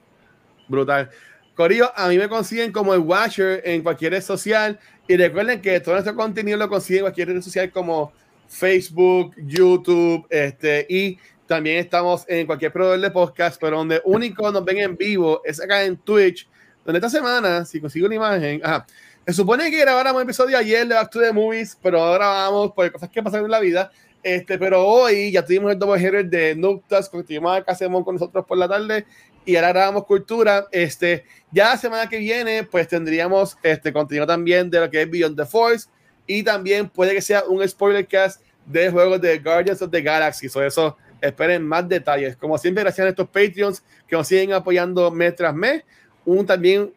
Brutal. 0.69 1.11
Corillo, 1.55 1.93
a 1.95 2.09
mí 2.09 2.17
me 2.17 2.29
consiguen 2.29 2.73
como 2.73 2.95
el 2.95 3.01
Watcher 3.01 3.63
en 3.65 3.83
cualquier 3.83 4.13
red 4.13 4.23
social. 4.23 4.79
Y 5.09 5.17
recuerden 5.17 5.61
que 5.61 5.81
todo 5.81 5.95
nuestro 5.95 6.15
contenido 6.15 6.57
lo 6.57 6.69
consiguen 6.69 6.99
en 6.99 7.05
cualquier 7.05 7.29
red 7.29 7.43
social 7.43 7.71
como 7.71 8.13
Facebook, 8.49 9.35
YouTube, 9.37 10.27
este, 10.31 10.87
y 10.89 11.19
también 11.47 11.79
estamos 11.79 12.25
en 12.29 12.47
cualquier 12.47 12.73
proveedor 12.73 13.01
de 13.01 13.11
podcast, 13.11 13.61
pero 13.61 13.79
donde 13.79 14.01
único 14.05 14.51
nos 14.51 14.65
ven 14.65 14.79
en 14.79 14.97
vivo 14.97 15.43
es 15.45 15.61
acá 15.61 15.83
en 15.85 15.97
Twitch, 15.97 16.49
donde 16.85 16.99
esta 16.99 17.11
semana, 17.11 17.65
si 17.65 17.81
consigo 17.81 18.07
una 18.07 18.15
imagen, 18.15 18.61
ajá, 18.63 18.87
se 19.27 19.33
supone 19.33 19.71
que 19.71 19.79
grabáramos 19.79 20.21
un 20.21 20.29
episodio 20.29 20.59
ayer 20.59 20.87
de 20.87 20.95
Back 20.95 21.11
to 21.11 21.21
the 21.21 21.33
Movies, 21.33 21.79
pero 21.81 22.03
ahora 22.03 22.27
vamos 22.27 22.73
por 22.73 22.91
cosas 22.91 23.09
que 23.09 23.23
pasaron 23.23 23.47
en 23.47 23.53
la 23.53 23.61
vida. 23.61 23.91
Este, 24.23 24.59
pero 24.59 24.85
hoy 24.87 25.33
ya 25.33 25.45
tuvimos 25.45 25.73
el 25.73 25.79
double 25.79 26.01
header 26.01 26.29
de 26.29 26.55
Noctas, 26.55 27.09
que 27.09 27.23
tuvimos 27.23 27.57
a 27.57 27.65
Casemón 27.65 28.05
con 28.05 28.17
nosotros 28.17 28.45
por 28.47 28.59
la 28.59 28.69
tarde 28.69 29.05
y 29.45 29.57
ahora 29.57 29.69
grabamos 29.69 30.05
cultura. 30.07 30.67
Este, 30.71 31.25
ya 31.51 31.71
la 31.71 31.77
semana 31.77 32.09
que 32.09 32.19
viene, 32.19 32.65
pues 32.65 32.89
tendríamos 32.89 33.57
este 33.63 33.93
contenido 33.93 34.27
también 34.27 34.71
de 34.71 34.81
lo 34.81 34.91
que 34.91 35.03
es 35.03 35.11
Beyond 35.11 35.37
the 35.37 35.47
Force 35.47 35.89
y 36.27 36.43
también 36.43 36.89
puede 36.89 37.15
que 37.15 37.21
sea 37.21 37.45
un 37.45 37.67
spoiler 37.69 38.07
cast 38.07 38.43
de 38.67 38.91
juegos 38.91 39.21
de 39.21 39.39
Guardians 39.39 39.83
of 39.83 39.91
the 39.91 40.01
Galaxy. 40.01 40.49
So 40.49 40.63
eso 40.63 40.97
esperen 41.21 41.67
más 41.67 41.89
detalles. 41.89 42.37
Como 42.37 42.59
siempre, 42.59 42.83
gracias 42.83 43.07
a 43.07 43.11
estos 43.11 43.29
Patreons 43.29 43.83
que 44.07 44.17
nos 44.17 44.27
siguen 44.27 44.53
apoyando 44.53 45.11
mes 45.11 45.35
tras 45.35 45.55
mes. 45.55 45.83
Un 46.25 46.47
también 46.47 46.93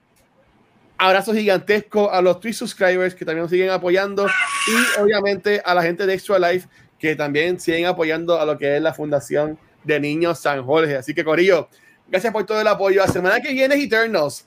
abrazo 0.97 1.33
gigantesco 1.33 2.11
a 2.11 2.21
los 2.21 2.39
Twitch 2.39 2.55
subscribers 2.55 3.15
que 3.15 3.25
también 3.25 3.43
nos 3.43 3.51
siguen 3.51 3.69
apoyando 3.69 4.27
y 4.27 5.01
obviamente 5.01 5.61
a 5.65 5.73
la 5.73 5.83
gente 5.83 6.05
de 6.05 6.13
Extra 6.13 6.39
Life 6.39 6.69
que 6.97 7.15
también 7.15 7.59
siguen 7.59 7.85
apoyando 7.85 8.39
a 8.39 8.45
lo 8.45 8.57
que 8.57 8.77
es 8.77 8.81
la 8.81 8.93
Fundación 8.93 9.59
de 9.83 9.99
Niños 9.99 10.39
San 10.39 10.63
Jorge. 10.63 10.95
Así 10.95 11.13
que, 11.13 11.23
Corillo, 11.23 11.69
gracias 12.07 12.31
por 12.31 12.45
todo 12.45 12.61
el 12.61 12.67
apoyo. 12.67 13.01
La 13.01 13.11
semana 13.11 13.39
que 13.39 13.53
viene 13.53 13.75
es 13.75 13.83
Eternals. 13.83 14.45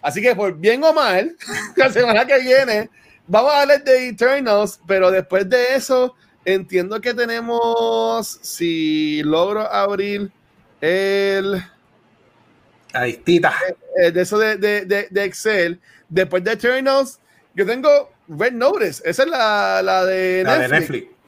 Así 0.00 0.20
que, 0.20 0.34
por 0.34 0.56
bien 0.56 0.82
o 0.84 0.92
mal, 0.92 1.36
la 1.76 1.90
semana 1.90 2.26
que 2.26 2.38
viene 2.40 2.90
vamos 3.26 3.52
a 3.52 3.62
hablar 3.62 3.84
de 3.84 4.08
Eternals, 4.08 4.80
pero 4.86 5.10
después 5.10 5.48
de 5.48 5.74
eso, 5.74 6.14
entiendo 6.44 7.00
que 7.00 7.14
tenemos, 7.14 8.38
si 8.42 9.22
logro 9.22 9.60
abrir 9.60 10.30
el... 10.80 11.62
Ahí 12.94 13.22
eh, 13.26 14.10
de 14.10 14.20
eso 14.20 14.38
de, 14.38 14.56
de, 14.58 14.84
de, 14.84 15.08
de 15.10 15.24
Excel, 15.24 15.80
después 16.10 16.44
de 16.44 16.52
Eternals, 16.52 17.20
yo 17.54 17.64
tengo 17.64 18.12
Red 18.28 18.52
Notice. 18.52 19.02
Esa 19.04 19.22
es 19.22 19.28
la, 19.30 19.80
la 19.82 20.04
de 20.04 20.42
La 20.44 20.58
Netflix. 20.58 20.70
de 20.70 20.80
Netflix. 20.80 21.21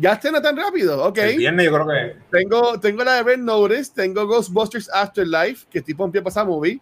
Ya 0.00 0.12
está 0.14 0.40
tan 0.40 0.56
rápido, 0.56 1.04
ok. 1.04 1.18
El 1.18 1.36
viernes 1.38 1.66
yo 1.66 1.72
creo 1.72 1.86
que. 1.86 2.16
Tengo, 2.38 2.80
tengo 2.80 3.04
la 3.04 3.14
de 3.16 3.22
Red 3.22 3.38
Notice, 3.38 3.92
tengo 3.94 4.26
Ghostbusters 4.26 4.88
Afterlife, 4.92 5.66
que 5.70 5.80
estoy 5.80 5.94
pompido 5.94 6.22
para 6.24 6.30
esa 6.32 6.44
movie. 6.44 6.80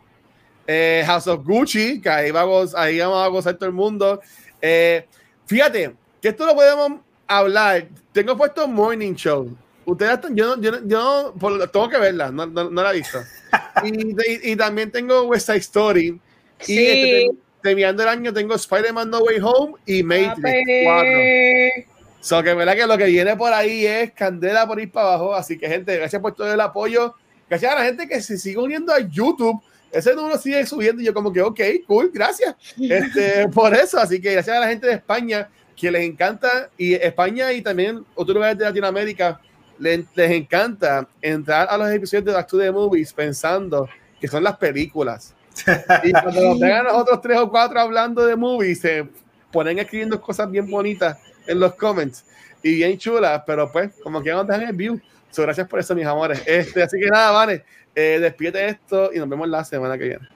Eh, 0.66 1.02
House 1.06 1.26
of 1.26 1.44
Gucci, 1.44 2.00
que 2.00 2.08
ahí 2.08 2.30
vamos, 2.30 2.74
ahí 2.74 2.98
vamos 2.98 3.24
a 3.24 3.28
gozar 3.28 3.54
todo 3.54 3.68
el 3.68 3.74
mundo. 3.74 4.20
Eh, 4.60 5.06
fíjate, 5.46 5.94
que 6.20 6.28
esto 6.28 6.44
lo 6.46 6.54
podemos 6.54 7.00
hablar. 7.26 7.88
Tengo 8.12 8.36
puesto 8.36 8.68
Morning 8.68 9.14
Show. 9.14 9.56
Ustedes 9.86 10.12
están, 10.12 10.36
yo 10.36 10.54
no, 10.56 10.62
yo 10.62 10.70
no, 10.72 10.78
yo 10.86 10.98
no- 11.32 11.34
por- 11.34 11.66
tengo 11.70 11.88
que 11.88 11.96
verla, 11.98 12.30
no, 12.30 12.44
no, 12.46 12.68
no 12.70 12.82
la 12.82 12.92
he 12.92 12.96
visto. 12.96 13.18
y, 13.84 14.10
y- 14.10 14.52
y 14.52 14.56
también 14.56 14.90
tengo 14.90 15.22
West 15.22 15.46
Side 15.46 15.58
Story. 15.58 16.20
Y 16.60 16.64
Sí. 16.64 16.86
este, 16.86 17.30
terminando 17.62 18.02
el 18.02 18.08
año 18.10 18.32
tengo 18.32 18.54
Spider-Man 18.54 19.08
No 19.10 19.20
Way 19.20 19.38
Home 19.42 19.74
y 19.86 20.02
Matrix 20.02 20.58
4. 20.84 21.97
So 22.20 22.42
que 22.42 22.54
verdad 22.54 22.74
que 22.74 22.86
lo 22.86 22.98
que 22.98 23.04
viene 23.04 23.36
por 23.36 23.52
ahí 23.52 23.86
es 23.86 24.12
candela 24.12 24.66
por 24.66 24.80
ir 24.80 24.90
para 24.90 25.08
abajo. 25.08 25.34
Así 25.34 25.56
que, 25.56 25.68
gente, 25.68 25.96
gracias 25.96 26.20
por 26.20 26.34
todo 26.34 26.52
el 26.52 26.60
apoyo. 26.60 27.14
Gracias 27.48 27.72
a 27.72 27.76
la 27.76 27.84
gente 27.84 28.08
que 28.08 28.20
se 28.20 28.38
sigue 28.38 28.58
uniendo 28.58 28.92
a 28.92 29.00
YouTube. 29.00 29.62
Ese 29.90 30.14
número 30.14 30.36
sigue 30.36 30.66
subiendo 30.66 31.00
y 31.00 31.06
yo 31.06 31.14
como 31.14 31.32
que, 31.32 31.40
ok, 31.40 31.60
cool, 31.86 32.10
gracias. 32.12 32.54
Este, 32.78 33.48
por 33.48 33.74
eso, 33.74 33.98
así 33.98 34.20
que 34.20 34.32
gracias 34.32 34.56
a 34.56 34.60
la 34.60 34.68
gente 34.68 34.86
de 34.86 34.94
España 34.94 35.48
que 35.76 35.90
les 35.90 36.02
encanta 36.02 36.68
y 36.76 36.94
España 36.94 37.52
y 37.52 37.62
también 37.62 38.04
otros 38.14 38.34
lugares 38.34 38.58
de 38.58 38.64
Latinoamérica 38.64 39.40
les, 39.78 40.04
les 40.14 40.30
encanta 40.32 41.08
entrar 41.22 41.68
a 41.70 41.78
los 41.78 41.88
episodios 41.90 42.24
de 42.24 42.32
Back 42.32 42.48
to 42.48 42.58
the 42.58 42.70
Movies 42.72 43.12
pensando 43.12 43.88
que 44.20 44.26
son 44.28 44.42
las 44.42 44.56
películas. 44.56 45.34
Y 46.04 46.12
cuando 46.12 46.40
nos 46.40 46.60
vean 46.60 46.84
nosotros 46.84 47.20
tres 47.22 47.38
o 47.38 47.50
cuatro 47.50 47.80
hablando 47.80 48.24
de 48.24 48.36
movies, 48.36 48.80
se 48.80 49.08
ponen 49.50 49.78
escribiendo 49.78 50.20
cosas 50.20 50.50
bien 50.50 50.70
bonitas 50.70 51.18
en 51.48 51.58
los 51.58 51.74
comments 51.74 52.24
y 52.62 52.76
bien 52.76 52.98
chulas, 52.98 53.42
pero 53.46 53.70
pues, 53.70 53.92
como 54.02 54.22
que 54.22 54.30
nos 54.30 54.46
dejan 54.46 54.68
el 54.68 54.76
view. 54.76 55.00
So, 55.30 55.42
gracias 55.42 55.68
por 55.68 55.80
eso, 55.80 55.94
mis 55.94 56.06
amores. 56.06 56.42
Este, 56.46 56.82
así 56.82 56.98
que 56.98 57.06
nada, 57.06 57.30
vale. 57.30 57.64
Eh, 57.94 58.18
despídete 58.20 58.66
esto 58.66 59.10
y 59.12 59.18
nos 59.18 59.28
vemos 59.28 59.48
la 59.48 59.64
semana 59.64 59.98
que 59.98 60.04
viene. 60.04 60.28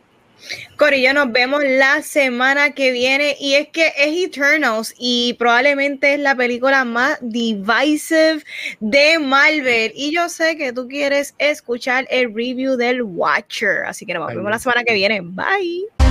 Corillo, 0.76 1.14
nos 1.14 1.30
vemos 1.30 1.62
la 1.64 2.02
semana 2.02 2.72
que 2.72 2.90
viene. 2.90 3.36
Y 3.40 3.55
es 3.55 3.68
que 3.68 3.93
es 3.97 4.26
Eternals 4.26 4.94
y 4.98 5.34
probablemente 5.34 6.14
es 6.14 6.20
la 6.20 6.34
película 6.34 6.84
más 6.84 7.18
divisive 7.20 8.43
de 8.80 9.18
Marvel. 9.18 9.93
Y 9.94 10.12
yo 10.12 10.28
sé 10.28 10.56
que 10.56 10.72
tú 10.72 10.89
quieres 10.89 11.34
escuchar 11.39 12.06
el 12.10 12.34
review 12.34 12.76
del 12.76 13.02
Watcher. 13.02 13.84
Así 13.86 14.05
que 14.05 14.14
nos 14.14 14.26
vemos 14.26 14.51
la 14.51 14.59
semana 14.59 14.82
que 14.82 14.94
viene. 14.94 15.20
Bye. 15.22 16.02